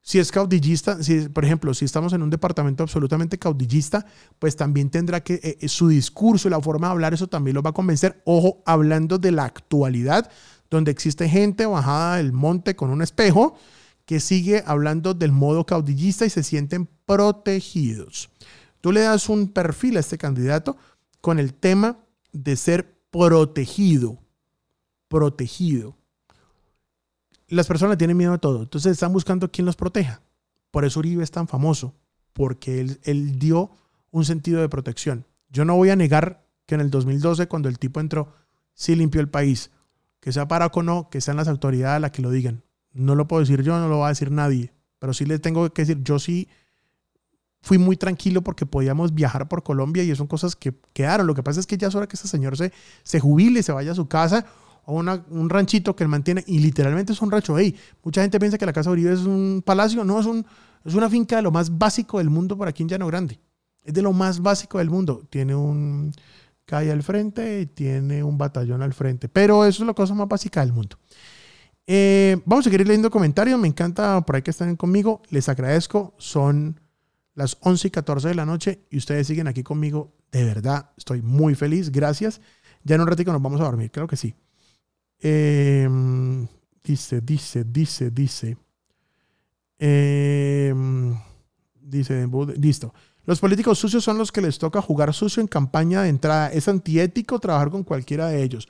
Si 0.02 0.20
es 0.20 0.32
caudillista, 0.32 1.04
si, 1.04 1.28
por 1.28 1.44
ejemplo, 1.44 1.74
si 1.74 1.84
estamos 1.84 2.14
en 2.14 2.22
un 2.22 2.30
departamento 2.30 2.82
absolutamente 2.82 3.38
caudillista, 3.38 4.06
pues 4.40 4.56
también 4.56 4.90
tendrá 4.90 5.22
que 5.22 5.34
eh, 5.44 5.58
eh, 5.60 5.68
su 5.68 5.90
discurso, 5.90 6.50
la 6.50 6.62
forma 6.62 6.88
de 6.88 6.94
hablar, 6.94 7.14
eso 7.14 7.28
también 7.28 7.56
lo 7.56 7.62
va 7.62 7.72
a 7.72 7.74
convencer. 7.74 8.22
Ojo, 8.24 8.64
hablando 8.66 9.18
de 9.18 9.32
la 9.32 9.44
actualidad, 9.44 10.32
donde 10.70 10.92
existe 10.92 11.28
gente 11.28 11.66
bajada 11.66 12.18
del 12.18 12.32
monte 12.32 12.78
con 12.78 12.90
un 12.90 13.02
espejo 13.02 13.58
que 14.06 14.22
sigue 14.22 14.64
hablando 14.66 15.14
del 15.14 15.34
modo 15.34 15.66
caudillista 15.66 16.26
y 16.26 16.30
se 16.30 16.42
sienten 16.42 16.88
protegidos. 17.06 18.30
Tú 18.80 18.94
le 18.94 19.02
das 19.02 19.28
un 19.28 19.50
perfil 19.50 19.98
a 19.98 20.00
este 20.00 20.18
candidato 20.18 20.78
con 21.20 21.38
el 21.38 21.54
tema 21.54 21.98
de 22.32 22.56
ser 22.56 22.98
protegido. 23.12 24.18
Protegido. 25.10 25.97
Las 27.50 27.68
personas 27.68 27.98
tienen 27.98 28.18
miedo 28.18 28.34
a 28.34 28.38
todo, 28.39 28.64
entonces 28.64 28.91
están 28.91 29.14
buscando 29.14 29.50
quién 29.52 29.66
los 29.66 29.76
proteja. 29.76 30.22
Por 30.72 30.84
eso 30.84 31.00
Uribe 31.00 31.24
es 31.24 31.32
tan 31.32 31.48
famoso, 31.48 31.95
porque 32.34 32.82
él, 33.04 33.39
dio 33.39 33.72
un 34.12 34.26
sentido 34.26 34.62
de 34.62 34.68
protección. 34.68 35.26
Yo 35.50 35.64
no 35.64 35.76
voy 35.76 35.89
a 35.89 35.95
negar 35.95 36.45
que 36.66 36.76
en 36.76 36.82
el 36.82 36.89
2012, 36.89 37.48
cuando 37.48 37.70
el 37.70 37.80
tipo 37.80 38.00
entró, 38.02 38.34
sí 38.74 38.95
limpió 38.95 39.22
el 39.22 39.30
país. 39.30 39.72
Que 40.20 40.34
sea 40.34 40.48
Paraco 40.48 40.82
o 40.82 40.84
no, 40.84 41.10
que 41.10 41.22
sean 41.22 41.38
las 41.38 41.48
autoridades 41.48 42.02
las 42.02 42.12
que 42.12 42.22
lo 42.22 42.32
digan. 42.32 42.64
No 42.91 43.16
lo 43.16 43.28
puedo 43.28 43.39
decir 43.39 43.64
yo, 43.64 43.80
no 43.80 43.88
lo 43.88 44.00
va 44.00 44.08
a 44.08 44.10
decir 44.10 44.30
nadie. 44.30 44.74
Pero 45.00 45.14
sí 45.14 45.26
le 45.26 45.39
tengo 45.39 45.72
que 45.72 45.84
decir, 45.84 46.04
yo 46.04 46.20
sí 46.20 46.50
fui 47.62 47.78
muy 47.78 47.95
tranquilo 47.95 48.41
porque 48.41 48.66
podíamos 48.66 49.14
viajar 49.14 49.48
por 49.48 49.64
Colombia 49.64 50.04
y 50.04 50.14
son 50.16 50.28
cosas 50.28 50.56
que 50.56 50.74
quedaron. 50.93 51.28
Lo 51.28 51.34
que 51.34 51.43
pasa 51.43 51.62
es 51.62 51.68
que 51.68 51.78
ya 51.78 51.88
es 51.88 51.95
hora 51.95 52.08
que 52.08 52.18
ese 52.18 52.28
señor 52.28 52.58
se, 52.58 52.74
se 53.04 53.20
jubile, 53.20 53.64
se 53.64 53.72
vaya 53.72 53.93
a 53.93 53.95
su 53.95 54.08
casa 54.08 54.45
una, 54.94 55.26
un 55.30 55.50
ranchito 55.50 55.96
que 55.96 56.04
él 56.04 56.10
mantiene 56.10 56.44
y 56.48 56.60
literalmente 56.60 57.14
es 57.14 57.22
un 57.22 57.30
rancho. 57.30 57.58
Hey, 57.58 57.76
mucha 58.04 58.22
gente 58.22 58.40
piensa 58.40 58.58
que 58.58 58.66
la 58.66 58.74
Casa 58.74 58.90
Uribe 58.90 59.14
es 59.14 59.20
un 59.20 59.62
palacio. 59.66 60.04
No, 60.04 60.20
es, 60.20 60.26
un, 60.26 60.46
es 60.86 60.94
una 60.94 61.10
finca 61.10 61.36
de 61.36 61.42
lo 61.42 61.52
más 61.52 61.78
básico 61.78 62.20
del 62.20 62.30
mundo 62.30 62.58
por 62.58 62.68
aquí 62.68 62.84
en 62.84 62.90
Llano 62.90 63.08
Grande. 63.08 63.40
Es 63.84 63.94
de 63.94 64.02
lo 64.02 64.14
más 64.14 64.42
básico 64.42 64.78
del 64.78 64.90
mundo. 64.90 65.24
Tiene 65.30 65.56
un 65.56 66.14
calle 66.66 66.92
al 66.92 67.04
frente 67.04 67.62
y 67.62 67.66
tiene 67.66 68.24
un 68.24 68.38
batallón 68.38 68.82
al 68.82 68.94
frente. 68.94 69.30
Pero 69.30 69.66
eso 69.66 69.84
es 69.84 69.88
la 69.88 69.94
cosa 69.94 70.14
más 70.14 70.28
básica 70.28 70.62
del 70.62 70.74
mundo. 70.74 70.98
Eh, 71.86 72.38
vamos 72.46 72.66
a 72.66 72.70
seguir 72.70 72.86
leyendo 72.88 73.12
comentarios. 73.12 73.60
Me 73.60 73.68
encanta 73.68 74.22
por 74.22 74.36
ahí 74.36 74.42
que 74.42 74.52
están 74.52 74.76
conmigo. 74.76 75.22
Les 75.30 75.50
agradezco. 75.50 76.14
Son 76.18 76.80
las 77.34 77.58
11 77.62 77.90
y 77.90 77.92
14 77.92 78.30
de 78.30 78.36
la 78.36 78.46
noche 78.46 78.86
y 78.90 78.98
ustedes 78.98 79.28
siguen 79.28 79.48
aquí 79.48 79.64
conmigo. 79.64 80.14
De 80.32 80.44
verdad, 80.46 80.92
estoy 80.98 81.22
muy 81.22 81.56
feliz. 81.56 81.92
Gracias. 81.92 82.42
Ya 82.84 82.96
en 82.96 83.02
un 83.02 83.08
ratito 83.08 83.34
nos 83.34 83.42
vamos 83.42 83.60
a 83.60 83.66
dormir. 83.66 83.92
Creo 83.92 84.08
que 84.08 84.16
sí. 84.16 84.34
Eh, 85.20 85.88
dice, 86.84 87.22
dice, 87.22 87.63
dice, 87.63 88.11
dice. 88.11 88.57
Eh, 89.80 90.74
dice, 91.82 92.28
listo. 92.57 92.93
Los 93.26 93.39
políticos 93.39 93.78
sucios 93.78 94.03
son 94.03 94.18
los 94.18 94.32
que 94.32 94.41
les 94.41 94.57
toca 94.57 94.82
jugar 94.82 95.13
sucio 95.13 95.41
en 95.41 95.47
campaña 95.47 96.01
de 96.01 96.09
entrada. 96.09 96.51
Es 96.51 96.68
antiético 96.68 97.39
trabajar 97.39 97.70
con 97.70 97.84
cualquiera 97.84 98.28
de 98.28 98.41
ellos. 98.41 98.68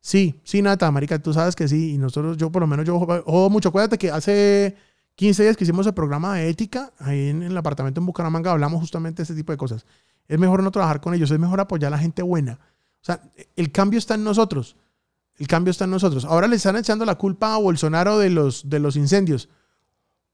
Sí, 0.00 0.38
sí, 0.44 0.60
Nata, 0.60 0.90
marica, 0.90 1.18
tú 1.18 1.32
sabes 1.32 1.56
que 1.56 1.66
sí. 1.66 1.94
Y 1.94 1.98
nosotros, 1.98 2.36
yo 2.36 2.52
por 2.52 2.60
lo 2.60 2.66
menos, 2.66 2.84
yo 2.84 2.98
jodo 2.98 3.48
mucho. 3.48 3.70
Acuérdate 3.70 3.96
que 3.96 4.10
hace 4.10 4.76
15 5.14 5.42
días 5.42 5.56
que 5.56 5.64
hicimos 5.64 5.86
el 5.86 5.94
programa 5.94 6.36
de 6.36 6.50
ética, 6.50 6.92
ahí 6.98 7.28
en 7.28 7.42
el 7.42 7.56
apartamento 7.56 8.00
en 8.00 8.06
Bucaramanga, 8.06 8.50
hablamos 8.52 8.80
justamente 8.80 9.18
de 9.18 9.22
ese 9.22 9.34
tipo 9.34 9.52
de 9.52 9.56
cosas. 9.56 9.86
Es 10.28 10.38
mejor 10.38 10.62
no 10.62 10.70
trabajar 10.70 11.00
con 11.00 11.14
ellos, 11.14 11.30
es 11.30 11.38
mejor 11.38 11.60
apoyar 11.60 11.88
a 11.88 11.96
la 11.96 11.98
gente 11.98 12.22
buena. 12.22 12.58
O 13.00 13.04
sea, 13.04 13.22
el 13.56 13.72
cambio 13.72 13.98
está 13.98 14.14
en 14.14 14.24
nosotros. 14.24 14.76
El 15.36 15.46
cambio 15.46 15.70
está 15.70 15.84
en 15.84 15.90
nosotros. 15.90 16.24
Ahora 16.24 16.46
le 16.46 16.56
están 16.56 16.76
echando 16.76 17.04
la 17.04 17.16
culpa 17.16 17.54
a 17.54 17.58
Bolsonaro 17.58 18.18
de 18.18 18.30
los, 18.30 18.68
de 18.68 18.78
los 18.78 18.96
incendios. 18.96 19.48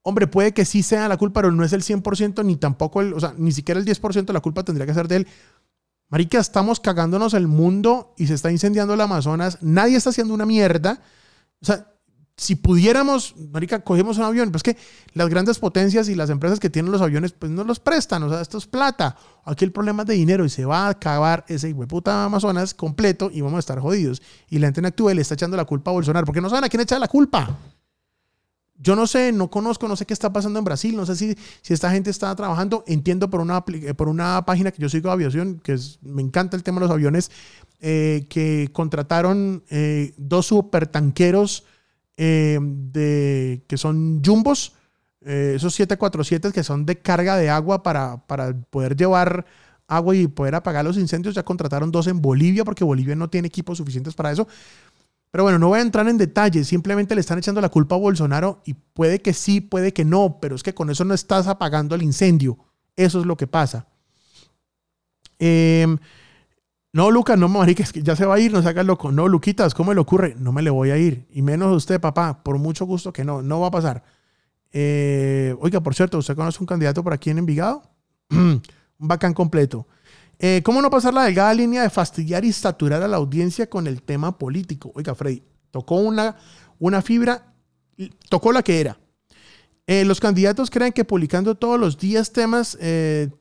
Hombre, 0.03 0.27
puede 0.27 0.53
que 0.53 0.65
sí 0.65 0.83
sea 0.83 1.09
la 1.09 1.17
culpa, 1.17 1.41
pero 1.41 1.53
no 1.53 1.65
es 1.65 1.73
el 1.73 1.83
100% 1.83 2.45
ni 2.45 2.57
tampoco 2.57 3.01
el, 3.01 3.13
o 3.13 3.21
sea, 3.21 3.35
ni 3.37 3.53
siquiera 3.53 3.81
el 3.81 3.87
10% 3.87 4.25
de 4.25 4.33
la 4.33 4.41
culpa 4.41 4.65
tendría 4.65 4.87
que 4.87 4.95
ser 4.95 5.09
de 5.09 5.17
él. 5.17 5.29
Marica, 6.09 6.39
estamos 6.39 6.81
cagándonos 6.81 7.35
el 7.35 7.47
mundo 7.47 8.15
y 8.17 8.27
se 8.27 8.35
está 8.35 8.51
incendiando 8.51 8.95
el 8.95 9.01
Amazonas. 9.01 9.59
Nadie 9.61 9.97
está 9.97 10.11
haciendo 10.11 10.35
una 10.35 10.47
mierda. 10.47 11.01
O 11.63 11.67
sea, 11.67 11.87
si 12.41 12.57
pudiéramos, 12.57 13.35
marica, 13.53 13.81
cogemos 13.81 14.17
un 14.17 14.25
avión, 14.25 14.51
pues 14.51 14.63
que 14.63 14.75
las 15.13 15.29
grandes 15.29 15.59
potencias 15.59 16.09
y 16.09 16.15
las 16.15 16.31
empresas 16.31 16.59
que 16.59 16.71
tienen 16.71 16.91
los 16.91 17.03
aviones, 17.03 17.33
pues 17.33 17.53
no 17.53 17.65
los 17.65 17.81
prestan, 17.81 18.23
o 18.23 18.31
sea, 18.31 18.41
esto 18.41 18.57
es 18.57 18.67
plata. 18.67 19.15
Aquí 19.45 19.67
el 19.67 19.73
problema 19.73 20.05
es 20.05 20.09
de 20.09 20.15
dinero 20.15 20.47
y 20.47 20.49
se 20.49 20.65
va 20.65 20.87
a 20.87 20.89
acabar 20.89 21.45
ese 21.49 21.75
puta 21.75 22.25
Amazonas 22.25 22.73
completo 22.73 23.31
y 23.31 23.43
vamos 23.43 23.59
a 23.59 23.61
estar 23.61 23.79
jodidos. 23.79 24.23
Y 24.49 24.59
la 24.59 24.69
gente 24.69 24.81
no 24.81 24.89
actúa 24.89 25.13
le 25.13 25.21
está 25.21 25.35
echando 25.35 25.55
la 25.55 25.67
culpa 25.67 25.91
a 25.91 25.93
Bolsonaro, 25.93 26.25
porque 26.25 26.41
no 26.41 26.49
saben 26.49 26.65
a 26.65 26.71
quién 26.71 26.81
echar 26.81 26.99
la 26.99 27.09
culpa. 27.09 27.59
Yo 28.79 28.97
no 28.97 29.07
sé, 29.07 29.33
no 29.33 29.51
conozco, 29.51 29.87
no 29.87 29.95
sé 29.95 30.07
qué 30.07 30.15
está 30.15 30.33
pasando 30.33 30.59
en 30.59 30.65
Brasil, 30.65 30.97
no 30.97 31.05
sé 31.05 31.17
si, 31.17 31.37
si 31.61 31.75
esta 31.75 31.91
gente 31.91 32.09
está 32.09 32.35
trabajando. 32.35 32.85
Entiendo 32.87 33.29
por 33.29 33.43
una, 33.43 33.63
por 33.67 34.09
una 34.09 34.47
página 34.47 34.71
que 34.71 34.81
yo 34.81 34.89
sigo 34.89 35.09
de 35.09 35.13
aviación, 35.13 35.61
que 35.63 35.75
es, 35.75 35.99
me 36.01 36.23
encanta 36.23 36.57
el 36.57 36.63
tema 36.63 36.81
de 36.81 36.87
los 36.87 36.91
aviones, 36.91 37.31
eh, 37.81 38.25
que 38.31 38.71
contrataron 38.73 39.63
eh, 39.69 40.15
dos 40.17 40.47
supertanqueros 40.47 41.65
eh, 42.23 42.59
de, 42.61 43.65
que 43.67 43.79
son 43.79 44.21
jumbos, 44.23 44.75
eh, 45.23 45.55
esos 45.57 45.73
747 45.73 46.53
que 46.53 46.63
son 46.63 46.85
de 46.85 46.99
carga 46.99 47.39
de 47.39 47.49
agua 47.49 47.83
para, 47.83 48.27
para 48.27 48.53
poder 48.69 48.95
llevar 48.95 49.47
agua 49.89 50.15
y 50.15 50.27
poder 50.29 50.55
apagar 50.55 50.85
los 50.85 50.99
incendios. 50.99 51.35
Ya 51.35 51.45
contrataron 51.45 51.91
dos 51.91 52.09
en 52.09 52.21
Bolivia 52.21 52.63
porque 52.63 52.85
Bolivia 52.85 53.17
no 53.17 53.31
tiene 53.31 53.49
equipos 53.49 53.79
suficientes 53.79 54.13
para 54.13 54.33
eso. 54.33 54.47
Pero 55.31 55.45
bueno, 55.45 55.59
no 55.59 55.69
voy 55.69 55.79
a 55.79 55.83
entrar 55.83 56.07
en 56.09 56.19
detalles, 56.19 56.69
simplemente 56.69 57.15
le 57.15 57.23
están 57.23 57.39
echando 57.39 57.63
la 57.63 57.71
culpa 57.71 57.95
a 57.95 57.99
Bolsonaro 57.99 58.61
y 58.67 58.75
puede 58.75 59.23
que 59.23 59.33
sí, 59.33 59.63
puede 59.63 59.95
que 59.95 60.05
no, 60.05 60.41
pero 60.43 60.57
es 60.57 60.63
que 60.63 60.75
con 60.75 60.91
eso 60.91 61.07
no 61.07 61.15
estás 61.15 61.47
apagando 61.47 61.95
el 61.95 62.03
incendio. 62.03 62.59
Eso 62.97 63.21
es 63.21 63.25
lo 63.25 63.39
que 63.39 63.47
pasa. 63.47 63.87
Eh, 65.39 65.87
no, 66.93 67.11
Lucas, 67.11 67.39
no, 67.39 67.49
marica, 67.49 67.85
que 67.85 68.03
ya 68.03 68.17
se 68.17 68.27
va 68.27 68.35
a 68.35 68.41
ir, 68.41 68.53
no 68.53 68.63
se 68.63 68.85
loco. 68.85 69.13
No, 69.13 69.29
Luquitas, 69.29 69.75
¿cómo 69.75 69.95
le 69.95 70.01
ocurre? 70.01 70.35
No 70.39 70.51
me 70.51 70.61
le 70.61 70.71
voy 70.71 70.91
a 70.91 70.99
ir. 70.99 71.27
Y 71.31 71.43
menos 71.43 71.77
usted, 71.77 72.01
papá, 72.01 72.43
por 72.43 72.59
mucho 72.59 72.85
gusto 72.85 73.13
que 73.13 73.25
no, 73.25 73.43
no 73.43 73.61
va 73.61 73.69
a 73.69 73.71
pasar. 73.71 74.03
Eh, 74.73 75.55
oiga, 75.61 75.81
por 75.81 75.95
cierto, 75.95 76.19
¿usted 76.19 76.35
conoce 76.35 76.59
un 76.61 76.67
candidato 76.67 77.05
por 77.05 77.13
aquí 77.13 77.31
en 77.31 77.39
Envigado? 77.39 77.83
un 78.31 78.63
bacán 78.99 79.35
completo. 79.35 79.87
Eh, 80.39 80.63
¿Cómo 80.65 80.83
no 80.83 80.91
pasar 80.91 81.15
la 81.15 81.25
delgada 81.25 81.55
línea 81.55 81.83
de 81.83 81.91
fastidiar 81.91 82.45
y 82.45 82.53
saturar 82.53 83.03
a 83.03 83.09
la 83.09 83.19
audiencia 83.19 83.69
con 83.69 83.87
el 83.87 84.03
tema 84.03 84.37
político? 84.37 84.91
Oiga, 84.97 85.15
Freddy, 85.15 85.45
tocó 85.71 85.97
una, 85.97 86.37
una 86.81 87.03
fibra, 87.03 87.53
tocó 88.29 88.51
la 88.51 88.63
que 88.63 88.81
era. 88.81 88.99
Eh, 89.87 90.05
los 90.05 90.19
candidatos 90.19 90.71
creen 90.71 90.93
que 90.93 91.05
publicando 91.05 91.57
todos 91.57 91.79
los 91.79 91.99
días 91.99 92.33
temas 92.33 92.77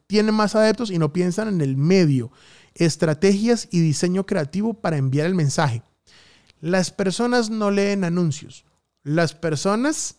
tienen 0.08 0.36
más 0.36 0.56
adeptos 0.56 0.92
y 0.92 1.00
no 1.00 1.14
piensan 1.14 1.48
en 1.48 1.62
el 1.62 1.78
medio, 1.78 2.32
estrategias 2.76 3.68
y 3.72 3.80
diseño 3.80 4.26
creativo 4.26 4.74
para 4.74 4.98
enviar 4.98 5.26
el 5.26 5.36
mensaje. 5.36 5.84
Las 6.62 6.92
personas 6.92 7.50
no 7.50 7.72
leen 7.72 8.04
anuncios. 8.04 8.66
Las 9.04 9.34
personas 9.34 10.18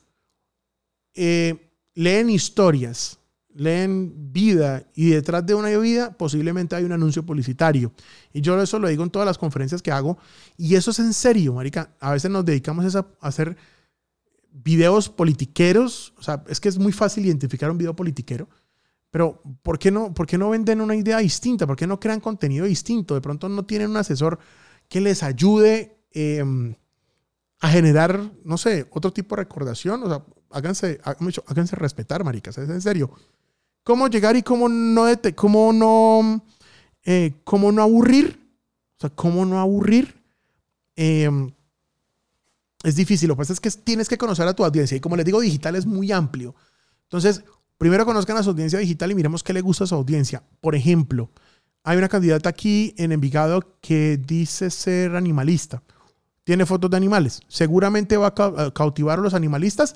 eh, 1.14 1.70
leen 1.94 2.30
historias, 2.30 3.18
leen 3.54 4.32
vida 4.32 4.84
y 4.94 5.10
detrás 5.10 5.44
de 5.44 5.54
una 5.54 5.76
vida 5.76 6.16
posiblemente 6.16 6.76
hay 6.76 6.84
un 6.84 6.92
anuncio 6.92 7.24
publicitario. 7.24 7.92
Y 8.32 8.40
yo 8.40 8.60
eso 8.60 8.78
lo 8.78 8.88
digo 8.88 9.02
en 9.02 9.10
todas 9.10 9.26
las 9.26 9.38
conferencias 9.38 9.82
que 9.82 9.92
hago. 9.92 10.18
Y 10.56 10.76
eso 10.76 10.92
es 10.92 10.98
en 10.98 11.12
serio, 11.12 11.54
Marica. 11.54 11.94
A 12.00 12.12
veces 12.12 12.30
nos 12.30 12.44
dedicamos 12.44 12.94
a 12.94 13.06
hacer 13.20 13.56
videos 14.52 15.08
politiqueros. 15.08 16.14
O 16.16 16.22
sea, 16.22 16.42
es 16.48 16.60
que 16.60 16.68
es 16.68 16.78
muy 16.78 16.92
fácil 16.92 17.26
identificar 17.26 17.70
un 17.70 17.78
video 17.78 17.94
politiquero. 17.94 18.48
Pero 19.10 19.42
¿por 19.62 19.78
qué, 19.78 19.90
no, 19.90 20.14
¿por 20.14 20.26
qué 20.26 20.38
no 20.38 20.50
venden 20.50 20.80
una 20.80 20.94
idea 20.94 21.18
distinta? 21.18 21.66
¿Por 21.66 21.76
qué 21.76 21.86
no 21.86 21.98
crean 21.98 22.20
contenido 22.20 22.66
distinto? 22.66 23.14
De 23.14 23.20
pronto 23.20 23.48
no 23.48 23.64
tienen 23.64 23.90
un 23.90 23.96
asesor 23.96 24.38
que 24.88 25.00
les 25.00 25.22
ayude 25.22 25.98
em, 26.12 26.74
a 27.60 27.68
generar, 27.68 28.30
no 28.44 28.56
sé, 28.56 28.86
otro 28.90 29.12
tipo 29.12 29.34
de 29.34 29.42
recordación. 29.42 30.02
O 30.04 30.08
sea, 30.08 30.24
háganse, 30.50 31.00
háganse 31.04 31.76
respetar, 31.76 32.22
maricas, 32.22 32.56
en 32.58 32.80
serio. 32.80 33.10
¿Cómo 33.82 34.08
llegar 34.08 34.36
y 34.36 34.42
cómo 34.42 34.68
no, 34.68 35.06
cómo 35.34 35.72
no, 35.72 36.44
eh, 37.04 37.34
cómo 37.44 37.72
no 37.72 37.82
aburrir? 37.82 38.38
O 38.96 39.00
sea, 39.00 39.10
¿cómo 39.10 39.44
no 39.44 39.58
aburrir? 39.58 40.22
Em, 40.94 41.50
es 42.84 42.94
difícil. 42.94 43.28
Lo 43.28 43.34
que 43.34 43.38
pasa 43.38 43.54
es 43.54 43.60
que 43.60 43.70
tienes 43.70 44.08
que 44.08 44.18
conocer 44.18 44.46
a 44.46 44.54
tu 44.54 44.64
audiencia. 44.64 44.96
Y 44.96 45.00
como 45.00 45.16
les 45.16 45.24
digo, 45.24 45.40
digital 45.40 45.74
es 45.76 45.86
muy 45.86 46.12
amplio. 46.12 46.54
Entonces, 47.04 47.42
primero 47.80 48.04
conozcan 48.04 48.36
a 48.36 48.42
su 48.42 48.50
audiencia 48.50 48.78
digital 48.78 49.10
y 49.10 49.14
miremos 49.14 49.42
qué 49.42 49.54
le 49.54 49.62
gusta 49.62 49.84
a 49.84 49.86
su 49.86 49.94
audiencia. 49.94 50.42
Por 50.60 50.74
ejemplo, 50.74 51.30
hay 51.82 51.96
una 51.96 52.10
candidata 52.10 52.50
aquí 52.50 52.94
en 52.98 53.10
Envigado 53.10 53.78
que 53.80 54.18
dice 54.18 54.68
ser 54.68 55.16
animalista. 55.16 55.82
Tiene 56.44 56.66
fotos 56.66 56.90
de 56.90 56.98
animales. 56.98 57.40
Seguramente 57.48 58.18
va 58.18 58.34
a 58.36 58.70
cautivar 58.72 59.18
a 59.18 59.22
los 59.22 59.32
animalistas 59.32 59.94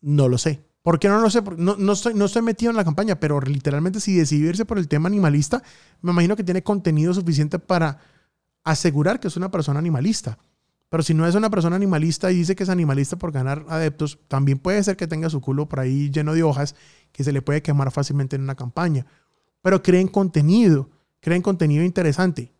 no 0.00 0.28
lo 0.28 0.38
sé. 0.38 0.64
¿Por 0.82 0.98
qué 0.98 1.08
no 1.08 1.20
lo 1.20 1.28
sé? 1.30 1.42
No, 1.56 1.76
no, 1.76 1.92
estoy, 1.92 2.14
no 2.14 2.24
estoy 2.24 2.42
metido 2.42 2.70
en 2.70 2.76
la 2.76 2.84
campaña, 2.84 3.20
pero 3.20 3.40
literalmente 3.40 4.00
si 4.00 4.16
decidirse 4.16 4.64
por 4.64 4.78
el 4.78 4.88
tema 4.88 5.08
animalista, 5.08 5.62
me 6.00 6.10
imagino 6.10 6.36
que 6.36 6.44
tiene 6.44 6.62
contenido 6.62 7.12
suficiente 7.12 7.58
para 7.58 7.98
asegurar 8.64 9.20
que 9.20 9.28
es 9.28 9.36
una 9.36 9.50
persona 9.50 9.78
animalista. 9.78 10.38
Pero 10.90 11.02
si 11.02 11.14
no 11.14 11.26
es 11.26 11.34
una 11.34 11.48
persona 11.48 11.76
animalista 11.76 12.30
y 12.30 12.36
dice 12.36 12.54
que 12.54 12.64
es 12.64 12.68
animalista 12.68 13.16
por 13.16 13.32
ganar 13.32 13.64
adeptos, 13.68 14.18
también 14.28 14.58
puede 14.58 14.82
ser 14.84 14.98
que 14.98 15.06
tenga 15.06 15.30
su 15.30 15.40
culo 15.40 15.66
por 15.66 15.80
ahí 15.80 16.10
lleno 16.10 16.34
de 16.34 16.42
hojas 16.42 16.74
que 17.12 17.24
se 17.24 17.32
le 17.32 17.40
puede 17.40 17.62
quemar 17.62 17.90
fácilmente 17.90 18.36
en 18.36 18.42
una 18.42 18.56
campaña. 18.56 19.06
Pero 19.62 19.82
creen 19.82 20.08
contenido, 20.08 20.90
creen 21.20 21.40
contenido 21.40 21.84
interesante. 21.84 22.52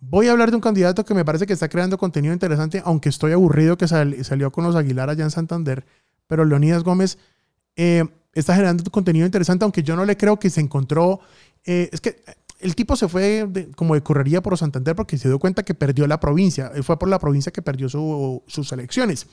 Voy 0.00 0.26
a 0.26 0.32
hablar 0.32 0.50
de 0.50 0.56
un 0.56 0.62
candidato 0.62 1.04
que 1.04 1.14
me 1.14 1.24
parece 1.24 1.46
que 1.46 1.52
está 1.52 1.68
creando 1.68 1.96
contenido 1.96 2.34
interesante, 2.34 2.82
aunque 2.84 3.08
estoy 3.08 3.32
aburrido 3.32 3.78
que 3.78 3.86
salió 3.86 4.50
con 4.50 4.64
los 4.64 4.74
Aguilar 4.74 5.08
allá 5.08 5.24
en 5.24 5.30
Santander 5.30 5.86
pero 6.26 6.44
Leonidas 6.44 6.82
Gómez 6.82 7.18
eh, 7.76 8.04
está 8.32 8.54
generando 8.54 8.90
contenido 8.90 9.26
interesante, 9.26 9.64
aunque 9.64 9.82
yo 9.82 9.96
no 9.96 10.04
le 10.04 10.16
creo 10.16 10.38
que 10.38 10.50
se 10.50 10.60
encontró. 10.60 11.20
Eh, 11.64 11.88
es 11.92 12.00
que 12.00 12.22
el 12.60 12.74
tipo 12.74 12.96
se 12.96 13.08
fue 13.08 13.48
como 13.76 13.94
de 13.94 14.02
correría 14.02 14.42
por 14.42 14.56
Santander 14.56 14.96
porque 14.96 15.18
se 15.18 15.28
dio 15.28 15.38
cuenta 15.38 15.62
que 15.62 15.74
perdió 15.74 16.06
la 16.06 16.20
provincia. 16.20 16.70
Fue 16.82 16.98
por 16.98 17.08
la 17.08 17.18
provincia 17.18 17.52
que 17.52 17.62
perdió 17.62 17.88
sus 17.88 18.72
elecciones. 18.72 19.26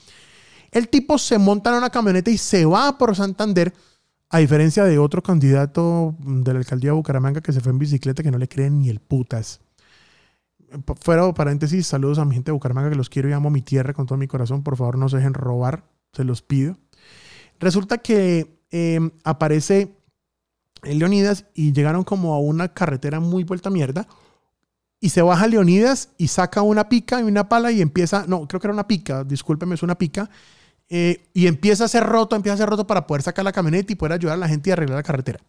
El 0.70 0.88
tipo 0.88 1.18
se 1.18 1.38
monta 1.38 1.70
en 1.70 1.76
una 1.76 1.90
camioneta 1.90 2.30
y 2.30 2.38
se 2.38 2.64
va 2.64 2.98
por 2.98 3.14
Santander, 3.14 3.72
a 4.28 4.38
diferencia 4.38 4.84
de 4.84 4.98
otro 4.98 5.22
candidato 5.22 6.16
de 6.18 6.52
la 6.52 6.58
alcaldía 6.58 6.90
de 6.90 6.96
Bucaramanga 6.96 7.40
que 7.40 7.52
se 7.52 7.60
fue 7.60 7.70
en 7.70 7.78
bicicleta 7.78 8.22
que 8.22 8.30
no 8.30 8.38
le 8.38 8.48
creen 8.48 8.80
ni 8.80 8.88
el 8.88 8.98
putas. 8.98 9.60
Fuera 11.00 11.32
paréntesis, 11.32 11.86
saludos 11.86 12.18
a 12.18 12.24
mi 12.24 12.34
gente 12.34 12.46
de 12.46 12.52
Bucaramanga 12.52 12.90
que 12.90 12.96
los 12.96 13.08
quiero 13.08 13.28
y 13.28 13.32
amo 13.32 13.50
mi 13.50 13.62
tierra 13.62 13.92
con 13.92 14.06
todo 14.06 14.18
mi 14.18 14.26
corazón. 14.26 14.64
Por 14.64 14.76
favor, 14.76 14.98
no 14.98 15.08
se 15.08 15.18
dejen 15.18 15.34
robar, 15.34 15.84
se 16.12 16.24
los 16.24 16.42
pido. 16.42 16.76
Resulta 17.60 17.98
que 17.98 18.58
em, 18.70 19.12
aparece 19.22 19.94
Leonidas 20.84 21.46
y 21.54 21.72
llegaron 21.72 22.04
como 22.04 22.34
a 22.34 22.38
una 22.38 22.72
carretera 22.72 23.20
muy 23.20 23.44
vuelta 23.44 23.70
mierda. 23.70 24.06
Y 25.00 25.10
se 25.10 25.22
baja 25.22 25.46
Leonidas 25.46 26.10
y 26.16 26.28
saca 26.28 26.62
una 26.62 26.88
pica 26.88 27.20
y 27.20 27.24
una 27.24 27.48
pala 27.48 27.70
y 27.72 27.80
empieza, 27.82 28.24
no, 28.26 28.46
creo 28.48 28.60
que 28.60 28.66
era 28.66 28.74
una 28.74 28.88
pica, 28.88 29.24
discúlpeme, 29.24 29.74
es 29.74 29.82
una 29.82 29.96
pica. 29.96 30.30
Eh, 30.88 31.28
y 31.32 31.46
empieza 31.46 31.84
a 31.84 31.88
ser 31.88 32.04
roto, 32.04 32.36
empieza 32.36 32.54
a 32.54 32.58
ser 32.58 32.68
roto 32.68 32.86
para 32.86 33.06
poder 33.06 33.22
sacar 33.22 33.44
la 33.44 33.52
camioneta 33.52 33.92
y 33.92 33.96
poder 33.96 34.12
ayudar 34.12 34.34
a 34.34 34.38
la 34.38 34.48
gente 34.48 34.70
a 34.70 34.74
arreglar 34.74 34.96
la 34.96 35.02
carretera. 35.02 35.40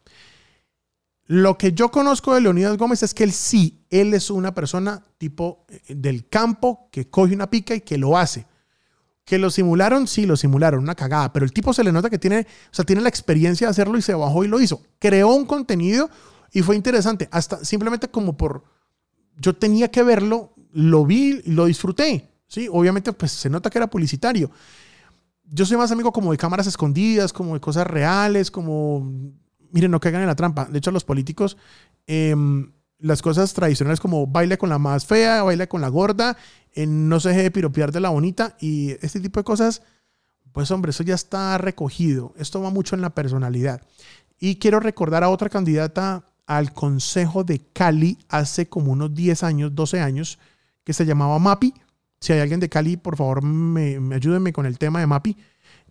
Lo 1.27 1.57
que 1.57 1.73
yo 1.73 1.89
conozco 1.89 2.33
de 2.33 2.41
Leonidas 2.41 2.77
Gómez 2.77 3.01
es 3.01 3.13
que 3.13 3.23
él 3.23 3.31
sí, 3.31 3.85
él 3.89 4.13
es 4.13 4.29
una 4.29 4.53
persona 4.53 5.03
tipo 5.17 5.65
eh, 5.69 5.95
del 5.95 6.27
campo 6.29 6.87
que 6.91 7.09
coge 7.09 7.33
una 7.33 7.49
pica 7.49 7.75
y 7.75 7.81
que 7.81 7.97
lo 7.97 8.17
hace. 8.17 8.45
Que 9.25 9.39
lo 9.39 9.49
simularon, 9.49 10.07
sí, 10.07 10.25
lo 10.25 10.37
simularon, 10.37 10.81
una 10.81 10.95
cagada, 10.95 11.33
pero 11.33 11.45
el 11.45 11.51
tipo 11.51 11.73
se 11.73 11.83
le 11.83 11.91
nota 11.91 12.09
que 12.09 12.19
tiene, 12.19 12.41
o 12.71 12.75
sea, 12.75 12.85
tiene 12.85 13.01
la 13.01 13.09
experiencia 13.09 13.67
de 13.67 13.71
hacerlo 13.71 13.97
y 13.97 14.01
se 14.01 14.13
bajó 14.13 14.43
y 14.43 14.47
lo 14.47 14.61
hizo. 14.61 14.81
Creó 14.99 15.29
un 15.29 15.45
contenido 15.45 16.09
y 16.53 16.61
fue 16.61 16.75
interesante, 16.75 17.27
hasta 17.31 17.65
simplemente 17.65 18.07
como 18.07 18.37
por, 18.37 18.63
yo 19.37 19.55
tenía 19.55 19.89
que 19.89 20.03
verlo, 20.03 20.53
lo 20.71 21.05
vi 21.05 21.41
lo 21.45 21.65
disfruté, 21.65 22.29
¿sí? 22.47 22.67
Obviamente, 22.71 23.13
pues 23.13 23.31
se 23.31 23.49
nota 23.49 23.69
que 23.69 23.79
era 23.79 23.87
publicitario. 23.87 24.51
Yo 25.43 25.65
soy 25.65 25.77
más 25.77 25.91
amigo 25.91 26.11
como 26.11 26.31
de 26.31 26.37
cámaras 26.37 26.67
escondidas, 26.67 27.33
como 27.33 27.55
de 27.55 27.59
cosas 27.59 27.87
reales, 27.87 28.51
como, 28.51 29.11
miren, 29.71 29.91
no 29.91 29.99
caigan 29.99 30.21
en 30.21 30.27
la 30.27 30.35
trampa. 30.35 30.65
De 30.65 30.77
hecho, 30.77 30.91
los 30.91 31.03
políticos... 31.03 31.57
Eh, 32.07 32.35
las 33.05 33.21
cosas 33.21 33.53
tradicionales 33.53 33.99
como 33.99 34.25
baile 34.25 34.57
con 34.57 34.69
la 34.69 34.79
más 34.79 35.05
fea, 35.05 35.43
baile 35.43 35.67
con 35.67 35.79
la 35.79 35.89
gorda, 35.89 36.37
no 36.75 37.19
se 37.19 37.29
deje 37.29 37.43
de 37.43 37.51
piropear 37.51 37.91
de 37.91 37.99
la 37.99 38.09
bonita 38.09 38.57
y 38.59 38.91
este 39.05 39.19
tipo 39.19 39.39
de 39.39 39.43
cosas, 39.43 39.83
pues 40.51 40.71
hombre, 40.71 40.89
eso 40.89 41.03
ya 41.03 41.13
está 41.13 41.55
recogido. 41.59 42.33
Esto 42.35 42.61
va 42.61 42.71
mucho 42.71 42.95
en 42.95 43.01
la 43.01 43.11
personalidad. 43.11 43.81
Y 44.39 44.55
quiero 44.55 44.79
recordar 44.79 45.23
a 45.23 45.29
otra 45.29 45.49
candidata 45.49 46.25
al 46.47 46.73
Consejo 46.73 47.43
de 47.43 47.59
Cali 47.59 48.17
hace 48.27 48.69
como 48.69 48.91
unos 48.91 49.13
10 49.13 49.43
años, 49.43 49.75
12 49.75 49.99
años, 49.99 50.39
que 50.83 50.93
se 50.93 51.05
llamaba 51.05 51.37
Mapi. 51.37 51.75
Si 52.19 52.33
hay 52.33 52.39
alguien 52.39 52.59
de 52.59 52.69
Cali, 52.69 52.97
por 52.97 53.17
favor, 53.17 53.43
me, 53.43 53.99
me 53.99 54.15
ayúdenme 54.15 54.51
con 54.51 54.65
el 54.65 54.79
tema 54.79 54.99
de 54.99 55.05
Mapi. 55.05 55.37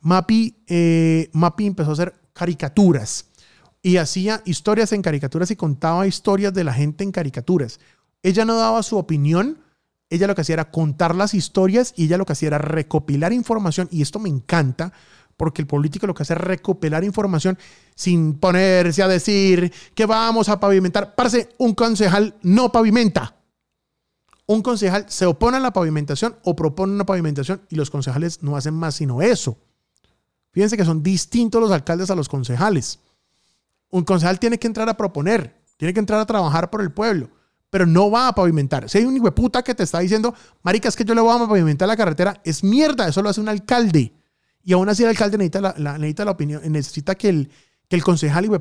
Mapi, 0.01 0.65
eh, 0.67 1.31
Mapi 1.33 1.67
empezó 1.67 1.91
a 1.91 1.93
hacer 1.93 2.15
caricaturas 2.33 3.27
y 3.85 3.99
hacía 3.99 4.41
historias 4.47 4.93
en 4.93 5.03
caricaturas 5.03 5.51
y 5.51 5.57
contaba 5.57 6.07
historias 6.07 6.55
de 6.55 6.65
la 6.65 6.73
gente 6.73 7.05
en 7.05 7.13
caricaturas. 7.13 7.81
Ella 8.23 8.47
no 8.47 8.57
daba 8.57 8.83
su 8.83 8.97
opinión, 8.97 9.59
ella 10.09 10.27
lo 10.27 10.35
que 10.35 10.41
hacía 10.41 10.55
era 10.55 10.71
contar 10.71 11.15
las 11.15 11.35
historias 11.35 11.93
y 11.95 12.07
ella 12.07 12.17
lo 12.17 12.25
que 12.25 12.33
hacía 12.33 12.47
era 12.47 12.57
recopilar 12.57 13.35
información 13.35 13.87
y 13.91 14.01
esto 14.01 14.19
me 14.19 14.31
encanta 14.31 14.95
porque 15.37 15.61
el 15.61 15.69
político 15.69 16.07
lo 16.07 16.15
que 16.15 16.23
hace 16.23 16.33
es 16.33 16.41
recopilar 16.41 17.05
información 17.05 17.59
sin 17.95 18.39
ponerse 18.39 19.03
a 19.03 19.09
decir 19.09 19.71
que 19.95 20.07
vamos 20.07 20.49
a 20.49 20.59
pavimentar. 20.59 21.15
Parece, 21.15 21.51
un 21.59 21.75
concejal 21.75 22.37
no 22.41 22.73
pavimenta. 22.73 23.37
Un 24.47 24.63
concejal 24.63 25.05
se 25.11 25.27
opone 25.27 25.59
a 25.59 25.61
la 25.61 25.75
pavimentación 25.75 26.37
o 26.43 26.57
propone 26.57 26.95
una 26.95 27.05
pavimentación 27.05 27.61
y 27.69 27.77
los 27.77 27.91
concejales 27.91 28.43
no 28.43 28.57
hacen 28.57 28.73
más 28.73 28.95
sino 28.95 29.21
eso. 29.21 29.59
Fíjense 30.53 30.79
que 30.79 30.87
son 30.87 31.03
distintos 31.03 31.61
los 31.61 31.71
alcaldes 31.71 32.11
a 32.11 32.15
los 32.15 32.31
concejales. 32.31 33.01
Un 33.95 34.03
concejal 34.03 34.41
tiene 34.41 34.59
que 34.59 34.67
entrar 34.67 34.89
a 34.89 34.97
proponer, 34.97 35.63
tiene 35.77 35.95
que 35.95 36.01
entrar 36.01 36.19
a 36.19 36.27
trabajar 36.27 36.69
por 36.69 36.81
el 36.81 36.91
pueblo, 36.91 37.31
pero 37.71 37.87
no 37.87 38.11
va 38.11 38.27
a 38.27 38.35
pavimentar. 38.35 38.91
Si 38.91 38.99
hay 38.99 39.05
un 39.05 39.17
hijo 39.17 39.33
que 39.65 39.73
te 39.73 39.85
está 39.85 40.01
diciendo, 40.01 40.35
marica, 40.65 40.89
es 40.89 40.97
que 40.97 41.05
yo 41.05 41.15
le 41.15 41.21
voy 41.21 41.33
a 41.33 41.47
pavimentar 41.47 41.87
la 41.87 41.97
carretera, 41.97 42.41
es 42.43 42.65
mierda, 42.65 43.07
eso 43.07 43.23
lo 43.23 43.29
hace 43.29 43.41
un 43.41 43.49
alcalde. 43.49 44.13
Y 44.65 44.73
aún 44.73 44.89
así 44.89 45.05
el 45.05 45.11
alcalde 45.11 45.39
necesita 45.39 45.61
la, 45.79 45.93
necesita 45.93 46.25
la 46.25 46.33
opinión, 46.33 46.61
necesita 46.73 47.15
que 47.15 47.29
el, 47.29 47.53
que 47.87 47.95
el 47.95 48.03
concejal 48.03 48.45
hijo 48.47 48.61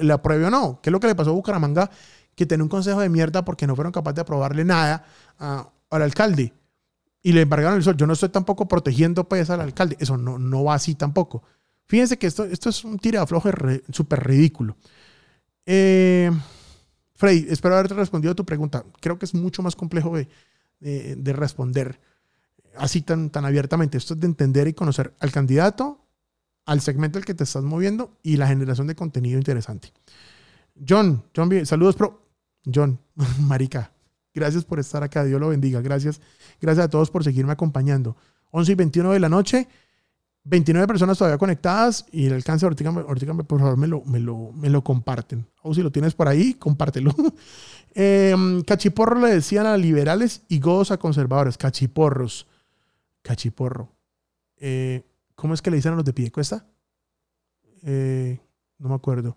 le, 0.00 0.12
apruebe 0.12 0.44
o 0.44 0.50
no. 0.50 0.80
¿Qué 0.82 0.90
es 0.90 0.92
lo 0.92 1.00
que 1.00 1.06
le 1.06 1.14
pasó 1.14 1.30
a 1.30 1.32
Bucaramanga? 1.32 1.90
Que 2.34 2.44
tiene 2.44 2.62
un 2.62 2.68
consejo 2.68 3.00
de 3.00 3.08
mierda 3.08 3.42
porque 3.42 3.66
no 3.66 3.74
fueron 3.74 3.90
capaces 3.90 4.16
de 4.16 4.20
aprobarle 4.20 4.66
nada 4.66 5.06
al 5.38 6.02
alcalde. 6.02 6.52
Y 7.22 7.32
le 7.32 7.40
embargaron 7.40 7.78
el 7.78 7.82
sol. 7.82 7.96
Yo 7.96 8.06
no 8.06 8.12
estoy 8.12 8.28
tampoco 8.28 8.68
protegiendo 8.68 9.26
pues 9.26 9.48
al 9.48 9.62
alcalde. 9.62 9.96
Eso 9.98 10.18
no, 10.18 10.38
no 10.38 10.62
va 10.62 10.74
así 10.74 10.94
tampoco. 10.94 11.42
Fíjense 11.86 12.18
que 12.18 12.26
esto, 12.26 12.44
esto 12.44 12.70
es 12.70 12.84
un 12.84 12.98
tirafloje 12.98 13.82
súper 13.90 14.24
ridículo. 14.26 14.76
Eh, 15.66 16.30
Frey, 17.14 17.46
espero 17.48 17.74
haberte 17.74 17.94
respondido 17.94 18.32
a 18.32 18.34
tu 18.34 18.44
pregunta. 18.44 18.84
Creo 19.00 19.18
que 19.18 19.24
es 19.24 19.34
mucho 19.34 19.62
más 19.62 19.76
complejo 19.76 20.16
de, 20.16 21.32
responder 21.32 22.00
así 22.76 23.02
tan, 23.02 23.30
tan 23.30 23.44
abiertamente. 23.44 23.98
Esto 23.98 24.14
es 24.14 24.20
de 24.20 24.26
entender 24.26 24.66
y 24.66 24.74
conocer 24.74 25.14
al 25.20 25.30
candidato, 25.30 26.04
al 26.66 26.80
segmento 26.80 27.18
al 27.18 27.24
que 27.24 27.34
te 27.34 27.44
estás 27.44 27.62
moviendo 27.62 28.18
y 28.22 28.36
la 28.36 28.48
generación 28.48 28.86
de 28.86 28.96
contenido 28.96 29.38
interesante. 29.38 29.92
John, 30.86 31.22
John, 31.34 31.64
saludos, 31.66 31.94
pro. 31.96 32.22
John, 32.72 32.98
Marica, 33.40 33.92
gracias 34.32 34.64
por 34.64 34.80
estar 34.80 35.02
acá. 35.02 35.24
Dios 35.24 35.40
lo 35.40 35.48
bendiga. 35.48 35.80
Gracias. 35.80 36.20
Gracias 36.60 36.86
a 36.86 36.90
todos 36.90 37.10
por 37.10 37.22
seguirme 37.22 37.52
acompañando. 37.52 38.16
11 38.50 38.72
y 38.72 38.74
21 38.74 39.12
de 39.12 39.20
la 39.20 39.28
noche. 39.28 39.68
29 40.44 40.86
personas 40.86 41.16
todavía 41.16 41.38
conectadas 41.38 42.04
y 42.12 42.26
el 42.26 42.34
alcance, 42.34 42.66
ahorita, 42.66 42.88
ahorita 42.88 43.34
por 43.34 43.58
favor 43.58 43.78
me 43.78 43.86
lo, 43.86 44.02
me 44.04 44.20
lo, 44.20 44.52
me 44.52 44.68
lo 44.68 44.84
comparten. 44.84 45.46
O 45.62 45.72
si 45.74 45.82
lo 45.82 45.90
tienes 45.90 46.14
por 46.14 46.28
ahí, 46.28 46.54
compártelo. 46.54 47.14
Em, 47.96 48.62
cachiporro 48.62 49.20
le 49.20 49.32
decían 49.32 49.66
a 49.66 49.76
liberales 49.76 50.42
y 50.48 50.58
godos 50.58 50.90
a 50.90 50.96
conservadores. 50.96 51.56
Cachiporros. 51.56 52.48
Cachiporro. 53.22 53.88
Eh, 54.56 55.04
¿Cómo 55.36 55.54
es 55.54 55.62
que 55.62 55.70
le 55.70 55.76
dicen 55.76 55.92
a 55.92 55.96
los 55.96 56.04
de 56.04 56.12
pie 56.12 56.32
cuesta? 56.32 56.66
Eh, 57.84 58.40
no 58.78 58.88
me 58.88 58.96
acuerdo. 58.96 59.36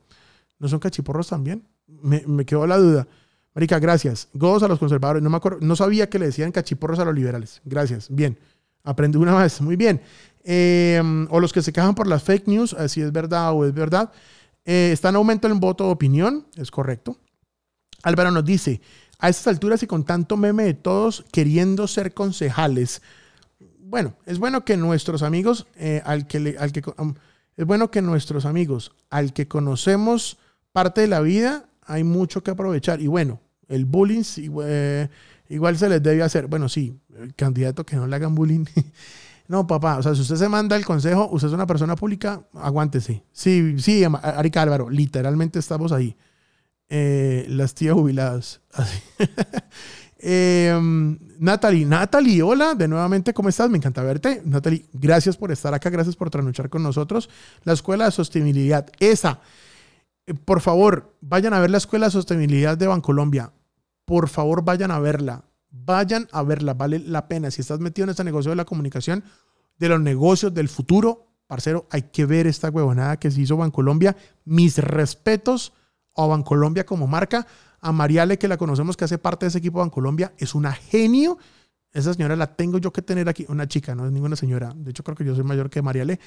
¿No 0.58 0.68
son 0.68 0.80
cachiporros 0.80 1.28
también? 1.28 1.68
Me, 1.86 2.24
me 2.26 2.46
quedó 2.46 2.66
la 2.66 2.80
duda. 2.80 3.08
Marica, 3.54 3.78
gracias. 3.78 4.28
Godos 4.34 4.64
a 4.64 4.68
los 4.68 4.80
conservadores. 4.80 5.22
No 5.22 5.30
me 5.30 5.38
acuerdo. 5.38 5.60
No 5.62 5.76
sabía 5.76 6.10
que 6.10 6.18
le 6.18 6.26
decían 6.26 6.52
cachiporros 6.52 6.98
a 6.98 7.06
los 7.06 7.14
liberales. 7.14 7.62
Gracias. 7.64 8.08
Bien. 8.10 8.40
Aprendí 8.84 9.18
una 9.18 9.36
vez. 9.36 9.62
Muy 9.62 9.76
bien. 9.76 10.02
Em, 10.44 11.28
o 11.30 11.40
los 11.40 11.52
que 11.52 11.62
se 11.62 11.74
quejan 11.74 11.96
por 11.96 12.08
las 12.08 12.24
fake 12.24 12.48
news, 12.48 12.76
si 12.88 13.02
es 13.02 13.12
verdad 13.12 13.52
o 13.54 13.66
es 13.66 13.74
verdad. 13.74 14.12
Eh, 14.66 14.92
está 14.92 15.10
en 15.10 15.16
aumento 15.16 15.48
el 15.48 15.54
voto 15.56 15.86
de 15.86 15.92
opinión. 15.92 16.46
Es 16.56 16.72
correcto. 16.72 17.18
Álvaro 18.04 18.32
nos 18.32 18.46
dice, 18.46 18.82
a 19.20 19.30
estas 19.30 19.48
alturas 19.48 19.82
y 19.84 19.88
con 19.88 20.04
tanto 20.04 20.38
meme 20.38 20.64
de 20.64 20.74
todos 20.74 21.26
queriendo 21.32 21.88
ser 21.88 22.14
concejales, 22.14 23.02
bueno, 23.80 24.16
es 24.26 24.38
bueno 24.38 24.66
que 24.66 24.76
nuestros 24.76 25.24
amigos, 25.24 25.66
eh, 25.78 26.02
al 26.06 26.28
que, 26.28 26.58
al 26.60 26.74
que 26.74 26.84
es 27.56 27.66
bueno 27.66 27.90
que 27.90 28.02
nuestros 28.02 28.46
amigos, 28.46 28.92
al 29.10 29.34
que 29.34 29.48
conocemos 29.48 30.38
parte 30.74 31.02
de 31.02 31.08
la 31.08 31.22
vida, 31.22 31.70
hay 31.84 32.04
mucho 32.04 32.44
que 32.44 32.52
aprovechar. 32.52 33.02
Y 33.02 33.08
bueno, 33.08 33.40
el 33.70 33.86
bullying 33.86 34.24
eh, 34.64 35.08
igual 35.48 35.78
se 35.78 35.88
les 35.88 36.04
debe 36.04 36.22
hacer. 36.22 36.48
Bueno, 36.48 36.68
sí, 36.68 36.94
el 37.18 37.34
candidato 37.34 37.86
que 37.86 37.96
no 37.96 38.08
le 38.08 38.16
hagan 38.16 38.36
bullying. 38.36 38.66
No, 39.48 39.66
papá, 39.66 39.98
o 39.98 40.04
sea, 40.04 40.14
si 40.14 40.22
usted 40.22 40.36
se 40.36 40.50
manda 40.50 40.76
el 40.76 40.86
consejo, 40.86 41.30
usted 41.32 41.48
es 41.48 41.54
una 41.54 41.66
persona 41.66 41.96
pública, 41.96 42.44
aguántese. 42.54 43.24
Sí, 43.32 43.80
sí, 43.80 44.04
Arica 44.22 44.62
Álvaro, 44.62 44.90
literalmente 44.90 45.60
estamos 45.60 45.92
ahí. 45.92 46.18
Eh, 46.90 47.46
las 47.50 47.74
tías 47.74 47.94
jubiladas. 47.94 48.62
eh, 50.20 50.78
Natalie, 51.40 51.86
Natalie, 51.86 52.42
hola, 52.42 52.76
de 52.76 52.88
nuevamente, 52.88 53.34
¿cómo 53.34 53.48
estás? 53.48 53.70
Me 53.70 53.78
encanta 53.78 54.04
verte. 54.04 54.42
Natalie, 54.44 54.86
gracias 54.92 55.38
por 55.38 55.52
estar 55.52 55.74
acá, 55.74 55.90
gracias 55.90 56.16
por 56.16 56.30
trasnochar 56.30 56.70
con 56.70 56.84
nosotros. 56.84 57.30
La 57.64 57.74
Escuela 57.74 58.06
de 58.06 58.12
Sostenibilidad, 58.12 58.90
esa. 59.00 59.40
Eh, 60.26 60.34
por 60.34 60.60
favor, 60.60 61.16
vayan 61.22 61.54
a 61.54 61.60
ver 61.60 61.72
la 61.72 61.78
Escuela 61.78 62.08
de 62.08 62.12
Sostenibilidad 62.12 62.78
de 62.78 62.88
Bancolombia. 62.88 63.54
Por 64.04 64.28
favor, 64.28 64.64
vayan 64.64 64.92
a 64.92 65.00
verla. 65.00 65.44
Vayan 65.70 66.28
a 66.32 66.44
verla, 66.44 66.74
vale 66.74 67.00
la 67.00 67.28
pena. 67.28 67.52
Si 67.52 67.62
estás 67.62 67.80
metido 67.80 68.06
en 68.06 68.12
este 68.12 68.24
negocio 68.24 68.50
de 68.50 68.56
la 68.56 68.66
comunicación, 68.66 69.24
de 69.78 69.90
los 69.90 70.00
negocios 70.00 70.54
del 70.54 70.70
futuro, 70.70 71.28
parcero, 71.48 71.88
hay 71.92 72.04
que 72.04 72.26
ver 72.26 72.48
esta 72.48 72.70
huevonada 72.70 73.18
que 73.18 73.32
se 73.32 73.42
hizo 73.42 73.58
Bancolombia. 73.58 74.16
Mis 74.46 74.78
respetos 74.78 75.74
a 76.16 76.26
Bancolombia 76.26 76.86
como 76.86 77.08
marca. 77.08 77.48
A 77.80 77.92
Mariale, 77.92 78.40
que 78.40 78.48
la 78.48 78.58
conocemos, 78.58 78.98
que 78.98 79.06
hace 79.06 79.20
parte 79.20 79.46
de 79.46 79.50
ese 79.50 79.60
equipo 79.60 79.80
Bancolombia, 79.80 80.34
es 80.38 80.56
una 80.56 80.74
genio. 80.74 81.38
Esa 81.94 82.14
señora 82.14 82.36
la 82.36 82.56
tengo 82.56 82.80
yo 82.80 82.92
que 82.92 83.02
tener 83.02 83.30
aquí, 83.30 83.46
una 83.50 83.68
chica, 83.68 83.94
no 83.94 84.06
es 84.08 84.12
ninguna 84.12 84.36
señora. 84.36 84.74
De 84.76 84.92
hecho, 84.92 85.04
creo 85.04 85.16
que 85.16 85.24
yo 85.24 85.36
soy 85.36 85.44
mayor 85.44 85.70
que 85.70 85.82
Mariale. 85.82 86.20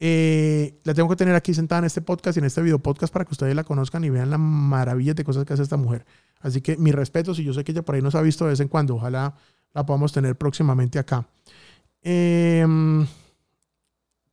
Eh, 0.00 0.80
la 0.84 0.92
tengo 0.92 1.08
que 1.08 1.16
tener 1.16 1.34
aquí 1.34 1.54
sentada 1.54 1.78
en 1.80 1.84
este 1.84 2.00
podcast 2.00 2.36
y 2.36 2.40
en 2.40 2.46
este 2.46 2.60
video 2.62 2.78
podcast 2.78 3.12
para 3.12 3.24
que 3.24 3.32
ustedes 3.32 3.54
la 3.54 3.64
conozcan 3.64 4.04
y 4.04 4.10
vean 4.10 4.30
la 4.30 4.38
maravilla 4.38 5.14
de 5.14 5.24
cosas 5.24 5.44
que 5.44 5.52
hace 5.52 5.62
esta 5.62 5.76
mujer. 5.76 6.04
Así 6.40 6.60
que 6.60 6.76
mi 6.76 6.92
respeto, 6.92 7.34
si 7.34 7.44
yo 7.44 7.52
sé 7.52 7.64
que 7.64 7.72
ella 7.72 7.82
por 7.82 7.94
ahí 7.94 8.02
nos 8.02 8.14
ha 8.14 8.22
visto 8.22 8.44
de 8.44 8.50
vez 8.50 8.60
en 8.60 8.68
cuando, 8.68 8.96
ojalá 8.96 9.34
la 9.72 9.86
podamos 9.86 10.12
tener 10.12 10.36
próximamente 10.36 10.98
acá. 10.98 11.26
Em, 12.02 13.06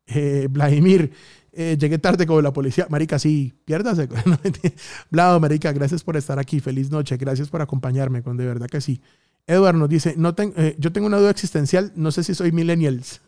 eh, 0.07 0.47
Vladimir, 0.49 1.11
eh, 1.53 1.77
llegué 1.79 1.97
tarde 1.99 2.25
con 2.25 2.43
la 2.43 2.51
policía. 2.51 2.87
Marica, 2.89 3.17
sí, 3.17 3.53
piérdase. 3.65 4.07
Blado, 5.09 5.39
Marica, 5.39 5.71
gracias 5.71 6.03
por 6.03 6.17
estar 6.17 6.37
aquí. 6.39 6.59
Feliz 6.59 6.91
noche. 6.91 7.17
Gracias 7.17 7.49
por 7.49 7.61
acompañarme, 7.61 8.23
con 8.23 8.37
de 8.37 8.45
verdad 8.45 8.67
que 8.67 8.81
sí. 8.81 9.01
Edward 9.47 9.75
nos 9.75 9.89
dice, 9.89 10.15
no 10.17 10.35
yo 10.77 10.91
tengo 10.91 11.07
una 11.07 11.17
duda 11.17 11.31
existencial, 11.31 11.91
no 11.95 12.11
sé 12.11 12.23
si 12.23 12.35
soy 12.35 12.51
millennials. 12.51 13.21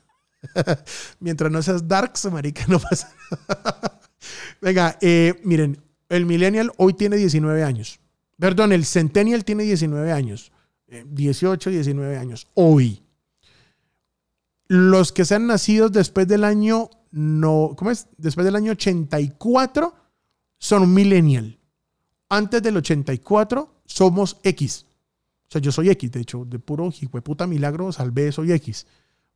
Mientras 1.19 1.51
no 1.51 1.61
seas 1.61 1.87
darks, 1.87 2.31
marica, 2.31 2.65
no 2.67 2.79
pasa 2.79 3.13
Venga, 4.61 4.97
miren, 5.43 5.81
el 6.09 6.25
millennial 6.25 6.71
hoy 6.77 6.93
tiene 6.93 7.17
19 7.17 7.63
años. 7.63 7.99
Perdón, 8.39 8.71
el 8.71 8.85
centennial 8.85 9.43
tiene 9.43 9.63
19 9.63 10.11
años. 10.11 10.51
18, 10.87 11.69
19 11.69 12.17
años. 12.17 12.47
Hoy. 12.53 13.03
Los 14.67 15.11
que 15.11 15.25
sean 15.25 15.47
nacidos 15.47 15.91
después 15.91 16.27
del 16.27 16.43
año 16.43 16.89
no, 17.13 17.75
¿cómo 17.77 17.91
es? 17.91 18.07
Después 18.17 18.43
del 18.43 18.55
año 18.55 18.71
84 18.71 19.93
son 20.57 20.93
millennial. 20.93 21.59
Antes 22.27 22.63
del 22.63 22.77
84 22.77 23.81
somos 23.85 24.39
X. 24.41 24.87
O 25.47 25.51
sea, 25.51 25.61
yo 25.61 25.71
soy 25.71 25.89
X, 25.91 26.11
de 26.11 26.21
hecho, 26.21 26.43
de 26.43 26.57
puro 26.57 26.91
puta 27.23 27.45
milagro 27.45 27.91
salvé, 27.91 28.31
soy 28.31 28.51
X. 28.53 28.87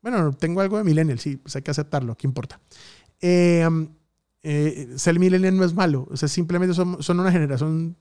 Bueno, 0.09 0.31
tengo 0.31 0.61
algo 0.61 0.77
de 0.77 0.85
millennial, 0.85 1.19
sí, 1.19 1.35
pues 1.35 1.53
hay 1.57 1.63
que 1.63 1.71
aceptarlo, 1.71 2.15
¿qué 2.15 2.27
importa? 2.27 2.61
Eh, 3.19 3.67
eh, 4.41 4.93
ser 4.95 5.19
millennial 5.19 5.57
no 5.57 5.65
es 5.65 5.73
malo, 5.73 6.07
o 6.09 6.15
sea, 6.15 6.29
simplemente 6.29 6.73
son, 6.73 7.03
son 7.03 7.19
una 7.19 7.29
generación 7.29 7.97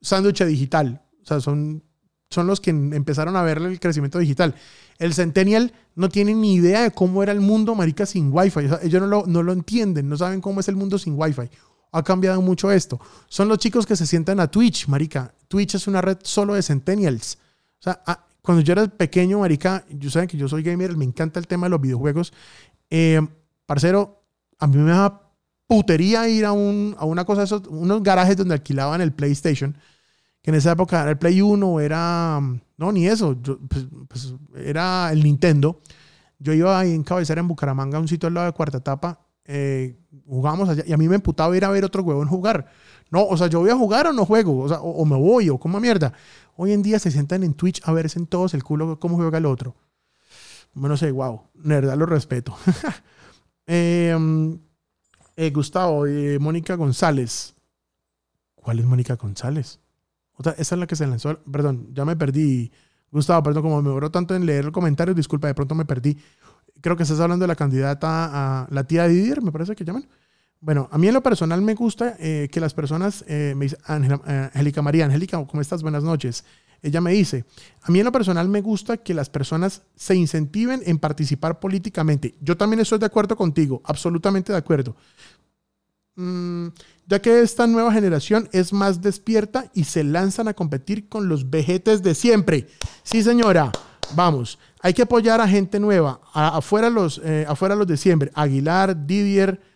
sándwich 0.00 0.42
digital. 0.44 1.02
O 1.22 1.26
sea, 1.26 1.40
son, 1.40 1.82
son 2.30 2.46
los 2.46 2.62
que 2.62 2.70
empezaron 2.70 3.36
a 3.36 3.42
ver 3.42 3.58
el 3.58 3.78
crecimiento 3.78 4.18
digital. 4.18 4.54
El 4.98 5.12
Centennial 5.12 5.74
no 5.94 6.08
tiene 6.08 6.34
ni 6.34 6.54
idea 6.54 6.84
de 6.84 6.90
cómo 6.90 7.22
era 7.22 7.32
el 7.32 7.42
mundo, 7.42 7.74
marica, 7.74 8.06
sin 8.06 8.30
Wi-Fi. 8.32 8.60
ellos 8.82 9.02
no 9.02 9.06
lo, 9.06 9.26
no 9.26 9.42
lo 9.42 9.52
entienden, 9.52 10.08
no 10.08 10.16
saben 10.16 10.40
cómo 10.40 10.60
es 10.60 10.68
el 10.68 10.76
mundo 10.76 10.98
sin 10.98 11.16
Wi-Fi. 11.18 11.50
Ha 11.92 12.02
cambiado 12.02 12.40
mucho 12.40 12.72
esto. 12.72 12.98
Son 13.28 13.46
los 13.48 13.58
chicos 13.58 13.84
que 13.84 13.94
se 13.94 14.06
sientan 14.06 14.40
a 14.40 14.50
Twitch, 14.50 14.88
marica. 14.88 15.34
Twitch 15.48 15.74
es 15.74 15.86
una 15.86 16.00
red 16.00 16.16
solo 16.22 16.54
de 16.54 16.62
Centennials. 16.62 17.36
O 17.78 17.82
sea, 17.82 18.02
ah, 18.06 18.24
cuando 18.42 18.62
yo 18.62 18.72
era 18.72 18.86
pequeño, 18.86 19.38
marica, 19.38 19.84
yo 19.88 20.10
saben 20.10 20.28
que 20.28 20.36
yo 20.36 20.48
soy 20.48 20.62
gamer, 20.62 20.96
me 20.96 21.04
encanta 21.04 21.40
el 21.40 21.46
tema 21.46 21.66
de 21.66 21.70
los 21.70 21.80
videojuegos. 21.80 22.32
Eh, 22.90 23.20
parcero, 23.66 24.24
a 24.58 24.66
mí 24.66 24.76
me 24.76 24.90
da 24.90 25.22
putería 25.66 26.28
ir 26.28 26.44
a, 26.44 26.52
un, 26.52 26.94
a 26.98 27.04
una 27.04 27.24
cosa, 27.24 27.44
esos, 27.44 27.62
unos 27.68 28.02
garajes 28.02 28.36
donde 28.36 28.54
alquilaban 28.54 29.00
el 29.00 29.12
PlayStation 29.12 29.76
que 30.42 30.50
en 30.50 30.56
esa 30.56 30.72
época 30.72 31.00
era 31.00 31.10
el 31.10 31.18
Play 31.18 31.40
1, 31.40 31.80
era, 31.80 32.40
no, 32.76 32.92
ni 32.92 33.06
eso, 33.06 33.38
pues, 33.68 33.86
pues, 34.08 34.34
era 34.56 35.10
el 35.12 35.22
Nintendo. 35.22 35.80
Yo 36.38 36.52
iba 36.52 36.78
ahí 36.78 36.92
en 36.92 37.04
cabecera 37.04 37.40
en 37.40 37.46
Bucaramanga, 37.46 38.00
un 38.00 38.08
sitio 38.08 38.26
al 38.26 38.34
lado 38.34 38.46
de 38.46 38.52
Cuarta 38.52 38.78
Etapa, 38.78 39.20
eh, 39.44 39.96
jugamos 40.26 40.68
allá 40.68 40.82
y 40.86 40.92
a 40.92 40.96
mí 40.96 41.08
me 41.08 41.14
emputaba 41.14 41.56
ir 41.56 41.64
a 41.64 41.70
ver 41.70 41.84
otro 41.84 42.20
en 42.20 42.28
jugar. 42.28 42.66
No, 43.12 43.26
o 43.26 43.36
sea, 43.36 43.46
yo 43.46 43.60
voy 43.60 43.68
a 43.68 43.76
jugar 43.76 44.06
o 44.06 44.12
no 44.14 44.24
juego, 44.24 44.60
o, 44.60 44.68
sea, 44.68 44.80
o, 44.80 45.04
me 45.04 45.16
voy, 45.16 45.50
o 45.50 45.58
como 45.58 45.78
mierda. 45.78 46.14
Hoy 46.56 46.72
en 46.72 46.82
día 46.82 46.98
se 46.98 47.10
sientan 47.10 47.42
en 47.44 47.52
Twitch 47.52 47.82
a 47.84 47.92
verse 47.92 48.18
en 48.18 48.26
todos 48.26 48.54
el 48.54 48.64
culo 48.64 48.98
cómo 48.98 49.16
juega 49.16 49.36
el 49.36 49.44
otro. 49.44 49.76
Bueno, 50.72 50.96
sé, 50.96 51.10
wow, 51.10 51.42
verdad 51.52 51.96
lo 51.96 52.06
respeto. 52.06 52.56
Em, 53.66 54.58
eh, 55.36 55.50
Gustavo, 55.50 56.06
eh, 56.06 56.38
Mónica 56.40 56.74
González. 56.74 57.54
¿Cuál 58.56 58.80
es 58.80 58.86
Mónica 58.86 59.14
González? 59.14 59.78
esa 60.56 60.74
es 60.74 60.78
la 60.78 60.86
que 60.86 60.96
se 60.96 61.06
lanzó. 61.06 61.38
Perdón, 61.44 61.90
ya 61.92 62.04
me 62.04 62.16
perdí. 62.16 62.72
Gustavo, 63.10 63.42
perdón, 63.42 63.62
como 63.62 63.82
me 63.82 63.90
borró 63.90 64.10
tanto 64.10 64.34
en 64.34 64.46
leer 64.46 64.64
el 64.64 64.72
comentario, 64.72 65.14
disculpa, 65.14 65.46
de 65.48 65.54
pronto 65.54 65.74
me 65.74 65.84
perdí. 65.84 66.18
Creo 66.80 66.96
que 66.96 67.04
estás 67.04 67.20
hablando 67.20 67.44
de 67.44 67.48
la 67.48 67.56
candidata 67.56 68.62
a 68.62 68.68
la 68.70 68.84
tía 68.84 69.06
Didier, 69.06 69.42
me 69.42 69.52
parece 69.52 69.76
que 69.76 69.84
llaman. 69.84 70.08
Bueno, 70.62 70.88
a 70.92 70.96
mí 70.96 71.08
en 71.08 71.14
lo 71.14 71.24
personal 71.24 71.60
me 71.60 71.74
gusta 71.74 72.14
eh, 72.20 72.48
que 72.52 72.60
las 72.60 72.72
personas, 72.72 73.24
eh, 73.26 73.52
me 73.56 73.64
dice 73.64 73.78
Angélica 73.84 74.80
María, 74.80 75.04
Angélica, 75.04 75.44
¿cómo 75.44 75.60
estás? 75.60 75.82
Buenas 75.82 76.04
noches. 76.04 76.44
Ella 76.80 77.00
me 77.00 77.10
dice, 77.10 77.44
a 77.82 77.90
mí 77.90 77.98
en 77.98 78.04
lo 78.04 78.12
personal 78.12 78.48
me 78.48 78.60
gusta 78.60 78.96
que 78.96 79.12
las 79.12 79.28
personas 79.28 79.82
se 79.96 80.14
incentiven 80.14 80.80
en 80.86 81.00
participar 81.00 81.58
políticamente. 81.58 82.36
Yo 82.40 82.56
también 82.56 82.78
estoy 82.78 83.00
de 83.00 83.06
acuerdo 83.06 83.34
contigo, 83.34 83.82
absolutamente 83.84 84.52
de 84.52 84.58
acuerdo. 84.58 84.94
Mm, 86.14 86.68
ya 87.08 87.20
que 87.20 87.40
esta 87.40 87.66
nueva 87.66 87.92
generación 87.92 88.48
es 88.52 88.72
más 88.72 89.02
despierta 89.02 89.68
y 89.74 89.82
se 89.82 90.04
lanzan 90.04 90.46
a 90.46 90.54
competir 90.54 91.08
con 91.08 91.28
los 91.28 91.50
vejetes 91.50 92.04
de 92.04 92.14
siempre. 92.14 92.68
Sí, 93.02 93.24
señora, 93.24 93.72
vamos, 94.14 94.60
hay 94.80 94.94
que 94.94 95.02
apoyar 95.02 95.40
a 95.40 95.48
gente 95.48 95.80
nueva, 95.80 96.20
afuera, 96.32 96.88
los, 96.88 97.20
eh, 97.24 97.46
afuera 97.48 97.74
los 97.74 97.88
de 97.88 97.96
siempre, 97.96 98.30
Aguilar, 98.34 99.06
Didier, 99.08 99.71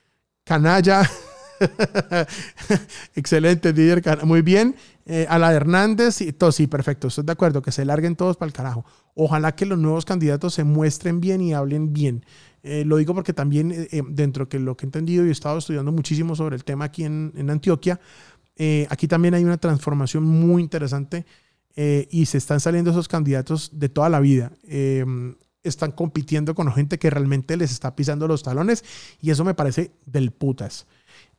Canalla. 0.47 1.11
Excelente, 3.17 3.73
Didier, 3.73 4.01
muy 4.25 4.43
bien. 4.43 4.77
Eh, 5.05 5.27
a 5.29 5.41
la 5.41 5.51
de 5.51 5.57
Hernández, 5.57 6.21
y 6.21 6.33
todo, 6.33 6.53
sí, 6.53 6.69
perfecto, 6.69 7.09
estoy 7.09 7.25
de 7.25 7.33
acuerdo, 7.33 7.63
que 7.63 7.73
se 7.73 7.85
larguen 7.85 8.15
todos 8.15 8.37
para 8.37 8.47
el 8.47 8.53
carajo. 8.53 8.85
Ojalá 9.15 9.57
que 9.57 9.67
los 9.67 9.77
nuevos 9.77 10.05
candidatos 10.05 10.55
se 10.55 10.63
muestren 10.63 11.21
bien 11.21 11.41
y 11.41 11.53
hablen 11.53 11.93
bien. 11.93 12.25
Eh, 12.63 12.85
lo 12.85 12.97
digo 12.97 13.13
porque 13.13 13.33
también 13.33 13.73
eh, 13.73 14.03
dentro 14.09 14.47
de 14.47 14.61
lo 14.61 14.77
que 14.77 14.87
he 14.87 14.89
entendido 14.89 15.27
y 15.27 15.31
he 15.31 15.33
estado 15.33 15.59
estudiando 15.59 15.91
muchísimo 15.91 16.37
sobre 16.37 16.55
el 16.55 16.63
tema 16.63 16.85
aquí 16.85 17.03
en, 17.03 17.33
en 17.37 17.51
Antioquia, 17.51 18.01
aquí 18.89 19.07
también 19.07 19.35
hay 19.35 19.45
una 19.45 19.59
transformación 19.59 20.23
muy 20.23 20.63
interesante 20.63 21.27
y 21.77 22.25
se 22.25 22.39
están 22.39 22.59
saliendo 22.59 22.91
esos 22.91 23.07
candidatos 23.07 23.71
de 23.75 23.91
toda 23.91 24.09
la 24.09 24.19
vida 24.19 24.51
están 25.69 25.93
compitiendo 25.93 26.55
con 26.55 26.73
gente 26.73 26.99
que 26.99 27.11
realmente 27.11 27.57
les 27.57 27.73
está 27.73 27.95
pisando 27.97 28.29
los 28.29 28.43
talones 28.43 28.85
y 29.21 29.31
eso 29.31 29.45
me 29.45 29.55
parece 29.55 29.93
del 30.05 30.31
putas. 30.31 30.87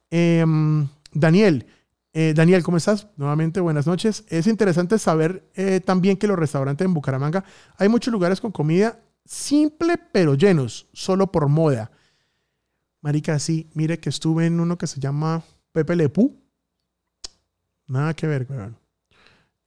Em, 0.10 0.88
Daniel, 1.12 1.66
eh, 2.14 2.34
Daniel, 2.36 2.64
¿cómo 2.64 2.78
estás? 2.78 3.08
Nuevamente, 3.18 3.60
buenas 3.60 3.86
noches. 3.86 4.24
Es 4.30 4.48
interesante 4.48 4.98
saber 4.98 5.44
eh, 5.56 5.82
también 5.82 6.18
que 6.18 6.28
los 6.28 6.40
restaurantes 6.40 6.86
en 6.86 6.94
Bucaramanga 6.94 7.44
hay 7.78 7.90
muchos 7.90 8.12
lugares 8.12 8.42
con 8.42 8.52
comida 8.52 9.00
simple 9.26 9.98
pero 10.12 10.36
llenos, 10.36 10.88
solo 10.94 11.32
por 11.32 11.48
moda. 11.48 11.92
Marica, 13.02 13.38
sí, 13.40 13.70
mire 13.74 14.00
que 14.00 14.10
estuve 14.10 14.46
en 14.46 14.60
uno 14.60 14.78
que 14.78 14.88
se 14.88 15.00
llama 15.00 15.44
Pepe 15.72 15.96
Lepú. 15.96 16.36
Nada 17.88 18.14
que 18.16 18.28
ver, 18.28 18.48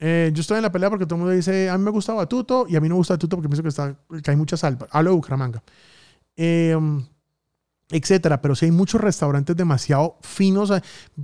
eh, 0.03 0.31
yo 0.33 0.41
estoy 0.41 0.57
en 0.57 0.63
la 0.63 0.73
pelea 0.73 0.89
porque 0.89 1.05
todo 1.05 1.17
el 1.17 1.21
mundo 1.21 1.37
dice, 1.37 1.69
a 1.69 1.77
mí 1.77 1.85
me 1.85 1.91
gusta 1.91 2.15
Batuto 2.15 2.65
y 2.67 2.75
a 2.75 2.81
mí 2.81 2.89
no 2.89 2.95
me 2.95 3.01
gusta 3.01 3.15
Batuto 3.15 3.37
porque 3.37 3.49
pienso 3.51 3.63
que, 3.63 3.69
está, 3.69 3.95
que 4.23 4.31
hay 4.31 4.37
mucha 4.37 4.57
sal. 4.57 4.79
Hablo 4.91 5.11
de 5.11 5.17
Bucaramanga. 5.17 5.63
Em, 6.37 7.05
etcétera. 7.91 8.41
Pero 8.41 8.55
sí 8.55 8.65
hay 8.65 8.71
muchos 8.71 8.99
restaurantes 8.99 9.55
demasiado 9.55 10.17
finos. 10.23 10.73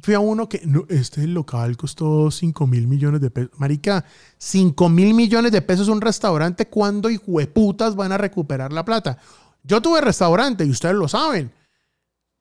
Fui 0.03 0.13
a 0.13 0.21
uno 0.21 0.47
que, 0.47 0.61
este 0.91 1.27
local 1.27 1.79
costó 1.79 2.31
5 2.31 2.67
mil 2.67 2.87
millones 2.87 3.23
de 3.23 3.31
pesos. 3.31 3.51
Marica, 3.57 4.05
5 4.37 4.91
mil 4.91 5.15
millones 5.15 5.53
de 5.53 5.63
pesos 5.63 5.89
un 5.89 6.03
restaurante. 6.03 6.69
¿Cuándo 6.69 7.09
y 7.09 7.19
hueputas 7.27 7.97
van 7.97 8.13
a 8.13 8.19
recuperar 8.19 8.75
la 8.75 8.85
plata? 8.85 9.17
Yo 9.63 9.81
tuve 9.81 10.03
restaurante 10.03 10.67
y 10.67 10.71
ustedes 10.71 10.97
lo 10.97 11.09
saben. 11.09 11.51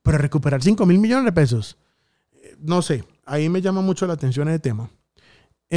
Pero 0.03 0.17
recuperar 0.17 0.61
5 0.61 0.85
mil 0.85 0.99
millones 0.99 1.25
de 1.25 1.31
pesos, 1.31 1.77
eh, 2.33 2.57
no 2.59 2.81
sé. 2.81 3.05
Ahí 3.25 3.47
me 3.47 3.61
llama 3.61 3.81
mucho 3.81 4.05
la 4.05 4.13
atención 4.13 4.49
ese 4.49 4.59
tema. 4.59 4.89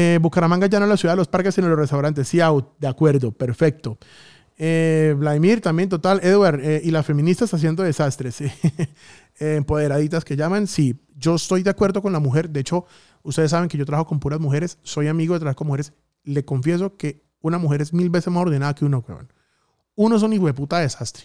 Eh, 0.01 0.21
Bucaramanga 0.23 0.69
ya 0.69 0.79
no 0.79 0.85
es 0.85 0.91
la 0.91 0.97
ciudad 0.97 1.15
de 1.15 1.17
los 1.17 1.27
parques, 1.27 1.57
sino 1.57 1.69
los 1.69 1.77
restaurantes. 1.77 2.29
Sí, 2.29 2.41
out, 2.41 2.79
de 2.79 2.87
acuerdo, 2.87 3.33
perfecto. 3.33 3.99
Eh, 4.57 5.13
Vladimir 5.19 5.61
también, 5.61 5.89
total. 5.89 6.21
Edward, 6.23 6.61
eh, 6.61 6.81
y 6.85 6.93
las 6.93 7.05
feministas 7.05 7.53
haciendo 7.53 7.83
desastres. 7.83 8.39
empoderaditas 9.41 10.25
que 10.25 10.37
llaman. 10.37 10.69
Sí, 10.69 11.01
yo 11.17 11.35
estoy 11.35 11.65
de 11.65 11.71
acuerdo 11.71 12.01
con 12.01 12.13
la 12.13 12.21
mujer. 12.21 12.49
De 12.49 12.61
hecho, 12.61 12.87
ustedes 13.25 13.51
saben 13.51 13.69
que 13.69 13.77
yo 13.77 13.85
trabajo 13.85 14.07
con 14.07 14.21
puras 14.21 14.39
mujeres. 14.39 14.79
Soy 14.85 15.09
amigo 15.09 15.35
de 15.35 15.41
trabajar 15.41 15.57
con 15.57 15.67
mujeres. 15.67 15.93
Le 16.23 16.45
confieso 16.45 16.97
que 16.97 17.25
una 17.41 17.59
mujer 17.59 17.83
es 17.83 17.93
mil 17.93 18.09
veces 18.09 18.33
más 18.33 18.43
ordenada 18.43 18.77
que 18.77 18.85
uno, 18.85 19.05
Uno 19.97 20.17
es 20.17 20.23
un 20.23 20.33
hijo 20.33 20.47
de 20.47 20.55
puta 20.55 20.79
desastre. 20.79 21.25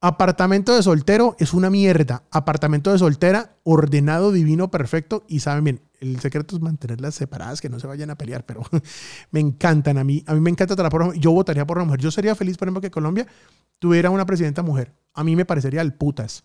Apartamento 0.00 0.72
de 0.76 0.84
soltero 0.84 1.34
es 1.40 1.52
una 1.52 1.68
mierda. 1.68 2.22
Apartamento 2.30 2.92
de 2.92 2.98
soltera, 3.00 3.56
ordenado, 3.64 4.30
divino, 4.30 4.70
perfecto. 4.70 5.24
Y 5.26 5.40
saben 5.40 5.64
bien, 5.64 5.80
el 6.02 6.20
secreto 6.20 6.56
es 6.56 6.62
mantenerlas 6.62 7.14
separadas, 7.14 7.60
que 7.60 7.68
no 7.68 7.80
se 7.80 7.86
vayan 7.86 8.10
a 8.10 8.16
pelear, 8.16 8.44
pero 8.44 8.62
me 9.30 9.40
encantan 9.40 9.98
a 9.98 10.04
mí. 10.04 10.22
A 10.26 10.34
mí 10.34 10.40
me 10.40 10.50
encanta 10.50 10.76
trabajar 10.76 11.08
por 11.08 11.18
Yo 11.18 11.32
votaría 11.32 11.66
por 11.66 11.78
una 11.78 11.84
mujer. 11.84 12.00
Yo 12.00 12.10
sería 12.10 12.34
feliz, 12.34 12.58
por 12.58 12.68
ejemplo, 12.68 12.80
que 12.80 12.90
Colombia 12.90 13.26
tuviera 13.78 14.10
una 14.10 14.26
presidenta 14.26 14.62
mujer. 14.62 14.92
A 15.14 15.24
mí 15.24 15.36
me 15.36 15.44
parecería 15.44 15.80
el 15.80 15.94
putas. 15.94 16.44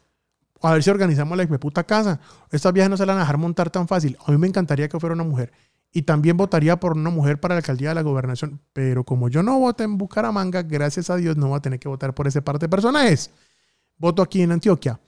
A 0.61 0.73
ver 0.73 0.81
si 0.81 0.89
organizamos 0.89 1.37
la 1.37 1.47
puta 1.47 1.83
casa. 1.83 2.19
Estas 2.51 2.73
viejas 2.73 2.89
no 2.89 2.97
se 2.97 3.05
la 3.05 3.13
van 3.13 3.19
a 3.19 3.23
dejar 3.23 3.37
montar 3.37 3.69
tan 3.69 3.87
fácil. 3.87 4.17
A 4.25 4.31
mí 4.31 4.37
me 4.37 4.47
encantaría 4.47 4.87
que 4.87 4.99
fuera 4.99 5.13
una 5.13 5.23
mujer. 5.23 5.51
Y 5.91 6.01
también 6.03 6.37
votaría 6.37 6.79
por 6.79 6.93
una 6.93 7.09
mujer 7.09 7.39
para 7.39 7.55
la 7.55 7.59
alcaldía 7.59 7.89
de 7.89 7.95
la 7.95 8.01
gobernación. 8.01 8.59
Pero 8.73 9.03
como 9.03 9.29
yo 9.29 9.43
no 9.43 9.59
voto 9.59 9.83
en 9.83 9.97
Bucaramanga, 9.97 10.63
gracias 10.63 11.09
a 11.09 11.15
Dios 11.15 11.37
no 11.37 11.49
voy 11.49 11.57
a 11.57 11.61
tener 11.61 11.79
que 11.79 11.87
votar 11.87 12.13
por 12.13 12.27
ese 12.27 12.41
parte 12.41 12.65
de 12.65 12.69
personajes 12.69 13.31
voto 13.97 14.21
aquí 14.21 14.41
en 14.41 14.51
Antioquia. 14.51 14.99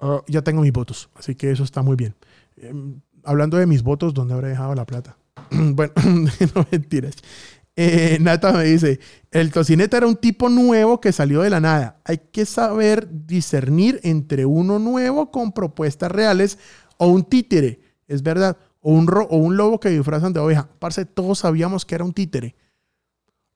Ah, 0.00 0.20
ya 0.26 0.42
tengo 0.42 0.62
mis 0.62 0.72
votos, 0.72 1.08
así 1.14 1.34
que 1.34 1.50
eso 1.50 1.64
está 1.64 1.82
muy 1.82 1.96
bien. 1.96 2.14
Em, 2.56 3.00
hablando 3.24 3.56
de 3.56 3.66
mis 3.66 3.82
votos, 3.82 4.14
¿dónde 4.14 4.34
habré 4.34 4.48
dejado 4.48 4.74
la 4.74 4.86
plata? 4.86 5.16
bueno, 5.50 5.92
no 6.54 6.66
mentiras. 6.70 7.16
Eh, 7.76 8.18
Nata 8.20 8.52
me 8.52 8.64
dice, 8.64 9.00
el 9.32 9.50
tocineta 9.50 9.96
era 9.96 10.06
un 10.06 10.16
tipo 10.16 10.48
nuevo 10.48 11.00
que 11.00 11.12
salió 11.12 11.42
de 11.42 11.50
la 11.50 11.60
nada. 11.60 12.00
Hay 12.04 12.18
que 12.30 12.46
saber 12.46 13.08
discernir 13.26 14.00
entre 14.04 14.46
uno 14.46 14.78
nuevo 14.78 15.30
con 15.30 15.52
propuestas 15.52 16.12
reales 16.12 16.58
o 16.98 17.08
un 17.08 17.24
títere, 17.24 17.80
es 18.06 18.22
verdad, 18.22 18.56
o 18.80 18.92
un, 18.92 19.08
o 19.10 19.36
un 19.36 19.56
lobo 19.56 19.80
que 19.80 19.90
disfrazan 19.90 20.32
de 20.32 20.40
oveja. 20.40 20.68
Parce, 20.78 21.04
todos 21.04 21.40
sabíamos 21.40 21.84
que 21.84 21.96
era 21.96 22.04
un 22.04 22.12
títere. 22.12 22.54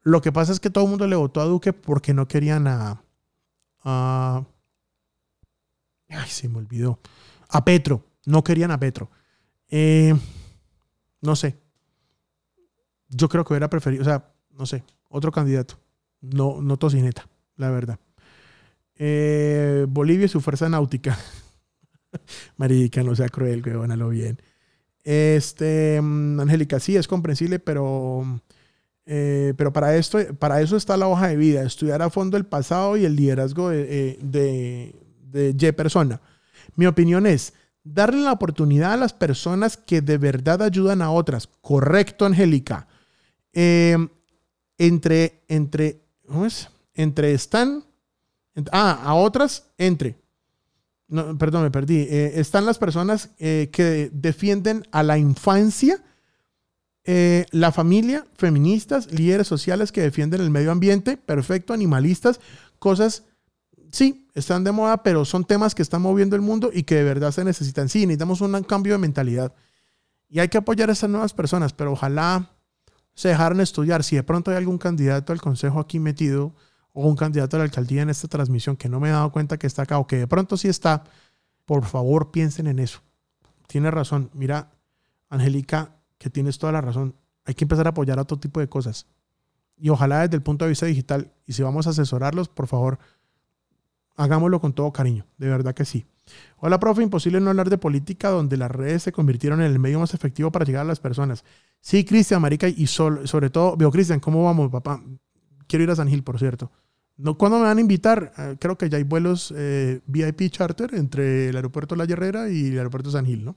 Lo 0.03 0.21
que 0.21 0.33
pasa 0.33 0.53
es 0.53 0.59
que 0.59 0.71
todo 0.71 0.85
el 0.85 0.91
mundo 0.91 1.07
le 1.07 1.17
votó 1.17 1.41
a 1.41 1.45
Duque 1.45 1.73
porque 1.73 2.15
no 2.15 2.27
querían 2.27 2.67
a, 2.67 3.03
a 3.85 4.45
Ay, 6.09 6.29
se 6.29 6.49
me 6.49 6.59
olvidó. 6.59 6.99
A 7.49 7.65
Petro. 7.65 8.05
No 8.27 8.43
querían 8.43 8.71
a 8.71 8.81
Petro. 8.81 9.11
Eh, 9.71 10.15
no 11.21 11.37
sé. 11.37 11.59
Yo 13.09 13.29
creo 13.29 13.45
que 13.45 13.53
hubiera 13.53 13.71
preferido, 13.71 14.03
o 14.03 14.05
sea, 14.05 14.33
no 14.51 14.67
sé, 14.67 14.85
otro 15.09 15.33
candidato. 15.33 15.79
No, 16.21 16.61
no 16.61 16.77
tocineta, 16.77 17.29
la 17.57 17.71
verdad. 17.71 17.99
Eh, 18.97 19.87
Bolivia 19.89 20.27
y 20.27 20.29
su 20.29 20.41
fuerza 20.41 20.69
náutica. 20.69 21.19
Marica, 22.57 23.03
no 23.03 23.15
sea 23.15 23.29
cruel, 23.29 23.63
lo 23.97 24.09
bien. 24.09 24.41
Este, 25.05 26.01
mm, 26.03 26.41
Angélica, 26.41 26.81
sí, 26.81 26.97
es 26.97 27.09
comprensible, 27.09 27.59
pero, 27.59 28.41
eh, 29.07 29.55
pero 29.57 29.73
para, 29.73 29.97
esto, 29.97 30.19
para 30.39 30.61
eso 30.61 30.77
está 30.77 30.97
la 30.97 31.09
hoja 31.09 31.29
de 31.29 31.37
vida, 31.37 31.63
estudiar 31.63 32.03
a 32.03 32.11
fondo 32.11 32.37
el 32.37 32.45
pasado 32.45 32.97
y 32.97 33.05
el 33.05 33.17
liderazgo 33.17 33.71
de, 33.71 34.19
de 35.31 35.55
Y 35.59 35.73
persona. 35.73 36.21
Mi 36.77 36.87
opinión 36.87 37.27
es 37.27 37.55
darle 37.95 38.23
la 38.23 38.33
oportunidad 38.33 38.93
a 38.93 38.97
las 38.97 39.13
personas 39.13 39.77
que 39.77 40.01
de 40.01 40.19
verdad 40.19 40.63
ayudan 40.63 41.03
a 41.03 41.11
otras. 41.11 41.49
Correcto, 41.61 42.27
Angélica. 42.27 42.87
Em, 43.53 44.09
entre, 44.77 45.43
entre, 45.49 46.01
¿cómo 46.27 46.47
es? 46.47 46.69
Entre 46.95 47.33
están, 47.33 47.85
ah, 48.73 49.01
a 49.03 49.15
otras, 49.15 49.65
entre. 49.79 50.17
No, 51.09 51.39
perdón, 51.39 51.63
me 51.63 51.71
perdí. 51.71 52.01
Eh, 52.01 52.33
están 52.37 52.67
las 52.67 52.79
personas 52.79 53.31
eh, 53.39 53.71
que 53.73 54.11
defienden 54.13 54.87
a 54.91 55.03
la 55.03 55.17
infancia, 55.17 56.03
eh, 57.05 57.47
la 57.51 57.73
familia, 57.73 58.27
feministas, 58.37 59.11
líderes 59.11 59.47
sociales 59.47 59.93
que 59.93 60.03
defienden 60.03 60.43
el 60.43 60.51
medio 60.51 60.71
ambiente, 60.71 61.17
perfecto, 61.17 61.73
animalistas, 61.73 62.41
cosas 62.79 63.25
sí, 63.91 64.28
están 64.39 64.65
de 64.65 64.73
moda, 64.73 65.03
pero 65.03 65.25
son 65.25 65.45
temas 65.45 65.75
que 65.75 65.83
están 65.83 66.03
moviendo 66.03 66.37
el 66.37 66.43
mundo 66.43 66.71
y 66.73 66.85
que 66.85 66.97
de 66.97 67.05
verdad 67.05 67.33
se 67.33 67.45
necesitan. 67.45 67.89
Sí, 67.89 68.01
necesitamos 68.07 68.41
un 68.41 68.63
cambio 68.63 68.95
de 68.95 68.99
mentalidad. 68.99 69.55
Y 70.29 70.41
hay 70.41 70.49
que 70.49 70.59
apoyar 70.59 70.91
a 70.91 70.93
estas 70.93 71.11
nuevas 71.11 71.33
personas, 71.33 71.73
pero 71.73 71.93
ojalá 71.93 72.51
se 73.15 73.29
dejaran 73.29 73.61
estudiar. 73.61 74.05
Si 74.05 74.17
de 74.17 74.23
pronto 74.23 74.51
hay 74.51 74.57
algún 74.57 74.79
candidato 74.79 75.33
al 75.33 75.41
consejo 75.41 75.81
aquí 75.81 75.99
metido 75.99 76.55
o 76.93 77.07
un 77.07 77.17
candidato 77.17 77.57
a 77.57 77.59
la 77.59 77.65
alcaldía 77.65 78.03
en 78.03 78.11
esta 78.11 78.29
transmisión 78.29 78.77
que 78.77 78.89
no 78.89 79.01
me 79.01 79.09
he 79.09 79.13
dado 79.13 79.33
cuenta 79.33 79.59
que 79.59 79.67
está 79.67 79.83
acá 79.83 79.99
o 79.99 80.07
que 80.07 80.17
de 80.17 80.27
pronto 80.27 80.57
sí 80.57 80.69
está, 80.69 81.05
por 81.65 81.85
favor 81.85 82.31
piensen 82.31 82.67
en 82.67 82.79
eso. 82.79 83.01
Tiene 83.67 83.91
razón. 83.91 84.31
Mira, 84.35 84.71
Angélica, 85.29 85.97
que 86.19 86.31
tienes 86.31 86.59
toda 86.59 86.73
la 86.73 86.81
razón. 86.81 87.15
Hay 87.45 87.55
que 87.55 87.65
empezar 87.65 87.87
a 87.87 87.91
apoyar 87.91 88.19
a 88.19 88.25
todo 88.25 88.41
tipo 88.41 88.61
de 88.61 88.69
cosas. 88.69 89.07
Y 89.77 89.91
ojalá 89.91 90.21
desde 90.21 90.37
el 90.37 90.43
punto 90.43 90.65
de 90.65 90.71
vista 90.71 90.87
digital, 90.87 91.33
y 91.47 91.53
si 91.53 91.63
vamos 91.63 91.87
a 91.87 91.91
asesorarlos, 91.91 92.49
por 92.49 92.67
favor, 92.67 92.99
hagámoslo 94.19 94.61
con 94.61 94.75
todo 94.75 94.93
cariño, 94.93 95.25
de 95.39 95.49
verdad 95.49 95.75
que 95.75 95.85
sí. 95.85 96.05
Hola, 96.59 96.79
profe, 96.79 97.03
imposible 97.03 97.41
no 97.41 97.49
hablar 97.49 97.71
de 97.71 97.79
política 97.79 98.29
donde 98.29 98.59
las 98.59 98.71
redes 98.71 99.05
se 99.05 99.13
convirtieron 99.13 99.61
en 99.61 99.67
el 99.73 99.79
medio 99.79 99.99
más 100.01 100.13
efectivo 100.13 100.53
para 100.53 100.67
llegar 100.67 100.83
a 100.83 100.89
las 100.89 101.01
personas. 101.01 101.45
Sí, 101.81 102.05
Cristian, 102.05 102.43
Marica, 102.43 102.69
y 102.69 102.87
sobre 102.89 103.49
todo, 103.49 103.77
veo, 103.77 103.91
Cristian, 103.91 104.21
¿cómo 104.21 104.45
vamos, 104.45 104.71
papá? 104.71 105.03
Quiero 105.67 105.85
ir 105.85 105.91
a 105.91 105.97
San 105.97 106.09
Gil, 106.09 106.23
por 106.23 106.39
cierto. 106.39 106.71
No, 107.17 107.39
¿Cuándo 107.39 107.59
me 107.59 107.65
van 107.65 107.79
a 107.79 107.81
invitar? 107.81 108.33
Eh, 108.37 108.57
creo 108.61 108.77
que 108.77 108.89
ya 108.91 108.99
hay 108.99 109.05
vuelos 109.05 109.53
eh, 109.57 110.01
VIP 110.07 110.51
charter 110.51 110.95
entre 110.95 111.49
el 111.49 111.57
aeropuerto 111.57 111.97
La 111.97 112.05
Herrera 112.05 112.51
y 112.51 112.69
el 112.69 112.79
aeropuerto 112.79 113.11
San 113.11 113.25
Gil, 113.25 113.45
¿no? 113.45 113.57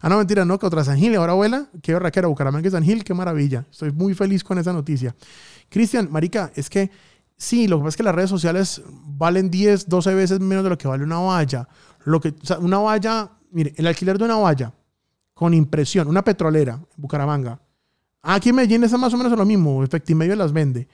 Ah, 0.00 0.08
no, 0.08 0.18
mentira, 0.18 0.44
no, 0.44 0.58
que 0.58 0.66
otra 0.66 0.84
San 0.84 0.96
Gil, 0.98 1.14
ahora 1.16 1.32
abuela, 1.32 1.68
qué 1.82 1.98
raquera, 1.98 2.28
Bucaramanga 2.28 2.68
y 2.68 2.70
San 2.70 2.84
Gil, 2.84 3.02
qué 3.02 3.14
maravilla. 3.14 3.66
Estoy 3.70 3.90
muy 3.90 4.14
feliz 4.14 4.44
con 4.44 4.58
esa 4.58 4.72
noticia. 4.72 5.14
Cristian, 5.68 6.08
Marica, 6.10 6.52
es 6.54 6.70
que 6.70 6.90
Sí, 7.38 7.68
lo 7.68 7.78
que 7.78 7.84
pasa 7.84 7.88
es 7.90 7.96
que 7.96 8.02
las 8.02 8.14
redes 8.14 8.30
sociales 8.30 8.82
valen 9.04 9.48
10, 9.48 9.88
12 9.88 10.14
veces 10.14 10.40
menos 10.40 10.64
de 10.64 10.70
lo 10.70 10.76
que 10.76 10.88
vale 10.88 11.04
una 11.04 11.20
valla. 11.20 11.68
Lo 12.04 12.20
que, 12.20 12.34
una 12.60 12.78
valla, 12.78 13.30
mire, 13.52 13.72
el 13.76 13.86
alquiler 13.86 14.18
de 14.18 14.24
una 14.24 14.36
valla 14.36 14.74
con 15.34 15.54
impresión, 15.54 16.08
una 16.08 16.24
petrolera, 16.24 16.80
Bucaramanga. 16.96 17.60
Aquí 18.22 18.48
en 18.48 18.56
Medellín 18.56 18.82
es 18.82 18.92
más 18.98 19.14
o 19.14 19.16
menos 19.16 19.38
lo 19.38 19.46
mismo, 19.46 19.84
Efectivo 19.84 20.24
las 20.34 20.52
vende. 20.52 20.88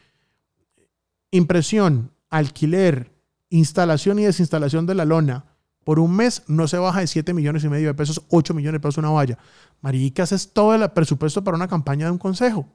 Impresión, 1.30 2.12
alquiler, 2.28 3.10
instalación 3.48 4.18
y 4.18 4.24
desinstalación 4.24 4.84
de 4.84 4.94
la 4.94 5.06
lona, 5.06 5.46
Por 5.82 5.98
un 5.98 6.14
mes 6.14 6.42
no 6.46 6.68
se 6.68 6.76
baja 6.76 7.00
de 7.00 7.06
7 7.06 7.32
millones 7.32 7.64
y 7.64 7.68
medio 7.70 7.88
de 7.88 7.94
pesos, 7.94 8.22
8 8.28 8.52
millones 8.52 8.80
de 8.80 8.80
pesos 8.80 8.98
una 8.98 9.10
valla. 9.10 9.38
Maricas 9.80 10.32
es 10.32 10.52
todo 10.52 10.74
el 10.74 10.90
presupuesto 10.90 11.42
para 11.42 11.56
una 11.56 11.68
campaña 11.68 12.06
de 12.06 12.12
un 12.12 12.18
consejo. 12.18 12.66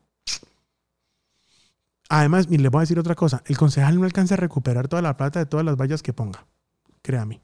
Además, 2.09 2.47
y 2.49 2.57
les 2.57 2.71
voy 2.71 2.79
a 2.79 2.81
decir 2.81 2.97
otra 2.97 3.13
cosa, 3.13 3.43
el 3.45 3.55
concejal 3.55 3.99
no 3.99 4.03
alcanza 4.03 4.33
a 4.33 4.37
recuperar 4.37 4.87
toda 4.87 5.03
la 5.03 5.15
plata 5.15 5.39
de 5.39 5.45
todas 5.45 5.65
las 5.65 5.77
vallas 5.77 6.01
que 6.01 6.11
ponga, 6.11 6.45
créame. 7.03 7.41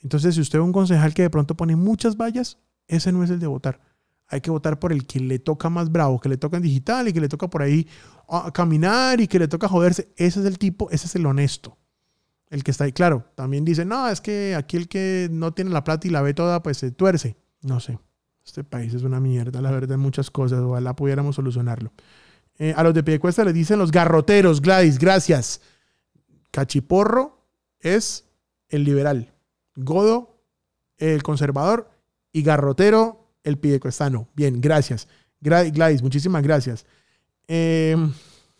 Entonces, 0.00 0.34
si 0.34 0.40
usted 0.40 0.58
es 0.58 0.64
un 0.64 0.72
concejal 0.72 1.14
que 1.14 1.22
de 1.22 1.30
pronto 1.30 1.56
pone 1.56 1.76
muchas 1.76 2.16
vallas, 2.16 2.58
ese 2.88 3.12
no 3.12 3.22
es 3.22 3.30
el 3.30 3.38
de 3.38 3.46
votar. 3.46 3.80
Hay 4.26 4.40
que 4.40 4.50
votar 4.50 4.80
por 4.80 4.92
el 4.92 5.06
que 5.06 5.20
le 5.20 5.38
toca 5.38 5.70
más 5.70 5.92
bravo, 5.92 6.18
que 6.18 6.28
le 6.28 6.36
toca 6.36 6.56
en 6.56 6.64
digital 6.64 7.06
y 7.06 7.12
que 7.12 7.20
le 7.20 7.28
toca 7.28 7.48
por 7.48 7.62
ahí 7.62 7.86
ah, 8.28 8.50
caminar 8.52 9.20
y 9.20 9.28
que 9.28 9.38
le 9.38 9.46
toca 9.46 9.68
joderse. 9.68 10.12
Ese 10.16 10.40
es 10.40 10.46
el 10.46 10.58
tipo, 10.58 10.90
ese 10.90 11.06
es 11.06 11.14
el 11.14 11.24
honesto. 11.24 11.78
El 12.50 12.64
que 12.64 12.72
está 12.72 12.84
ahí, 12.84 12.92
claro, 12.92 13.24
también 13.36 13.64
dice, 13.64 13.84
no, 13.84 14.08
es 14.08 14.20
que 14.20 14.56
aquí 14.56 14.76
el 14.76 14.88
que 14.88 15.28
no 15.30 15.54
tiene 15.54 15.70
la 15.70 15.84
plata 15.84 16.08
y 16.08 16.10
la 16.10 16.22
ve 16.22 16.34
toda, 16.34 16.62
pues 16.62 16.78
se 16.78 16.90
tuerce. 16.90 17.36
No 17.60 17.78
sé, 17.78 18.00
este 18.44 18.64
país 18.64 18.92
es 18.94 19.04
una 19.04 19.20
mierda, 19.20 19.60
la 19.60 19.70
verdad, 19.70 19.94
en 19.94 20.00
muchas 20.00 20.30
cosas. 20.30 20.58
Ojalá 20.58 20.96
pudiéramos 20.96 21.36
solucionarlo. 21.36 21.92
Eh, 22.58 22.74
a 22.76 22.82
los 22.82 22.94
de 22.94 23.02
Piedecuesta 23.02 23.44
les 23.44 23.54
dicen 23.54 23.78
los 23.78 23.90
garroteros, 23.90 24.60
Gladys, 24.60 24.98
gracias. 24.98 25.60
Cachiporro 26.50 27.46
es 27.80 28.24
el 28.68 28.84
liberal. 28.84 29.32
Godo, 29.74 30.38
el 30.98 31.22
conservador. 31.22 31.90
Y 32.32 32.42
garrotero, 32.42 33.28
el 33.44 33.58
piedecuestano. 33.58 34.28
Bien, 34.34 34.60
gracias. 34.60 35.06
Gladys, 35.40 36.02
muchísimas 36.02 36.42
gracias. 36.42 36.86
Eh, 37.46 37.96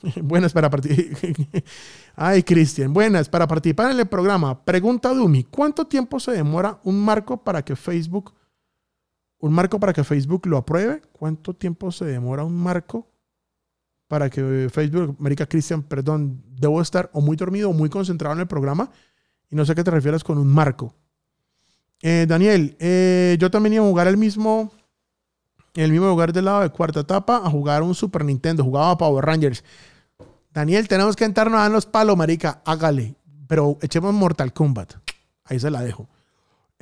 buenas 0.22 0.52
para 0.52 0.68
participar. 0.68 1.32
Ay, 2.16 2.42
Cristian, 2.42 2.92
buenas 2.92 3.28
para 3.28 3.46
participar 3.46 3.92
en 3.92 4.00
el 4.00 4.06
programa. 4.06 4.62
Pregunta 4.64 5.14
Dumi, 5.14 5.44
¿cuánto 5.44 5.86
tiempo 5.86 6.20
se 6.20 6.32
demora 6.32 6.80
un 6.84 7.02
marco 7.02 7.42
para 7.42 7.64
que 7.64 7.76
Facebook 7.76 8.34
un 9.38 9.52
marco 9.52 9.80
para 9.80 9.92
que 9.92 10.04
Facebook 10.04 10.46
lo 10.46 10.56
apruebe? 10.56 11.02
¿Cuánto 11.12 11.52
tiempo 11.52 11.90
se 11.90 12.04
demora 12.04 12.44
un 12.44 12.54
marco 12.54 13.11
para 14.12 14.28
que 14.28 14.68
Facebook, 14.70 15.16
América 15.18 15.46
Cristian, 15.46 15.82
perdón, 15.82 16.42
debo 16.60 16.82
estar 16.82 17.08
o 17.14 17.22
muy 17.22 17.34
dormido 17.34 17.70
o 17.70 17.72
muy 17.72 17.88
concentrado 17.88 18.34
en 18.34 18.40
el 18.40 18.46
programa 18.46 18.90
y 19.50 19.56
no 19.56 19.64
sé 19.64 19.72
a 19.72 19.74
qué 19.74 19.82
te 19.82 19.90
refieres 19.90 20.22
con 20.22 20.36
un 20.36 20.48
marco. 20.48 20.94
Eh, 22.02 22.26
Daniel, 22.28 22.76
eh, 22.78 23.38
yo 23.40 23.50
también 23.50 23.72
iba 23.72 23.84
a 23.86 23.88
jugar 23.88 24.08
el 24.08 24.18
mismo, 24.18 24.70
el 25.72 25.92
mismo 25.92 26.08
lugar 26.08 26.34
del 26.34 26.44
lado 26.44 26.60
de 26.60 26.68
cuarta 26.68 27.00
etapa 27.00 27.38
a 27.38 27.48
jugar 27.48 27.82
un 27.82 27.94
Super 27.94 28.22
Nintendo, 28.22 28.62
jugaba 28.62 28.98
Power 28.98 29.24
Rangers. 29.24 29.64
Daniel, 30.52 30.88
tenemos 30.88 31.16
que 31.16 31.24
entrarnos 31.24 31.60
a 31.60 31.70
los 31.70 31.86
palos, 31.86 32.14
marica, 32.14 32.60
hágale, 32.66 33.14
pero 33.48 33.78
echemos 33.80 34.12
Mortal 34.12 34.52
Kombat. 34.52 34.92
Ahí 35.44 35.58
se 35.58 35.70
la 35.70 35.80
dejo. 35.80 36.06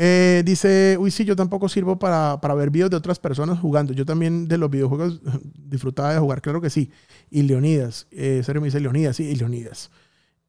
Eh, 0.03 0.43
dice, 0.47 0.97
uy, 0.99 1.11
sí, 1.11 1.27
yo 1.27 1.37
tampoco 1.37 1.69
sirvo 1.69 1.99
para, 1.99 2.41
para, 2.41 2.55
ver 2.55 2.71
videos 2.71 2.89
de 2.89 2.97
otras 2.97 3.19
personas 3.19 3.59
jugando. 3.59 3.93
Yo 3.93 4.07
también 4.07 4.49
de 4.49 4.57
los 4.57 4.71
videojuegos 4.71 5.21
disfrutaba 5.55 6.15
de 6.15 6.19
jugar, 6.19 6.41
claro 6.41 6.63
que 6.63 6.71
sí. 6.71 6.91
Y 7.31 7.43
Leonidas, 7.43 8.07
eh, 8.11 8.41
serio 8.43 8.63
me 8.63 8.69
dice 8.69 8.81
Leonidas, 8.81 9.17
sí, 9.17 9.25
y 9.25 9.37
Leonidas. 9.37 9.91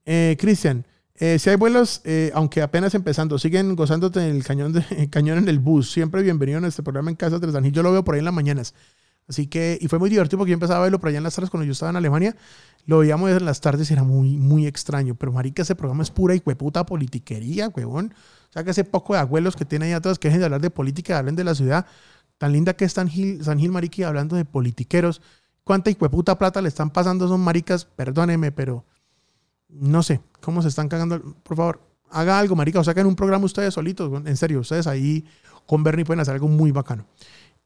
Eh, 0.05 0.37
Cristian, 0.39 0.85
eh, 1.15 1.37
si 1.37 1.49
hay 1.49 1.57
vuelos, 1.57 2.01
aunque 2.33 2.61
apenas 2.61 2.95
empezando, 2.95 3.37
siguen 3.37 3.75
gozándote 3.75 4.21
en 4.25 4.37
el 4.37 4.45
cañón, 4.45 4.71
de, 4.71 5.09
cañón 5.11 5.39
en 5.39 5.49
el 5.49 5.59
bus. 5.59 5.91
Siempre 5.91 6.23
bienvenido 6.23 6.59
en 6.59 6.63
este 6.63 6.81
programa 6.81 7.09
en 7.09 7.17
Casa 7.17 7.37
San 7.51 7.69
Yo 7.73 7.83
lo 7.83 7.91
veo 7.91 8.05
por 8.05 8.15
ahí 8.15 8.19
en 8.19 8.25
las 8.25 8.33
mañanas. 8.33 8.73
Así 9.27 9.47
que, 9.47 9.77
y 9.79 9.87
fue 9.87 9.99
muy 9.99 10.09
divertido 10.09 10.37
porque 10.37 10.51
yo 10.51 10.55
empezaba 10.55 10.79
a 10.79 10.83
verlo 10.83 10.99
por 10.99 11.09
allá 11.09 11.19
en 11.19 11.23
las 11.23 11.35
tardes 11.35 11.49
cuando 11.49 11.65
yo 11.65 11.71
estaba 11.71 11.91
en 11.91 11.95
Alemania. 11.95 12.35
Lo 12.85 12.99
veíamos 12.99 13.29
en 13.29 13.45
las 13.45 13.61
tardes 13.61 13.89
y 13.89 13.93
era 13.93 14.03
muy, 14.03 14.37
muy 14.37 14.67
extraño. 14.67 15.15
Pero, 15.15 15.31
marica, 15.31 15.61
ese 15.61 15.75
programa 15.75 16.03
es 16.03 16.11
pura 16.11 16.35
y 16.35 16.41
hueputa 16.45 16.85
politiquería, 16.85 17.69
huevón. 17.69 18.13
O 18.49 18.51
sea, 18.51 18.63
que 18.63 18.71
ese 18.71 18.83
poco 18.83 19.13
de 19.13 19.19
abuelos 19.19 19.55
que 19.55 19.63
tienen 19.63 19.87
ahí 19.87 19.93
atrás 19.93 20.19
que 20.19 20.27
dejen 20.27 20.41
de 20.41 20.45
hablar 20.45 20.61
de 20.61 20.69
política, 20.69 21.17
hablen 21.17 21.35
de 21.35 21.43
la 21.43 21.55
ciudad. 21.55 21.85
Tan 22.37 22.51
linda 22.51 22.73
que 22.73 22.85
es 22.85 22.93
San 22.93 23.07
Gil, 23.07 23.43
San 23.43 23.59
hablando 24.05 24.35
de 24.35 24.45
politiqueros. 24.45 25.21
¿Cuánta 25.63 25.91
hijueputa 25.91 26.37
plata 26.37 26.61
le 26.61 26.67
están 26.67 26.89
pasando 26.89 27.25
a 27.25 27.27
esos 27.27 27.39
maricas? 27.39 27.85
Perdóneme, 27.85 28.51
pero 28.51 28.83
no 29.69 30.03
sé 30.03 30.21
cómo 30.41 30.61
se 30.61 30.67
están 30.67 30.89
cagando. 30.89 31.21
Por 31.43 31.55
favor, 31.55 31.81
haga 32.09 32.39
algo, 32.39 32.55
marica. 32.55 32.79
O 32.79 32.83
sea, 32.83 32.93
que 32.93 33.01
en 33.01 33.07
un 33.07 33.15
programa 33.15 33.45
ustedes 33.45 33.73
solitos. 33.73 34.11
En 34.25 34.37
serio, 34.37 34.59
ustedes 34.59 34.87
ahí 34.87 35.25
con 35.65 35.83
Bernie 35.83 36.03
pueden 36.03 36.19
hacer 36.19 36.33
algo 36.33 36.47
muy 36.47 36.71
bacano. 36.71 37.05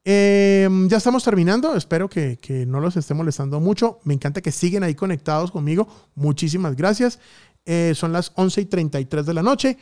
Em, 0.07 0.87
ya 0.87 0.97
estamos 0.97 1.23
terminando. 1.23 1.75
Espero 1.75 2.07
que, 2.07 2.37
que, 2.37 2.67
no 2.67 2.79
los 2.79 2.95
esté 2.95 3.15
molestando 3.15 3.59
mucho. 3.59 3.99
Me 4.03 4.13
encanta 4.13 4.39
que 4.41 4.51
siguen 4.51 4.83
ahí 4.83 4.93
conectados 4.93 5.51
conmigo. 5.51 5.87
Muchísimas 6.13 6.75
gracias. 6.75 7.19
Eh, 7.65 7.93
son 7.95 8.13
las 8.13 8.31
11 8.35 8.61
y 8.61 8.65
33 8.65 9.25
de 9.25 9.33
la 9.33 9.41
noche. 9.41 9.77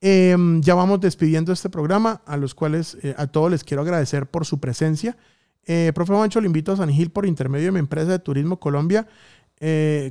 Em, 0.00 0.60
ya 0.60 0.74
vamos 0.74 1.00
despidiendo 1.00 1.52
este 1.52 1.68
programa, 1.68 2.22
a 2.26 2.36
los 2.36 2.54
cuales 2.54 2.96
eh, 3.02 3.14
a 3.18 3.26
todos 3.26 3.50
les 3.50 3.64
quiero 3.64 3.82
agradecer 3.82 4.26
por 4.26 4.46
su 4.46 4.60
presencia. 4.60 5.16
Eh, 5.66 5.90
profe 5.94 6.12
Mancho, 6.12 6.40
le 6.40 6.46
invito 6.46 6.72
a 6.72 6.76
San 6.76 6.90
Gil 6.90 7.10
por 7.10 7.26
intermedio 7.26 7.66
de 7.66 7.72
mi 7.72 7.78
empresa 7.80 8.12
de 8.12 8.18
turismo 8.20 8.60
Colombia, 8.60 9.08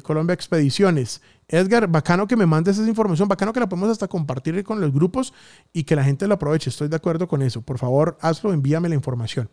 Colombia 0.02 0.34
Expediciones. 0.34 1.22
Edgar, 1.54 1.88
bacano 1.88 2.26
que 2.26 2.36
me 2.36 2.48
mandes 2.48 2.80
esa 2.80 2.90
información, 2.90 3.28
bacano 3.28 3.54
que 3.54 3.60
la 3.60 3.70
podemos 3.70 3.92
hasta 3.92 4.08
compartir 4.08 4.64
con 4.64 4.82
los 4.82 4.92
grupos 4.92 5.36
y 5.72 5.84
que 5.84 5.96
la 5.96 6.04
gente 6.04 6.28
lo 6.28 6.34
aproveche. 6.34 6.72
Estoy 6.72 6.88
de 6.88 6.96
acuerdo 6.96 7.28
con 7.28 7.44
eso. 7.44 7.62
Por 7.62 7.78
favor, 7.78 8.18
hazlo, 8.22 8.52
envíame 8.54 8.90
la 8.90 8.96
información. 8.96 9.48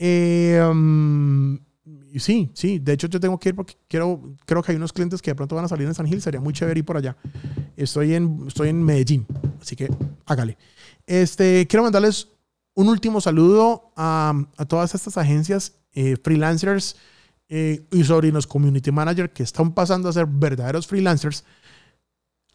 Eh, 0.00 0.60
um, 0.68 1.56
sí, 2.16 2.50
sí, 2.54 2.80
de 2.80 2.92
hecho 2.92 3.06
yo 3.06 3.20
tengo 3.20 3.38
que 3.38 3.50
ir 3.50 3.54
porque 3.54 3.74
quiero, 3.86 4.20
creo 4.46 4.64
que 4.64 4.72
hay 4.72 4.76
unos 4.76 4.92
clientes 4.92 5.22
que 5.22 5.30
de 5.30 5.36
pronto 5.36 5.54
van 5.54 5.64
a 5.64 5.68
salir 5.68 5.86
en 5.86 5.94
San 5.94 6.08
Gil, 6.08 6.20
sería 6.20 6.40
muy 6.40 6.52
chévere 6.52 6.80
ir 6.80 6.84
por 6.84 6.96
allá. 6.96 7.16
Estoy 7.76 8.14
en, 8.14 8.44
estoy 8.48 8.70
en 8.70 8.82
Medellín, 8.82 9.24
así 9.62 9.76
que 9.76 9.88
hágale. 10.26 10.58
Este, 11.06 11.68
quiero 11.68 11.84
mandarles 11.84 12.30
un 12.74 12.88
último 12.88 13.20
saludo 13.20 13.92
a, 13.94 14.34
a 14.56 14.64
todas 14.64 14.92
estas 14.96 15.16
agencias, 15.16 15.74
eh, 15.92 16.16
freelancers 16.20 16.96
eh, 17.48 17.86
y 17.90 18.04
sobrinos 18.04 18.46
community 18.46 18.92
manager 18.92 19.32
que 19.32 19.42
están 19.42 19.72
pasando 19.72 20.08
a 20.08 20.12
ser 20.12 20.26
verdaderos 20.26 20.86
freelancers, 20.86 21.44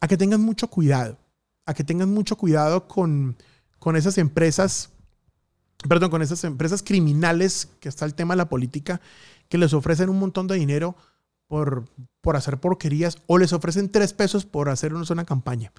a 0.00 0.08
que 0.08 0.16
tengan 0.16 0.40
mucho 0.40 0.68
cuidado, 0.68 1.18
a 1.66 1.74
que 1.74 1.84
tengan 1.84 2.12
mucho 2.12 2.36
cuidado 2.36 2.86
con, 2.86 3.36
con 3.78 3.96
esas 3.96 4.18
empresas 4.18 4.90
perdón, 5.88 6.10
con 6.10 6.22
esas 6.22 6.44
empresas 6.44 6.82
criminales, 6.82 7.68
que 7.80 7.88
está 7.88 8.04
el 8.04 8.14
tema 8.14 8.34
de 8.34 8.38
la 8.38 8.48
política, 8.48 9.00
que 9.48 9.58
les 9.58 9.72
ofrecen 9.72 10.08
un 10.08 10.18
montón 10.18 10.46
de 10.46 10.56
dinero 10.56 10.96
por, 11.46 11.84
por 12.20 12.36
hacer 12.36 12.58
porquerías 12.58 13.18
o 13.26 13.38
les 13.38 13.52
ofrecen 13.52 13.90
tres 13.90 14.12
pesos 14.12 14.44
por 14.46 14.68
hacer 14.68 14.94
una, 14.94 15.24
campaña. 15.24 15.72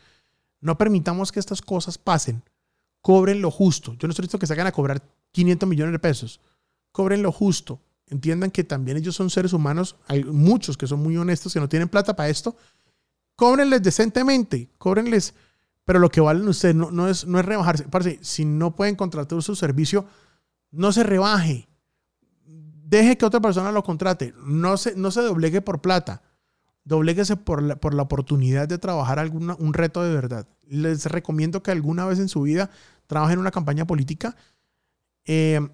No 0.61 0.77
permitamos 0.77 1.31
que 1.31 1.39
estas 1.39 1.61
cosas 1.61 1.97
pasen. 1.97 2.43
Cobren 3.01 3.41
lo 3.41 3.51
justo. 3.51 3.93
Yo 3.93 4.07
no 4.07 4.11
estoy 4.11 4.23
listo 4.23 4.39
que 4.39 4.47
se 4.47 4.53
hagan 4.53 4.67
a 4.67 4.71
cobrar 4.71 5.01
500 5.31 5.67
millones 5.67 5.91
de 5.93 5.99
pesos. 5.99 6.39
Cobren 6.91 7.21
lo 7.21 7.31
justo. 7.31 7.79
Entiendan 8.07 8.51
que 8.51 8.63
también 8.63 8.97
ellos 8.97 9.15
son 9.15 9.29
seres 9.29 9.53
humanos. 9.53 9.95
Hay 10.07 10.23
muchos 10.23 10.77
que 10.77 10.87
son 10.87 11.01
muy 11.01 11.17
honestos, 11.17 11.53
que 11.53 11.59
no 11.59 11.69
tienen 11.69 11.89
plata 11.89 12.15
para 12.15 12.29
esto. 12.29 12.55
Cóbrenles 13.35 13.81
decentemente. 13.81 14.69
Cóbrenles. 14.77 15.33
Pero 15.85 15.99
lo 15.99 16.09
que 16.09 16.21
valen 16.21 16.47
ustedes 16.47 16.75
no, 16.75 16.91
no, 16.91 17.07
es, 17.07 17.25
no 17.25 17.39
es 17.39 17.45
rebajarse. 17.45 17.85
si 18.21 18.45
no 18.45 18.75
pueden 18.75 18.95
contratar 18.95 19.41
su 19.41 19.55
servicio, 19.55 20.05
no 20.71 20.91
se 20.91 21.03
rebaje 21.03 21.67
deje 22.85 23.17
que 23.17 23.25
otra 23.25 23.39
persona 23.39 23.71
lo 23.71 23.83
contrate. 23.83 24.33
No 24.45 24.77
se, 24.77 24.95
no 24.95 25.11
se 25.11 25.21
doblegue 25.21 25.61
por 25.61 25.81
plata. 25.81 26.21
Dobléguese 26.83 27.35
por 27.35 27.63
la, 27.63 27.75
por 27.75 27.93
la 27.93 28.03
oportunidad 28.03 28.67
de 28.67 28.77
trabajar 28.77 29.19
alguna, 29.19 29.55
un 29.55 29.73
reto 29.73 30.03
de 30.03 30.13
verdad. 30.13 30.47
Les 30.67 31.05
recomiendo 31.05 31.63
que 31.63 31.71
alguna 31.71 32.05
vez 32.05 32.19
en 32.19 32.29
su 32.29 32.43
vida 32.43 32.69
trabajen 33.07 33.33
en 33.33 33.39
una 33.39 33.51
campaña 33.51 33.85
política. 33.85 34.35
Eh, 35.25 35.67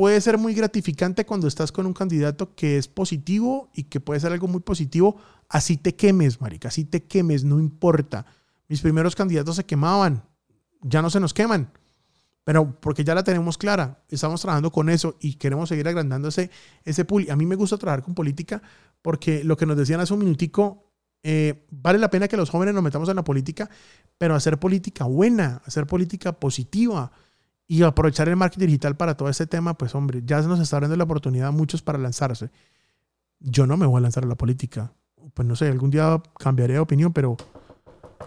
puede 0.00 0.18
ser 0.22 0.38
muy 0.38 0.54
gratificante 0.54 1.26
cuando 1.26 1.46
estás 1.46 1.72
con 1.72 1.84
un 1.84 1.92
candidato 1.92 2.54
que 2.54 2.78
es 2.78 2.88
positivo 2.88 3.68
y 3.74 3.82
que 3.82 4.00
puede 4.00 4.18
ser 4.18 4.32
algo 4.32 4.48
muy 4.48 4.62
positivo. 4.62 5.20
Así 5.46 5.76
te 5.76 5.94
quemes, 5.94 6.40
marica, 6.40 6.68
así 6.68 6.86
te 6.86 7.02
quemes, 7.02 7.44
no 7.44 7.60
importa. 7.60 8.24
Mis 8.66 8.80
primeros 8.80 9.14
candidatos 9.14 9.56
se 9.56 9.66
quemaban, 9.66 10.24
ya 10.80 11.02
no 11.02 11.10
se 11.10 11.20
nos 11.20 11.34
queman 11.34 11.70
pero 12.44 12.80
porque 12.80 13.04
ya 13.04 13.14
la 13.14 13.22
tenemos 13.22 13.58
clara, 13.58 14.02
estamos 14.08 14.40
trabajando 14.40 14.72
con 14.72 14.88
eso 14.88 15.16
y 15.20 15.34
queremos 15.34 15.68
seguir 15.68 15.86
agrandando 15.86 16.28
ese, 16.28 16.50
ese 16.82 17.04
pool. 17.04 17.26
A 17.30 17.36
mí 17.36 17.44
me 17.44 17.54
gusta 17.54 17.76
trabajar 17.76 18.02
con 18.02 18.14
política 18.14 18.62
porque 19.02 19.44
lo 19.44 19.58
que 19.58 19.66
nos 19.66 19.76
decían 19.76 20.00
hace 20.00 20.14
un 20.14 20.20
minutico, 20.20 20.90
eh, 21.22 21.66
vale 21.70 21.98
la 21.98 22.08
pena 22.08 22.26
que 22.26 22.38
los 22.38 22.48
jóvenes 22.48 22.74
nos 22.74 22.82
metamos 22.82 23.10
en 23.10 23.16
la 23.16 23.22
política, 23.22 23.68
pero 24.16 24.34
hacer 24.34 24.58
política 24.58 25.04
buena, 25.04 25.60
hacer 25.66 25.86
política 25.86 26.32
positiva 26.32 27.12
y 27.70 27.84
aprovechar 27.84 28.28
el 28.28 28.34
marketing 28.34 28.66
digital 28.66 28.96
para 28.96 29.16
todo 29.16 29.28
ese 29.28 29.46
tema, 29.46 29.74
pues 29.74 29.94
hombre, 29.94 30.22
ya 30.24 30.42
se 30.42 30.48
nos 30.48 30.58
está 30.58 30.80
dando 30.80 30.96
la 30.96 31.04
oportunidad 31.04 31.46
a 31.46 31.50
muchos 31.52 31.82
para 31.82 31.98
lanzarse. 31.98 32.50
Yo 33.38 33.64
no 33.64 33.76
me 33.76 33.86
voy 33.86 33.98
a 33.98 34.00
lanzar 34.00 34.24
a 34.24 34.26
la 34.26 34.34
política. 34.34 34.92
Pues 35.34 35.46
no 35.46 35.54
sé, 35.54 35.68
algún 35.68 35.88
día 35.88 36.20
cambiaré 36.36 36.72
de 36.72 36.80
opinión, 36.80 37.12
pero 37.12 37.36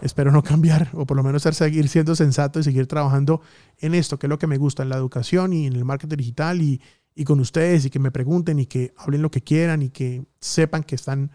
espero 0.00 0.32
no 0.32 0.42
cambiar 0.42 0.88
o 0.94 1.04
por 1.04 1.18
lo 1.18 1.22
menos 1.22 1.42
seguir 1.42 1.90
siendo 1.90 2.16
sensato 2.16 2.58
y 2.58 2.62
seguir 2.62 2.86
trabajando 2.86 3.42
en 3.80 3.94
esto, 3.94 4.18
que 4.18 4.28
es 4.28 4.30
lo 4.30 4.38
que 4.38 4.46
me 4.46 4.56
gusta, 4.56 4.82
en 4.82 4.88
la 4.88 4.96
educación 4.96 5.52
y 5.52 5.66
en 5.66 5.74
el 5.74 5.84
marketing 5.84 6.16
digital 6.16 6.62
y, 6.62 6.80
con 7.26 7.38
ustedes 7.38 7.84
y 7.84 7.90
que 7.90 7.98
me 7.98 8.10
pregunten 8.10 8.58
y 8.60 8.64
que 8.64 8.94
hablen 8.96 9.20
lo 9.20 9.30
que 9.30 9.42
quieran 9.42 9.82
y 9.82 9.90
que 9.90 10.24
sepan 10.40 10.84
que 10.84 10.94
están 10.94 11.32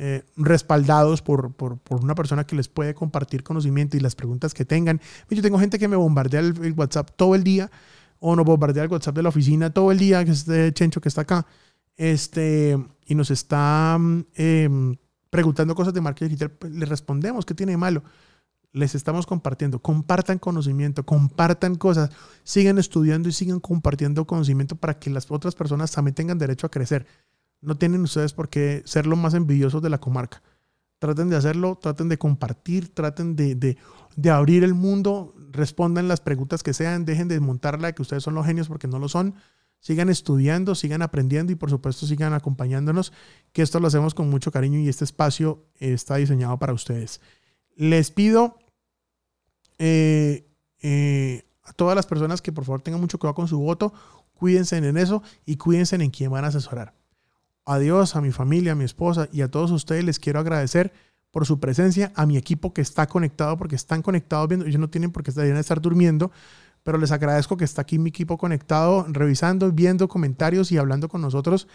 eh, 0.00 0.22
respaldados 0.36 1.22
por, 1.22 1.52
por, 1.54 1.76
por, 1.78 2.04
una 2.04 2.14
persona 2.14 2.46
que 2.46 2.54
les 2.54 2.68
puede 2.68 2.94
compartir 2.94 3.42
conocimiento 3.42 3.96
y 3.96 4.00
las 4.00 4.14
preguntas 4.14 4.54
que 4.54 4.64
tengan. 4.64 5.00
Yo 5.28 5.42
tengo 5.42 5.58
gente 5.58 5.76
que 5.76 5.88
me 5.88 5.96
bombardea 5.96 6.38
el, 6.38 6.72
WhatsApp 6.76 7.10
todo 7.16 7.34
el 7.34 7.42
día 7.42 7.68
o 8.20 8.36
nos 8.36 8.44
bombardea 8.44 8.84
el 8.84 8.90
WhatsApp 8.90 9.16
de 9.16 9.24
la 9.24 9.30
oficina 9.30 9.70
todo 9.70 9.90
el 9.90 9.98
día, 9.98 10.24
que 10.24 10.30
es 10.30 10.46
de 10.46 10.72
Chencho 10.72 11.00
que 11.00 11.08
está 11.08 11.22
acá, 11.22 11.46
este, 11.96 12.78
y 13.06 13.14
nos 13.16 13.32
está 13.32 13.98
em, 14.36 14.94
preguntando 15.30 15.74
cosas 15.74 15.92
de 15.92 16.00
marketing 16.00 16.28
digital. 16.28 16.50
Pues, 16.52 16.72
le 16.72 16.86
respondemos, 16.86 17.44
¿qué 17.44 17.54
tiene 17.54 17.72
de 17.72 17.78
malo? 17.78 18.04
les 18.72 18.94
estamos 18.94 19.26
compartiendo. 19.26 19.80
Compartan 19.80 20.38
conocimiento, 20.38 21.04
compartan 21.04 21.74
cosas, 21.74 22.10
sigan 22.44 22.78
estudiando 22.78 23.28
y 23.28 23.32
sigan 23.32 23.58
compartiendo 23.58 24.26
conocimiento 24.26 24.76
para 24.76 25.00
que 25.00 25.10
las 25.10 25.28
otras 25.28 25.56
personas 25.56 25.90
también 25.90 26.14
tengan 26.14 26.38
derecho 26.38 26.68
a 26.68 26.70
crecer. 26.70 27.04
No 27.60 27.76
tienen 27.76 28.02
ustedes 28.02 28.32
por 28.32 28.48
qué 28.48 28.82
ser 28.84 29.06
los 29.06 29.18
más 29.18 29.34
envidiosos 29.34 29.82
de 29.82 29.90
la 29.90 29.98
comarca. 29.98 30.42
Traten 30.98 31.28
de 31.28 31.36
hacerlo, 31.36 31.78
traten 31.80 32.08
de 32.08 32.18
compartir, 32.18 32.92
traten 32.92 33.36
de, 33.36 33.54
de, 33.54 34.30
abrir 34.30 34.64
el 34.64 34.74
mundo, 34.74 35.34
respondan 35.52 36.08
las 36.08 36.20
preguntas 36.20 36.62
que 36.62 36.74
sean, 36.74 37.04
dejen 37.04 37.28
de 37.28 37.38
montarla 37.40 37.88
de 37.88 37.94
que 37.94 38.02
ustedes 38.02 38.22
son 38.22 38.34
los 38.34 38.46
genios 38.46 38.68
porque 38.68 38.88
no 38.88 38.98
lo 38.98 39.08
son. 39.08 39.34
Sigan 39.80 40.08
estudiando, 40.08 40.74
sigan 40.74 41.02
aprendiendo 41.02 41.52
y 41.52 41.54
por 41.54 41.70
supuesto 41.70 42.04
sigan 42.06 42.32
acompañándonos, 42.32 43.12
que 43.52 43.62
esto 43.62 43.78
lo 43.78 43.86
hacemos 43.86 44.12
con 44.12 44.28
mucho 44.28 44.50
cariño 44.50 44.80
y 44.80 44.88
este 44.88 45.04
espacio 45.04 45.66
está 45.76 46.16
diseñado 46.16 46.58
para 46.58 46.72
ustedes. 46.72 47.20
Les 47.76 48.10
pido 48.10 48.58
eh, 49.78 50.48
eh, 50.80 51.44
a 51.62 51.72
todas 51.72 51.94
las 51.94 52.06
personas 52.06 52.42
que 52.42 52.50
por 52.50 52.64
favor 52.64 52.82
tengan 52.82 53.00
mucho 53.00 53.20
cuidado 53.20 53.34
con 53.34 53.46
su 53.46 53.60
voto, 53.60 53.92
cuídense 54.34 54.76
en 54.76 54.96
eso 54.96 55.22
y 55.46 55.56
cuídense 55.56 55.94
en 55.94 56.10
quién 56.10 56.32
van 56.32 56.44
a 56.44 56.48
asesorar. 56.48 56.97
Adiós 57.68 58.16
a 58.16 58.20
mi 58.20 58.32
familia, 58.32 58.72
a 58.72 58.74
mi 58.74 58.84
esposa 58.84 59.28
y 59.32 59.42
a 59.42 59.50
todos 59.50 59.70
ustedes 59.70 60.04
les 60.04 60.18
quiero 60.18 60.40
agradecer 60.40 60.92
por 61.30 61.46
su 61.46 61.60
presencia, 61.60 62.12
a 62.14 62.24
mi 62.24 62.36
equipo 62.36 62.72
que 62.72 62.80
está 62.80 63.06
conectado, 63.06 63.56
porque 63.58 63.76
están 63.76 64.02
conectados 64.02 64.48
viendo, 64.48 64.66
ellos 64.66 64.80
no 64.80 64.88
tienen 64.88 65.12
por 65.12 65.22
qué 65.22 65.30
estar 65.30 65.80
durmiendo, 65.80 66.30
pero 66.82 66.96
les 66.96 67.12
agradezco 67.12 67.56
que 67.56 67.64
está 67.64 67.82
aquí 67.82 67.98
mi 67.98 68.08
equipo 68.08 68.38
conectado, 68.38 69.06
revisando, 69.08 69.70
viendo 69.70 70.08
comentarios 70.08 70.72
y 70.72 70.78
hablando 70.78 71.08
con 71.08 71.20
nosotros 71.20 71.68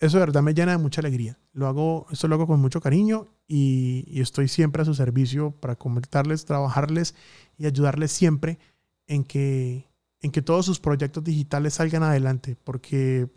eso 0.00 0.18
de 0.18 0.26
verdad 0.26 0.42
me 0.42 0.54
llena 0.54 0.72
de 0.72 0.78
mucha 0.78 1.00
alegría. 1.00 1.38
Lo 1.52 1.66
hago, 1.66 2.06
esto 2.10 2.28
lo 2.28 2.36
hago 2.36 2.46
con 2.46 2.60
mucho 2.60 2.80
cariño 2.80 3.26
y, 3.46 4.20
estoy 4.20 4.48
siempre 4.48 4.82
a 4.82 4.84
su 4.84 4.94
servicio 4.94 5.50
para 5.52 5.76
comentarles, 5.76 6.44
trabajarles 6.44 7.14
y 7.56 7.66
ayudarles 7.66 8.12
siempre 8.12 8.58
en 9.06 9.24
que, 9.24 9.90
en 10.20 10.30
que 10.30 10.42
todos 10.42 10.66
sus 10.66 10.78
proyectos 10.78 11.24
digitales 11.24 11.74
salgan 11.74 12.02
adelante. 12.04 12.56
Porque, 12.62 13.28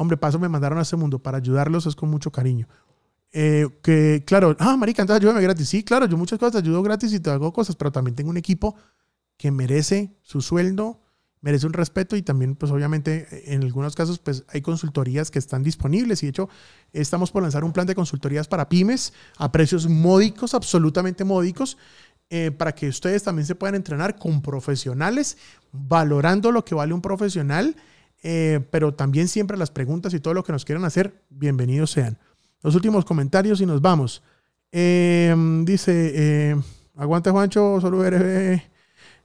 hombre, 0.00 0.16
paso 0.16 0.38
me 0.38 0.48
mandaron 0.48 0.78
a 0.78 0.82
este 0.82 0.96
mundo 0.96 1.18
para 1.18 1.38
ayudarlos, 1.38 1.84
es 1.86 1.94
con 1.94 2.08
mucho 2.10 2.32
cariño. 2.32 2.66
Eh, 3.32 3.68
que, 3.82 4.24
claro, 4.26 4.56
ah, 4.58 4.76
marica, 4.76 5.02
entonces 5.02 5.22
ayúdame 5.22 5.42
gratis. 5.42 5.68
Sí, 5.68 5.84
claro, 5.84 6.06
yo 6.06 6.16
muchas 6.16 6.38
cosas 6.38 6.52
te 6.52 6.58
ayudo 6.58 6.82
gratis 6.82 7.12
y 7.12 7.20
te 7.20 7.30
hago 7.30 7.52
cosas, 7.52 7.76
pero 7.76 7.92
también 7.92 8.14
tengo 8.14 8.30
un 8.30 8.38
equipo 8.38 8.74
que 9.36 9.50
merece 9.50 10.16
su 10.22 10.40
sueldo, 10.40 11.02
merece 11.42 11.66
un 11.66 11.74
respeto 11.74 12.16
y 12.16 12.22
también, 12.22 12.56
pues 12.56 12.72
obviamente, 12.72 13.52
en 13.54 13.62
algunos 13.62 13.94
casos, 13.94 14.18
pues 14.18 14.44
hay 14.48 14.62
consultorías 14.62 15.30
que 15.30 15.38
están 15.38 15.62
disponibles 15.62 16.22
y 16.22 16.26
de 16.26 16.30
hecho 16.30 16.48
estamos 16.92 17.30
por 17.30 17.42
lanzar 17.42 17.62
un 17.62 17.72
plan 17.72 17.86
de 17.86 17.94
consultorías 17.94 18.48
para 18.48 18.70
pymes 18.70 19.12
a 19.36 19.52
precios 19.52 19.86
módicos, 19.86 20.54
absolutamente 20.54 21.24
módicos, 21.24 21.76
eh, 22.30 22.50
para 22.50 22.74
que 22.74 22.88
ustedes 22.88 23.22
también 23.22 23.46
se 23.46 23.54
puedan 23.54 23.74
entrenar 23.74 24.18
con 24.18 24.40
profesionales, 24.40 25.36
valorando 25.72 26.52
lo 26.52 26.64
que 26.64 26.74
vale 26.74 26.94
un 26.94 27.02
profesional, 27.02 27.76
eh, 28.22 28.60
pero 28.70 28.94
también 28.94 29.28
siempre 29.28 29.56
las 29.56 29.70
preguntas 29.70 30.14
y 30.14 30.20
todo 30.20 30.34
lo 30.34 30.44
que 30.44 30.52
nos 30.52 30.64
quieran 30.64 30.84
hacer, 30.84 31.22
bienvenidos 31.30 31.90
sean. 31.90 32.18
Los 32.62 32.74
últimos 32.74 33.04
comentarios 33.04 33.60
y 33.60 33.66
nos 33.66 33.80
vamos. 33.80 34.22
Eh, 34.72 35.34
dice, 35.64 36.56
aguanta 36.94 37.30
Juancho, 37.32 37.80
solo 37.80 38.04
eres 38.04 38.62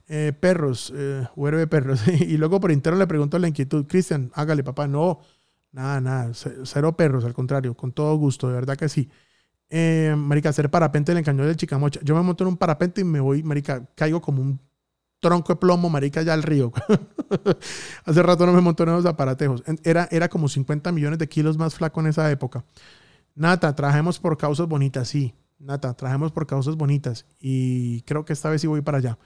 eh, 0.08 0.32
perros, 0.38 0.92
eh, 0.94 1.26
perros. 1.68 2.06
y 2.20 2.36
luego 2.36 2.60
por 2.60 2.70
interno 2.70 2.98
le 2.98 3.06
pregunto 3.06 3.38
la 3.38 3.48
inquietud, 3.48 3.86
Cristian, 3.86 4.30
hágale 4.34 4.62
papá, 4.62 4.86
no, 4.86 5.20
nada, 5.72 6.00
nada, 6.00 6.32
cero 6.64 6.96
perros, 6.96 7.24
al 7.24 7.34
contrario, 7.34 7.74
con 7.74 7.92
todo 7.92 8.16
gusto, 8.16 8.48
de 8.48 8.54
verdad 8.54 8.76
que 8.76 8.88
sí. 8.88 9.10
Eh, 9.68 10.14
marica, 10.16 10.50
hacer 10.50 10.70
parapente 10.70 11.10
en 11.10 11.18
el 11.18 11.24
cañón 11.24 11.46
del 11.48 11.56
Chicamocha. 11.56 12.00
Yo 12.04 12.14
me 12.14 12.22
monto 12.22 12.44
en 12.44 12.48
un 12.48 12.56
parapente 12.56 13.00
y 13.00 13.04
me 13.04 13.18
voy, 13.18 13.42
marica, 13.42 13.84
caigo 13.96 14.20
como 14.20 14.42
un 14.42 14.60
tronco 15.20 15.54
de 15.54 15.56
plomo, 15.56 15.90
marica, 15.90 16.22
ya 16.22 16.34
al 16.34 16.42
río. 16.42 16.72
Hace 18.04 18.22
rato 18.22 18.46
no 18.46 18.52
me 18.52 18.60
monto 18.60 18.82
en 18.82 18.90
esos 18.90 19.06
aparatejos. 19.06 19.62
Era, 19.84 20.08
era 20.10 20.28
como 20.28 20.48
50 20.48 20.92
millones 20.92 21.18
de 21.18 21.28
kilos 21.28 21.58
más 21.58 21.74
flaco 21.74 22.00
en 22.00 22.06
esa 22.08 22.30
época. 22.30 22.64
Nata, 23.34 23.74
trajemos 23.74 24.18
por 24.18 24.36
causas 24.36 24.66
bonitas, 24.66 25.08
sí. 25.08 25.34
Nata, 25.58 25.94
trajemos 25.94 26.32
por 26.32 26.46
causas 26.46 26.76
bonitas. 26.76 27.26
Y 27.40 28.02
creo 28.02 28.24
que 28.24 28.32
esta 28.32 28.50
vez 28.50 28.60
sí 28.60 28.66
voy 28.66 28.82
para 28.82 28.98
allá. 28.98 29.18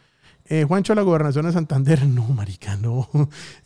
Eh, 0.47 0.65
Juancho, 0.65 0.95
la 0.95 1.03
gobernación 1.03 1.47
de 1.47 1.53
Santander. 1.53 2.07
No, 2.11 2.29
marica, 2.29 2.77
no. 2.77 3.09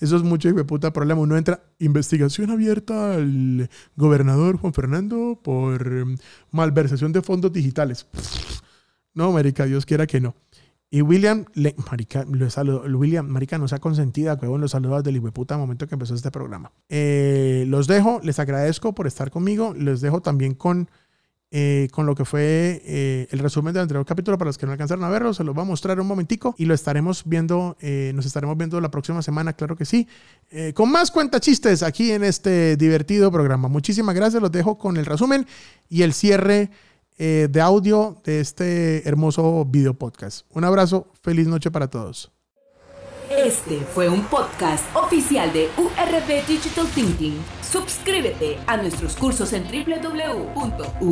Eso 0.01 0.17
es 0.17 0.23
mucho 0.23 0.49
hijo 0.49 0.59
de 0.59 0.65
puta 0.65 0.93
problema. 0.93 1.21
Uno 1.21 1.37
entra, 1.37 1.63
investigación 1.79 2.51
abierta 2.51 3.15
al 3.15 3.71
gobernador 3.97 4.59
Juan 4.59 4.75
Fernando 4.75 5.41
por 5.43 5.87
em, 5.87 6.17
malversación 6.51 7.13
de 7.13 7.23
fondos 7.23 7.53
digitales. 7.53 8.07
No, 9.17 9.31
marica, 9.31 9.65
Dios 9.65 9.87
quiera 9.87 10.09
que 10.09 10.21
no. 10.21 10.35
Y 10.95 11.03
William, 11.03 11.47
le, 11.55 11.75
marica, 11.91 12.25
lo 12.31 12.49
saludo, 12.51 12.85
William, 12.85 13.27
marica, 13.27 13.59
no 13.59 13.67
sea 13.67 13.81
consentida, 13.81 14.39
huevón, 14.41 14.61
los 14.61 14.71
saludos 14.71 15.03
del 15.03 15.21
puta 15.33 15.59
momento 15.59 15.89
que 15.89 15.97
empezó 15.97 16.15
este 16.15 16.31
programa. 16.31 16.71
Eh, 16.89 17.65
los 17.67 17.89
dejo, 17.89 18.21
les 18.23 18.39
agradezco 18.39 18.95
por 18.95 19.09
estar 19.09 19.33
conmigo. 19.33 19.75
Les 19.75 20.01
dejo 20.01 20.23
también 20.23 20.55
con 20.55 20.89
eh, 21.57 21.87
con 21.93 22.05
lo 22.05 22.17
que 22.17 22.25
fue 22.25 22.83
eh, 22.85 23.29
el 23.31 23.39
resumen 23.39 23.73
del 23.73 23.83
anterior 23.83 24.05
capítulo 24.05 24.37
para 24.37 24.49
los 24.49 24.59
que 24.59 24.67
no 24.67 24.73
alcanzaron 24.73 25.05
a 25.05 25.09
verlo. 25.09 25.33
Se 25.33 25.45
los 25.45 25.55
voy 25.55 25.63
a 25.63 25.65
mostrar 25.65 26.01
un 26.01 26.07
momentico 26.09 26.57
y 26.59 26.65
lo 26.65 26.75
estaremos 26.75 27.23
viendo, 27.27 27.77
eh, 27.81 28.11
nos 28.13 28.27
estaremos 28.27 28.57
viendo 28.57 28.81
la 28.81 28.91
próxima 28.91 29.23
semana, 29.23 29.53
claro 29.53 29.77
que 29.77 29.85
sí, 29.85 30.09
con 30.75 30.91
más 30.91 31.13
cuenta 31.13 31.39
chistes 31.39 31.85
aquí 31.85 32.11
en 32.11 32.25
este 32.25 32.77
divertido 32.77 33.31
programa. 33.31 33.69
Muchísimas 33.69 34.17
gracias, 34.17 34.43
los 34.43 34.51
dejo 34.51 34.79
con 34.79 34.97
el 34.97 35.07
resumen 35.07 35.47
y 35.89 36.03
el 36.03 36.13
cierre 36.13 36.71
de 37.19 37.61
audio 37.61 38.17
de 38.25 38.41
este 38.41 39.09
hermoso 39.09 39.65
video 39.65 39.95
podcast. 39.95 40.47
Un 40.51 40.65
abrazo, 40.65 41.07
feliz 41.23 41.47
noche 41.47 41.71
para 41.71 41.89
todos. 41.89 42.35
Este 43.31 43.81
fue 43.81 44.09
un 44.09 44.23
podcast 44.25 44.85
oficial 44.95 45.53
de 45.53 45.69
URB 45.77 46.47
Digital 46.47 46.87
Thinking. 46.95 47.37
Suscríbete 47.63 48.59
a 48.67 48.77
nuestros 48.77 49.17
cursos 49.17 49.53
en 49.53 49.65
www.urb.com.co. 49.65 51.05